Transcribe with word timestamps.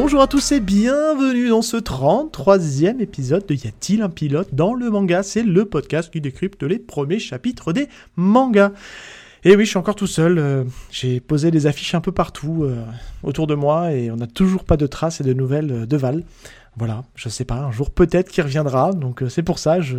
Bonjour 0.00 0.20
à 0.20 0.28
tous 0.28 0.52
et 0.52 0.60
bienvenue 0.60 1.48
dans 1.48 1.60
ce 1.60 1.76
33e 1.76 3.00
épisode 3.00 3.44
de 3.46 3.54
Y 3.54 3.66
a-t-il 3.66 4.02
un 4.02 4.08
pilote 4.08 4.50
dans 4.52 4.72
le 4.72 4.90
manga? 4.90 5.24
C'est 5.24 5.42
le 5.42 5.64
podcast 5.64 6.12
qui 6.12 6.20
décrypte 6.20 6.62
les 6.62 6.78
premiers 6.78 7.18
chapitres 7.18 7.72
des 7.72 7.88
mangas. 8.14 8.70
Et 9.42 9.56
oui, 9.56 9.64
je 9.64 9.70
suis 9.70 9.76
encore 9.76 9.96
tout 9.96 10.06
seul. 10.06 10.38
euh, 10.38 10.62
J'ai 10.92 11.18
posé 11.18 11.50
des 11.50 11.66
affiches 11.66 11.96
un 11.96 12.00
peu 12.00 12.12
partout 12.12 12.62
euh, 12.62 12.84
autour 13.24 13.48
de 13.48 13.56
moi 13.56 13.90
et 13.92 14.12
on 14.12 14.14
n'a 14.14 14.28
toujours 14.28 14.62
pas 14.62 14.76
de 14.76 14.86
traces 14.86 15.20
et 15.20 15.24
de 15.24 15.32
nouvelles 15.32 15.72
euh, 15.72 15.84
de 15.84 15.96
Val. 15.96 16.22
Voilà, 16.76 17.02
je 17.16 17.28
sais 17.28 17.44
pas, 17.44 17.56
un 17.56 17.72
jour 17.72 17.90
peut-être 17.90 18.30
qu'il 18.30 18.44
reviendra. 18.44 18.92
Donc 18.92 19.24
c'est 19.28 19.42
pour 19.42 19.58
ça, 19.58 19.80
je, 19.80 19.98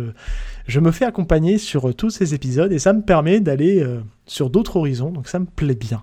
je 0.66 0.80
me 0.80 0.92
fais 0.92 1.04
accompagner 1.04 1.58
sur 1.58 1.94
tous 1.94 2.08
ces 2.08 2.32
épisodes 2.32 2.72
et 2.72 2.78
ça 2.78 2.94
me 2.94 3.02
permet 3.02 3.40
d'aller 3.40 3.86
sur 4.24 4.48
d'autres 4.48 4.76
horizons. 4.76 5.10
Donc 5.10 5.28
ça 5.28 5.38
me 5.40 5.44
plaît 5.44 5.74
bien. 5.74 6.02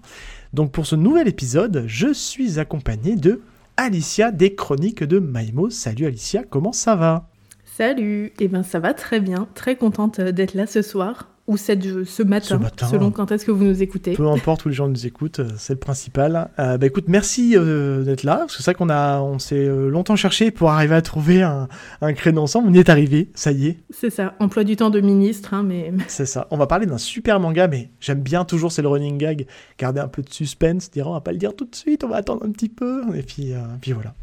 Donc 0.53 0.71
pour 0.71 0.85
ce 0.85 0.95
nouvel 0.95 1.27
épisode, 1.27 1.85
je 1.87 2.13
suis 2.13 2.59
accompagné 2.59 3.15
de 3.15 3.41
Alicia 3.79 4.31
des 4.31 4.55
Chroniques 4.55 5.03
de 5.03 5.19
Maïmo. 5.19 5.69
Salut 5.69 6.07
Alicia, 6.07 6.43
comment 6.49 6.71
ça 6.71 6.95
va? 6.95 7.29
Salut, 7.63 8.33
eh 8.39 8.47
ben 8.47 8.63
ça 8.63 8.79
va 8.79 8.95
très 8.95 9.19
bien, 9.19 9.47
très 9.53 9.75
contente 9.75 10.17
euh, 10.17 10.31
d'être 10.31 10.55
là 10.55 10.65
ce 10.65 10.81
soir 10.81 11.29
ou 11.47 11.55
cette, 11.55 11.83
ce, 12.05 12.23
matin, 12.23 12.45
Ce 12.45 12.53
matin. 12.55 12.87
selon 12.87 13.09
quand 13.11 13.31
est-ce 13.31 13.45
que 13.45 13.51
vous 13.51 13.63
nous 13.63 13.81
écoutez. 13.81 14.13
Peu 14.13 14.27
importe 14.27 14.65
où 14.65 14.69
les 14.69 14.75
gens 14.75 14.89
nous 14.89 15.05
écoutent, 15.07 15.39
euh, 15.39 15.47
c'est 15.57 15.73
le 15.73 15.79
principal. 15.79 16.49
Euh, 16.59 16.77
bah 16.77 16.85
écoute, 16.87 17.05
merci 17.07 17.53
euh, 17.55 18.03
d'être 18.03 18.23
là, 18.23 18.39
parce 18.39 18.57
que 18.57 18.63
c'est 18.63 18.71
vrai 18.71 18.75
qu'on 18.75 18.89
a, 18.89 19.21
on 19.21 19.39
s'est 19.39 19.65
longtemps 19.65 20.17
cherché 20.17 20.51
pour 20.51 20.71
arriver 20.71 20.95
à 20.95 21.01
trouver 21.01 21.43
un, 21.43 21.69
un 22.01 22.13
créneau 22.13 22.41
ensemble. 22.41 22.67
On 22.69 22.73
y 22.73 22.79
est 22.79 22.89
arrivé, 22.89 23.29
ça 23.33 23.53
y 23.53 23.67
est, 23.67 23.77
C'est 23.89 24.09
ça, 24.09 24.35
emploi 24.39 24.65
du 24.65 24.75
temps 24.75 24.89
de 24.89 24.99
ministre, 24.99 25.53
hein, 25.53 25.63
mais 25.63 25.93
c'est 26.07 26.25
ça. 26.25 26.47
On 26.51 26.57
va 26.57 26.67
parler 26.67 26.85
d'un 26.85 26.97
super 26.97 27.39
manga, 27.39 27.67
mais 27.67 27.91
j'aime 28.01 28.19
bien 28.19 28.43
toujours, 28.43 28.71
c'est 28.73 28.81
le 28.81 28.89
running 28.89 29.17
gag, 29.17 29.47
garder 29.79 30.01
un 30.01 30.09
peu 30.09 30.21
de 30.21 30.33
suspense, 30.33 30.91
dire 30.91 31.07
on 31.07 31.13
va 31.13 31.21
pas 31.21 31.31
le 31.31 31.37
dire 31.37 31.55
tout 31.55 31.65
de 31.65 31.75
suite, 31.75 32.03
on 32.03 32.09
va 32.09 32.17
attendre 32.17 32.45
un 32.45 32.51
petit 32.51 32.69
peu, 32.69 33.03
et 33.15 33.23
puis, 33.23 33.53
euh, 33.53 33.59
puis 33.81 33.93
voilà. 33.93 34.13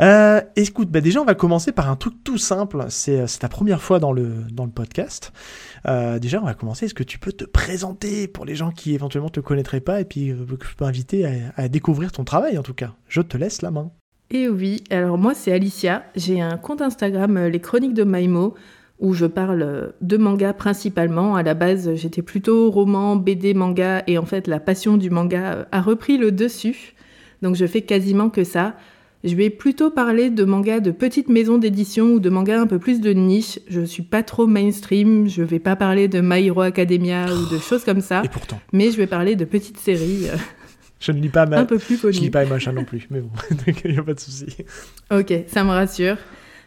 Euh, 0.00 0.40
écoute, 0.56 0.90
bah 0.90 1.00
déjà 1.00 1.20
on 1.20 1.24
va 1.24 1.34
commencer 1.34 1.72
par 1.72 1.90
un 1.90 1.96
truc 1.96 2.14
tout 2.22 2.38
simple, 2.38 2.86
c'est 2.88 3.26
c'est 3.26 3.40
ta 3.40 3.48
première 3.48 3.82
fois 3.82 3.98
dans 3.98 4.12
le, 4.12 4.44
dans 4.52 4.64
le 4.64 4.70
podcast. 4.70 5.32
Euh, 5.86 6.18
déjà 6.18 6.40
on 6.40 6.44
va 6.44 6.54
commencer, 6.54 6.86
est-ce 6.86 6.94
que 6.94 7.02
tu 7.02 7.18
peux 7.18 7.32
te 7.32 7.44
présenter 7.44 8.28
pour 8.28 8.44
les 8.44 8.54
gens 8.54 8.70
qui 8.70 8.94
éventuellement 8.94 9.30
te 9.30 9.40
connaîtraient 9.40 9.80
pas 9.80 10.00
et 10.00 10.04
puis 10.04 10.30
euh, 10.30 10.36
que 10.58 10.66
je 10.66 10.74
peux 10.74 10.84
inviter 10.84 11.26
à, 11.56 11.68
découvrir 11.68 12.12
ton 12.12 12.24
travail 12.24 12.58
en 12.58 12.62
tout 12.62 12.74
cas? 12.74 12.92
Je 13.08 13.20
te 13.20 13.36
laisse 13.36 13.62
la 13.62 13.70
main. 13.70 13.90
Et 14.30 14.48
oui, 14.48 14.84
alors 14.90 15.18
moi 15.18 15.34
c'est 15.34 15.52
Alicia, 15.52 16.04
j'ai 16.14 16.40
un 16.40 16.56
compte 16.56 16.82
Instagram, 16.82 17.36
euh, 17.36 17.48
Les 17.48 17.60
Chroniques 17.60 17.94
de 17.94 18.04
Maimo, 18.04 18.54
où 19.00 19.14
je 19.14 19.26
parle 19.26 19.62
euh, 19.62 19.88
de 20.02 20.16
manga 20.16 20.52
principalement. 20.52 21.34
À 21.34 21.42
la 21.42 21.54
base, 21.54 21.94
j'étais 21.94 22.22
plutôt 22.22 22.70
roman, 22.70 23.16
BD, 23.16 23.54
manga, 23.54 24.04
et 24.06 24.18
en 24.18 24.26
fait 24.26 24.46
la 24.46 24.60
passion 24.60 24.96
du 24.96 25.10
manga 25.10 25.54
euh, 25.54 25.64
a 25.72 25.80
repris 25.80 26.18
le 26.18 26.30
dessus. 26.30 26.94
Donc 27.42 27.56
je 27.56 27.66
fais 27.66 27.82
quasiment 27.82 28.30
que 28.30 28.44
ça. 28.44 28.74
Je 29.22 29.34
vais 29.34 29.50
plutôt 29.50 29.90
parler 29.90 30.30
de 30.30 30.44
mangas 30.44 30.80
de 30.80 30.90
petites 30.90 31.28
maisons 31.28 31.58
d'édition 31.58 32.06
ou 32.14 32.20
de 32.20 32.30
mangas 32.30 32.58
un 32.60 32.66
peu 32.66 32.78
plus 32.78 33.00
de 33.00 33.12
niche. 33.12 33.58
Je 33.68 33.82
suis 33.82 34.02
pas 34.02 34.22
trop 34.22 34.46
mainstream, 34.46 35.28
je 35.28 35.42
vais 35.42 35.58
pas 35.58 35.76
parler 35.76 36.08
de 36.08 36.20
My 36.22 36.46
Hero 36.46 36.62
Academia 36.62 37.26
ou 37.26 37.52
de 37.54 37.58
choses 37.58 37.84
comme 37.84 38.00
ça, 38.00 38.22
Et 38.24 38.28
pourtant, 38.28 38.58
mais 38.72 38.90
je 38.90 38.96
vais 38.96 39.06
parler 39.06 39.36
de 39.36 39.44
petites 39.44 39.78
séries 39.78 40.28
euh, 40.30 40.36
je 41.00 41.12
ne 41.12 41.20
lis 41.20 41.28
pas 41.28 41.44
ma... 41.44 41.58
un 41.58 41.64
peu 41.66 41.78
plus 41.78 41.98
Je 42.00 42.08
lis 42.08 42.30
connues. 42.30 42.30
pas 42.30 42.44
MHA 42.46 42.72
non 42.72 42.84
plus, 42.84 43.06
mais 43.10 43.20
bon, 43.20 43.30
il 43.84 43.92
n'y 43.92 43.98
a 43.98 44.02
pas 44.02 44.14
de 44.14 44.20
souci. 44.20 44.46
Ok, 45.10 45.32
ça 45.48 45.64
me 45.64 45.70
rassure. 45.70 46.16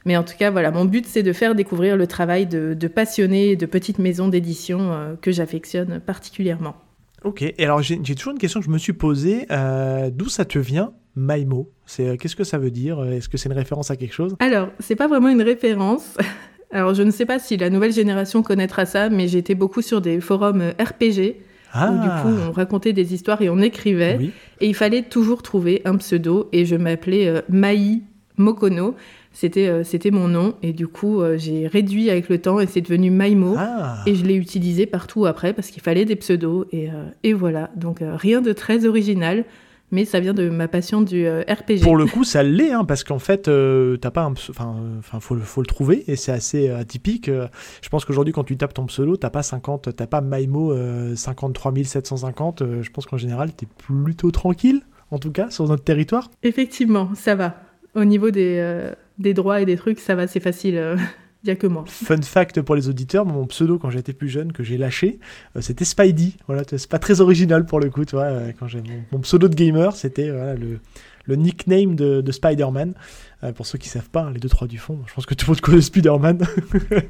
Mais 0.06 0.18
en 0.18 0.24
tout 0.24 0.34
cas, 0.38 0.52
voilà, 0.52 0.70
mon 0.70 0.86
but, 0.86 1.06
c'est 1.08 1.24
de 1.24 1.32
faire 1.34 1.56
découvrir 1.56 1.96
le 1.98 2.06
travail 2.08 2.46
de, 2.46 2.74
de 2.74 2.88
passionnés 2.90 3.56
de 3.56 3.66
petites 3.66 4.00
maisons 4.00 4.28
d'édition 4.28 4.92
euh, 4.92 5.16
que 5.20 5.32
j'affectionne 5.32 6.02
particulièrement. 6.06 6.76
Ok, 7.24 7.42
et 7.42 7.56
alors 7.64 7.82
j'ai 7.82 8.00
j'ai 8.04 8.16
toujours 8.16 8.34
une 8.34 8.38
question 8.38 8.60
que 8.60 8.66
je 8.66 8.70
me 8.72 8.78
suis 8.78 8.92
posée. 8.94 9.46
euh, 9.50 10.10
D'où 10.12 10.28
ça 10.28 10.44
te 10.44 10.60
vient, 10.60 10.92
Maimo 11.16 11.70
C'est 11.86 12.08
euh, 12.08 12.16
Qu'est-ce 12.18 12.36
que 12.36 12.44
ça 12.44 12.58
veut 12.58 12.72
dire? 12.72 13.04
Est-ce 13.04 13.30
que 13.30 13.38
c'est 13.38 13.50
une 13.50 13.56
référence 13.56 13.92
à 13.92 13.96
quelque 13.96 14.14
chose? 14.14 14.36
Alors, 14.40 14.70
c'est 14.80 14.96
pas 14.96 15.08
vraiment 15.08 15.30
une 15.30 15.42
référence. 15.42 16.18
Alors, 16.72 16.94
je 16.96 17.04
ne 17.04 17.12
sais 17.12 17.26
pas 17.26 17.38
si 17.38 17.56
la 17.58 17.70
nouvelle 17.70 17.94
génération 17.94 18.42
connaîtra 18.42 18.86
ça, 18.86 19.10
mais 19.10 19.28
j'étais 19.28 19.54
beaucoup 19.56 19.82
sur 19.84 20.02
des 20.02 20.20
forums 20.20 20.62
euh, 20.62 20.72
RPG, 20.84 21.36
où 21.76 22.02
du 22.02 22.08
coup, 22.08 22.36
on 22.50 22.52
racontait 22.52 22.94
des 22.94 23.14
histoires 23.14 23.42
et 23.42 23.50
on 23.50 23.60
écrivait. 23.60 24.14
Ah, 24.16 24.20
oui. 24.20 24.32
Et 24.60 24.68
il 24.68 24.76
fallait 24.76 25.04
toujours 25.04 25.44
trouver 25.44 25.82
un 25.86 25.98
pseudo, 25.98 26.50
et 26.52 26.66
je 26.66 26.76
m'appelais 26.76 27.28
euh, 27.28 27.42
Mai 27.50 28.02
Mokono. 28.38 28.96
C'était 29.36 29.68
euh, 29.68 29.84
c'était 29.84 30.12
mon 30.12 30.28
nom, 30.28 30.54
et 30.62 30.74
du 30.74 30.88
coup, 30.88 31.22
euh, 31.22 31.38
j'ai 31.40 31.66
réduit 31.68 32.10
avec 32.12 32.30
le 32.30 32.40
temps, 32.40 32.60
et 32.60 32.68
c'est 32.68 32.82
devenu 32.82 33.10
Maimo. 33.10 33.56
Ah, 33.58 33.98
Et 34.06 34.14
je 34.16 34.24
l'ai 34.26 34.36
utilisé 34.36 34.86
partout 34.86 35.26
après 35.26 35.54
parce 35.54 35.70
qu'il 35.70 35.82
fallait 35.82 36.06
des 36.06 36.16
pseudos 36.16 36.68
et, 36.72 36.90
euh, 36.90 37.06
et 37.24 37.34
voilà. 37.34 37.72
Donc 37.76 38.02
euh, 38.04 38.16
rien 38.16 38.42
de 38.42 38.54
très 38.54 38.86
original, 38.86 39.44
mais 39.94 40.04
ça 40.04 40.20
vient 40.20 40.34
de 40.34 40.50
ma 40.50 40.68
passion 40.68 41.02
du 41.02 41.26
euh, 41.26 41.44
RPG. 41.48 41.82
pour 41.84 41.96
le 41.96 42.06
coup, 42.06 42.26
ça 42.26 42.44
l'est, 42.44 42.72
hein, 42.74 42.84
parce 42.84 43.06
qu'en 43.06 43.20
fait, 43.20 43.48
euh, 43.48 43.96
t'as 43.96 44.12
pas 44.12 44.24
un 44.24 44.32
Enfin, 44.34 44.76
euh, 44.80 44.98
enfin, 45.00 45.20
faut, 45.22 45.36
le- 45.36 45.42
faut 45.42 45.62
le 45.62 45.68
trouver, 45.68 46.04
et 46.08 46.16
c'est 46.18 46.32
assez 46.34 46.68
euh, 46.68 46.80
atypique. 46.80 47.30
je 47.30 47.90
pense 47.90 48.04
qu'aujourd'hui, 48.04 48.34
quand 48.34 48.44
tu 48.44 48.58
tapes 48.58 48.74
ton 48.74 48.88
pseudo, 48.88 49.16
t'as 49.16 49.30
pas 49.30 49.44
50, 49.44 49.96
t'as 49.96 50.08
pas 50.08 50.20
Maimo 50.22 50.74
euh, 50.74 51.16
53 51.16 51.72
750. 51.86 52.62
euh, 52.64 52.82
je 52.82 52.90
pense 52.90 53.06
qu'en 53.06 53.18
général, 53.18 53.54
t'es 53.54 53.68
plutôt 53.88 54.32
tranquille, 54.32 54.82
en 55.12 55.20
tout 55.20 55.32
cas, 55.32 55.50
sur 55.52 55.68
notre 55.68 55.84
territoire. 55.84 56.30
Effectivement, 56.42 57.12
ça 57.16 57.36
va. 57.36 57.56
Au 57.96 58.04
niveau 58.06 58.32
des, 58.32 58.90
des 59.20 59.36
droits 59.36 59.62
et 59.62 59.66
des 59.66 59.76
trucs, 59.78 60.00
ça 60.00 60.16
va, 60.16 60.26
c'est 60.26 60.40
facile. 60.40 60.98
N'y 61.44 61.52
a 61.52 61.56
que 61.56 61.68
moi. 61.68 61.84
Fun 61.88 62.22
fact 62.22 62.62
pour 62.62 62.76
les 62.76 62.88
auditeurs, 62.88 63.26
mon 63.26 63.46
pseudo 63.48 63.78
quand 63.78 63.90
j'étais 63.90 64.14
plus 64.14 64.30
jeune 64.30 64.54
que 64.54 64.64
j'ai 64.64 64.78
lâché, 64.78 65.20
euh, 65.58 65.62
c'était 65.62 65.84
Spidey. 65.84 66.34
Voilà, 66.48 66.64
c'est 66.66 66.88
pas 66.90 67.00
très 67.00 67.20
original 67.20 67.66
pour 67.66 67.80
le 67.82 67.90
coup, 67.90 68.06
tu 68.06 68.16
vois. 68.16 68.26
euh, 68.26 68.52
Quand 68.58 68.68
mon, 69.12 69.20
pseudo 69.20 69.50
de 69.50 69.56
gamer, 69.56 69.94
c'était 69.96 70.28
le, 70.28 70.80
le 71.26 71.36
nickname 71.36 71.96
de, 71.96 72.22
de 72.22 72.32
Spider-Man. 72.32 72.94
Euh, 73.44 73.52
pour 73.52 73.66
ceux 73.66 73.78
qui 73.78 73.90
savent 73.90 74.10
pas, 74.10 74.32
les 74.34 74.40
deux 74.40 74.48
trois 74.48 74.68
du 74.68 74.78
fond, 74.78 75.00
je 75.06 75.14
pense 75.14 75.26
que 75.26 75.34
tout 75.34 75.46
le 75.48 75.52
monde 75.52 75.62
connaît 75.62 75.82
Spider-Man. 75.82 76.40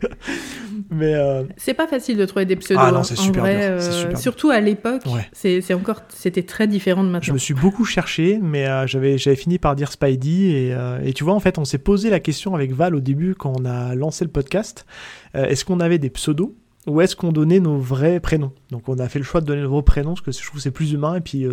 Mais 0.90 1.14
euh, 1.16 1.44
C'est 1.58 1.74
pas 1.74 1.88
facile 1.88 2.18
de 2.18 2.26
trouver 2.26 2.46
des 2.46 2.56
pseudos. 2.56 2.82
Ah 2.86 2.92
non, 2.92 3.00
hein. 3.00 3.04
c'est 3.04 3.16
super 3.18 3.42
vrai, 3.44 3.56
dur, 3.56 3.76
euh, 3.78 3.92
super 3.92 4.10
dur. 4.10 4.18
surtout 4.20 4.50
à 4.50 4.60
l'époque, 4.60 5.04
Ouais. 5.06 5.28
c'est 5.32 5.62
c'est 5.62 5.74
encore, 5.74 6.02
c'était 6.10 6.44
très 6.44 6.68
différent 6.68 7.04
de 7.04 7.08
je 7.10 7.14
maintenant. 7.14 7.34
me 7.34 7.40
suis 7.40 7.54
beaucoup 7.54 7.86
cherché, 7.86 8.40
mais 8.42 8.68
euh, 8.68 8.88
j'avais 8.88 9.18
j'avais 9.18 9.36
fini 9.36 9.60
par 9.60 9.76
dire 9.76 9.92
Spidey. 9.92 10.30
Et, 10.52 10.76
et 11.04 11.14
tu 11.14 11.24
vois, 11.24 11.34
en 11.34 11.40
fait, 11.40 11.58
on 11.58 11.66
s'est 11.66 11.78
posé 11.78 12.10
la 12.10 12.20
question 12.20 12.56
avec 12.56 12.72
Val 12.74 12.96
au 12.96 13.00
début 13.00 13.36
quand 13.36 13.54
on 13.60 13.66
a 13.66 13.96
lancé 13.96 14.26
le 14.26 14.32
podcast. 14.32 14.86
Est-ce 15.34 15.66
qu'on 15.66 15.80
avait 15.80 15.98
des 16.00 16.10
pseudos 16.10 16.54
ou 16.86 17.00
est-ce 17.02 17.16
qu'on 17.16 17.32
donnait 17.32 17.60
nos 17.60 17.78
vrais 17.78 18.20
prénoms? 18.20 18.52
Donc 18.72 18.90
on 18.90 18.98
a 19.00 19.08
fait 19.10 19.20
le 19.20 19.26
choix 19.26 19.42
de 19.42 19.46
donner 19.46 19.62
nos 19.62 19.70
vrais 19.70 19.84
prénoms 19.84 20.14
parce 20.16 20.22
que 20.22 20.32
je 20.32 20.42
trouve 20.46 20.58
que 20.58 20.64
c'est 20.64 20.72
plus 20.72 20.92
humain 20.94 21.16
et 21.16 21.22
puis, 21.22 21.46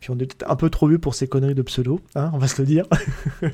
puis 0.00 0.10
on 0.10 0.14
est 0.14 0.26
peut-être 0.26 0.50
un 0.50 0.56
peu 0.56 0.70
trop 0.70 0.88
vieux 0.88 0.98
pour 0.98 1.14
ces 1.14 1.26
conneries 1.26 1.54
de 1.54 1.62
pseudo, 1.62 2.00
hein, 2.14 2.30
on 2.34 2.38
va 2.38 2.48
se 2.48 2.60
le 2.60 2.66
dire. 2.66 2.84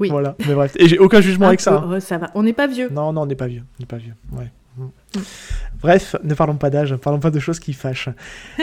Oui. 0.00 0.08
voilà, 0.08 0.34
mais 0.46 0.54
bref. 0.54 0.74
Et 0.78 0.88
j'ai 0.88 0.98
aucun 0.98 1.20
jugement 1.20 1.46
Un 1.46 1.48
avec 1.48 1.60
ça. 1.60 1.72
peu, 1.72 1.86
hein. 1.86 1.92
euh, 1.92 2.00
ça 2.00 2.18
va. 2.18 2.30
On 2.34 2.42
n'est 2.42 2.52
pas 2.52 2.66
vieux. 2.66 2.88
Non, 2.90 3.12
non, 3.12 3.22
on 3.22 3.26
n'est 3.26 3.34
pas 3.34 3.46
vieux. 3.46 3.62
On 3.78 3.82
n'est 3.82 3.86
pas 3.86 3.98
vieux. 3.98 4.14
Ouais. 4.32 4.50
Mm. 4.76 4.86
Bref, 5.82 6.16
ne 6.24 6.34
parlons 6.34 6.56
pas 6.56 6.70
d'âge, 6.70 6.90
ne 6.92 6.96
parlons 6.96 7.20
pas 7.20 7.30
de 7.30 7.38
choses 7.38 7.60
qui 7.60 7.72
fâchent. 7.72 8.08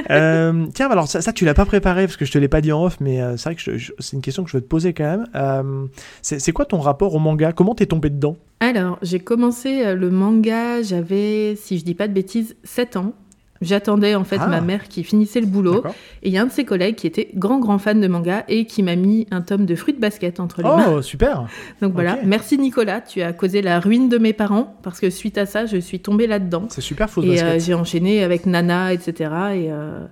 Euh, 0.09 0.65
tiens, 0.73 0.89
alors 0.89 1.07
ça, 1.07 1.21
ça 1.21 1.31
tu 1.31 1.45
l'as 1.45 1.53
pas 1.53 1.65
préparé 1.65 2.05
parce 2.05 2.17
que 2.17 2.25
je 2.25 2.31
te 2.31 2.37
l'ai 2.37 2.47
pas 2.47 2.59
dit 2.59 2.71
en 2.71 2.83
off, 2.83 2.97
mais 2.99 3.21
euh, 3.21 3.37
c'est 3.37 3.49
vrai 3.49 3.55
que 3.55 3.61
c'est 3.99 4.15
une 4.15 4.21
question 4.21 4.43
que 4.43 4.49
je 4.49 4.57
veux 4.57 4.61
te 4.61 4.67
poser 4.67 4.93
quand 4.93 5.03
même. 5.05 5.27
Euh, 5.35 5.85
c'est 6.21 6.51
quoi 6.51 6.65
ton 6.65 6.79
rapport 6.79 7.13
au 7.15 7.19
manga? 7.19 7.53
Comment 7.53 7.75
t'es 7.75 7.85
tombé 7.85 8.09
dedans? 8.09 8.35
Alors, 8.59 8.97
j'ai 9.01 9.19
commencé 9.19 9.95
le 9.95 10.09
manga, 10.09 10.81
j'avais, 10.81 11.55
si 11.55 11.77
je 11.79 11.85
dis 11.85 11.95
pas 11.95 12.07
de 12.07 12.13
bêtises, 12.13 12.55
7 12.63 12.97
ans. 12.97 13.13
J'attendais 13.61 14.15
en 14.15 14.23
fait 14.23 14.37
Ah. 14.39 14.47
ma 14.47 14.59
mère 14.59 14.87
qui 14.87 15.03
finissait 15.03 15.39
le 15.39 15.45
boulot. 15.45 15.83
Et 16.23 16.29
il 16.29 16.33
y 16.33 16.37
a 16.39 16.41
un 16.41 16.47
de 16.47 16.51
ses 16.51 16.65
collègues 16.65 16.95
qui 16.95 17.05
était 17.05 17.29
grand, 17.35 17.59
grand 17.59 17.77
fan 17.77 18.01
de 18.01 18.07
manga 18.07 18.43
et 18.47 18.65
qui 18.65 18.81
m'a 18.81 18.95
mis 18.95 19.27
un 19.29 19.41
tome 19.41 19.65
de 19.67 19.75
fruits 19.75 19.93
de 19.93 19.99
basket 19.99 20.39
entre 20.39 20.63
les 20.63 20.67
mains. 20.67 20.93
Oh, 20.95 21.01
super 21.03 21.45
Donc 21.81 21.93
voilà, 21.93 22.17
merci 22.25 22.57
Nicolas, 22.57 23.01
tu 23.01 23.21
as 23.21 23.33
causé 23.33 23.61
la 23.61 23.79
ruine 23.79 24.09
de 24.09 24.17
mes 24.17 24.33
parents 24.33 24.75
parce 24.81 24.99
que 24.99 25.11
suite 25.11 25.37
à 25.37 25.45
ça, 25.45 25.67
je 25.67 25.77
suis 25.77 25.99
tombée 25.99 26.25
là-dedans. 26.25 26.65
C'est 26.69 26.81
super, 26.81 27.09
faux 27.09 27.21
Et 27.21 27.41
euh, 27.41 27.59
j'ai 27.59 27.75
enchaîné 27.75 28.23
avec 28.23 28.47
Nana, 28.47 28.93
etc. 28.93 29.13
Et, 29.53 29.71
euh, 29.71 30.05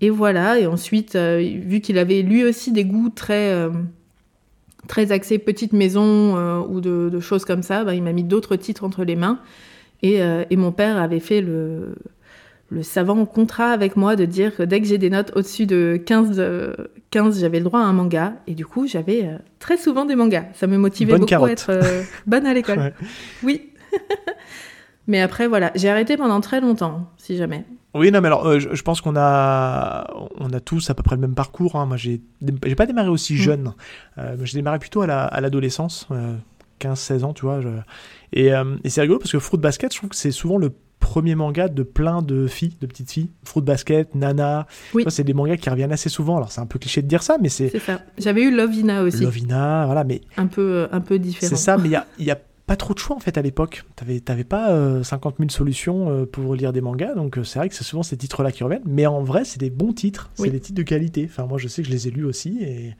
et 0.00 0.10
voilà, 0.10 0.58
et 0.58 0.66
ensuite, 0.66 1.14
euh, 1.14 1.38
vu 1.38 1.80
qu'il 1.80 1.98
avait 1.98 2.22
lui 2.22 2.44
aussi 2.44 2.72
des 2.72 2.84
goûts 2.84 3.10
très, 3.10 3.68
très 4.88 5.12
axés 5.12 5.38
petite 5.38 5.72
maison 5.72 6.36
euh, 6.36 6.58
ou 6.68 6.80
de, 6.80 7.10
de 7.10 7.20
choses 7.20 7.44
comme 7.44 7.62
ça, 7.62 7.84
bah, 7.84 7.94
il 7.94 8.02
m'a 8.02 8.12
mis 8.12 8.24
d'autres 8.24 8.56
titres 8.56 8.82
entre 8.84 9.04
les 9.04 9.16
mains. 9.16 9.38
Et, 10.02 10.18
et 10.50 10.56
mon 10.56 10.72
père 10.72 10.98
avait 10.98 11.20
fait 11.20 11.40
le, 11.40 11.94
le 12.68 12.82
savant 12.82 13.24
contrat 13.26 13.70
avec 13.70 13.96
moi 13.96 14.16
de 14.16 14.24
dire 14.24 14.54
que 14.56 14.62
dès 14.64 14.80
que 14.80 14.86
j'ai 14.86 14.98
des 14.98 15.10
notes 15.10 15.32
au-dessus 15.36 15.66
de 15.66 16.00
15, 16.04 16.36
euh, 16.38 16.74
15 17.10 17.40
j'avais 17.40 17.58
le 17.58 17.64
droit 17.64 17.80
à 17.80 17.84
un 17.84 17.92
manga. 17.92 18.34
Et 18.48 18.54
du 18.54 18.66
coup, 18.66 18.86
j'avais 18.88 19.24
euh, 19.26 19.38
très 19.60 19.76
souvent 19.76 20.04
des 20.04 20.16
mangas. 20.16 20.46
Ça 20.54 20.66
me 20.66 20.76
motivait 20.76 21.12
Bonne 21.12 21.20
beaucoup 21.20 21.30
carotte. 21.30 21.48
à 21.50 21.52
être 21.52 21.70
euh, 21.70 22.02
bonne 22.26 22.44
à 22.46 22.52
l'école. 22.54 22.78
Ouais. 22.78 22.94
Oui. 23.44 23.70
Mais 25.08 25.20
après, 25.20 25.46
voilà, 25.46 25.70
j'ai 25.76 25.88
arrêté 25.88 26.16
pendant 26.16 26.40
très 26.40 26.60
longtemps, 26.60 27.08
si 27.16 27.36
jamais. 27.36 27.64
Oui, 27.94 28.10
non, 28.10 28.20
mais 28.20 28.26
alors, 28.26 28.58
je, 28.58 28.74
je 28.74 28.82
pense 28.82 29.00
qu'on 29.00 29.14
a, 29.16 30.12
on 30.38 30.52
a 30.52 30.60
tous 30.60 30.90
à 30.90 30.94
peu 30.94 31.02
près 31.04 31.14
le 31.14 31.20
même 31.20 31.34
parcours. 31.34 31.76
hein. 31.76 31.86
Moi, 31.86 31.96
j'ai, 31.96 32.20
j'ai 32.66 32.74
pas 32.74 32.86
démarré 32.86 33.08
aussi 33.08 33.34
Mm. 33.34 33.36
jeune. 33.36 33.72
J'ai 34.42 34.58
démarré 34.58 34.78
plutôt 34.80 35.00
à, 35.02 35.06
la, 35.06 35.24
à 35.24 35.40
l'adolescence, 35.40 36.06
euh, 36.10 36.34
15-16 36.80 37.22
ans, 37.24 37.32
tu 37.32 37.42
vois. 37.46 37.60
je- 37.62 37.68
Et, 38.32 38.48
et 38.84 38.90
c'est 38.90 39.00
rigolo 39.00 39.18
parce 39.20 39.30
que 39.32 39.38
Fruit 39.38 39.60
Basket, 39.60 39.92
je 39.92 39.98
trouve 39.98 40.10
que 40.10 40.16
c'est 40.16 40.32
souvent 40.32 40.58
le 40.58 40.72
premiers 41.00 41.34
mangas 41.34 41.68
de 41.68 41.82
plein 41.82 42.22
de 42.22 42.46
filles, 42.46 42.74
de 42.80 42.86
petites 42.86 43.10
filles. 43.10 43.30
Fruit 43.44 43.62
Basket, 43.62 44.14
Nana. 44.14 44.66
Oui. 44.94 45.04
C'est 45.08 45.24
des 45.24 45.34
mangas 45.34 45.56
qui 45.56 45.70
reviennent 45.70 45.92
assez 45.92 46.08
souvent. 46.08 46.36
Alors 46.36 46.50
c'est 46.52 46.60
un 46.60 46.66
peu 46.66 46.78
cliché 46.78 47.02
de 47.02 47.06
dire 47.08 47.22
ça, 47.22 47.36
mais 47.40 47.48
c'est 47.48 47.68
C'est 47.68 47.78
ça. 47.78 48.00
J'avais 48.18 48.42
eu 48.42 48.54
Lovina 48.54 49.02
aussi, 49.02 49.22
Lovina, 49.22 49.84
voilà. 49.86 50.04
Mais 50.04 50.20
un 50.36 50.46
peu, 50.46 50.62
euh, 50.62 50.86
un 50.92 51.00
peu 51.00 51.18
différent. 51.18 51.48
c'est 51.48 51.56
ça, 51.56 51.76
mais 51.78 51.88
il 51.88 51.92
y 51.92 51.96
a, 51.96 52.06
y 52.18 52.30
a 52.30 52.38
pas 52.66 52.74
trop 52.76 52.94
de 52.94 52.98
choix 52.98 53.14
en 53.14 53.20
fait 53.20 53.38
à 53.38 53.42
l'époque. 53.42 53.84
T'avais, 53.94 54.18
t'avais 54.18 54.42
pas 54.42 54.72
euh, 54.72 55.04
50 55.04 55.36
000 55.38 55.50
solutions 55.50 56.10
euh, 56.10 56.26
pour 56.26 56.54
lire 56.56 56.72
des 56.72 56.80
mangas, 56.80 57.14
donc 57.14 57.38
euh, 57.38 57.44
c'est 57.44 57.60
vrai 57.60 57.68
que 57.68 57.74
c'est 57.76 57.84
souvent 57.84 58.02
ces 58.02 58.16
titres-là 58.16 58.50
qui 58.50 58.64
reviennent. 58.64 58.82
Mais 58.86 59.06
en 59.06 59.22
vrai, 59.22 59.44
c'est 59.44 59.60
des 59.60 59.70
bons 59.70 59.92
titres, 59.92 60.30
c'est 60.34 60.42
Oui. 60.42 60.50
des 60.50 60.58
titres 60.60 60.76
de 60.78 60.82
qualité. 60.82 61.28
Enfin, 61.30 61.46
moi, 61.46 61.58
je 61.58 61.68
sais 61.68 61.82
que 61.82 61.88
je 61.88 61.92
les 61.92 62.08
ai 62.08 62.10
lus 62.10 62.24
aussi 62.24 62.58
et, 62.62 62.96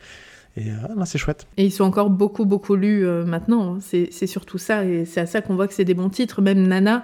et 0.56 0.70
euh, 0.70 0.94
non, 0.96 1.04
c'est 1.04 1.18
chouette. 1.18 1.46
Et 1.56 1.64
ils 1.66 1.72
sont 1.72 1.82
encore 1.84 2.10
beaucoup, 2.10 2.44
beaucoup 2.46 2.76
lus 2.76 3.04
euh, 3.04 3.24
maintenant. 3.24 3.74
hein. 3.74 3.78
C'est 3.80 4.26
surtout 4.28 4.56
ça. 4.58 4.84
Et 4.84 5.04
c'est 5.04 5.20
à 5.20 5.26
ça 5.26 5.42
qu'on 5.42 5.56
voit 5.56 5.66
que 5.66 5.74
c'est 5.74 5.84
des 5.84 5.94
bons 5.94 6.10
titres. 6.10 6.40
Même 6.42 6.66
Nana, 6.66 6.98
euh, 6.98 7.00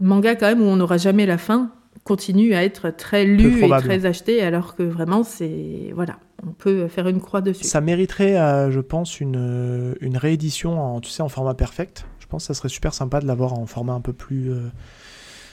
manga 0.00 0.34
quand 0.36 0.46
même 0.46 0.60
où 0.62 0.64
on 0.64 0.76
n'aura 0.76 0.96
jamais 0.96 1.26
la 1.26 1.38
fin, 1.38 1.72
continue 2.04 2.54
à 2.54 2.64
être 2.64 2.90
très 2.90 3.24
lu 3.24 3.64
et 3.64 3.68
très 3.68 4.06
acheté, 4.06 4.42
alors 4.42 4.74
que 4.76 4.82
vraiment, 4.82 5.22
c'est. 5.22 5.92
Voilà. 5.94 6.18
On 6.46 6.52
peut 6.52 6.88
faire 6.88 7.06
une 7.06 7.20
croix 7.20 7.42
dessus. 7.42 7.64
Ça 7.64 7.80
mériterait, 7.82 8.38
euh, 8.38 8.70
je 8.70 8.80
pense, 8.80 9.20
une, 9.20 9.36
euh, 9.36 9.94
une 10.00 10.16
réédition 10.16 10.80
en, 10.80 11.00
tu 11.00 11.10
sais, 11.10 11.22
en 11.22 11.28
format 11.28 11.52
perfect. 11.54 12.06
Je 12.18 12.26
pense 12.26 12.44
que 12.44 12.46
ça 12.46 12.54
serait 12.58 12.70
super 12.70 12.94
sympa 12.94 13.20
de 13.20 13.26
l'avoir 13.26 13.52
en 13.52 13.66
format 13.66 13.92
un 13.92 14.00
peu 14.00 14.14
plus. 14.14 14.50
euh, 14.50 14.68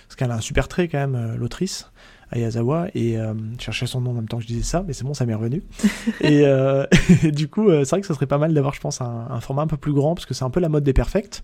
Parce 0.07 0.15
qu'elle 0.15 0.31
a 0.31 0.35
un 0.35 0.41
super 0.41 0.69
trait 0.69 0.87
quand 0.87 0.99
même, 0.99 1.15
euh, 1.15 1.35
l'autrice, 1.35 1.91
Ayazawa, 2.31 2.87
et 2.95 3.17
euh, 3.17 3.33
je 3.59 3.63
cherchais 3.65 3.85
son 3.87 3.99
nom 3.99 4.11
en 4.11 4.13
même 4.13 4.27
temps 4.29 4.37
que 4.37 4.43
je 4.43 4.47
disais 4.47 4.63
ça, 4.63 4.83
mais 4.87 4.93
c'est 4.93 5.03
bon, 5.03 5.13
ça 5.13 5.25
m'est 5.25 5.33
revenu. 5.33 5.63
et, 6.21 6.45
euh, 6.45 6.85
et 7.23 7.31
du 7.33 7.49
coup, 7.49 7.69
euh, 7.69 7.83
c'est 7.83 7.89
vrai 7.91 8.01
que 8.01 8.07
ça 8.07 8.13
serait 8.13 8.25
pas 8.27 8.37
mal 8.37 8.53
d'avoir, 8.53 8.73
je 8.73 8.79
pense, 8.79 9.01
un, 9.01 9.27
un 9.29 9.41
format 9.41 9.63
un 9.63 9.67
peu 9.67 9.75
plus 9.77 9.91
grand, 9.91 10.15
parce 10.15 10.25
que 10.25 10.33
c'est 10.33 10.45
un 10.45 10.49
peu 10.49 10.61
la 10.61 10.69
mode 10.69 10.85
des 10.85 10.93
perfects. 10.93 11.43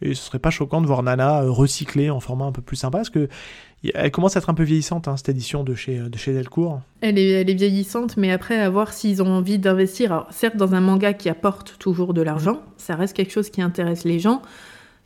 Et 0.00 0.14
ce 0.14 0.22
serait 0.22 0.38
pas 0.38 0.50
choquant 0.50 0.80
de 0.80 0.86
voir 0.86 1.02
Nana 1.02 1.42
euh, 1.42 1.50
recyclée 1.50 2.10
en 2.10 2.20
format 2.20 2.44
un 2.44 2.52
peu 2.52 2.62
plus 2.62 2.76
sympa, 2.76 2.98
parce 2.98 3.10
que 3.10 3.28
elle 3.94 4.10
commence 4.10 4.36
à 4.36 4.40
être 4.40 4.50
un 4.50 4.54
peu 4.54 4.64
vieillissante, 4.64 5.06
hein, 5.06 5.16
cette 5.16 5.28
édition 5.28 5.62
de 5.62 5.74
chez, 5.74 5.98
de 5.98 6.18
chez 6.18 6.32
Delcourt. 6.32 6.80
Elle 7.00 7.16
est, 7.16 7.30
elle 7.30 7.48
est 7.48 7.54
vieillissante, 7.54 8.16
mais 8.16 8.32
après, 8.32 8.58
à 8.58 8.68
voir 8.68 8.92
s'ils 8.92 9.22
ont 9.22 9.28
envie 9.28 9.58
d'investir. 9.58 10.12
Alors, 10.12 10.26
certes, 10.30 10.56
dans 10.56 10.74
un 10.74 10.80
manga 10.80 11.12
qui 11.12 11.28
apporte 11.28 11.76
toujours 11.78 12.12
de 12.12 12.22
l'argent, 12.22 12.60
ça 12.76 12.96
reste 12.96 13.14
quelque 13.14 13.30
chose 13.32 13.50
qui 13.50 13.62
intéresse 13.62 14.02
les 14.04 14.18
gens, 14.18 14.42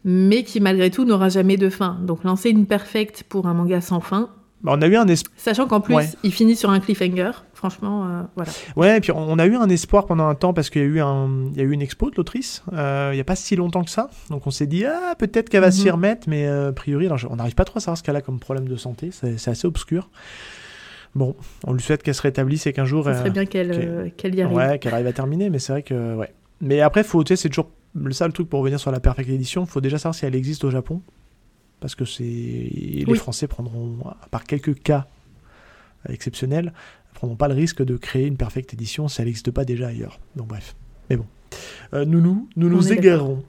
mais 0.05 0.43
qui, 0.43 0.59
malgré 0.61 0.91
tout, 0.91 1.05
n'aura 1.05 1.29
jamais 1.29 1.59
de 1.59 1.69
fin. 1.69 1.99
Donc, 2.03 2.25
lancer 2.25 2.49
une 2.49 2.65
perfecte 2.65 3.25
pour 3.29 3.47
un 3.47 3.53
manga 3.53 3.83
sans 3.83 4.01
fin, 4.01 4.31
on 4.65 4.81
a 4.83 4.87
eu 4.87 4.97
un 4.97 5.07
espoir. 5.09 5.33
sachant 5.37 5.67
qu'en 5.67 5.81
plus, 5.81 5.95
Ouais. 5.95 6.09
il 6.23 6.33
finit 6.33 6.55
sur 6.57 6.71
un 6.71 6.79
cliffhanger, 6.81 7.31
franchement, 7.55 8.05
euh, 8.07 8.23
voilà. 8.37 8.51
Ouais, 8.77 8.99
et 8.99 9.01
puis 9.01 9.11
on 9.13 9.39
a 9.39 9.47
eu 9.47 9.57
un 9.57 9.69
espoir 9.69 10.07
pendant 10.07 10.29
un 10.29 10.35
temps 10.35 10.53
parce 10.55 10.71
qu'il 10.71 10.83
y 10.83 10.85
a 10.85 10.89
eu, 10.89 11.01
un, 11.01 11.29
il 11.53 11.57
y 11.57 11.61
a 11.61 11.65
eu 11.65 11.73
une 11.73 11.83
expo 11.83 12.11
de 12.11 12.17
l'autrice, 12.17 12.63
euh, 12.73 13.11
il 13.13 13.17
n'y 13.17 13.21
a 13.21 13.25
pas 13.25 13.37
si 13.37 13.57
longtemps 13.57 13.83
que 13.85 13.91
ça. 13.91 14.09
Donc 14.31 14.47
on 14.47 14.51
s'est 14.51 14.67
dit, 14.67 14.85
ah, 14.85 15.15
peut-être 15.19 15.49
qu'elle 15.49 15.61
va 15.63 15.71
s'y 15.71 15.87
Mhm. 15.87 15.93
remettre, 15.93 16.29
mais 16.29 16.47
euh, 16.47 16.69
a 16.69 16.73
priori, 16.73 17.07
alors, 17.07 17.19
on 17.31 17.37
n'arrive 17.37 17.55
pas 17.55 17.65
trop 17.65 17.79
à 17.79 17.81
savoir 17.81 17.99
ce 17.99 18.03
qu'elle 18.03 18.17
a 18.17 18.21
comme 18.23 18.39
problème 18.39 18.69
de 18.69 18.77
santé, 18.77 19.11
c'est 19.13 19.49
assez 19.51 19.67
obscur. 19.67 20.09
Bon, 21.15 21.37
on 21.67 21.75
lui 21.75 21.83
souhaite 21.83 22.03
qu'elle 22.03 22.15
se 22.15 22.23
rétablisse 22.23 22.67
et 22.67 22.73
qu'un 22.73 22.87
jour, 22.87 23.07
euh, 23.07 23.15
serait 23.19 23.31
bien 23.31 23.45
qu'elle 23.45 24.13
qu'elle 24.17 24.35
y 24.35 24.41
arrive. 24.43 24.57
ouais, 24.57 24.79
qu'elle 24.79 24.95
arrive 24.95 25.07
à 25.09 25.13
terminer, 25.13 25.51
mais 25.51 25.59
c'est 25.59 25.73
vrai 25.73 25.83
que, 25.83 26.15
ouais. 26.17 26.33
Mais 26.63 26.81
après, 26.81 27.05
faut, 27.05 27.23
c'est 27.27 27.49
toujours 27.49 27.69
le 27.95 28.13
seul 28.13 28.33
truc 28.33 28.49
pour 28.49 28.61
revenir 28.61 28.81
sur 28.81 28.91
la 28.91 29.01
Perfect 29.01 29.29
Edition, 29.29 29.67
faut 29.67 29.83
déjà 29.83 29.99
savoir 29.99 30.15
si 30.15 30.25
elle 30.25 30.35
existe 30.35 30.65
au 30.65 30.71
Japon. 30.71 31.03
Parce 31.83 31.97
que 31.97 32.05
c'est 32.05 32.23
les. 32.23 33.05
Français 33.17 33.49
prendront, 33.49 33.99
à 34.07 34.29
part 34.31 34.45
quelques 34.45 34.83
cas 34.83 35.07
exceptionnels, 36.09 36.73
prendront 37.13 37.37
pas 37.37 37.49
le 37.49 37.55
risque 37.55 37.83
de 37.85 37.97
créer 37.97 38.27
une 38.27 38.37
Perfect 38.37 38.73
Edition 38.73 39.09
si 39.09 39.21
elle 39.21 39.27
n'existe 39.27 39.51
pas 39.51 39.65
déjà 39.65 39.89
ailleurs. 39.89 40.21
Donc 40.37 40.47
bref. 40.47 40.75
Mais 41.11 41.17
bon. 41.17 41.27
Euh, 41.93 42.07
nous 42.07 42.49
nous, 42.57 42.93
égarons. 42.93 43.43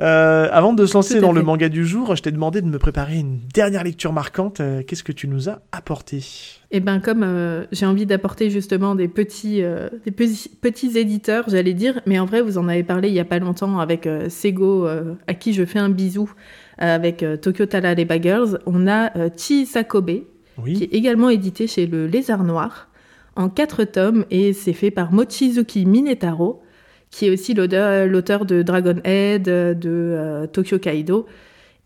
Euh, 0.00 0.48
avant 0.52 0.72
de 0.72 0.86
se 0.86 0.94
lancer 0.94 1.20
dans 1.20 1.32
le 1.32 1.42
manga 1.42 1.68
du 1.68 1.84
jour, 1.84 2.14
je 2.14 2.22
t'ai 2.22 2.30
demandé 2.30 2.60
de 2.60 2.66
me 2.66 2.78
préparer 2.78 3.16
une 3.16 3.40
dernière 3.52 3.82
lecture 3.82 4.12
marquante. 4.12 4.60
Euh, 4.60 4.82
Qu'est-ce 4.86 5.02
que 5.02 5.10
tu 5.10 5.26
nous 5.26 5.48
as 5.48 5.60
apporté? 5.72 6.22
Et 6.70 6.78
ben 6.78 7.00
comme 7.00 7.24
euh, 7.24 7.64
j'ai 7.72 7.86
envie 7.86 8.06
d'apporter 8.06 8.50
justement 8.50 8.94
des 8.94 9.08
petits, 9.08 9.62
des 10.04 10.10
petits, 10.12 10.50
petits 10.60 10.96
éditeurs, 10.98 11.44
j'allais 11.48 11.74
dire, 11.74 12.00
mais 12.06 12.18
en 12.18 12.26
vrai 12.26 12.42
vous 12.42 12.58
en 12.58 12.68
avez 12.68 12.84
parlé 12.84 13.08
il 13.08 13.14
y 13.14 13.20
a 13.20 13.24
pas 13.24 13.38
longtemps 13.38 13.80
avec 13.80 14.08
Sego, 14.28 14.86
à 14.86 15.34
qui 15.34 15.52
je 15.54 15.64
fais 15.64 15.78
un 15.80 15.88
bisou, 15.88 16.30
avec 16.78 17.22
euh, 17.22 17.36
Tokyo 17.36 17.66
Talariba 17.66 18.20
Girls, 18.20 18.58
on 18.66 18.86
a 18.86 19.16
euh, 19.16 19.28
Chisakobe, 19.36 20.06
qui 20.06 20.24
Oui. 20.62 20.78
est 20.82 20.94
également 20.94 21.28
édité 21.30 21.66
chez 21.66 21.86
le 21.86 22.06
Lézard 22.06 22.44
Noir, 22.44 22.88
en 23.36 23.48
quatre 23.48 23.84
tomes, 23.84 24.24
et 24.30 24.52
c'est 24.52 24.72
fait 24.72 24.90
par 24.90 25.12
Mochizuki 25.12 25.86
Minetaro, 25.86 26.62
qui 27.10 27.26
est 27.26 27.30
aussi 27.30 27.54
l'auteur 27.54 28.44
de 28.44 28.62
Dragon 28.62 28.96
Head, 29.04 29.48
euh, 29.48 29.74
de 29.74 29.88
euh, 29.90 30.46
Tokyo 30.46 30.78
Kaido, 30.78 31.26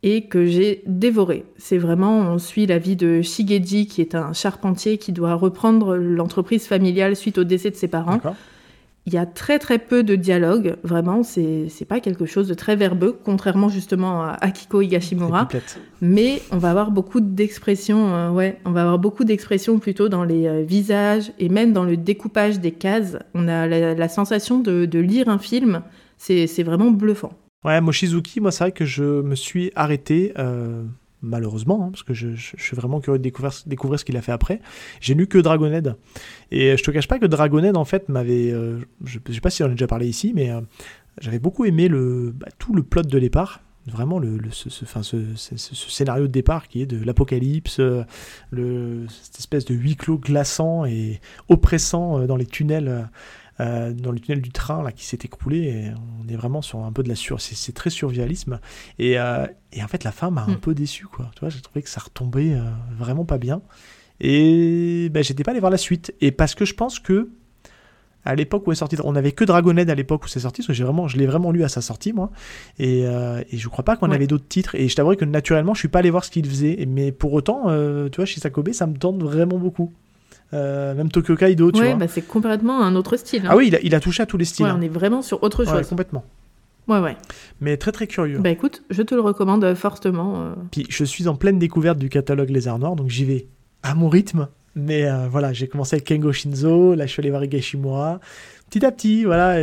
et 0.04 0.22
que 0.26 0.46
j'ai 0.46 0.82
dévoré. 0.86 1.44
C'est 1.58 1.78
vraiment, 1.78 2.18
on 2.18 2.38
suit 2.38 2.66
la 2.66 2.78
vie 2.78 2.96
de 2.96 3.22
Shigeji, 3.22 3.86
qui 3.86 4.00
est 4.00 4.16
un 4.16 4.32
charpentier 4.32 4.98
qui 4.98 5.12
doit 5.12 5.34
reprendre 5.34 5.94
l'entreprise 5.96 6.66
familiale 6.66 7.14
suite 7.14 7.38
au 7.38 7.44
décès 7.44 7.70
de 7.70 7.76
ses 7.76 7.86
parents. 7.86 8.18
Il 9.04 9.12
y 9.12 9.18
a 9.18 9.26
très 9.26 9.58
très 9.58 9.78
peu 9.78 10.04
de 10.04 10.14
dialogue, 10.14 10.76
vraiment, 10.84 11.24
c'est 11.24 11.84
pas 11.88 11.98
quelque 11.98 12.24
chose 12.24 12.46
de 12.46 12.54
très 12.54 12.76
verbeux, 12.76 13.18
contrairement 13.24 13.68
justement 13.68 14.22
à 14.22 14.36
Akiko 14.40 14.80
Higashimura. 14.80 15.48
Mais 16.00 16.40
on 16.52 16.58
va 16.58 16.70
avoir 16.70 16.92
beaucoup 16.92 17.20
d'expressions, 17.20 18.14
euh, 18.14 18.30
ouais, 18.30 18.58
on 18.64 18.70
va 18.70 18.82
avoir 18.82 19.00
beaucoup 19.00 19.24
d'expressions 19.24 19.80
plutôt 19.80 20.08
dans 20.08 20.22
les 20.22 20.46
euh, 20.46 20.62
visages 20.62 21.32
et 21.40 21.48
même 21.48 21.72
dans 21.72 21.84
le 21.84 21.96
découpage 21.96 22.60
des 22.60 22.70
cases. 22.70 23.16
On 23.34 23.48
a 23.48 23.66
la, 23.66 23.94
la 23.94 24.08
sensation 24.08 24.60
de, 24.60 24.86
de 24.86 24.98
lire 25.00 25.28
un 25.28 25.38
film, 25.38 25.82
c'est 26.16 26.46
c'est 26.46 26.62
vraiment 26.62 26.92
bluffant. 26.92 27.32
Ouais, 27.64 27.80
Mochizuki, 27.80 28.40
moi, 28.40 28.50
c'est 28.50 28.64
vrai 28.64 28.72
que 28.72 28.84
je 28.84 29.22
me 29.22 29.34
suis 29.36 29.70
arrêté, 29.76 30.32
euh, 30.38 30.84
malheureusement, 31.22 31.84
hein, 31.84 31.90
parce 31.90 32.02
que 32.02 32.14
je, 32.14 32.34
suis 32.36 32.76
vraiment 32.76 33.00
curieux 33.00 33.18
de 33.18 33.22
découvrir, 33.22 33.98
ce 33.98 34.04
qu'il 34.04 34.16
a 34.16 34.22
fait 34.22 34.32
après. 34.32 34.60
J'ai 35.00 35.14
lu 35.14 35.26
que 35.26 35.38
Dragonhead. 35.38 35.96
Et 36.50 36.76
je 36.76 36.82
te 36.82 36.90
cache 36.90 37.08
pas 37.08 37.18
que 37.18 37.26
Dragonhead, 37.26 37.76
en 37.76 37.84
fait, 37.84 38.08
m'avait. 38.08 38.50
euh, 38.52 38.80
je, 39.04 39.18
je 39.26 39.32
sais 39.32 39.40
pas 39.40 39.50
si 39.50 39.62
on 39.62 39.66
en 39.66 39.70
a 39.70 39.72
déjà 39.72 39.86
parlé 39.86 40.08
ici, 40.08 40.32
mais 40.34 40.50
euh, 40.50 40.60
j'avais 41.20 41.38
beaucoup 41.38 41.64
aimé 41.64 41.88
le, 41.88 42.32
bah, 42.34 42.48
tout 42.58 42.74
le 42.74 42.82
plot 42.82 43.02
de 43.02 43.18
départ. 43.18 43.60
Vraiment, 43.86 44.20
le, 44.20 44.38
ce, 44.52 44.68
enfin, 44.84 45.02
ce, 45.02 45.16
ce- 45.34 45.56
scénario 45.74 46.28
de 46.28 46.32
départ 46.32 46.68
qui 46.68 46.82
est 46.82 46.86
de 46.86 47.04
l'apocalypse, 47.04 47.80
euh, 47.80 48.04
cette 48.52 49.38
espèce 49.40 49.64
de 49.64 49.74
huis 49.74 49.96
clos 49.96 50.18
glaçant 50.18 50.84
et 50.84 51.20
oppressant 51.48 52.20
euh, 52.20 52.26
dans 52.26 52.36
les 52.36 52.46
tunnels. 52.46 53.08
Euh, 53.62 53.92
dans 53.92 54.10
le 54.12 54.18
tunnel 54.20 54.40
du 54.42 54.50
train 54.50 54.82
là 54.82 54.92
qui 54.92 55.04
s'est 55.06 55.18
écroulé 55.24 55.58
et 55.58 55.90
on 56.24 56.28
est 56.28 56.36
vraiment 56.36 56.60
sur 56.62 56.80
un 56.84 56.92
peu 56.92 57.02
de 57.02 57.08
la 57.08 57.14
sur 57.14 57.40
c'est 57.40 57.72
très 57.72 57.90
survialisme 57.90 58.58
et, 58.98 59.18
euh, 59.18 59.46
et 59.72 59.82
en 59.82 59.88
fait 59.88 60.04
la 60.04 60.12
fin 60.12 60.30
m'a 60.30 60.42
un 60.44 60.54
Mm. 60.54 60.60
peu 60.60 60.74
déçu 60.74 61.06
quoi. 61.06 61.30
Tu 61.34 61.40
vois 61.40 61.48
j'ai 61.48 61.60
trouvé 61.60 61.82
que 61.82 61.88
ça 61.88 62.00
retombait 62.00 62.52
euh, 62.54 62.62
vraiment 62.98 63.24
pas 63.24 63.38
bien. 63.38 63.62
Et 64.20 65.08
ben 65.10 65.22
j'étais 65.24 65.42
pas 65.42 65.50
allé 65.50 65.60
voir 65.60 65.70
la 65.72 65.78
suite. 65.78 66.14
Et 66.20 66.30
parce 66.30 66.54
que 66.54 66.64
je 66.64 66.74
pense 66.74 66.98
que 66.98 67.30
à 68.24 68.36
l'époque 68.36 68.64
où 68.68 68.72
est 68.72 68.76
sorti 68.76 68.96
on 69.02 69.16
avait 69.16 69.32
que 69.32 69.44
Dragonhead 69.44 69.90
à 69.90 69.96
l'époque 69.96 70.24
où 70.24 70.28
c'est 70.28 70.38
sorti 70.40 70.60
parce 70.62 70.68
que 70.68 70.72
j'ai 70.74 70.84
vraiment 70.84 71.08
je 71.08 71.16
l'ai 71.18 71.26
vraiment 71.26 71.50
lu 71.50 71.64
à 71.64 71.68
sa 71.68 71.80
sortie 71.80 72.12
moi. 72.12 72.30
Et, 72.78 73.02
euh, 73.06 73.42
et 73.50 73.58
je 73.58 73.68
crois 73.68 73.84
pas 73.84 73.96
qu'on 73.96 74.08
Ouais. 74.10 74.14
avait 74.14 74.28
d'autres 74.28 74.46
titres. 74.46 74.74
Et 74.76 74.88
je 74.88 74.94
t'avouerai 74.94 75.16
que 75.16 75.24
naturellement 75.24 75.74
je 75.74 75.80
suis 75.80 75.88
pas 75.88 75.98
allé 76.00 76.10
voir 76.10 76.24
ce 76.24 76.30
qu'il 76.30 76.46
faisait. 76.46 76.84
Mais 76.86 77.10
pour 77.10 77.32
autant 77.32 77.62
euh, 77.66 78.08
tu 78.10 78.16
vois 78.16 78.26
Shisakobe 78.26 78.70
ça 78.72 78.86
me 78.86 78.96
tente 78.96 79.20
vraiment 79.22 79.58
beaucoup 79.58 79.92
Euh, 80.54 80.94
même 80.94 81.10
Tokyo 81.10 81.34
Kaido 81.34 81.72
tu 81.72 81.80
ouais, 81.80 81.86
vois 81.88 81.94
bah, 81.96 82.08
c'est 82.08 82.20
complètement 82.22 82.82
un 82.82 82.94
autre 82.94 83.16
style. 83.16 83.42
hein. 83.46 83.50
ah 83.52 83.56
oui 83.56 83.68
il 83.68 83.76
a, 83.76 83.80
il 83.82 83.94
a 83.94 84.00
touché 84.00 84.22
à 84.22 84.26
tous 84.26 84.36
les 84.36 84.44
styles 84.44 84.66
Ouais, 84.66 84.70
hein. 84.70 84.76
on 84.78 84.82
est 84.82 84.88
vraiment 84.88 85.22
sur 85.22 85.42
autre 85.42 85.64
Ouais, 85.64 85.70
chose. 85.78 85.88
complètement. 85.88 86.24
Ouais, 86.88 86.98
ouais. 86.98 87.16
Mais 87.60 87.76
très 87.76 87.92
très 87.92 88.06
curieux. 88.06 88.38
Bah 88.38 88.50
écoute, 88.50 88.82
je 88.90 89.02
te 89.02 89.14
le 89.14 89.20
recommande 89.20 89.62
euh, 89.64 89.74
fortement. 89.74 90.42
euh. 90.42 90.54
Puis 90.72 90.84
je 90.90 91.04
suis 91.04 91.28
en 91.28 91.36
pleine 91.36 91.58
découverte 91.58 91.96
du 91.98 92.08
catalogue 92.08 92.50
Les 92.50 92.66
Arts 92.68 92.78
Noirs, 92.80 92.96
donc 92.96 93.08
j'y 93.08 93.24
vais 93.24 93.46
à 93.82 93.94
mon 93.94 94.08
rythme. 94.08 94.48
Mais 94.74 95.04
euh, 95.06 95.28
voilà, 95.30 95.52
j'ai 95.52 95.68
commencé 95.68 95.94
avec 95.96 96.04
Kengo 96.06 96.32
Shinzo, 96.32 96.94
là 96.94 97.06
je 97.06 97.12
suis 97.12 97.20
allé 97.20 97.30
voir 97.30 97.44
Higashimura. 97.44 98.20
Petit 98.68 98.84
à 98.86 98.90
petit, 98.90 99.24
voilà. 99.24 99.56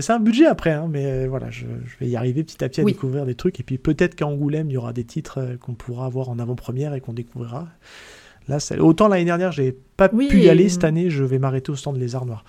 c'est 0.00 0.12
un 0.12 0.18
budget 0.18 0.46
après, 0.46 0.72
hein, 0.72 0.88
mais 0.90 1.26
voilà, 1.28 1.50
je, 1.50 1.66
je 1.84 1.96
vais 2.04 2.08
y 2.10 2.16
arriver 2.16 2.42
petit 2.42 2.62
à 2.64 2.68
petit 2.68 2.80
à 2.80 2.84
Oui. 2.84 2.92
découvrir 2.92 3.24
des 3.24 3.36
trucs. 3.36 3.58
Et 3.60 3.62
puis 3.62 3.78
peut-être 3.78 4.14
qu'à 4.16 4.26
Angoulême, 4.26 4.68
il 4.70 4.74
y 4.74 4.76
aura 4.76 4.92
des 4.92 5.04
titres 5.04 5.56
qu'on 5.60 5.74
pourra 5.74 6.06
avoir 6.06 6.28
en 6.30 6.38
avant-première 6.40 6.92
et 6.94 7.00
qu'on 7.00 7.12
découvrira. 7.12 7.68
Là, 8.48 8.58
autant 8.80 9.08
l'année 9.08 9.24
dernière, 9.24 9.50
j'ai 9.52 9.76
pas 9.96 10.08
Oui, 10.12 10.28
pu 10.28 10.40
y 10.42 10.48
aller. 10.48 10.68
Cette 10.68 10.84
année, 10.84 11.10
je 11.10 11.24
vais 11.24 11.38
m'arrêter 11.38 11.70
au 11.72 11.76
stand 11.76 11.96
Les 11.96 12.14
Arts 12.14 12.26
Noirs. 12.26 12.44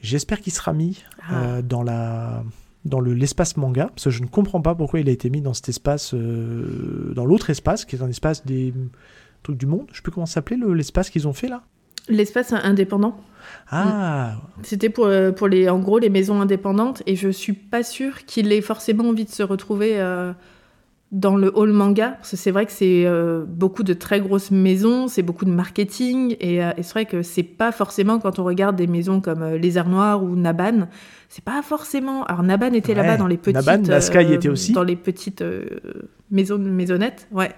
J'espère 0.00 0.40
qu'il 0.40 0.52
sera 0.52 0.72
mis 0.72 1.02
Ah. 1.28 1.42
euh, 1.44 1.62
dans 1.62 1.82
la 1.82 2.42
dans 2.84 3.00
le 3.00 3.12
l'espace 3.12 3.56
manga 3.56 3.86
parce 3.88 4.04
que 4.04 4.10
je 4.10 4.22
ne 4.22 4.28
comprends 4.28 4.60
pas 4.62 4.74
pourquoi 4.74 5.00
il 5.00 5.08
a 5.08 5.12
été 5.12 5.28
mis 5.30 5.40
dans 5.42 5.52
cet 5.52 5.68
espace 5.68 6.14
euh, 6.14 7.12
dans 7.14 7.26
l'autre 7.26 7.50
espace 7.50 7.84
qui 7.84 7.96
est 7.96 8.02
un 8.02 8.08
espace 8.08 8.46
des 8.46 8.72
trucs 9.42 9.56
du 9.58 9.66
monde 9.66 9.86
je 9.90 9.96
sais 9.96 10.02
plus 10.02 10.12
comment 10.12 10.26
s'appelait 10.26 10.56
le- 10.56 10.72
l'espace 10.74 11.10
qu'ils 11.10 11.26
ont 11.26 11.32
fait 11.32 11.48
là 11.48 11.62
L'espace 12.08 12.52
indépendant. 12.54 13.20
ah 13.70 14.36
C'était 14.62 14.88
pour, 14.88 15.06
euh, 15.06 15.32
pour 15.32 15.48
les, 15.48 15.68
en 15.68 15.80
gros 15.80 15.98
les 15.98 16.08
maisons 16.08 16.40
indépendantes 16.40 17.02
et 17.06 17.16
je 17.16 17.28
suis 17.28 17.52
pas 17.52 17.82
sûre 17.82 18.24
qu'il 18.24 18.50
ait 18.52 18.60
forcément 18.62 19.08
envie 19.08 19.24
de 19.24 19.30
se 19.30 19.42
retrouver 19.42 20.00
euh, 20.00 20.32
dans 21.10 21.36
le 21.36 21.50
hall 21.56 21.72
manga 21.72 22.10
parce 22.18 22.32
que 22.32 22.36
c'est 22.36 22.50
vrai 22.50 22.66
que 22.66 22.72
c'est 22.72 23.06
euh, 23.06 23.44
beaucoup 23.46 23.82
de 23.82 23.94
très 23.94 24.20
grosses 24.20 24.50
maisons, 24.50 25.08
c'est 25.08 25.22
beaucoup 25.22 25.46
de 25.46 25.50
marketing 25.50 26.36
et, 26.38 26.62
euh, 26.62 26.72
et 26.76 26.82
c'est 26.82 26.92
vrai 26.92 27.06
que 27.06 27.22
c'est 27.22 27.42
pas 27.42 27.72
forcément 27.72 28.18
quand 28.18 28.38
on 28.38 28.44
regarde 28.44 28.76
des 28.76 28.86
maisons 28.86 29.22
comme 29.22 29.42
euh, 29.42 29.56
Les 29.56 29.78
Arts 29.78 29.88
Noirs 29.88 30.22
ou 30.22 30.36
Naban, 30.36 30.88
c'est 31.30 31.42
pas 31.44 31.62
forcément. 31.62 32.24
Alors 32.24 32.42
Naban 32.42 32.74
était 32.74 32.90
Ouais, 32.90 32.96
là-bas 32.96 33.16
dans 33.16 33.26
les 33.26 33.38
petites 33.38 33.54
Naban, 33.66 33.82
Nasca 33.82 34.20
y 34.22 34.32
euh, 34.32 34.34
était 34.34 34.50
aussi. 34.50 34.72
dans 34.72 34.82
les 34.82 34.96
petites 34.96 35.42
maisons 36.30 36.58
maisonnettes, 36.58 37.26
ouais. 37.32 37.52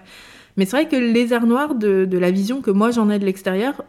Mais 0.55 0.65
c'est 0.65 0.77
vrai 0.77 0.87
que 0.87 0.95
les 0.95 1.33
arts 1.33 1.45
noirs, 1.47 1.75
de, 1.75 2.05
de 2.05 2.17
la 2.17 2.31
vision 2.31 2.61
que 2.61 2.71
moi 2.71 2.91
j'en 2.91 3.09
ai 3.09 3.19
de 3.19 3.25
l'extérieur, 3.25 3.83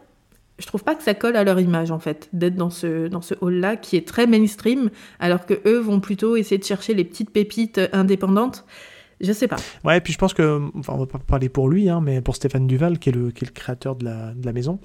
je 0.59 0.67
trouve 0.67 0.83
pas 0.83 0.95
que 0.95 1.03
ça 1.03 1.13
colle 1.13 1.35
à 1.37 1.43
leur 1.45 1.59
image 1.59 1.89
en 1.91 1.99
fait, 1.99 2.29
d'être 2.33 2.55
dans 2.55 2.69
ce, 2.69 3.07
dans 3.07 3.21
ce 3.21 3.33
hall-là 3.39 3.77
qui 3.77 3.95
est 3.95 4.07
très 4.07 4.27
mainstream, 4.27 4.89
alors 5.19 5.45
que 5.45 5.55
eux 5.65 5.79
vont 5.79 5.99
plutôt 6.01 6.35
essayer 6.35 6.57
de 6.57 6.63
chercher 6.65 6.93
les 6.93 7.03
petites 7.05 7.31
pépites 7.31 7.79
indépendantes. 7.93 8.65
Je 9.21 9.31
sais 9.31 9.47
pas. 9.47 9.57
Ouais, 9.83 9.97
et 9.97 10.01
puis 10.01 10.13
je 10.13 10.17
pense 10.17 10.33
que, 10.33 10.61
enfin, 10.77 10.93
on 10.93 10.99
va 10.99 11.05
pas 11.05 11.19
parler 11.19 11.49
pour 11.49 11.69
lui, 11.69 11.89
hein, 11.89 12.01
mais 12.01 12.21
pour 12.21 12.35
Stéphane 12.35 12.67
Duval, 12.67 12.99
qui 12.99 13.09
est 13.09 13.13
le, 13.13 13.31
qui 13.31 13.43
est 13.45 13.47
le 13.47 13.53
créateur 13.53 13.95
de 13.95 14.05
la, 14.05 14.33
de 14.33 14.45
la 14.45 14.53
maison. 14.53 14.79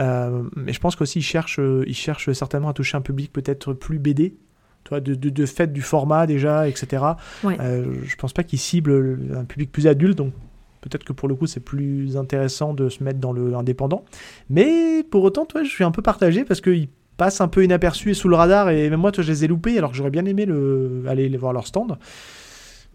Euh, 0.00 0.42
mais 0.56 0.72
je 0.72 0.80
pense 0.80 0.96
qu'aussi, 0.96 1.18
il 1.18 1.22
cherche, 1.22 1.58
euh, 1.58 1.84
il 1.86 1.94
cherche 1.94 2.32
certainement 2.32 2.68
à 2.68 2.72
toucher 2.72 2.96
un 2.96 3.02
public 3.02 3.32
peut-être 3.32 3.72
plus 3.72 3.98
BD. 3.98 4.36
Toi, 4.84 5.00
de, 5.00 5.14
de, 5.14 5.30
de 5.30 5.46
fait 5.46 5.72
du 5.72 5.80
format 5.80 6.26
déjà, 6.26 6.68
etc. 6.68 7.02
Ouais. 7.42 7.56
Euh, 7.58 7.94
je 8.04 8.16
pense 8.16 8.34
pas 8.34 8.42
qu'il 8.42 8.58
cible 8.58 9.18
un 9.34 9.44
public 9.44 9.72
plus 9.72 9.86
adulte, 9.86 10.18
donc 10.18 10.34
peut-être 10.82 11.04
que 11.04 11.14
pour 11.14 11.26
le 11.26 11.34
coup 11.34 11.46
c'est 11.46 11.60
plus 11.60 12.18
intéressant 12.18 12.74
de 12.74 12.90
se 12.90 13.02
mettre 13.02 13.18
dans 13.18 13.32
le 13.32 13.54
indépendant. 13.54 14.04
Mais 14.50 15.02
pour 15.02 15.24
autant, 15.24 15.46
toi, 15.46 15.64
je 15.64 15.70
suis 15.70 15.84
un 15.84 15.90
peu 15.90 16.02
partagé 16.02 16.44
parce 16.44 16.60
qu'il 16.60 16.88
passe 17.16 17.40
un 17.40 17.48
peu 17.48 17.64
inaperçu 17.64 18.10
et 18.10 18.14
sous 18.14 18.28
le 18.28 18.36
radar, 18.36 18.68
et 18.68 18.90
même 18.90 19.00
moi, 19.00 19.10
toi, 19.10 19.24
je 19.24 19.32
les 19.32 19.44
ai 19.46 19.48
loupés, 19.48 19.78
alors 19.78 19.90
que 19.90 19.96
j'aurais 19.96 20.10
bien 20.10 20.26
aimé 20.26 20.44
le... 20.44 21.04
aller 21.08 21.30
les 21.30 21.38
voir 21.38 21.54
leur 21.54 21.66
stand. 21.66 21.96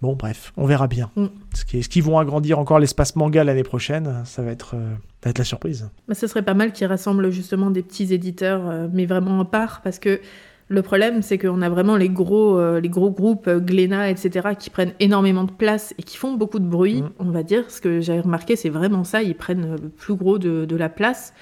Bon, 0.01 0.15
bref, 0.15 0.53
on 0.55 0.65
verra 0.65 0.87
bien. 0.87 1.11
Mm. 1.15 1.25
Ce 1.53 1.65
qui- 1.65 1.79
Est-ce 1.79 1.89
qu'ils 1.89 2.03
vont 2.03 2.17
agrandir 2.19 2.57
encore 2.59 2.79
l'espace 2.79 3.15
manga 3.15 3.43
l'année 3.43 3.63
prochaine 3.63 4.21
Ça 4.25 4.41
va 4.41 4.51
être, 4.51 4.75
euh, 4.75 4.93
ça 5.21 5.25
va 5.25 5.29
être 5.31 5.37
la 5.39 5.43
surprise. 5.43 5.89
Bah, 6.07 6.15
ce 6.15 6.25
serait 6.27 6.41
pas 6.41 6.53
mal 6.53 6.71
qu'ils 6.71 6.87
rassemblent 6.87 7.29
justement 7.31 7.69
des 7.69 7.81
petits 7.83 8.13
éditeurs, 8.13 8.61
euh, 8.69 8.87
mais 8.93 9.05
vraiment 9.05 9.39
en 9.39 9.45
part, 9.45 9.81
parce 9.83 9.99
que 9.99 10.21
le 10.69 10.81
problème, 10.83 11.21
c'est 11.23 11.37
qu'on 11.37 11.61
a 11.61 11.69
vraiment 11.69 11.97
les 11.97 12.09
gros, 12.09 12.57
euh, 12.57 12.79
les 12.79 12.89
gros 12.89 13.09
groupes, 13.11 13.49
Glénat, 13.49 14.09
etc., 14.11 14.49
qui 14.57 14.69
prennent 14.69 14.93
énormément 14.99 15.43
de 15.43 15.51
place 15.51 15.93
et 15.97 16.03
qui 16.03 16.15
font 16.15 16.33
beaucoup 16.35 16.59
de 16.59 16.67
bruit, 16.67 17.01
Mm. 17.01 17.09
on 17.19 17.31
va 17.31 17.43
dire. 17.43 17.69
Ce 17.69 17.81
que 17.81 17.99
j'avais 18.01 18.21
remarqué, 18.21 18.55
c'est 18.55 18.69
vraiment 18.69 19.03
ça, 19.03 19.21
ils 19.23 19.35
prennent 19.35 19.75
le 19.81 19.89
plus 19.89 20.13
gros 20.15 20.37
de, 20.37 20.65
de 20.65 20.75
la 20.75 20.87
place. 20.89 21.33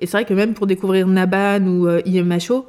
Et 0.00 0.06
c'est 0.06 0.16
vrai 0.16 0.24
que 0.24 0.34
même 0.34 0.52
pour 0.54 0.66
découvrir 0.66 1.06
Naban 1.06 1.64
ou 1.66 1.88
IMHO, 2.04 2.66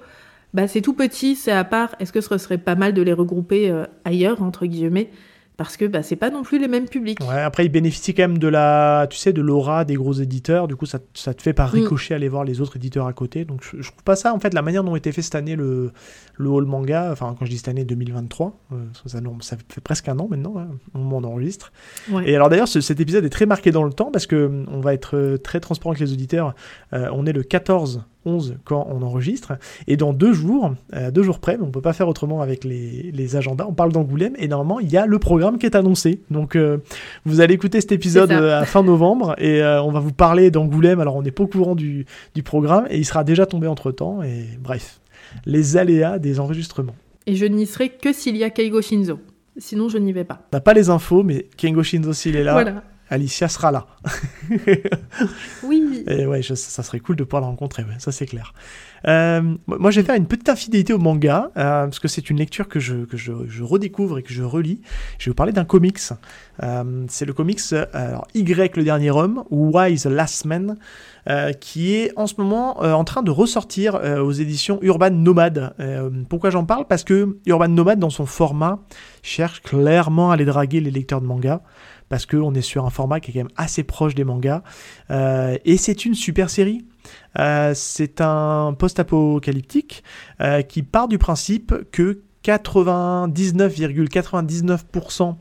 bah, 0.53 0.67
c'est 0.67 0.81
tout 0.81 0.93
petit, 0.93 1.35
c'est 1.35 1.51
à 1.51 1.63
part. 1.63 1.95
Est-ce 1.99 2.13
que 2.13 2.21
ce 2.21 2.37
serait 2.37 2.59
pas 2.59 2.75
mal 2.75 2.93
de 2.93 3.01
les 3.01 3.11
regrouper 3.13 3.73
ailleurs, 4.05 4.43
entre 4.43 4.67
guillemets 4.67 5.09
Parce 5.55 5.77
que 5.77 5.85
bah, 5.85 6.01
c'est 6.01 6.15
pas 6.15 6.31
non 6.31 6.41
plus 6.41 6.57
les 6.59 6.67
mêmes 6.67 6.87
publics. 6.89 7.19
Ouais, 7.21 7.39
après, 7.41 7.63
ils 7.65 7.69
bénéficient 7.69 8.15
quand 8.15 8.23
même 8.23 8.39
de 8.39 8.47
la, 8.47 9.05
tu 9.09 9.17
sais, 9.17 9.33
de 9.33 9.41
l'aura 9.41 9.85
des 9.85 9.93
gros 9.93 10.13
éditeurs. 10.13 10.67
Du 10.67 10.75
coup, 10.75 10.87
ça, 10.87 10.97
ça 11.13 11.33
te 11.35 11.43
fait 11.43 11.53
par 11.53 11.69
Mm. 11.69 11.79
ricochet 11.79 12.15
aller 12.15 12.27
voir 12.27 12.43
les 12.43 12.59
autres 12.59 12.75
éditeurs 12.77 13.05
à 13.05 13.13
côté. 13.13 13.45
Donc, 13.45 13.61
je, 13.63 13.79
je 13.81 13.91
trouve 13.91 14.03
pas 14.03 14.15
ça, 14.15 14.33
en 14.33 14.39
fait, 14.39 14.53
la 14.55 14.63
manière 14.63 14.83
dont 14.83 14.95
a 14.95 14.97
été 14.97 15.11
fait 15.11 15.21
cette 15.21 15.35
année 15.35 15.55
le, 15.55 15.91
le 16.37 16.49
hall 16.49 16.65
manga. 16.65 17.09
Enfin, 17.11 17.35
quand 17.37 17.45
je 17.45 17.51
dis 17.51 17.57
cette 17.57 17.67
année 17.67 17.85
2023, 17.85 18.57
euh, 18.71 18.75
ça, 19.05 19.21
non, 19.21 19.37
ça 19.41 19.55
fait 19.69 19.79
presque 19.81 20.09
un 20.09 20.17
an 20.17 20.27
maintenant, 20.27 20.55
hein, 20.57 20.69
au 20.95 20.97
moment 20.97 21.17
où 21.17 21.21
on 21.21 21.23
enregistre. 21.33 21.71
Ouais. 22.11 22.27
Et 22.29 22.35
alors 22.35 22.49
d'ailleurs, 22.49 22.67
ce- 22.67 22.81
cet 22.81 22.99
épisode 22.99 23.23
est 23.23 23.29
très 23.29 23.45
marqué 23.45 23.69
dans 23.71 23.83
le 23.83 23.93
temps 23.93 24.09
parce 24.11 24.25
que 24.25 24.65
on 24.71 24.79
va 24.81 24.93
être 24.95 25.15
euh, 25.15 25.37
très 25.37 25.59
transparent 25.59 25.91
avec 25.91 26.01
les 26.01 26.13
auditeurs. 26.13 26.55
Euh, 26.93 27.09
on 27.13 27.25
est 27.27 27.33
le 27.33 27.43
14 27.43 28.03
11 28.25 28.57
quand 28.63 28.87
on 28.89 29.01
enregistre 29.01 29.53
et 29.87 29.97
dans 29.97 30.13
deux 30.13 30.33
jours, 30.33 30.73
euh, 30.93 31.11
deux 31.11 31.23
jours 31.23 31.39
près, 31.39 31.57
mais 31.57 31.63
on 31.63 31.71
peut 31.71 31.81
pas 31.81 31.93
faire 31.93 32.07
autrement 32.07 32.41
avec 32.41 32.63
les, 32.63 33.11
les 33.13 33.35
agendas. 33.35 33.65
On 33.67 33.73
parle 33.73 33.91
d'Angoulême 33.91 34.33
et 34.37 34.47
normalement 34.47 34.79
il 34.79 34.91
y 34.91 34.97
a 34.97 35.05
le 35.05 35.19
programme 35.19 35.57
qui 35.57 35.65
est 35.65 35.75
annoncé. 35.75 36.21
Donc 36.31 36.55
euh, 36.55 36.77
vous 37.25 37.41
allez 37.41 37.53
écouter 37.53 37.81
cet 37.81 37.91
épisode 37.91 38.31
euh, 38.31 38.61
à 38.61 38.65
fin 38.65 38.83
novembre 38.83 39.35
et 39.37 39.61
euh, 39.61 39.81
on 39.81 39.91
va 39.91 39.99
vous 39.99 40.13
parler 40.13 40.51
d'Angoulême. 40.51 40.99
Alors 40.99 41.15
on 41.15 41.21
n'est 41.21 41.31
pas 41.31 41.43
au 41.43 41.47
courant 41.47 41.75
du, 41.75 42.05
du 42.35 42.43
programme 42.43 42.85
et 42.89 42.97
il 42.97 43.05
sera 43.05 43.23
déjà 43.23 43.45
tombé 43.45 43.67
entre 43.67 43.91
temps 43.91 44.23
et 44.23 44.45
bref, 44.61 44.99
les 45.45 45.77
aléas 45.77 46.19
des 46.19 46.39
enregistrements. 46.39 46.95
Et 47.25 47.35
je 47.35 47.45
n'y 47.45 47.65
serai 47.65 47.89
que 47.89 48.11
s'il 48.11 48.35
y 48.37 48.43
a 48.43 48.49
Keigo 48.49 48.81
Shinzo. 48.81 49.19
Sinon, 49.57 49.87
je 49.87 49.97
n'y 49.97 50.11
vais 50.13 50.23
pas. 50.23 50.39
On 50.51 50.55
n'a 50.57 50.61
pas 50.61 50.73
les 50.73 50.89
infos, 50.89 51.23
mais 51.23 51.45
Kengo 51.57 51.83
Shinzo 51.83 52.13
s'il 52.13 52.35
est 52.35 52.43
là, 52.43 52.53
Voilà. 52.53 52.83
Alicia 53.13 53.47
sera 53.47 53.71
là. 53.71 53.85
Oui. 55.63 56.03
Et 56.07 56.25
ouais, 56.25 56.41
je- 56.41 56.53
ça 56.55 56.83
serait 56.83 56.99
cool 56.99 57.15
de 57.15 57.23
pouvoir 57.23 57.41
la 57.41 57.47
rencontrer, 57.47 57.83
ouais, 57.83 57.95
ça 57.99 58.11
c'est 58.11 58.25
clair. 58.25 58.53
Euh, 59.07 59.41
moi, 59.67 59.91
je 59.91 59.99
vais 59.99 60.05
faire 60.05 60.15
une 60.15 60.27
petite 60.27 60.47
infidélité 60.49 60.93
au 60.93 60.97
manga, 60.97 61.51
euh, 61.57 61.83
parce 61.85 61.99
que 61.99 62.07
c'est 62.07 62.29
une 62.29 62.37
lecture 62.37 62.67
que, 62.69 62.79
je, 62.79 63.03
que 63.05 63.17
je, 63.17 63.33
je 63.47 63.63
redécouvre 63.63 64.17
et 64.19 64.23
que 64.23 64.31
je 64.33 64.43
relis. 64.43 64.79
Je 65.19 65.25
vais 65.25 65.31
vous 65.31 65.35
parler 65.35 65.51
d'un 65.51 65.65
comics. 65.65 65.99
Euh, 66.63 67.05
c'est 67.09 67.25
le 67.25 67.33
comics 67.33 67.59
euh, 67.73 67.85
alors, 67.93 68.27
Y, 68.33 68.77
le 68.77 68.83
dernier 68.83 69.11
homme, 69.11 69.43
ou 69.49 69.71
Why 69.77 69.95
the 69.97 70.05
Last 70.05 70.45
Man, 70.45 70.77
qui 71.61 71.93
est 71.95 72.11
en 72.17 72.27
ce 72.27 72.35
moment 72.37 72.79
en 72.81 73.03
train 73.05 73.21
de 73.23 73.31
ressortir 73.31 73.95
aux 73.95 74.31
éditions 74.31 74.79
Urban 74.81 75.11
Nomad. 75.11 75.73
Euh, 75.79 76.09
pourquoi 76.29 76.49
j'en 76.49 76.65
parle? 76.65 76.85
Parce 76.87 77.03
que 77.05 77.37
Urban 77.45 77.69
Nomad, 77.69 77.97
dans 77.99 78.09
son 78.09 78.25
format, 78.25 78.79
cherche 79.21 79.61
clairement 79.61 80.31
à 80.31 80.33
aller 80.35 80.43
draguer 80.45 80.79
les 80.81 80.91
lecteurs 80.91 81.21
de 81.21 81.25
manga 81.27 81.61
parce 82.13 82.27
qu'on 82.27 82.53
est 82.53 82.61
sur 82.61 82.85
un 82.85 82.91
format 82.91 83.19
qui 83.19 83.31
est 83.31 83.33
quand 83.33 83.39
même 83.39 83.49
assez 83.55 83.81
proche 83.81 84.13
des 84.13 84.23
mangas. 84.23 84.61
Euh, 85.09 85.57
et 85.65 85.77
c'est 85.77 86.05
une 86.05 86.13
super 86.13 86.51
série. 86.51 86.85
Euh, 87.39 87.71
c'est 87.73 88.21
un 88.21 88.75
post-apocalyptique 88.77 90.03
euh, 90.39 90.61
qui 90.61 90.83
part 90.83 91.07
du 91.07 91.17
principe 91.17 91.73
que 91.91 92.21
99,99% 92.43 95.35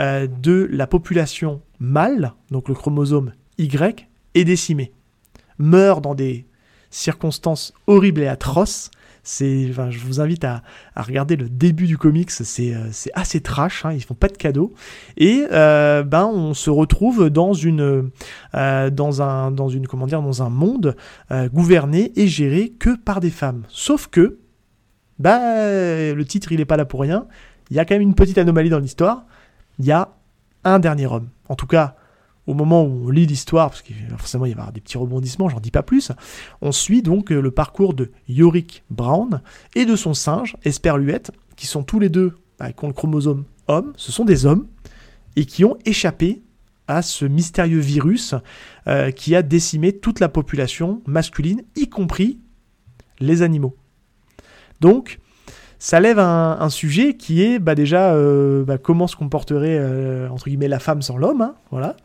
euh, 0.00 0.26
de 0.26 0.68
la 0.72 0.88
population 0.88 1.62
mâle, 1.78 2.32
donc 2.50 2.68
le 2.68 2.74
chromosome 2.74 3.32
Y, 3.58 4.08
est 4.34 4.44
décimée. 4.44 4.90
Meurt 5.58 6.02
dans 6.02 6.16
des 6.16 6.48
circonstances 6.90 7.72
horribles 7.86 8.22
et 8.22 8.26
atroces. 8.26 8.90
C'est, 9.30 9.66
enfin, 9.68 9.90
je 9.90 9.98
vous 9.98 10.22
invite 10.22 10.42
à, 10.44 10.62
regarder 10.96 11.36
le 11.36 11.50
début 11.50 11.84
du 11.84 11.98
comics, 11.98 12.30
c'est 12.30 12.74
euh, 12.74 12.88
c'est 12.92 13.10
assez 13.12 13.42
trash, 13.42 13.84
hein, 13.84 13.92
ils 13.92 14.02
font 14.02 14.14
pas 14.14 14.28
de 14.28 14.38
cadeaux. 14.38 14.72
Et 15.18 15.44
euh, 15.52 16.02
ben, 16.02 16.24
on 16.24 16.54
se 16.54 16.70
retrouve 16.70 17.28
dans 17.28 17.52
une, 17.52 18.10
euh, 18.54 18.88
dans 18.88 19.20
un, 19.20 19.50
dans 19.50 19.68
une, 19.68 19.86
comment 19.86 20.06
dire, 20.06 20.22
dans 20.22 20.42
un 20.42 20.48
monde 20.48 20.96
gouverné 21.52 22.10
et 22.16 22.26
géré 22.26 22.70
que 22.70 22.96
par 22.96 23.20
des 23.20 23.28
femmes. 23.28 23.64
Sauf 23.68 24.06
que, 24.06 24.38
bah, 25.18 25.38
le 26.14 26.24
titre 26.24 26.52
il 26.52 26.60
est 26.62 26.64
pas 26.64 26.78
là 26.78 26.86
pour 26.86 27.02
rien. 27.02 27.26
Il 27.70 27.76
y 27.76 27.80
a 27.80 27.84
quand 27.84 27.96
même 27.96 28.00
une 28.00 28.14
petite 28.14 28.38
anomalie 28.38 28.70
dans 28.70 28.78
l'histoire. 28.78 29.26
Il 29.78 29.84
y 29.84 29.92
a 29.92 30.08
un 30.64 30.78
dernier 30.78 31.06
homme. 31.06 31.28
En 31.50 31.54
tout 31.54 31.66
cas, 31.66 31.96
au 32.48 32.54
moment 32.54 32.82
où 32.82 33.06
on 33.06 33.10
lit 33.10 33.26
l'histoire, 33.26 33.68
parce 33.68 33.82
va 33.82 34.16
forcément 34.16 34.46
y 34.46 34.52
avoir 34.52 34.72
des 34.72 34.80
petits 34.80 34.96
rebondissements, 34.96 35.50
j'en 35.50 35.60
dis 35.60 35.70
pas 35.70 35.82
plus, 35.82 36.12
on 36.62 36.72
suit 36.72 37.02
donc 37.02 37.30
euh, 37.30 37.42
le 37.42 37.50
parcours 37.50 37.92
de 37.92 38.10
Yorick 38.26 38.82
Brown 38.90 39.42
et 39.74 39.84
de 39.84 39.94
son 39.96 40.14
singe, 40.14 40.56
Esperluette, 40.64 41.30
qui 41.56 41.66
sont 41.66 41.82
tous 41.82 42.00
les 42.00 42.08
deux, 42.08 42.34
bah, 42.58 42.72
qui 42.72 42.84
ont 42.84 42.88
le 42.88 42.94
chromosome 42.94 43.44
homme, 43.68 43.92
ce 43.96 44.10
sont 44.10 44.24
des 44.24 44.46
hommes, 44.46 44.66
et 45.36 45.44
qui 45.44 45.66
ont 45.66 45.76
échappé 45.84 46.42
à 46.86 47.02
ce 47.02 47.26
mystérieux 47.26 47.80
virus 47.80 48.34
euh, 48.86 49.10
qui 49.10 49.36
a 49.36 49.42
décimé 49.42 49.92
toute 49.92 50.18
la 50.18 50.30
population 50.30 51.02
masculine, 51.06 51.62
y 51.76 51.90
compris 51.90 52.38
les 53.20 53.42
animaux. 53.42 53.76
Donc, 54.80 55.20
ça 55.78 56.00
lève 56.00 56.18
un, 56.18 56.56
un 56.60 56.68
sujet 56.70 57.14
qui 57.14 57.42
est 57.42 57.58
bah, 57.58 57.74
déjà 57.74 58.12
euh, 58.14 58.64
bah, 58.64 58.78
comment 58.78 59.06
se 59.06 59.16
comporterait 59.16 59.78
euh, 59.78 60.28
entre 60.28 60.46
guillemets 60.48 60.68
la 60.68 60.78
femme 60.80 61.02
sans 61.02 61.16
l'homme, 61.16 61.40
hein, 61.42 61.54
voilà. 61.70 61.96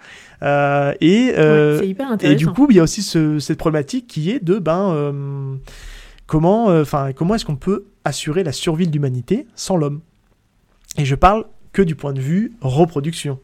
Euh, 0.44 0.94
et 1.01 1.27
Ouais, 1.36 1.77
c'est 1.80 1.88
hyper 1.88 2.10
et 2.10 2.13
intéressant. 2.13 2.38
du 2.38 2.48
coup, 2.48 2.68
il 2.70 2.75
y 2.75 2.80
a 2.80 2.84
aussi 2.84 3.01
ce- 3.01 3.39
cette 3.39 3.58
problématique 3.58 4.08
qui 4.08 4.30
est 4.30 4.44
de 4.44 4.60
ben 4.60 5.58
comment, 6.27 6.65
enfin 6.68 7.12
comment 7.13 7.36
est-ce 7.36 7.46
qu'on 7.46 7.56
peut 7.56 7.86
assurer 8.06 8.44
la 8.44 8.51
survie 8.51 8.88
de 8.88 8.92
l'humanité 8.94 9.48
sans 9.56 9.77
l'homme? 9.77 10.01
Et 10.98 11.06
je 11.06 11.15
parle 11.15 11.46
que 11.72 11.82
du 11.82 11.96
point 11.96 12.13
de 12.13 12.22
vue 12.22 12.51
reproduction. 12.62 13.39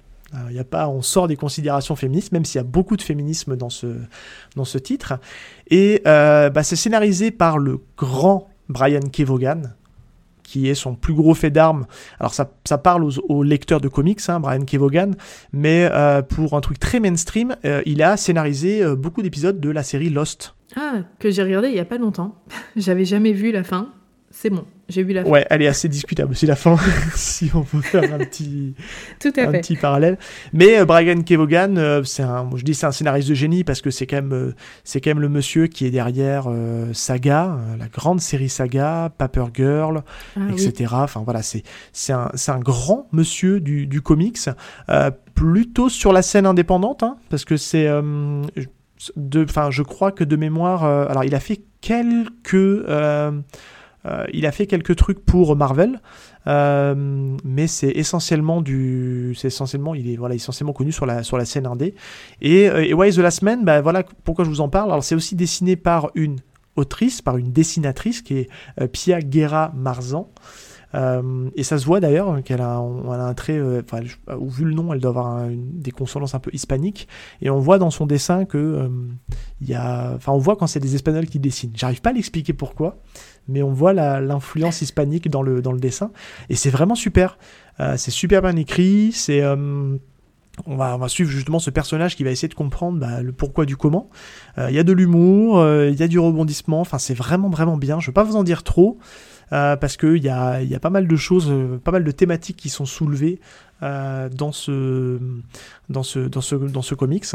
Il 0.51 0.55
y 0.55 0.59
a 0.59 0.63
pas, 0.63 0.87
on 0.87 1.01
sort 1.01 1.27
des 1.27 1.35
considérations 1.35 1.95
féministes, 1.95 2.31
même 2.33 2.45
s'il 2.45 2.59
y 2.59 2.61
a 2.61 2.63
beaucoup 2.63 2.95
de 2.95 3.01
féminisme 3.01 3.55
dans 3.55 3.71
ce 3.71 3.87
dans 4.55 4.65
ce 4.65 4.77
titre. 4.77 5.13
Et 5.71 6.03
euh, 6.05 6.51
bah, 6.51 6.61
c'est 6.61 6.75
scénarisé 6.75 7.31
par 7.31 7.57
le 7.57 7.79
grand 7.97 8.47
Brian 8.67 8.99
Kevogan, 9.11 9.73
qui 10.49 10.67
est 10.67 10.73
son 10.73 10.95
plus 10.95 11.13
gros 11.13 11.35
fait 11.35 11.51
d'armes. 11.51 11.85
Alors 12.19 12.33
ça, 12.33 12.49
ça 12.65 12.79
parle 12.79 13.07
aux, 13.27 13.43
lecteurs 13.43 13.79
de 13.79 13.87
comics, 13.87 14.19
hein, 14.29 14.39
Brian 14.39 14.65
Kevogan, 14.65 15.15
mais 15.53 15.87
euh, 15.91 16.23
pour 16.23 16.55
un 16.55 16.61
truc 16.61 16.79
très 16.79 16.99
mainstream, 16.99 17.55
euh, 17.65 17.83
il 17.85 18.01
a 18.01 18.17
scénarisé 18.17 18.83
euh, 18.83 18.95
beaucoup 18.95 19.21
d'épisodes 19.21 19.59
de 19.59 19.69
la 19.69 19.83
série 19.83 20.09
Lost. 20.09 20.55
Ah, 20.75 21.03
que 21.19 21.29
j'ai 21.29 21.43
regardé 21.43 21.67
il 21.69 21.75
y 21.75 21.79
a 21.79 21.85
pas 21.85 21.99
longtemps. 21.99 22.33
J'avais 22.75 23.05
jamais 23.05 23.31
vu 23.31 23.51
la 23.51 23.63
fin. 23.63 23.89
C'est 24.31 24.51
bon, 24.51 24.63
j'ai 24.87 25.01
vu 25.01 25.13
la 25.13 25.23
fin. 25.23 25.29
Ouais, 25.31 25.45
elle 25.49 25.63
est 25.63 25.67
assez 25.67 25.89
discutable 25.89 26.31
aussi 26.31 26.45
la 26.45 26.55
fin, 26.55 26.77
si 27.15 27.49
on 27.55 27.63
peut 27.63 27.81
faire 27.81 28.13
un 28.13 28.19
petit, 28.19 28.75
Tout 29.19 29.33
à 29.37 29.41
un 29.41 29.51
fait. 29.51 29.61
petit 29.61 29.75
parallèle. 29.75 30.19
Mais 30.53 30.79
euh, 30.79 30.85
Brian 30.85 31.21
Kevogan, 31.23 31.77
euh, 31.79 32.03
c'est 32.03 32.21
un, 32.21 32.47
je 32.55 32.63
dis 32.63 32.75
c'est 32.75 32.85
un 32.85 32.91
scénariste 32.91 33.27
de 33.27 33.33
génie 33.33 33.63
parce 33.63 33.81
que 33.81 33.89
c'est 33.89 34.05
quand 34.05 34.17
même, 34.17 34.33
euh, 34.33 34.55
c'est 34.83 35.01
quand 35.01 35.09
même 35.09 35.19
le 35.19 35.29
monsieur 35.29 35.65
qui 35.65 35.87
est 35.87 35.89
derrière 35.89 36.43
euh, 36.47 36.93
Saga, 36.93 37.57
la 37.79 37.87
grande 37.87 38.21
série 38.21 38.49
Saga, 38.49 39.11
Paper 39.17 39.45
Girl, 39.53 40.03
Ah, 40.35 40.41
oui. 40.47 40.63
etc. 40.63 40.93
Enfin 40.97 41.23
voilà, 41.25 41.41
c'est 41.41 41.63
c'est 41.91 42.13
un, 42.13 42.29
c'est 42.35 42.51
un 42.51 42.59
grand 42.59 43.07
monsieur 43.11 43.59
du, 43.59 43.87
du 43.87 44.01
comics, 44.01 44.37
plutôt 45.33 45.89
sur 45.89 46.13
la 46.13 46.21
scène 46.21 46.45
indépendante, 46.45 47.01
hein, 47.01 47.17
parce 47.31 47.45
que 47.45 47.57
c'est 47.57 47.87
de, 49.15 49.43
enfin 49.43 49.71
je 49.71 49.81
crois 49.81 50.11
que 50.11 50.23
de 50.23 50.35
mémoire, 50.35 50.83
alors 50.83 51.23
il 51.23 51.33
a 51.33 51.39
fait 51.39 51.61
quelques 51.81 52.85
euh, 54.09 54.25
il 54.33 54.45
a 54.45 54.51
fait 54.51 54.67
quelques 54.67 54.95
trucs 54.95 55.23
pour 55.23 55.55
Marvel, 55.55 56.01
mais 56.45 57.67
c'est 57.67 57.91
essentiellement 57.91 58.61
du, 58.61 59.35
c'est 59.37 59.47
essentiellement, 59.47 59.93
il 59.93 60.09
est 60.11 60.15
voilà, 60.15 60.35
essentiellement 60.35 60.73
connu 60.73 60.91
sur 60.91 61.05
la 61.05 61.23
sur 61.23 61.37
la 61.37 61.45
scène 61.45 61.67
indé. 61.67 61.93
Et, 62.41 62.63
et 62.63 62.93
Why 62.93 63.11
the 63.11 63.17
Last 63.17 63.43
Man, 63.43 63.63
bah, 63.63 63.81
voilà 63.81 64.03
pourquoi 64.23 64.45
je 64.45 64.49
vous 64.49 64.61
en 64.61 64.69
parle. 64.69 64.91
Alors 64.91 65.03
c'est 65.03 65.15
aussi 65.15 65.35
dessiné 65.35 65.75
par 65.75 66.09
une 66.15 66.37
autrice, 66.75 67.21
par 67.21 67.37
une 67.37 67.51
dessinatrice 67.51 68.21
qui 68.21 68.37
est 68.37 68.87
Pia 68.87 69.21
Guerra 69.21 69.71
Marzan. 69.75 70.31
Euh, 70.95 71.49
et 71.55 71.63
ça 71.63 71.77
se 71.77 71.85
voit 71.85 71.99
d'ailleurs 71.99 72.41
qu'elle 72.43 72.61
a, 72.61 72.77
a, 72.77 72.79
un 72.79 73.33
trait, 73.33 73.57
euh, 73.57 73.81
enfin, 73.83 74.01
vu 74.41 74.65
le 74.65 74.73
nom, 74.73 74.93
elle 74.93 74.99
doit 74.99 75.09
avoir 75.09 75.47
des 75.49 75.91
consonances 75.91 76.35
un 76.35 76.39
peu 76.39 76.49
hispaniques. 76.53 77.07
Et 77.41 77.49
on 77.49 77.59
voit 77.59 77.77
dans 77.77 77.91
son 77.91 78.05
dessin 78.05 78.45
que 78.45 78.57
euh, 78.57 78.89
il 79.61 79.69
y 79.69 79.75
a, 79.75 80.13
enfin, 80.15 80.31
on 80.31 80.37
voit 80.37 80.55
quand 80.55 80.67
c'est 80.67 80.79
des 80.79 80.95
Espagnols 80.95 81.27
qui 81.27 81.39
dessinent. 81.39 81.73
J'arrive 81.75 82.01
pas 82.01 82.09
à 82.09 82.13
l'expliquer 82.13 82.53
pourquoi, 82.53 82.97
mais 83.49 83.63
on 83.63 83.73
voit 83.73 83.93
l'influence 83.93 84.81
hispanique 84.81 85.29
dans 85.29 85.41
le, 85.41 85.61
dessin. 85.79 86.11
Et 86.49 86.55
c'est 86.55 86.69
vraiment 86.69 86.95
super. 86.95 87.37
c'est 87.97 88.11
super 88.11 88.41
bien 88.41 88.55
écrit. 88.55 89.11
C'est 89.13 89.43
on 90.65 90.75
va, 90.75 90.95
on 90.95 90.97
va, 90.97 91.07
suivre 91.07 91.29
justement 91.29 91.59
ce 91.59 91.69
personnage 91.69 92.17
qui 92.17 92.23
va 92.25 92.31
essayer 92.31 92.49
de 92.49 92.53
comprendre 92.53 92.99
bah, 92.99 93.21
le 93.21 93.31
pourquoi 93.31 93.65
du 93.65 93.77
comment. 93.77 94.09
Il 94.57 94.73
y 94.73 94.79
a 94.79 94.83
de 94.83 94.91
l'humour, 94.93 95.65
il 95.65 95.95
y 95.95 96.03
a 96.03 96.07
du 96.07 96.19
rebondissement, 96.19 96.81
enfin 96.81 96.97
c'est 96.97 97.13
vraiment 97.13 97.49
vraiment 97.49 97.77
bien. 97.77 97.99
Je 97.99 98.05
ne 98.05 98.11
vais 98.11 98.13
pas 98.13 98.23
vous 98.23 98.35
en 98.35 98.43
dire 98.43 98.63
trop, 98.63 98.99
euh, 99.51 99.75
parce 99.75 99.97
qu'il 99.97 100.23
y 100.23 100.29
a, 100.29 100.61
y 100.61 100.75
a 100.75 100.79
pas 100.79 100.89
mal 100.91 101.07
de 101.07 101.15
choses, 101.15 101.47
euh, 101.49 101.79
pas 101.83 101.91
mal 101.91 102.03
de 102.03 102.11
thématiques 102.11 102.57
qui 102.57 102.69
sont 102.69 102.85
soulevées 102.85 103.39
euh, 103.81 104.29
dans 104.29 104.51
ce 104.51 105.19
dans 105.89 106.03
ce 106.03 106.19
dans 106.19 106.41
ce 106.41 106.55
dans 106.55 106.81
ce 106.81 106.95
comics 106.95 107.25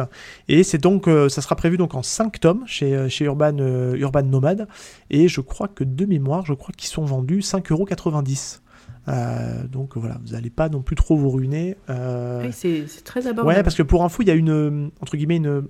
et 0.49 0.63
c'est 0.63 0.79
donc 0.79 1.09
ça 1.29 1.43
sera 1.43 1.57
prévu 1.57 1.77
donc 1.77 1.95
en 1.95 2.03
5 2.03 2.41
tomes 2.41 2.65
chez 2.67 3.09
chez 3.09 3.25
Urban 3.25 3.57
Urban 3.95 4.23
Nomad 4.23 4.69
et 5.11 5.29
je 5.29 5.41
crois 5.41 5.69
que 5.69 5.85
de 5.85 6.05
mémoire 6.05 6.45
je 6.47 6.55
crois 6.55 6.73
qu'ils 6.77 6.91
sont 6.91 7.05
vendus 7.05 7.41
5,90€. 7.41 8.61
Euh, 9.07 9.67
donc 9.67 9.97
voilà, 9.97 10.19
vous 10.25 10.33
n'allez 10.33 10.49
pas 10.49 10.71
non 10.71 10.81
plus 10.81 10.97
trop 10.97 11.17
vous 11.17 11.31
ruiner. 11.31 11.77
Oui, 11.89 12.53
c'est 12.53 13.05
très 13.05 13.27
abordable. 13.27 13.57
Ouais, 13.57 13.63
parce 13.63 13.77
que 13.77 13.83
pour 13.83 14.03
info, 14.05 14.23
il 14.23 14.29
y 14.29 14.31
a 14.31 14.35
une 14.35 14.91
entre 15.01 15.17
guillemets 15.17 15.37
une 15.37 15.65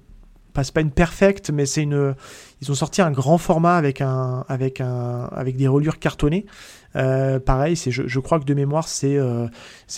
pas, 0.54 0.62
pas 0.72 0.80
une 0.80 0.92
perfecte, 0.92 1.50
mais 1.50 1.66
c'est 1.66 1.82
une. 1.82 2.14
Ils 2.62 2.70
ont 2.70 2.74
sorti 2.74 3.02
un 3.02 3.10
grand 3.10 3.36
format 3.36 3.76
avec 3.76 4.00
un, 4.00 4.44
avec 4.48 4.80
un, 4.80 5.28
avec 5.32 5.56
des 5.56 5.68
reliures 5.68 5.98
cartonnées. 5.98 6.46
Euh, 6.96 7.40
pareil, 7.40 7.76
je, 7.76 8.06
je, 8.06 8.20
crois 8.20 8.38
que 8.38 8.44
de 8.44 8.54
mémoire, 8.54 8.88
c'est, 8.88 9.16
euh, 9.16 9.46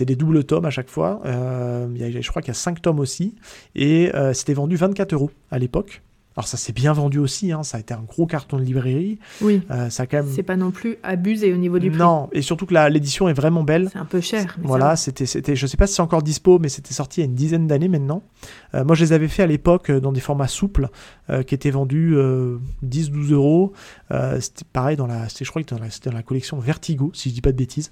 des 0.01 0.17
doubles 0.17 0.45
tomes 0.45 0.65
à 0.65 0.71
chaque 0.71 0.89
fois. 0.89 1.21
Euh, 1.27 1.89
je 1.97 2.29
crois 2.29 2.43
qu'il 2.43 2.51
y 2.51 2.53
a 2.53 2.55
5 2.55 2.83
tomes 2.83 3.01
aussi. 3.01 3.35
Et 3.75 4.11
c'était 4.33 4.55
vendu 4.55 4.77
24 4.77 5.13
euros 5.13 5.31
à 5.51 5.59
l'époque. 5.59 6.03
Alors 6.37 6.47
ça 6.47 6.59
s'est 6.59 6.75
bien 6.75 6.93
vendu 6.93 7.19
aussi, 7.19 7.51
hein, 7.51 7.63
ça 7.63 7.79
a 7.79 7.81
été 7.81 7.95
un 7.95 8.03
gros 8.03 8.27
carton 8.27 8.59
de 8.59 8.63
librairie. 8.63 9.19
Oui. 9.41 9.63
Euh, 9.71 9.89
ça 9.89 10.07
quand 10.07 10.19
même. 10.19 10.31
C'est 10.31 10.43
pas 10.43 10.57
non 10.57 10.71
plus 10.71 10.99
abusé 11.03 11.55
au 11.55 11.57
niveau 11.57 11.79
du 11.79 11.89
prix. 11.89 11.99
Non, 11.99 12.29
et 12.33 12.43
surtout 12.43 12.67
que 12.67 12.75
l'édition 12.91 13.27
est 13.31 13.33
vraiment 13.33 13.63
belle. 13.63 13.89
C'est 13.91 13.99
un 13.99 14.05
peu 14.05 14.21
cher. 14.21 14.55
Voilà, 14.63 14.97
c'était, 14.97 15.25
c'était, 15.25 15.57
je 15.57 15.67
sais 15.67 15.79
pas 15.79 15.87
si 15.87 15.95
c'est 15.95 16.03
encore 16.03 16.23
dispo, 16.23 16.59
mais 16.59 16.69
c'était 16.69 16.93
sorti 16.93 17.21
il 17.21 17.25
y 17.25 17.27
a 17.27 17.31
une 17.31 17.35
dizaine 17.35 17.67
d'années 17.67 17.89
maintenant. 17.89 18.23
Euh, 18.75 18.85
moi, 18.85 18.95
je 18.95 19.03
les 19.03 19.15
avais 19.15 19.29
fait 19.29 19.45
à 19.45 19.47
l'époque 19.47 19.89
euh, 19.89 19.99
dans 19.99 20.13
des 20.13 20.21
formats 20.21 20.47
souples, 20.47 20.89
qui 21.47 21.57
étaient 21.57 21.71
vendus 21.71 22.15
10-12 22.85 23.33
euros. 23.33 23.73
c'était 24.39 24.65
pareil 24.73 24.97
dans 24.97 25.09
la, 25.09 25.27
je 25.27 25.49
crois 25.51 25.61
que 25.61 25.75
c'était 25.91 26.11
dans 26.11 26.17
la 26.17 26.23
collection 26.23 26.59
Vertigo, 26.61 27.11
si 27.15 27.31
je 27.31 27.35
dis 27.35 27.41
pas 27.41 27.51
de 27.51 27.57
bêtises. 27.57 27.91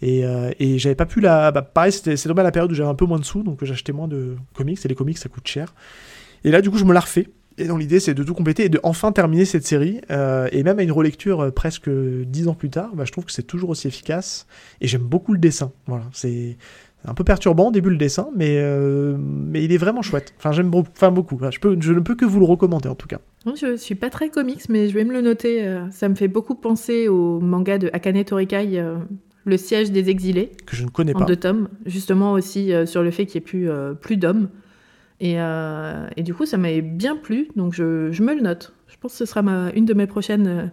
Et, 0.00 0.22
et 0.58 0.78
j'avais 0.78 0.94
pas 0.94 1.04
pu 1.04 1.20
la. 1.20 1.50
Bah, 1.50 1.60
pareil, 1.60 1.92
c'était, 1.92 2.16
c'est 2.16 2.30
à 2.30 2.42
la 2.42 2.50
période 2.50 2.72
où 2.72 2.74
j'avais 2.74 2.88
un 2.88 2.94
peu 2.94 3.04
moins 3.04 3.18
de 3.18 3.24
sous, 3.24 3.42
donc 3.42 3.62
j'achetais 3.64 3.92
moins 3.92 4.08
de 4.08 4.36
comics. 4.54 4.78
Et 4.82 4.88
les 4.88 4.94
comics, 4.94 5.18
ça 5.18 5.28
coûte 5.28 5.46
cher. 5.46 5.74
Et 6.42 6.50
là, 6.50 6.62
du 6.62 6.70
coup, 6.70 6.78
je 6.78 6.84
me 6.84 6.94
la 6.94 7.00
refais. 7.00 7.28
Et 7.60 7.66
donc 7.66 7.78
l'idée 7.78 8.00
c'est 8.00 8.14
de 8.14 8.24
tout 8.24 8.34
compléter 8.34 8.64
et 8.64 8.68
de 8.70 8.80
enfin 8.82 9.12
terminer 9.12 9.44
cette 9.44 9.66
série. 9.66 10.00
Euh, 10.10 10.48
et 10.50 10.62
même 10.62 10.78
à 10.78 10.82
une 10.82 10.92
relecture 10.92 11.40
euh, 11.40 11.50
presque 11.50 11.90
dix 11.90 12.48
ans 12.48 12.54
plus 12.54 12.70
tard, 12.70 12.90
bah, 12.94 13.04
je 13.04 13.12
trouve 13.12 13.26
que 13.26 13.32
c'est 13.32 13.46
toujours 13.46 13.70
aussi 13.70 13.86
efficace. 13.86 14.46
Et 14.80 14.88
j'aime 14.88 15.02
beaucoup 15.02 15.34
le 15.34 15.38
dessin. 15.38 15.70
Voilà, 15.86 16.04
c'est 16.12 16.56
un 17.04 17.12
peu 17.12 17.22
perturbant 17.22 17.68
au 17.68 17.70
début 17.70 17.90
le 17.90 17.98
dessin, 17.98 18.28
mais, 18.34 18.56
euh, 18.58 19.14
mais 19.18 19.62
il 19.62 19.72
est 19.72 19.78
vraiment 19.78 20.00
chouette. 20.00 20.32
Enfin, 20.38 20.52
j'aime 20.52 20.70
enfin, 20.74 21.10
beaucoup. 21.10 21.38
je, 21.50 21.60
peux, 21.60 21.76
je 21.78 21.92
ne 21.92 22.00
peux 22.00 22.14
que 22.14 22.24
vous 22.24 22.40
le 22.40 22.46
recommander 22.46 22.88
en 22.88 22.94
tout 22.94 23.08
cas. 23.08 23.18
Je 23.44 23.76
suis 23.76 23.94
pas 23.94 24.08
très 24.08 24.30
comics, 24.30 24.68
mais 24.70 24.88
je 24.88 24.94
vais 24.94 25.04
me 25.04 25.12
le 25.12 25.20
noter. 25.20 25.80
Ça 25.90 26.08
me 26.08 26.14
fait 26.14 26.28
beaucoup 26.28 26.54
penser 26.54 27.08
au 27.08 27.40
manga 27.40 27.76
de 27.76 27.90
Akane 27.92 28.24
Torikai, 28.24 28.82
Le 29.44 29.56
siège 29.56 29.92
des 29.92 30.08
exilés. 30.08 30.52
Que 30.66 30.76
je 30.76 30.84
ne 30.84 30.90
connais 30.90 31.12
pas. 31.12 31.20
En 31.20 31.26
deux 31.26 31.36
tomes, 31.36 31.68
justement 31.84 32.32
aussi 32.32 32.72
sur 32.86 33.02
le 33.02 33.10
fait 33.10 33.26
qu'il 33.26 33.40
n'y 33.40 33.44
ait 33.44 33.48
plus, 33.48 33.70
plus 34.00 34.16
d'hommes. 34.16 34.48
Euh, 35.22 36.08
et, 36.16 36.22
du 36.22 36.34
coup, 36.34 36.46
ça 36.46 36.56
m'avait 36.56 36.82
bien 36.82 37.16
plu, 37.16 37.48
donc 37.56 37.74
je, 37.74 38.22
me 38.22 38.34
le 38.34 38.40
note. 38.40 38.72
Je 38.88 38.96
pense 38.96 39.12
que 39.12 39.18
ce 39.18 39.24
sera 39.24 39.42
ma, 39.42 39.70
une 39.72 39.84
de 39.84 39.94
mes 39.94 40.06
prochaines 40.06 40.46
euh, 40.46 40.66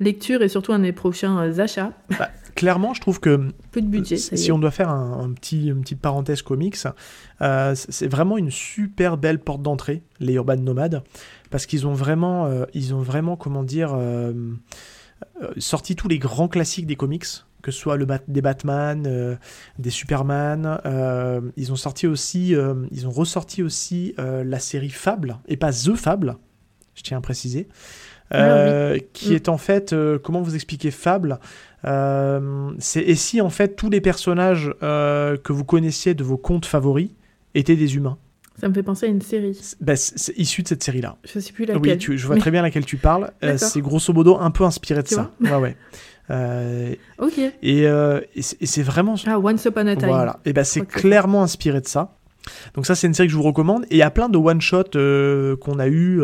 lectures 0.00 0.42
et 0.42 0.48
surtout 0.48 0.72
un 0.72 0.78
de 0.78 0.84
mes 0.84 0.92
prochains 0.92 1.38
euh, 1.38 1.58
achats. 1.60 1.92
Bah, 2.18 2.30
clairement, 2.54 2.94
je 2.94 3.00
trouve 3.00 3.20
que 3.20 3.48
peu 3.70 3.80
de 3.80 3.86
budget. 3.86 4.16
si 4.16 4.52
on 4.52 4.58
doit 4.58 4.70
faire 4.70 4.90
un, 4.90 5.32
petit, 5.32 5.68
une 5.68 5.82
petite 5.82 6.00
parenthèse 6.00 6.42
comics, 6.42 6.76
c'est 7.74 8.08
vraiment 8.08 8.38
une 8.38 8.50
super 8.50 9.16
belle 9.16 9.38
porte 9.38 9.62
d'entrée, 9.62 10.02
les 10.20 10.34
Urban 10.34 10.56
Nomades, 10.56 11.02
parce 11.50 11.66
qu'ils 11.66 11.86
ont 11.86 11.94
vraiment, 11.94 12.50
ils 12.74 12.94
ont 12.94 13.00
vraiment, 13.00 13.36
comment 13.36 13.62
dire, 13.62 13.96
sorti 15.58 15.96
tous 15.96 16.08
les 16.08 16.18
grands 16.18 16.48
classiques 16.48 16.86
des 16.86 16.96
comics 16.96 17.26
que 17.62 17.70
ce 17.70 17.78
soit 17.78 17.96
le 17.96 18.06
des 18.28 18.42
Batman, 18.42 19.04
euh, 19.06 19.36
des 19.78 19.90
Superman. 19.90 20.80
Euh, 20.84 21.40
ils 21.56 21.72
ont 21.72 21.76
sorti 21.76 22.06
aussi, 22.06 22.54
euh, 22.54 22.74
ils 22.90 23.06
ont 23.06 23.10
ressorti 23.10 23.62
aussi 23.62 24.14
la 24.18 24.58
série 24.58 24.90
Fable 24.90 25.38
et 25.48 25.56
pas 25.56 25.72
The 25.72 25.94
Fable, 25.94 26.36
je 26.94 27.02
tiens 27.02 27.18
à 27.18 27.20
préciser, 27.20 27.68
ah 28.30 28.94
qui 29.12 29.30
mm. 29.30 29.34
est 29.34 29.48
en 29.48 29.58
fait, 29.58 29.94
comment 30.22 30.42
vous 30.42 30.54
expliquer 30.54 30.90
Fable 30.90 31.38
C'est 32.78 33.02
et 33.02 33.14
si 33.14 33.40
en 33.40 33.50
fait 33.50 33.76
tous 33.76 33.90
les 33.90 34.00
personnages 34.00 34.74
que 34.80 35.52
vous 35.52 35.64
connaissiez 35.64 36.14
de 36.14 36.24
vos 36.24 36.36
contes 36.36 36.66
favoris 36.66 37.10
étaient 37.54 37.76
des 37.76 37.96
humains? 37.96 38.18
Ça 38.60 38.68
me 38.68 38.74
fait 38.74 38.82
penser 38.82 39.06
à 39.06 39.08
une 39.08 39.22
série. 39.22 39.58
Bah, 39.80 39.96
c'est 39.96 40.36
issu 40.36 40.62
de 40.62 40.68
cette 40.68 40.82
série-là. 40.82 41.16
Je 41.24 41.40
sais 41.40 41.52
plus 41.52 41.64
laquelle. 41.64 41.98
Oui, 42.08 42.18
je 42.18 42.26
vois 42.26 42.36
très 42.36 42.50
bien 42.50 42.60
laquelle 42.60 42.84
tu 42.84 42.98
parles. 42.98 43.32
c'est 43.56 43.80
grosso 43.80 44.12
modo 44.12 44.36
un 44.38 44.50
peu 44.50 44.64
inspiré 44.64 45.02
de 45.02 45.08
ça. 45.08 45.30
Ouais, 45.40 45.54
ouais. 45.54 45.76
Euh, 46.32 46.94
ok. 47.18 47.40
Euh, 47.64 48.20
et, 48.34 48.42
c'est 48.42 48.82
vraiment. 48.82 49.14
Ah, 49.26 49.38
Once 49.38 49.64
Upon 49.64 49.86
a 49.86 49.96
Time. 49.96 50.08
Voilà. 50.08 50.40
Et 50.44 50.52
ben 50.52 50.64
c'est 50.64 50.86
clairement 50.86 51.42
inspiré 51.42 51.80
de 51.80 51.86
ça. 51.86 52.16
Donc 52.74 52.86
ça 52.86 52.96
c'est 52.96 53.06
une 53.06 53.14
série 53.14 53.28
que 53.28 53.32
je 53.32 53.36
vous 53.36 53.44
recommande. 53.44 53.84
Et 53.84 53.94
il 53.94 53.98
y 53.98 54.02
a 54.02 54.10
plein 54.10 54.28
de 54.28 54.36
one 54.36 54.60
shot 54.60 54.96
euh, 54.96 55.56
qu'on 55.56 55.78
a 55.78 55.86
eu. 55.88 56.22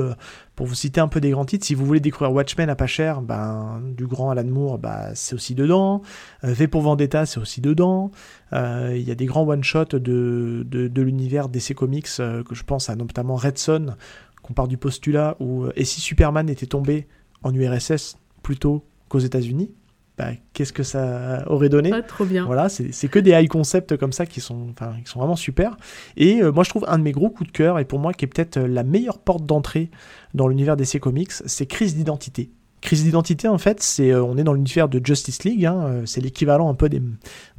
pour 0.57 0.67
vous 0.67 0.75
citer 0.75 1.01
un 1.01 1.07
peu 1.07 1.21
des 1.21 1.31
grands 1.31 1.45
titres, 1.45 1.65
si 1.65 1.75
vous 1.75 1.87
voulez 1.87 2.01
découvrir 2.01 2.33
Watchmen 2.33 2.69
à 2.69 2.75
pas 2.75 2.89
cher, 2.89 3.21
ben 3.23 3.81
du 3.97 4.07
grand 4.07 4.31
Alan 4.31 4.45
Moore, 4.45 4.79
bah 4.79 5.11
c'est 5.15 5.35
aussi 5.35 5.55
dedans. 5.55 6.03
v 6.43 6.67
pour 6.67 6.83
Vendetta, 6.83 7.27
c'est 7.27 7.39
aussi 7.39 7.61
dedans. 7.61 8.11
Il 8.53 9.03
y 9.03 9.11
a 9.11 9.15
des 9.15 9.27
grands 9.27 9.47
one 9.47 9.63
shot 9.63 9.85
de, 9.93 10.65
de, 10.67 10.89
de 10.89 11.03
l'univers 11.03 11.49
DC 11.49 11.75
Comics 11.75 12.17
que 12.17 12.55
je 12.55 12.65
pense 12.65 12.91
à 12.91 12.97
notamment 12.97 13.37
Red 13.37 13.59
Son, 13.59 13.95
qu'on 14.43 14.55
part 14.55 14.69
du 14.69 14.79
postulat 14.79 15.37
où 15.39 15.67
et 15.77 15.85
si 15.85 16.01
Superman 16.01 16.49
était 16.49 16.67
tombé 16.67 17.07
en 17.45 17.55
URSS 17.55 18.17
plutôt 18.43 18.85
qu'aux 19.09 19.21
États-Unis, 19.21 19.71
bah, 20.19 20.31
qu'est-ce 20.53 20.73
que 20.73 20.83
ça 20.83 21.45
aurait 21.47 21.69
donné 21.69 21.93
ah, 21.95 22.03
Trop 22.03 22.25
bien. 22.25 22.45
Voilà, 22.45 22.69
c'est 22.69 23.09
que 23.09 23.21
des 23.21 23.31
high 23.31 23.49
concepts 23.49 23.97
comme 23.97 24.13
ça 24.13 24.27
qui 24.27 24.41
sont, 24.41 24.75
qui 25.05 25.11
sont 25.11 25.21
vraiment 25.21 25.37
super. 25.37 25.77
Et 26.17 26.43
euh, 26.43 26.51
moi, 26.51 26.65
je 26.65 26.71
trouve 26.71 26.85
un 26.89 26.99
de 26.99 27.05
mes 27.05 27.13
gros 27.13 27.31
coups 27.31 27.53
de 27.53 27.57
cœur, 27.57 27.79
et 27.79 27.85
pour 27.85 28.01
moi, 28.01 28.13
qui 28.13 28.25
est 28.25 28.29
peut-être 28.29 28.57
euh, 28.57 28.67
la 28.67 28.83
meilleure 28.83 29.19
porte 29.19 29.47
d'entrée 29.47 29.91
dans 30.35 30.49
l'univers 30.49 30.77
DC 30.77 30.99
Comics, 30.99 31.31
c'est 31.31 31.67
Crise 31.67 31.95
d'identité. 31.95 32.51
Crise 32.81 33.05
d'identité, 33.05 33.47
en 33.47 33.59
fait, 33.59 33.81
c'est 33.81 34.11
euh, 34.11 34.25
on 34.25 34.37
est 34.39 34.43
dans 34.43 34.55
l'univers 34.55 34.89
de 34.89 35.01
Justice 35.05 35.45
League, 35.45 35.65
hein, 35.67 36.03
c'est 36.05 36.21
l'équivalent 36.21 36.69
un 36.69 36.75
peu 36.75 36.89
des, 36.89 37.03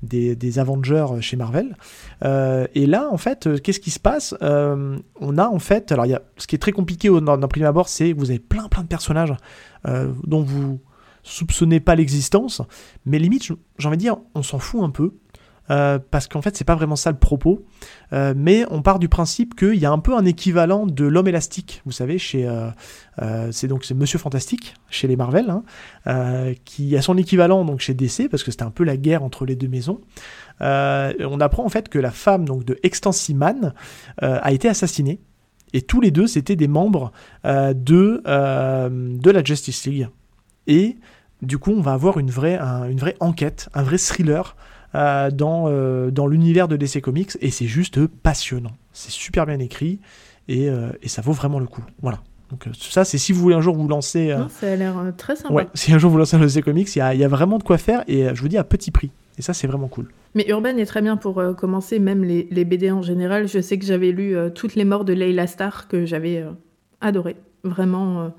des, 0.04 0.36
des, 0.36 0.60
Avengers 0.60 1.08
chez 1.22 1.38
Marvel. 1.38 1.78
et 2.24 2.86
là, 2.86 3.08
en 3.10 3.18
fait, 3.18 3.62
qu'est-ce 3.62 3.80
qui 3.80 3.92
se 3.92 4.00
passe 4.00 4.36
On 4.42 5.38
a 5.38 5.48
en 5.48 5.60
fait, 5.60 5.92
alors 5.94 6.06
il 6.06 6.10
y 6.10 6.14
a, 6.14 6.22
ce 6.38 6.48
qui 6.48 6.56
est 6.56 6.60
très 6.60 6.72
compliqué 6.72 7.10
d'un 7.10 7.38
premier 7.48 7.66
abord, 7.66 7.88
c'est 7.88 8.14
que 8.14 8.20
vous 8.20 8.30
avez 8.30 8.40
plein 8.40 8.68
plein 8.70 8.84
de 8.84 8.88
personnages 8.88 9.34
dont 9.86 10.42
vous 10.42 10.80
soupçonnez 11.24 11.80
pas 11.80 11.96
l'existence, 11.96 12.62
mais 13.06 13.20
limite, 13.20 13.44
j'ai 13.78 13.88
envie 13.88 13.98
de 13.98 14.02
dire, 14.02 14.18
on 14.36 14.44
s'en 14.44 14.60
fout 14.60 14.84
un 14.84 14.90
peu. 14.90 15.14
Euh, 15.72 16.00
parce 16.00 16.28
qu'en 16.28 16.42
fait, 16.42 16.56
c'est 16.56 16.64
pas 16.64 16.76
vraiment 16.76 16.96
ça 16.96 17.12
le 17.12 17.18
propos. 17.18 17.66
Euh, 18.12 18.34
mais 18.36 18.66
on 18.70 18.82
part 18.82 19.00
du 19.00 19.08
principe 19.08 19.56
qu'il 19.56 19.76
y 19.76 19.86
a 19.86 19.92
un 19.92 20.00
peu 20.00 20.16
un 20.16 20.26
équivalent 20.26 20.86
de 20.86 21.06
l'homme 21.06 21.28
élastique, 21.28 21.82
vous 21.86 21.92
savez, 21.92 22.18
chez. 22.18 22.48
Euh, 22.48 23.52
c'est 23.52 23.68
donc 23.68 23.90
Monsieur 23.92 24.18
Fantastique, 24.18 24.74
chez 24.90 25.08
les 25.08 25.16
Marvel, 25.16 25.54
hein, 26.06 26.54
qui 26.66 26.96
a 26.96 27.02
son 27.02 27.18
équivalent 27.18 27.66
donc 27.66 27.82
chez 27.82 27.94
DC, 27.94 28.30
parce 28.30 28.44
que 28.44 28.52
c'était 28.52 28.64
un 28.64 28.72
peu 28.72 28.84
la 28.84 28.98
guerre 28.98 29.24
entre 29.24 29.46
les 29.46 29.56
deux 29.56 29.68
maisons. 29.68 30.02
on 30.62 31.40
apprend 31.42 31.66
en 31.66 31.70
fait 31.70 31.90
que 31.90 32.00
la 32.00 32.12
femme 32.12 32.46
donc 32.46 32.64
de 32.64 32.80
Extensiman 32.84 33.74
a 34.22 34.52
été 34.52 34.70
assassinée. 34.70 35.20
Et 35.72 35.84
tous 35.84 36.02
les 36.02 36.10
deux, 36.10 36.26
c'était 36.26 36.56
des 36.56 36.68
membres 36.68 37.12
de, 37.44 38.22
de 38.24 39.32
la 39.32 39.44
Justice 39.44 39.86
League. 39.86 40.08
Et 40.70 40.96
du 41.42 41.58
coup, 41.58 41.72
on 41.72 41.82
va 41.82 41.92
avoir 41.92 42.18
une 42.18 42.32
vraie, 42.32 42.58
une 42.58 43.00
vraie 43.00 43.18
enquête, 43.20 43.68
un 43.74 43.84
vrai 43.84 43.98
thriller 43.98 44.56
euh, 44.96 45.30
dans, 45.30 45.66
euh, 45.68 46.10
dans 46.10 46.28
l'univers 46.28 46.70
de 46.70 46.78
DC 46.78 47.02
Comics, 47.02 47.38
et 47.42 47.52
c'est 47.52 47.68
juste 47.68 48.08
passionnant. 48.08 48.72
C'est 48.94 49.12
super 49.12 49.46
bien 49.46 49.60
écrit, 49.60 50.00
et, 50.48 50.70
euh, 50.70 50.92
et, 51.02 51.10
ça 51.10 51.22
vaut 51.22 51.34
vraiment 51.34 51.60
le 51.60 51.68
coup. 51.68 51.84
Voilà. 52.02 52.20
Donc 52.50 52.68
ça, 52.74 53.04
c'est 53.04 53.18
si 53.18 53.34
vous 53.34 53.42
voulez 53.42 53.56
un 53.56 53.62
jour 53.62 53.76
vous 53.76 53.88
lancer... 53.88 54.36
Non, 54.36 54.50
ça 54.50 54.72
a 54.72 54.76
l'air 54.76 54.96
très 55.18 55.36
sympa. 55.36 55.54
ouais, 55.54 55.68
si 55.76 55.94
un 55.94 56.00
jour 56.00 56.10
vous 56.10 56.18
lancez 56.18 56.38
un 56.38 56.42
OC 56.42 56.64
Comics, 56.64 56.96
il 56.96 57.00
y 57.00 57.02
a, 57.02 57.14
y 57.14 57.24
a 57.24 57.28
vraiment 57.28 57.58
de 57.58 57.64
quoi 57.64 57.78
faire, 57.78 58.04
et 58.08 58.34
je 58.34 58.42
vous 58.42 58.48
dis 58.48 58.58
à 58.58 58.64
petit 58.64 58.90
prix. 58.90 59.12
Et 59.40 59.42
ça, 59.42 59.54
c'est 59.54 59.68
vraiment 59.68 59.88
cool. 59.88 60.10
Mais 60.36 60.46
Urban 60.50 60.76
est 60.78 60.86
très 60.86 61.02
bien 61.02 61.16
pour 61.16 61.40
euh, 61.40 61.54
commencer, 61.54 61.98
même 61.98 62.26
les, 62.26 62.48
les 62.52 62.66
BD 62.66 62.92
en 62.92 63.02
général. 63.02 63.48
Je 63.48 63.62
sais 63.62 63.80
que 63.80 63.86
j'avais 63.86 64.12
lu 64.12 64.36
euh, 64.36 64.50
toutes 64.50 64.76
les 64.76 64.84
morts 64.84 65.06
de 65.06 65.14
Leila 65.14 65.48
Star 65.48 65.88
que 65.88 66.06
j'avais 66.06 66.42
euh, 66.42 66.52
adoré. 67.00 67.38
Vraiment, 67.64 68.32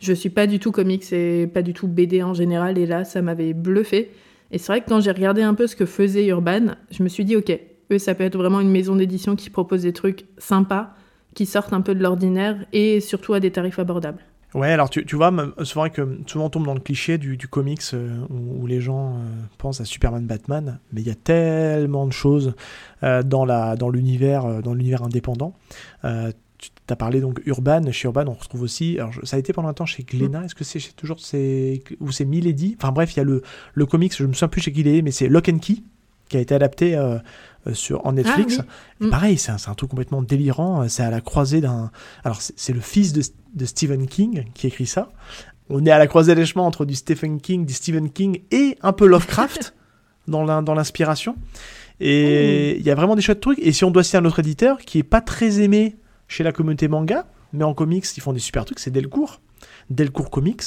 je 0.00 0.12
suis 0.12 0.30
pas 0.30 0.46
du 0.46 0.58
tout 0.58 0.72
comics 0.72 1.12
et 1.12 1.46
pas 1.46 1.62
du 1.62 1.74
tout 1.74 1.86
BD 1.86 2.22
en 2.22 2.34
général. 2.34 2.78
Et 2.78 2.86
là, 2.86 3.04
ça 3.04 3.22
m'avait 3.22 3.52
bluffé. 3.52 4.10
Et 4.50 4.58
c'est 4.58 4.72
vrai 4.72 4.80
que 4.80 4.88
quand 4.88 5.00
j'ai 5.00 5.12
regardé 5.12 5.42
un 5.42 5.54
peu 5.54 5.66
ce 5.66 5.76
que 5.76 5.86
faisait 5.86 6.26
Urban, 6.26 6.74
je 6.90 7.02
me 7.02 7.08
suis 7.08 7.24
dit, 7.24 7.36
ok, 7.36 7.56
eux, 7.92 7.98
ça 7.98 8.14
peut 8.14 8.24
être 8.24 8.36
vraiment 8.36 8.60
une 8.60 8.70
maison 8.70 8.96
d'édition 8.96 9.36
qui 9.36 9.50
propose 9.50 9.82
des 9.82 9.92
trucs 9.92 10.24
sympas, 10.38 10.94
qui 11.34 11.46
sortent 11.46 11.72
un 11.72 11.82
peu 11.82 11.94
de 11.94 12.02
l'ordinaire 12.02 12.56
et 12.72 13.00
surtout 13.00 13.34
à 13.34 13.40
des 13.40 13.52
tarifs 13.52 13.78
abordables. 13.78 14.24
Ouais, 14.52 14.72
alors 14.72 14.90
tu, 14.90 15.06
tu 15.06 15.14
vois, 15.14 15.32
c'est 15.58 15.74
vrai 15.74 15.90
que 15.90 16.18
souvent 16.26 16.46
on 16.46 16.50
tombe 16.50 16.66
dans 16.66 16.74
le 16.74 16.80
cliché 16.80 17.18
du, 17.18 17.36
du 17.36 17.46
comics 17.46 17.82
euh, 17.94 18.18
où, 18.30 18.66
les 18.66 18.80
gens 18.80 19.14
euh, 19.14 19.18
pensent 19.58 19.80
à 19.80 19.84
Superman, 19.84 20.26
Batman, 20.26 20.80
mais 20.92 21.02
il 21.02 21.06
y 21.06 21.10
a 21.10 21.14
tellement 21.14 22.04
de 22.04 22.12
choses 22.12 22.54
euh, 23.04 23.22
dans 23.22 23.44
l'univers 23.92 24.60
dans 24.60 24.74
l'univers 24.74 25.04
indépendant. 25.04 25.54
Tu 26.90 26.92
as 26.92 26.96
parlé 26.96 27.20
donc 27.20 27.40
Urban, 27.46 27.82
chez 27.92 28.06
Urban 28.08 28.24
on 28.26 28.32
retrouve 28.34 28.62
aussi, 28.62 28.98
alors 28.98 29.12
je- 29.12 29.24
ça 29.24 29.36
a 29.36 29.38
été 29.38 29.52
pendant 29.52 29.68
un 29.68 29.74
temps 29.74 29.86
chez 29.86 30.02
Glénat, 30.02 30.44
est-ce 30.46 30.56
que 30.56 30.64
c'est 30.64 30.80
toujours 30.96 31.20
c'est 31.20 31.84
ou 32.00 32.10
c'est 32.10 32.24
Milady? 32.24 32.74
Enfin 32.80 32.90
bref, 32.90 33.14
il 33.14 33.18
y 33.18 33.20
a 33.20 33.24
le 33.24 33.42
le 33.74 33.86
comics, 33.86 34.12
je 34.16 34.24
me 34.24 34.32
souviens 34.32 34.48
plus 34.48 34.60
chez 34.60 34.72
qui 34.72 34.80
il 34.80 34.88
est, 34.88 35.02
mais 35.02 35.12
c'est 35.12 35.28
Lock 35.28 35.48
and 35.48 35.58
Key 35.58 35.76
qui 36.28 36.36
a 36.36 36.40
été 36.40 36.52
adapté 36.54 36.96
euh, 36.96 37.18
euh, 37.68 37.74
sur 37.74 38.04
en 38.06 38.12
Netflix. 38.12 38.58
oui. 38.58 38.64
Et 39.02 39.04
Mm. 39.06 39.10
pareil, 39.10 39.38
c'est 39.38 39.52
un, 39.52 39.74
truc 39.74 39.90
complètement 39.90 40.22
délirant. 40.22 40.82
euh, 40.82 40.88
C'est 40.88 41.02
à 41.04 41.10
la 41.10 41.20
croisée 41.20 41.60
d'un. 41.60 41.90
Alors, 42.24 42.38
c'est 42.40 42.72
le 42.72 42.80
fils 42.80 43.12
de, 43.12 43.22
de 43.54 43.64
Stephen 43.64 44.06
King 44.08 44.44
qui 44.54 44.66
écrit 44.68 44.86
ça. 44.86 45.12
On 45.68 45.84
est 45.86 45.90
à 45.92 45.98
la 45.98 46.06
croisée 46.08 46.34
des 46.34 46.46
chemins 46.46 46.64
entre 46.64 46.84
du 46.84 46.94
Stephen 46.96 47.40
King, 47.40 47.66
du 47.66 47.72
Stephen 47.74 48.10
King 48.10 48.42
et 48.50 48.76
un 48.82 48.92
peu 48.92 49.06
Lovecraft 49.06 49.74
dans 50.28 50.44
l'in- 50.44 50.62
dans 50.62 50.74
l'inspiration. 50.74 51.36
Et 52.00 52.76
il 52.78 52.82
y 52.86 52.90
a 52.90 52.94
vraiment 52.94 53.14
des 53.16 53.22
chouettes 53.22 53.40
trucs. 53.40 53.58
Et 53.58 53.72
si 53.72 53.84
on 53.84 53.90
doit 53.90 54.02
citer 54.02 54.16
un 54.18 54.24
autre 54.24 54.38
éditeur 54.40 54.78
qui 54.78 54.98
est 54.98 55.02
pas 55.04 55.20
très 55.20 55.60
aimé 55.60 55.96
chez 56.30 56.44
la 56.44 56.52
communauté 56.52 56.88
manga, 56.88 57.26
mais 57.52 57.64
en 57.64 57.74
comics, 57.74 58.06
ils 58.16 58.20
font 58.20 58.32
des 58.32 58.38
super 58.38 58.64
trucs, 58.64 58.78
c'est 58.78 58.90
Delcourt. 58.90 59.40
Delcourt 59.90 60.30
Comics. 60.30 60.62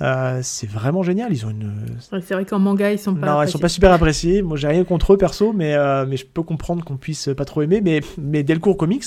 Euh, 0.00 0.40
c'est 0.42 0.68
vraiment 0.68 1.02
génial. 1.02 1.32
Ils 1.32 1.46
ont 1.46 1.50
une, 1.50 1.72
C'est 2.00 2.34
vrai 2.34 2.44
qu'en 2.44 2.58
manga, 2.58 2.92
ils 2.92 2.98
sont 2.98 3.14
pas. 3.14 3.26
non, 3.26 3.42
ils 3.42 3.48
sont 3.48 3.56
appréciés. 3.56 3.60
pas 3.60 3.68
super 3.68 3.92
appréciés. 3.92 4.42
Moi, 4.42 4.56
j'ai 4.56 4.68
rien 4.68 4.84
contre 4.84 5.14
eux 5.14 5.16
perso, 5.16 5.52
mais, 5.52 5.74
euh, 5.74 6.04
mais 6.06 6.16
je 6.16 6.26
peux 6.26 6.42
comprendre 6.42 6.84
qu'on 6.84 6.96
puisse 6.96 7.30
pas 7.36 7.44
trop 7.44 7.62
aimer. 7.62 7.80
Mais, 7.80 8.00
mais 8.18 8.42
Delcourt 8.42 8.76
Comics, 8.76 9.04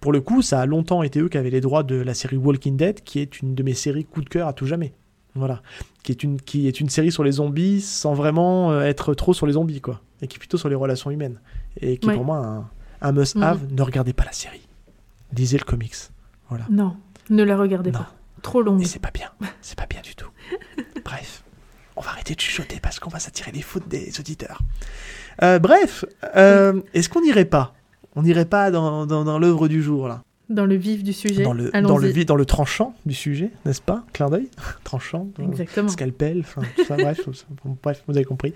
pour 0.00 0.12
le 0.12 0.20
coup, 0.20 0.42
ça 0.42 0.60
a 0.60 0.66
longtemps 0.66 1.02
été 1.02 1.20
eux 1.20 1.28
qui 1.28 1.38
avaient 1.38 1.50
les 1.50 1.60
droits 1.60 1.82
de 1.82 1.96
la 1.96 2.14
série 2.14 2.36
Walking 2.36 2.76
Dead, 2.76 3.02
qui 3.02 3.18
est 3.20 3.40
une 3.40 3.54
de 3.54 3.62
mes 3.62 3.74
séries 3.74 4.04
coup 4.04 4.20
de 4.20 4.28
cœur 4.28 4.46
à 4.46 4.52
tout 4.52 4.66
jamais. 4.66 4.94
Voilà. 5.34 5.60
Qui 6.02 6.12
est 6.12 6.22
une, 6.22 6.40
qui 6.40 6.68
est 6.68 6.80
une 6.80 6.88
série 6.88 7.10
sur 7.10 7.24
les 7.24 7.32
zombies 7.32 7.80
sans 7.80 8.14
vraiment 8.14 8.72
euh, 8.72 8.82
être 8.82 9.14
trop 9.14 9.34
sur 9.34 9.46
les 9.46 9.54
zombies, 9.54 9.80
quoi. 9.80 10.00
Et 10.22 10.28
qui 10.28 10.36
est 10.36 10.38
plutôt 10.38 10.58
sur 10.58 10.68
les 10.68 10.76
relations 10.76 11.10
humaines. 11.10 11.40
Et 11.80 11.98
qui 11.98 12.08
est 12.08 12.14
pour 12.14 12.24
moi 12.24 12.38
un, 12.38 12.70
un 13.00 13.12
must-have. 13.12 13.60
Ne 13.72 13.82
regardez 13.82 14.12
pas 14.12 14.24
la 14.24 14.32
série. 14.32 14.65
Lisez 15.34 15.58
le 15.58 15.64
comics. 15.64 15.94
Voilà. 16.48 16.64
Non, 16.70 16.96
ne 17.30 17.42
la 17.42 17.56
regardez 17.56 17.90
Non. 17.90 17.98
pas. 18.00 18.12
Trop 18.42 18.62
longue. 18.62 18.82
Et 18.82 18.84
c'est 18.84 18.98
pas 19.00 19.10
bien. 19.10 19.30
C'est 19.60 19.76
pas 19.78 19.86
bien 19.86 20.00
du 20.02 20.14
tout. 20.14 20.28
Bref, 21.04 21.42
on 21.96 22.00
va 22.00 22.10
arrêter 22.10 22.34
de 22.34 22.40
chuchoter 22.40 22.78
parce 22.80 23.00
qu'on 23.00 23.10
va 23.10 23.18
s'attirer 23.18 23.50
les 23.52 23.62
fautes 23.62 23.88
des 23.88 24.18
auditeurs. 24.20 24.60
Euh, 25.42 25.58
bref, 25.58 26.04
euh, 26.36 26.80
est-ce 26.94 27.08
qu'on 27.08 27.20
n'irait 27.22 27.44
pas? 27.44 27.74
On 28.14 28.22
n'irait 28.22 28.44
pas 28.46 28.70
dans, 28.70 29.04
dans, 29.06 29.24
dans 29.24 29.38
l'œuvre 29.38 29.68
du 29.68 29.82
jour, 29.82 30.08
là? 30.08 30.22
Dans 30.48 30.64
le 30.64 30.76
vif 30.76 31.02
du 31.02 31.12
sujet. 31.12 31.42
dans 31.42 31.52
le, 31.52 31.70
dans, 31.72 31.98
le, 31.98 32.24
dans 32.24 32.36
le 32.36 32.44
tranchant 32.44 32.94
du 33.04 33.14
sujet, 33.14 33.50
n'est-ce 33.64 33.80
pas? 33.80 34.04
Clin 34.12 34.30
d'œil 34.30 34.48
Tranchant 34.84 35.28
Exactement. 35.42 35.88
Scalpel, 35.88 36.44
tout 37.24 37.32
ça, 37.34 37.46
bref, 37.82 38.04
vous 38.06 38.16
avez 38.16 38.24
compris. 38.24 38.54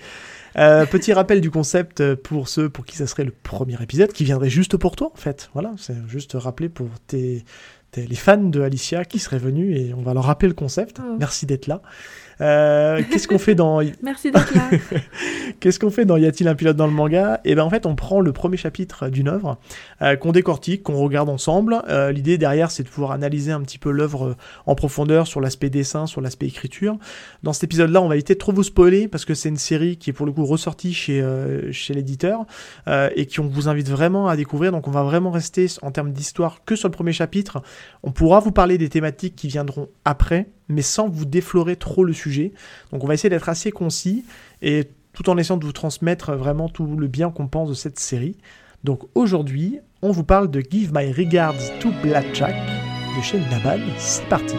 Euh, 0.56 0.86
petit 0.86 1.12
rappel 1.12 1.40
du 1.40 1.50
concept 1.50 2.00
euh, 2.00 2.14
pour 2.14 2.48
ceux 2.48 2.68
pour 2.68 2.84
qui 2.84 2.96
ça 2.96 3.06
serait 3.08 3.24
le 3.24 3.32
premier 3.42 3.80
épisode, 3.82 4.12
qui 4.12 4.24
viendrait 4.24 4.50
juste 4.50 4.76
pour 4.76 4.94
toi 4.94 5.10
en 5.12 5.18
fait. 5.18 5.50
Voilà, 5.52 5.72
c'est 5.78 5.96
juste 6.08 6.32
rappeler 6.34 6.68
pour 6.68 6.88
tes, 7.08 7.44
tes- 7.90 8.06
les 8.06 8.14
fans 8.16 8.36
de 8.36 8.60
Alicia 8.60 9.04
qui 9.04 9.18
seraient 9.18 9.38
venus 9.38 9.76
et 9.76 9.92
on 9.92 10.02
va 10.02 10.14
leur 10.14 10.24
rappeler 10.24 10.48
le 10.48 10.54
concept. 10.54 11.00
Oh. 11.04 11.16
Merci 11.18 11.44
d'être 11.46 11.66
là. 11.66 11.82
Euh, 12.40 13.02
Qu'est-ce 13.10 13.28
qu'on 13.28 13.38
fait 13.38 13.54
dans 13.54 13.80
Merci 14.02 14.30
d'être 14.30 14.54
là. 14.54 14.70
Qu'est-ce 15.60 15.78
qu'on 15.78 15.90
fait 15.90 16.04
dans 16.04 16.16
Y 16.16 16.26
a-t-il 16.26 16.48
un 16.48 16.54
pilote 16.54 16.76
dans 16.76 16.86
le 16.86 16.92
manga? 16.92 17.40
Et 17.44 17.54
ben 17.54 17.62
en 17.62 17.70
fait, 17.70 17.86
on 17.86 17.94
prend 17.94 18.20
le 18.20 18.32
premier 18.32 18.56
chapitre 18.56 19.08
d'une 19.08 19.28
œuvre 19.28 19.58
euh, 20.02 20.16
qu'on 20.16 20.32
décortique, 20.32 20.82
qu'on 20.82 20.96
regarde 20.96 21.28
ensemble. 21.28 21.82
Euh, 21.88 22.12
L'idée 22.12 22.38
derrière, 22.38 22.70
c'est 22.70 22.82
de 22.82 22.88
pouvoir 22.88 23.12
analyser 23.12 23.52
un 23.52 23.60
petit 23.60 23.78
peu 23.78 23.90
l'œuvre 23.90 24.36
en 24.66 24.74
profondeur 24.74 25.26
sur 25.26 25.40
l'aspect 25.40 25.70
dessin, 25.70 26.06
sur 26.06 26.20
l'aspect 26.20 26.46
écriture. 26.46 26.96
Dans 27.42 27.52
cet 27.52 27.64
épisode-là, 27.64 28.00
on 28.02 28.08
va 28.08 28.14
éviter 28.14 28.34
de 28.34 28.38
trop 28.38 28.52
vous 28.52 28.62
spoiler 28.62 29.08
parce 29.08 29.24
que 29.24 29.34
c'est 29.34 29.48
une 29.48 29.56
série 29.56 29.96
qui 29.96 30.10
est 30.10 30.14
pour 30.14 30.26
le 30.26 30.32
coup 30.32 30.44
ressortie 30.44 30.94
chez 30.94 31.20
chez 31.72 31.94
l'éditeur 31.94 32.44
et 32.86 33.26
qui 33.26 33.40
on 33.40 33.46
vous 33.46 33.68
invite 33.68 33.88
vraiment 33.88 34.28
à 34.28 34.36
découvrir. 34.36 34.72
Donc 34.72 34.88
on 34.88 34.90
va 34.90 35.02
vraiment 35.02 35.30
rester 35.30 35.66
en 35.82 35.90
termes 35.90 36.12
d'histoire 36.12 36.64
que 36.64 36.76
sur 36.76 36.88
le 36.88 36.92
premier 36.92 37.12
chapitre. 37.12 37.62
On 38.02 38.12
pourra 38.12 38.40
vous 38.40 38.52
parler 38.52 38.78
des 38.78 38.88
thématiques 38.88 39.36
qui 39.36 39.48
viendront 39.48 39.88
après, 40.04 40.48
mais 40.70 40.82
sans 40.82 41.08
vous 41.08 41.24
déflorer 41.24 41.76
trop 41.76 42.04
le 42.04 42.12
sujet. 42.12 42.52
Donc 42.92 43.04
on 43.04 43.06
va 43.06 43.14
essayer 43.14 43.30
d'être 43.30 43.48
assez 43.48 43.70
concis 43.70 44.24
et 44.62 44.88
tout 45.12 45.28
en 45.28 45.36
essayant 45.36 45.56
de 45.56 45.64
vous 45.64 45.72
transmettre 45.72 46.32
vraiment 46.32 46.68
tout 46.68 46.86
le 46.86 47.08
bien 47.08 47.30
qu'on 47.30 47.48
pense 47.48 47.68
de 47.68 47.74
cette 47.74 47.98
série. 47.98 48.36
Donc 48.84 49.02
aujourd'hui, 49.14 49.80
on 50.02 50.12
vous 50.12 50.24
parle 50.24 50.50
de 50.50 50.62
Give 50.68 50.92
My 50.94 51.12
Regards 51.12 51.78
to 51.80 51.90
Blackjack 52.02 52.54
de 53.16 53.22
chez 53.22 53.38
Naban. 53.50 53.80
C'est 53.98 54.26
parti. 54.28 54.56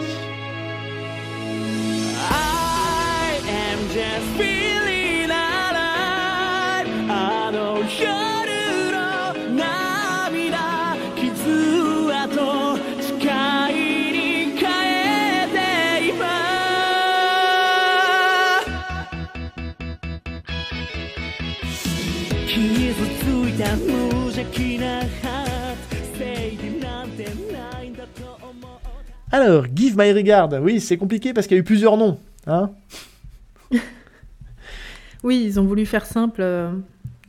Alors, 29.30 29.64
Give 29.74 29.96
My 29.96 30.12
Regard, 30.12 30.50
oui, 30.60 30.80
c'est 30.80 30.96
compliqué 30.98 31.32
parce 31.32 31.46
qu'il 31.46 31.56
y 31.56 31.58
a 31.58 31.62
eu 31.62 31.64
plusieurs 31.64 31.96
noms. 31.96 32.18
Hein 32.46 32.70
Oui, 35.24 35.42
ils 35.46 35.60
ont 35.60 35.64
voulu 35.64 35.86
faire 35.86 36.04
simple 36.04 36.40
euh, 36.42 36.72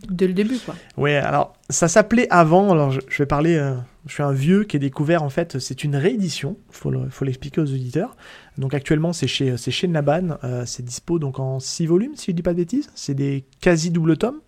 dès 0.09 0.25
le 0.25 0.33
début, 0.33 0.57
quoi. 0.57 0.75
ouais, 0.97 1.15
alors 1.15 1.53
ça 1.69 1.87
s'appelait 1.87 2.27
avant, 2.31 2.71
alors 2.71 2.89
je, 2.89 2.99
je 3.07 3.17
vais 3.19 3.27
parler, 3.27 3.55
euh, 3.55 3.75
je 4.07 4.13
suis 4.15 4.23
un 4.23 4.31
vieux 4.31 4.63
qui 4.63 4.77
est 4.77 4.79
découvert 4.79 5.21
en 5.21 5.29
fait, 5.29 5.59
c'est 5.59 5.83
une 5.83 5.95
réédition, 5.95 6.57
il 6.71 6.75
faut 6.75 6.89
le- 6.89 7.07
faut 7.11 7.23
l'expliquer 7.23 7.61
aux 7.61 7.71
auditeurs. 7.71 8.17
Donc 8.57 8.73
actuellement 8.73 9.13
c'est 9.13 9.27
chez, 9.27 9.57
c'est 9.57 9.69
chez 9.69 9.87
Naban, 9.87 10.37
euh, 10.43 10.63
c'est 10.65 10.83
dispo 10.83 11.19
donc 11.19 11.37
en 11.39 11.59
6 11.59 11.85
volumes 11.85 12.15
si 12.15 12.31
je 12.31 12.35
dis 12.35 12.41
pas 12.41 12.53
de 12.53 12.57
bêtises, 12.57 12.89
c'est 12.95 13.13
des 13.13 13.45
quasi 13.61 13.91
double 13.91 14.17
tomes. 14.17 14.39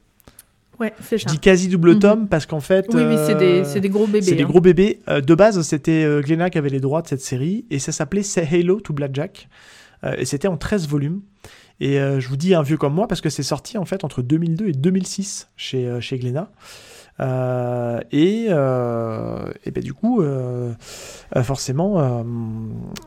Ouais, 0.80 0.94
c'est 1.02 1.18
Je 1.18 1.24
ça. 1.24 1.30
dis 1.30 1.40
quasi 1.40 1.68
double 1.68 1.94
Mhm. 1.94 2.00
tome 2.00 2.28
parce 2.28 2.46
qu'en 2.46 2.60
fait... 2.60 2.86
Oui, 2.94 3.02
oui, 3.04 3.16
c'est 3.26 3.36
des, 3.36 3.60
euh, 3.60 3.64
c'est 3.64 3.80
des 3.82 3.90
gros 3.90 4.08
bébés. 4.08 4.22
C'est 4.22 4.36
des 4.36 4.44
hein. 4.44 4.48
gros 4.48 4.62
bébés. 4.62 5.00
Euh, 5.08 5.22
de 5.22 5.36
base, 5.36 5.62
c'était 5.62 6.04
euh, 6.04 6.22
Glénat 6.22 6.50
qui 6.50 6.58
avait 6.58 6.70
les 6.70 6.80
droits 6.80 7.02
de 7.02 7.08
cette 7.08 7.22
série 7.22 7.66
et 7.70 7.80
ça 7.80 7.92
s'appelait 7.92 8.24
Say 8.24 8.48
Hello 8.52 8.80
to 8.82 8.94
Blackjack. 8.94 9.48
Euh, 10.04 10.16
et 10.18 10.26
c'était 10.26 10.48
en 10.48 10.58
13 10.58 10.88
volumes. 10.88 11.22
Et 11.80 12.00
euh, 12.00 12.20
je 12.20 12.28
vous 12.30 12.38
dis 12.38 12.56
un 12.56 12.62
vieux 12.62 12.78
comme 12.78 12.94
moi 12.94 13.08
parce 13.08 13.20
que 13.22 13.30
c'est 13.30 13.44
sorti 13.44 13.78
en 13.78 13.86
fait 13.86 14.04
entre 14.04 14.22
2002 14.22 14.68
et 14.70 14.72
2006 14.72 15.50
chez, 15.58 15.88
euh, 15.88 16.00
chez 16.00 16.18
Glénat. 16.18 16.50
Euh, 17.22 18.00
et, 18.12 18.48
euh, 18.50 19.52
et 19.64 19.72
ben 19.72 19.82
du 19.84 19.94
coup, 19.94 20.22
euh, 20.22 20.74
forcément, 21.44 22.00
euh, 22.00 22.24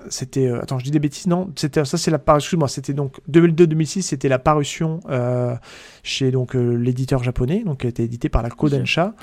c'était. 0.09 0.47
euh, 0.47 0.62
attends, 0.62 0.79
je 0.79 0.85
dis 0.85 0.90
des 0.90 0.99
bêtises, 0.99 1.27
non 1.27 1.51
C'était 1.57 1.85
ça, 1.85 1.99
c'est 1.99 2.11
la 2.11 2.18
parution. 2.18 2.47
Excuse-moi, 2.49 2.68
c'était 2.68 2.94
donc 2.94 3.21
2002-2006, 3.31 4.03
c'était 4.03 4.29
la 4.29 4.38
parution 4.38 5.01
euh, 5.11 5.55
chez 6.03 6.31
donc 6.31 6.57
euh, 6.57 6.75
l'éditeur 6.75 7.23
japonais, 7.23 7.62
donc 7.64 7.81
qui 7.81 7.87
a 7.87 7.90
été 7.90 8.03
édité 8.03 8.29
par 8.31 8.42
la 8.42 8.49
Kodansha. 8.49 9.14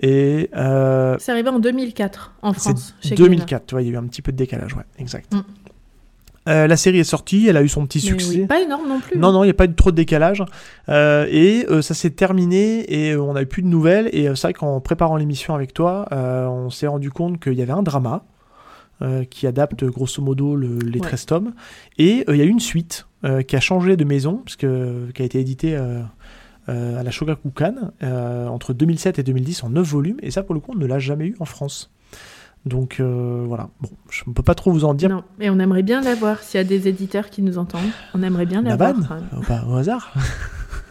Et 0.00 0.48
euh, 0.56 1.16
C'est 1.18 1.32
arrivé 1.32 1.50
en 1.50 1.58
2004 1.58 2.32
en 2.40 2.52
France. 2.54 2.94
c'est 3.02 3.10
chez 3.10 3.14
2004, 3.16 3.66
tu 3.66 3.74
vois, 3.74 3.82
il 3.82 3.88
y 3.88 3.90
a 3.90 3.94
eu 3.94 3.96
un 3.98 4.06
petit 4.06 4.22
peu 4.22 4.32
de 4.32 4.36
décalage, 4.38 4.74
ouais, 4.74 4.84
exact. 4.98 5.34
Mm. 5.34 5.40
Euh, 6.48 6.66
la 6.66 6.76
série 6.76 6.98
est 6.98 7.04
sortie, 7.04 7.46
elle 7.46 7.56
a 7.56 7.62
eu 7.62 7.68
son 7.68 7.86
petit. 7.86 7.98
Mais 7.98 8.18
succès. 8.18 8.40
oui, 8.40 8.46
Pas 8.46 8.60
énorme 8.60 8.88
non 8.88 8.98
plus. 9.00 9.16
Non, 9.18 9.30
non, 9.32 9.44
il 9.44 9.46
n'y 9.46 9.50
a 9.52 9.54
pas 9.54 9.66
eu 9.66 9.74
trop 9.74 9.90
de 9.92 9.96
décalage. 9.96 10.42
Euh, 10.88 11.26
et 11.30 11.66
euh, 11.70 11.82
ça 11.82 11.94
s'est 11.94 12.10
terminé 12.10 12.84
et 12.92 13.16
on 13.16 13.34
n'a 13.34 13.42
eu 13.42 13.46
plus 13.46 13.62
de 13.62 13.68
nouvelles. 13.68 14.08
Et 14.12 14.24
c'est 14.34 14.42
vrai 14.48 14.52
qu'en 14.52 14.80
préparant 14.80 15.16
l'émission 15.16 15.54
avec 15.54 15.72
toi, 15.72 16.06
on 16.10 16.68
s'est 16.70 16.88
rendu 16.88 17.10
compte 17.10 17.40
qu'il 17.40 17.54
y 17.54 17.62
avait 17.62 17.72
un 17.72 17.82
drama 17.82 18.24
qui 19.30 19.46
adapte 19.48 19.84
grosso 19.84 20.22
modo 20.22 20.54
le- 20.54 20.78
les 20.78 21.00
Ouais. 21.00 21.06
13 21.08 21.26
tomes. 21.26 21.52
Et 21.98 22.24
il 22.28 22.36
y 22.36 22.40
a 22.40 22.44
eu 22.44 22.48
une 22.48 22.60
suite 22.60 23.06
qui 23.46 23.56
a 23.56 23.60
changé 23.60 23.96
de 23.96 24.04
maison, 24.04 24.36
parce 24.44 24.56
que, 24.56 25.10
qui 25.14 25.22
a 25.22 25.24
été 25.24 25.38
éditée 25.40 25.76
à 25.76 27.02
la 27.02 27.10
Shogakukan 27.10 27.74
entre 28.48 28.72
2007 28.72 29.18
et 29.18 29.22
2010 29.22 29.62
en 29.64 29.70
9 29.70 29.86
volumes. 29.86 30.18
Et 30.22 30.30
ça, 30.30 30.42
pour 30.42 30.54
le 30.54 30.60
coup, 30.60 30.72
on 30.74 30.78
ne 30.78 30.86
l'a 30.86 30.98
jamais 30.98 31.26
eu 31.26 31.36
en 31.40 31.44
France. 31.44 31.90
Donc 32.64 33.00
euh, 33.00 33.44
voilà, 33.46 33.68
bon, 33.80 33.88
je 34.10 34.22
ne 34.26 34.32
peux 34.32 34.42
pas 34.42 34.54
trop 34.54 34.70
vous 34.70 34.84
en 34.84 34.94
dire. 34.94 35.08
Non, 35.08 35.24
et 35.40 35.50
on 35.50 35.58
aimerait 35.58 35.82
bien 35.82 36.00
l'avoir. 36.00 36.38
S'il 36.40 36.58
y 36.58 36.60
a 36.60 36.64
des 36.64 36.86
éditeurs 36.86 37.28
qui 37.28 37.42
nous 37.42 37.58
entendent, 37.58 37.90
on 38.14 38.22
aimerait 38.22 38.46
bien 38.46 38.62
l'avoir. 38.62 38.94
Naban 38.96 39.42
pas 39.46 39.64
au 39.68 39.74
hasard. 39.74 40.14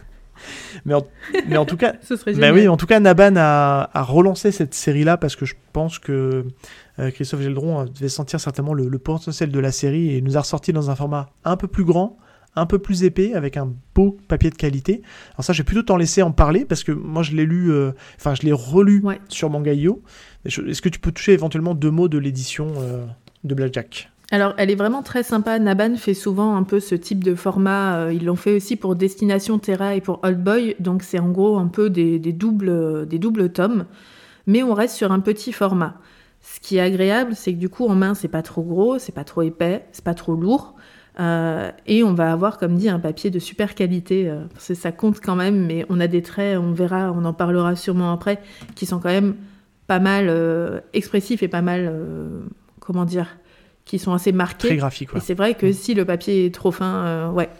mais, 0.84 0.92
en, 0.92 1.06
mais 1.48 1.56
en 1.56 1.64
tout 1.64 1.78
cas, 1.78 1.94
Ce 2.02 2.16
serait 2.16 2.34
bah 2.34 2.52
oui, 2.52 2.68
en 2.68 2.76
tout 2.76 2.86
cas, 2.86 3.00
Naban 3.00 3.36
a, 3.36 3.88
a 3.92 4.02
relancé 4.02 4.52
cette 4.52 4.74
série-là 4.74 5.16
parce 5.16 5.34
que 5.34 5.46
je 5.46 5.54
pense 5.72 5.98
que 5.98 6.44
euh, 6.98 7.10
Christophe 7.10 7.40
Geldron 7.40 7.80
euh, 7.80 7.84
devait 7.86 8.10
sentir 8.10 8.38
certainement 8.38 8.74
le, 8.74 8.88
le 8.88 8.98
potentiel 8.98 9.50
de 9.50 9.58
la 9.58 9.72
série 9.72 10.14
et 10.14 10.20
nous 10.20 10.36
a 10.36 10.40
ressorti 10.40 10.74
dans 10.74 10.90
un 10.90 10.94
format 10.94 11.30
un 11.44 11.56
peu 11.56 11.68
plus 11.68 11.84
grand, 11.84 12.18
un 12.54 12.66
peu 12.66 12.78
plus 12.78 13.04
épais, 13.04 13.32
avec 13.34 13.56
un 13.56 13.72
beau 13.94 14.18
papier 14.28 14.50
de 14.50 14.54
qualité. 14.56 15.02
Alors 15.34 15.44
ça, 15.44 15.52
j'ai 15.52 15.62
plutôt 15.64 15.82
t'en 15.82 15.96
laisser 15.96 16.22
en 16.22 16.32
parler 16.32 16.64
parce 16.64 16.84
que 16.84 16.92
moi, 16.92 17.22
je 17.22 17.32
l'ai 17.34 17.46
lu, 17.46 17.72
euh, 17.72 17.92
enfin, 18.16 18.34
je 18.34 18.42
l'ai 18.42 18.52
relu 18.52 19.00
Ouais. 19.02 19.20
sur 19.28 19.48
Manga.io. 19.50 20.02
Est-ce 20.44 20.82
que 20.82 20.88
tu 20.88 20.98
peux 21.00 21.12
toucher 21.12 21.32
éventuellement 21.32 21.74
deux 21.74 21.90
mots 21.90 22.08
de 22.08 22.18
l'édition 22.18 22.66
euh, 22.78 23.06
de 23.44 23.54
Blackjack 23.54 24.10
Alors, 24.30 24.52
elle 24.58 24.70
est 24.70 24.74
vraiment 24.74 25.02
très 25.02 25.22
sympa. 25.22 25.58
Naban 25.58 25.96
fait 25.96 26.14
souvent 26.14 26.56
un 26.56 26.62
peu 26.64 26.78
ce 26.80 26.94
type 26.94 27.24
de 27.24 27.34
format. 27.34 27.96
Euh, 28.06 28.12
Ils 28.12 28.24
l'ont 28.26 28.36
fait 28.36 28.54
aussi 28.56 28.76
pour 28.76 28.96
Destination 28.96 29.58
Terra 29.58 29.94
et 29.94 30.00
pour 30.02 30.20
Old 30.22 30.42
Boy. 30.44 30.76
Donc, 30.78 31.04
c'est 31.04 31.18
en 31.20 31.30
gros 31.30 31.56
un 31.58 31.68
peu 31.68 31.88
des, 31.88 32.18
des 32.18 32.32
doubles, 32.34 33.06
des 33.06 33.18
doubles 33.18 33.50
tomes. 33.50 33.86
Mais 34.46 34.62
on 34.62 34.74
reste 34.74 34.96
sur 34.96 35.10
un 35.12 35.20
petit 35.20 35.52
format. 35.52 35.94
Ce 36.42 36.58
qui 36.60 36.76
est 36.76 36.80
agréable, 36.80 37.34
c'est 37.36 37.52
que 37.54 37.58
du 37.58 37.68
coup, 37.68 37.86
en 37.86 37.94
main, 37.94 38.14
c'est 38.14 38.26
pas 38.28 38.42
trop 38.42 38.62
gros, 38.62 38.98
c'est 38.98 39.12
pas 39.14 39.22
trop 39.24 39.42
épais, 39.42 39.86
c'est 39.92 40.04
pas 40.04 40.14
trop 40.14 40.34
lourd. 40.34 40.74
Euh, 41.20 41.70
et 41.86 42.02
on 42.02 42.14
va 42.14 42.32
avoir, 42.32 42.58
comme 42.58 42.76
dit, 42.76 42.88
un 42.88 42.98
papier 42.98 43.30
de 43.30 43.38
super 43.38 43.74
qualité. 43.74 44.28
euh, 44.28 44.44
parce 44.52 44.68
que 44.68 44.74
ça 44.74 44.92
compte 44.92 45.20
quand 45.20 45.36
même, 45.36 45.66
mais 45.66 45.84
on 45.90 46.00
a 46.00 46.06
des 46.06 46.22
traits, 46.22 46.58
on 46.58 46.72
verra, 46.72 47.12
on 47.12 47.24
en 47.24 47.32
parlera 47.34 47.76
sûrement 47.76 48.12
après, 48.12 48.38
qui 48.74 48.86
sont 48.86 48.98
quand 48.98 49.10
même 49.10 49.34
pas 49.86 49.98
mal 49.98 50.26
euh, 50.28 50.80
expressifs 50.94 51.42
et 51.42 51.48
pas 51.48 51.60
mal, 51.62 51.92
comment 52.80 53.04
dire, 53.04 53.36
qui 53.84 53.98
sont 53.98 54.12
assez 54.14 54.32
marqués. 54.32 54.68
Très 54.68 54.76
graphique, 54.76 55.08
Et 55.10 55.12
quoi. 55.12 55.20
c'est 55.20 55.34
vrai 55.34 55.54
que 55.54 55.66
Mm. 55.66 55.72
si 55.72 55.94
le 55.94 56.04
papier 56.04 56.46
est 56.46 56.54
trop 56.54 56.70
fin, 56.70 57.30
ouais, 57.32 57.50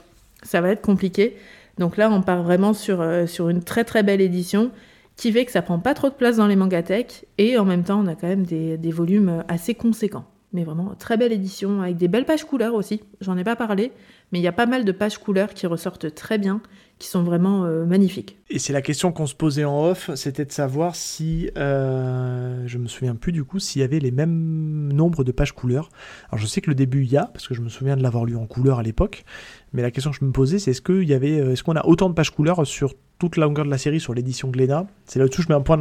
ça 0.43 0.61
va 0.61 0.71
être 0.71 0.81
compliqué. 0.83 1.37
Donc 1.79 1.97
là, 1.97 2.11
on 2.11 2.23
part 2.23 2.43
vraiment 2.43 2.73
sur, 2.75 3.05
sur 3.27 3.49
une 3.49 3.63
très 3.63 3.85
très 3.85 4.03
belle 4.03 4.21
édition 4.21 4.71
qui 5.17 5.31
fait 5.33 5.45
que 5.45 5.53
ça 5.53 5.63
prend 5.63 5.79
pas 5.79 5.95
trop 5.95 6.09
de 6.09 6.15
place 6.15 6.37
dans 6.37 6.47
les 6.47 6.57
mangathèques 6.57 7.27
et 7.39 7.59
en 7.59 7.65
même 7.65 7.83
temps, 7.83 8.01
on 8.03 8.07
a 8.07 8.15
quand 8.15 8.29
même 8.29 8.45
des, 8.45 8.79
des 8.79 8.91
volumes 8.91 9.45
assez 9.49 9.75
conséquents. 9.75 10.25
Mais 10.53 10.65
vraiment, 10.65 10.95
très 10.95 11.17
belle 11.17 11.33
édition 11.33 11.81
avec 11.81 11.97
des 11.97 12.09
belles 12.09 12.27
pages 12.27 12.45
couleurs 12.45 12.75
aussi. 12.75 13.03
J'en 13.21 13.39
ai 13.39 13.45
pas 13.45 13.57
parlé, 13.57 13.93
mais 14.31 14.39
il 14.39 14.43
y 14.43 14.49
a 14.49 14.53
pas 14.53 14.67
mal 14.67 14.85
de 14.85 14.93
pages 14.93 15.19
couleurs 15.19 15.55
qui 15.55 15.67
ressortent 15.67 16.15
très 16.15 16.37
bien, 16.37 16.61
qui 17.03 17.09
sont 17.09 17.25
vraiment 17.25 17.65
euh, 17.65 17.85
magnifiques. 17.85 18.39
Et 18.49 18.61
c'est 18.61 18.73
la 18.73 18.81
question 18.81 19.11
qu'on 19.11 19.27
se 19.27 19.35
posait 19.35 19.65
en 19.65 19.87
off, 19.87 20.09
c'était 20.15 20.45
de 20.45 20.53
savoir 20.53 20.95
si, 20.95 21.51
euh, 21.59 22.63
je 22.67 22.79
me 22.79 22.87
souviens 22.87 23.17
plus 23.17 23.33
du 23.33 23.43
coup, 23.43 23.59
s'il 23.59 23.81
y 23.81 23.85
avait 23.85 23.99
les 23.99 24.13
mêmes 24.13 24.93
nombres 24.93 25.25
de 25.25 25.33
pages 25.33 25.51
couleurs. 25.51 25.89
Alors 26.31 26.39
je 26.41 26.47
sais 26.47 26.61
que 26.61 26.71
le 26.71 26.77
début 26.77 27.03
il 27.03 27.11
y 27.11 27.17
a, 27.17 27.25
parce 27.25 27.49
que 27.49 27.55
je 27.55 27.61
me 27.61 27.69
souviens 27.69 27.97
de 27.97 28.05
l'avoir 28.05 28.25
lu 28.25 28.37
en 28.37 28.47
couleur 28.47 28.79
à 28.79 28.85
l'époque, 28.85 29.25
mais 29.73 29.83
la 29.83 29.91
question 29.91 30.13
que 30.13 30.17
je 30.21 30.25
me 30.25 30.31
posais 30.31 30.61
c'est 30.61 30.71
est-ce 30.71 30.81
qu'il 30.81 31.03
y 31.09 31.13
avait, 31.13 31.41
euh, 31.41 31.53
est-ce 31.53 31.65
qu'on 31.65 31.75
a 31.75 31.85
autant 31.87 32.09
de 32.09 32.15
pages 32.15 32.31
couleurs 32.31 32.65
sur 32.65 32.95
toute 33.19 33.37
la 33.37 33.47
longueur 33.47 33.65
de 33.65 33.71
la 33.71 33.79
série 33.79 33.99
sur 33.99 34.15
l'édition 34.15 34.49
Glénat? 34.51 34.87
C'est 35.05 35.19
là-dessus 35.19 35.43
je 35.43 35.49
mets 35.49 35.57
un 35.57 35.61
point, 35.61 35.77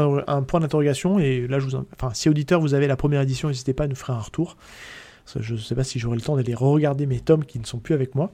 d'interrogation 0.59 1.19
et 1.19 1.45
là 1.47 1.59
je 1.59 1.65
vous, 1.65 1.75
en- 1.75 1.85
enfin 1.93 2.09
si 2.15 2.29
auditeur 2.29 2.59
vous 2.59 2.73
avez 2.73 2.87
la 2.87 2.95
première 2.95 3.21
édition, 3.21 3.47
n'hésitez 3.47 3.73
pas 3.73 3.83
à 3.83 3.87
nous 3.87 3.95
faire 3.95 4.15
un 4.15 4.19
retour. 4.21 4.57
Je 5.39 5.53
ne 5.53 5.59
sais 5.59 5.75
pas 5.75 5.83
si 5.83 5.99
j'aurai 5.99 6.15
le 6.17 6.21
temps 6.21 6.35
d'aller 6.35 6.55
re-regarder 6.55 7.05
mes 7.05 7.19
tomes 7.19 7.45
qui 7.45 7.59
ne 7.59 7.63
sont 7.65 7.77
plus 7.77 7.93
avec 7.93 8.15
moi, 8.15 8.31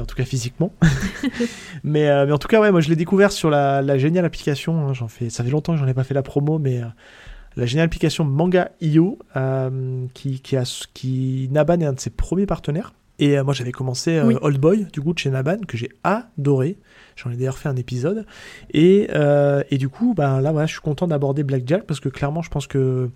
en 0.00 0.04
tout 0.04 0.16
cas 0.16 0.24
physiquement. 0.24 0.72
mais, 1.84 2.08
euh, 2.08 2.26
mais 2.26 2.32
en 2.32 2.38
tout 2.38 2.48
cas, 2.48 2.60
ouais, 2.60 2.70
moi 2.70 2.80
je 2.80 2.88
l'ai 2.88 2.96
découvert 2.96 3.32
sur 3.32 3.50
la, 3.50 3.82
la 3.82 3.98
géniale 3.98 4.24
application. 4.24 4.88
hein, 4.88 4.92
j'en 4.92 5.08
fais, 5.08 5.30
ça 5.30 5.44
fait 5.44 5.50
longtemps 5.50 5.74
que 5.74 5.78
j'en 5.78 5.86
ai 5.86 5.94
pas 5.94 6.04
fait 6.04 6.14
la 6.14 6.22
promo, 6.22 6.58
mais 6.58 6.80
euh, 6.80 6.86
la 7.56 7.66
géniale 7.66 7.86
application 7.86 8.24
Manga.io, 8.24 9.18
euh, 9.36 10.06
qui, 10.14 10.40
qui, 10.40 10.56
a, 10.56 10.62
qui 10.94 11.48
Naban 11.52 11.80
est 11.80 11.86
un 11.86 11.92
de 11.92 12.00
ses 12.00 12.10
premiers 12.10 12.46
partenaires. 12.46 12.94
Et 13.20 13.38
euh, 13.38 13.44
moi 13.44 13.54
j'avais 13.54 13.70
commencé 13.70 14.16
euh, 14.16 14.26
Oui. 14.26 14.36
Old 14.40 14.58
Boy, 14.58 14.86
du 14.92 15.00
coup, 15.00 15.12
de 15.12 15.18
chez 15.18 15.30
Naban, 15.30 15.58
que 15.68 15.76
j'ai 15.76 15.90
adoré. 16.02 16.78
J'en 17.14 17.30
ai 17.30 17.36
d'ailleurs 17.36 17.58
fait 17.58 17.68
un 17.68 17.76
épisode. 17.76 18.26
Et, 18.72 19.08
euh, 19.14 19.62
et 19.70 19.78
du 19.78 19.88
coup, 19.88 20.14
ben, 20.14 20.40
là, 20.40 20.50
voilà, 20.50 20.66
je 20.66 20.72
suis 20.72 20.80
content 20.80 21.06
d'aborder 21.06 21.44
Blackjack 21.44 21.84
parce 21.84 22.00
que 22.00 22.08
clairement, 22.08 22.42
je 22.42 22.50
pense 22.50 22.66
que 22.66 23.10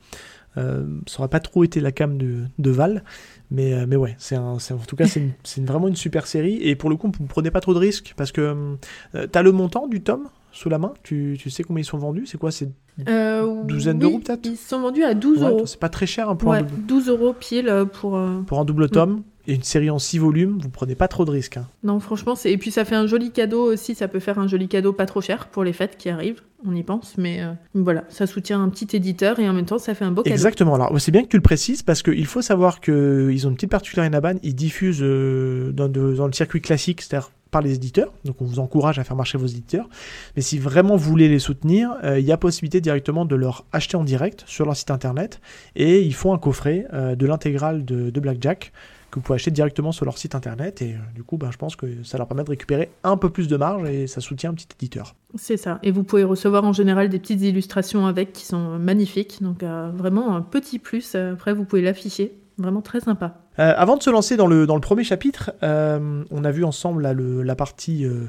euh, 0.56 0.86
ça 1.06 1.18
aurait 1.20 1.28
pas 1.28 1.40
trop 1.40 1.64
été 1.64 1.80
la 1.80 1.90
cam 1.90 2.16
de, 2.16 2.44
de 2.58 2.70
Val. 2.70 3.02
Mais, 3.50 3.72
euh, 3.72 3.86
mais 3.88 3.96
ouais, 3.96 4.14
c'est 4.18 4.36
un, 4.36 4.58
c'est- 4.58 4.74
en 4.74 4.78
tout 4.78 4.96
cas, 4.96 5.06
c'est 5.06 5.22
vraiment 5.64 5.88
une 5.88 5.96
super 5.96 6.26
série. 6.26 6.58
Et 6.62 6.76
pour 6.76 6.90
le 6.90 6.96
coup, 6.96 7.10
vous 7.16 7.22
ne 7.24 7.28
prenez 7.28 7.50
pas 7.50 7.60
trop 7.60 7.74
de 7.74 7.78
risques 7.78 8.14
parce 8.16 8.32
que 8.32 8.76
tu 9.14 9.18
as 9.38 9.42
le 9.42 9.52
montant 9.52 9.86
du 9.86 10.00
tome 10.02 10.28
sous 10.52 10.68
la 10.68 10.78
main. 10.78 10.92
Tu, 11.02 11.36
tu 11.40 11.50
sais 11.50 11.62
combien 11.62 11.80
ils 11.82 11.84
sont 11.86 11.98
vendus 11.98 12.26
C'est 12.26 12.38
quoi? 12.38 12.50
C'est 12.50 12.68
Euh, 13.08 13.62
Douzaine 13.64 13.96
oui, 13.96 14.00
d'euros, 14.00 14.18
peut-être? 14.18 14.44
Ils 14.46 14.56
sont 14.56 14.80
vendus 14.80 15.04
à 15.04 15.14
12 15.14 15.42
ouais, 15.42 15.48
euros. 15.50 15.66
c'est 15.66 15.78
pas 15.78 15.88
très 15.88 16.06
cher 16.06 16.28
hein, 16.28 16.36
pour, 16.36 16.50
Ouais, 16.50 16.58
un, 16.58 16.62
double, 16.62 16.82
12 16.86 17.08
euros 17.08 17.32
pile 17.32 17.68
euh, 17.68 17.84
pour. 17.84 18.16
euh, 18.16 18.40
pour 18.46 18.58
un 18.58 18.64
double 18.64 18.88
tome. 18.90 19.22
Et 19.48 19.54
une 19.54 19.62
série 19.62 19.88
en 19.88 19.98
6 19.98 20.18
volumes, 20.18 20.58
vous 20.62 20.68
prenez 20.68 20.94
pas 20.94 21.08
trop 21.08 21.24
de 21.24 21.30
risques. 21.30 21.56
hein. 21.56 21.66
Non, 21.82 21.98
franchement, 22.00 22.34
c'est. 22.36 22.52
Et 22.52 22.58
puis 22.58 22.70
ça 22.70 22.84
fait 22.84 22.94
un 22.94 23.06
joli 23.06 23.30
cadeau 23.32 23.72
aussi. 23.72 23.94
Ça 23.94 24.06
peut 24.06 24.20
faire 24.20 24.38
un 24.38 24.46
joli 24.46 24.68
cadeau 24.68 24.92
pas 24.92 25.06
trop 25.06 25.22
cher 25.22 25.46
pour 25.48 25.64
les 25.64 25.72
fêtes 25.72 25.96
qui 25.96 26.10
arrivent. 26.10 26.42
On 26.66 26.74
y 26.74 26.82
pense, 26.82 27.14
mais 27.16 27.40
euh, 27.42 27.52
voilà, 27.74 28.04
ça 28.10 28.26
soutient 28.26 28.62
un 28.62 28.68
petit 28.68 28.94
éditeur 28.94 29.38
et 29.40 29.48
en 29.48 29.52
même 29.54 29.64
temps, 29.64 29.78
ça 29.78 29.94
fait 29.94 30.04
un 30.04 30.10
beau 30.10 30.22
cadeau. 30.22 30.34
Exactement. 30.34 30.74
Alors, 30.74 30.92
c'est 31.00 31.12
bien 31.12 31.22
que 31.22 31.28
tu 31.28 31.36
le 31.36 31.42
précises 31.42 31.82
parce 31.82 32.02
qu'il 32.02 32.26
faut 32.26 32.42
savoir 32.42 32.80
qu'ils 32.80 33.46
ont 33.46 33.50
une 33.50 33.54
petite 33.54 33.70
particularité 33.70 34.10
Naban. 34.12 34.34
Ils 34.42 34.54
diffusent 34.54 34.98
euh, 35.02 35.72
dans, 35.72 35.88
de- 35.88 36.14
dans 36.14 36.26
le 36.26 36.32
circuit 36.34 36.60
classique, 36.60 37.00
c'est-à-dire 37.00 37.30
par 37.50 37.62
les 37.62 37.72
éditeurs. 37.74 38.12
Donc, 38.26 38.42
on 38.42 38.44
vous 38.44 38.58
encourage 38.58 38.98
à 38.98 39.04
faire 39.04 39.16
marcher 39.16 39.38
vos 39.38 39.46
éditeurs. 39.46 39.88
Mais 40.36 40.42
si 40.42 40.58
vraiment 40.58 40.96
vous 40.96 41.08
voulez 41.08 41.28
les 41.28 41.38
soutenir, 41.38 41.92
euh, 42.04 42.18
il 42.18 42.26
y 42.26 42.32
a 42.32 42.36
possibilité 42.36 42.82
directement 42.82 43.24
de 43.24 43.34
leur 43.36 43.64
acheter 43.72 43.96
en 43.96 44.04
direct 44.04 44.44
sur 44.46 44.66
leur 44.66 44.76
site 44.76 44.90
internet. 44.90 45.40
Et 45.74 46.02
ils 46.02 46.12
font 46.14 46.34
un 46.34 46.38
coffret 46.38 46.86
de 46.92 47.26
l'intégrale 47.26 47.86
de, 47.86 48.10
de 48.10 48.20
Blackjack 48.20 48.72
que 49.10 49.16
vous 49.16 49.20
pouvez 49.22 49.36
acheter 49.36 49.50
directement 49.50 49.92
sur 49.92 50.04
leur 50.04 50.18
site 50.18 50.34
internet. 50.34 50.82
Et 50.82 50.92
euh, 50.94 50.98
du 51.14 51.22
coup, 51.22 51.38
ben, 51.38 51.50
je 51.50 51.56
pense 51.56 51.76
que 51.76 51.86
ça 52.04 52.18
leur 52.18 52.26
permet 52.28 52.44
de 52.44 52.50
récupérer 52.50 52.90
un 53.04 53.16
peu 53.16 53.30
plus 53.30 53.48
de 53.48 53.56
marge 53.56 53.88
et 53.88 54.06
ça 54.06 54.20
soutient 54.20 54.50
un 54.50 54.54
petit 54.54 54.68
éditeur. 54.78 55.14
C'est 55.34 55.56
ça. 55.56 55.78
Et 55.82 55.90
vous 55.90 56.04
pouvez 56.04 56.24
recevoir 56.24 56.64
en 56.64 56.72
général 56.72 57.08
des 57.08 57.18
petites 57.18 57.42
illustrations 57.42 58.06
avec 58.06 58.32
qui 58.32 58.44
sont 58.44 58.74
euh, 58.74 58.78
magnifiques. 58.78 59.42
Donc 59.42 59.62
euh, 59.62 59.90
vraiment 59.94 60.34
un 60.36 60.42
petit 60.42 60.78
plus. 60.78 61.14
Après, 61.14 61.52
vous 61.54 61.64
pouvez 61.64 61.82
l'afficher. 61.82 62.32
Vraiment 62.60 62.82
très 62.82 62.98
sympa. 62.98 63.36
Euh, 63.60 63.72
avant 63.76 63.96
de 63.96 64.02
se 64.02 64.10
lancer 64.10 64.36
dans 64.36 64.48
le, 64.48 64.66
dans 64.66 64.74
le 64.74 64.80
premier 64.80 65.04
chapitre, 65.04 65.52
euh, 65.62 66.24
on 66.32 66.42
a 66.44 66.50
vu 66.50 66.64
ensemble 66.64 67.02
là, 67.02 67.12
le- 67.12 67.42
la 67.44 67.54
partie 67.54 68.04
euh, 68.04 68.26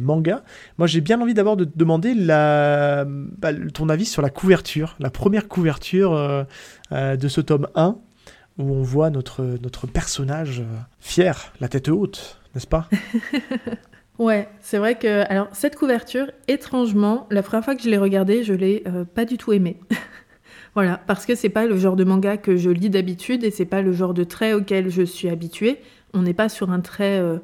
manga. 0.00 0.42
Moi, 0.78 0.88
j'ai 0.88 1.00
bien 1.00 1.20
envie 1.20 1.32
d'abord 1.32 1.56
de 1.56 1.64
te 1.64 1.78
demander 1.78 2.12
la, 2.12 3.04
bah, 3.06 3.50
ton 3.72 3.88
avis 3.88 4.04
sur 4.04 4.20
la 4.20 4.30
couverture, 4.30 4.96
la 4.98 5.10
première 5.10 5.46
couverture 5.46 6.10
de 6.90 7.28
ce 7.28 7.40
tome 7.40 7.68
1, 7.76 7.96
où 8.58 8.72
on 8.72 8.82
voit 8.82 9.10
notre, 9.10 9.42
notre 9.62 9.86
personnage 9.86 10.60
euh, 10.60 10.78
fier, 11.00 11.52
la 11.60 11.68
tête 11.68 11.88
haute, 11.88 12.40
n'est-ce 12.54 12.66
pas? 12.66 12.88
Ouais, 14.18 14.48
c'est 14.60 14.78
vrai 14.78 14.96
que 14.96 15.30
alors 15.30 15.46
cette 15.52 15.76
couverture, 15.76 16.32
étrangement, 16.48 17.28
la 17.30 17.44
première 17.44 17.64
fois 17.64 17.76
que 17.76 17.82
je 17.84 17.88
l'ai 17.88 17.98
regardée, 17.98 18.42
je 18.42 18.52
l'ai 18.52 18.82
euh, 18.88 19.04
pas 19.04 19.24
du 19.24 19.38
tout 19.38 19.52
aimée. 19.52 19.78
voilà, 20.74 21.00
parce 21.06 21.24
que 21.24 21.36
c'est 21.36 21.48
pas 21.48 21.66
le 21.66 21.76
genre 21.76 21.94
de 21.94 22.02
manga 22.02 22.36
que 22.36 22.56
je 22.56 22.68
lis 22.68 22.90
d'habitude 22.90 23.44
et 23.44 23.52
c'est 23.52 23.64
pas 23.64 23.80
le 23.80 23.92
genre 23.92 24.14
de 24.14 24.24
trait 24.24 24.54
auquel 24.54 24.90
je 24.90 25.02
suis 25.02 25.28
habituée. 25.28 25.78
On 26.14 26.22
n'est 26.22 26.34
pas 26.34 26.48
sur 26.48 26.72
un 26.72 26.80
trait 26.80 27.20
euh, 27.20 27.38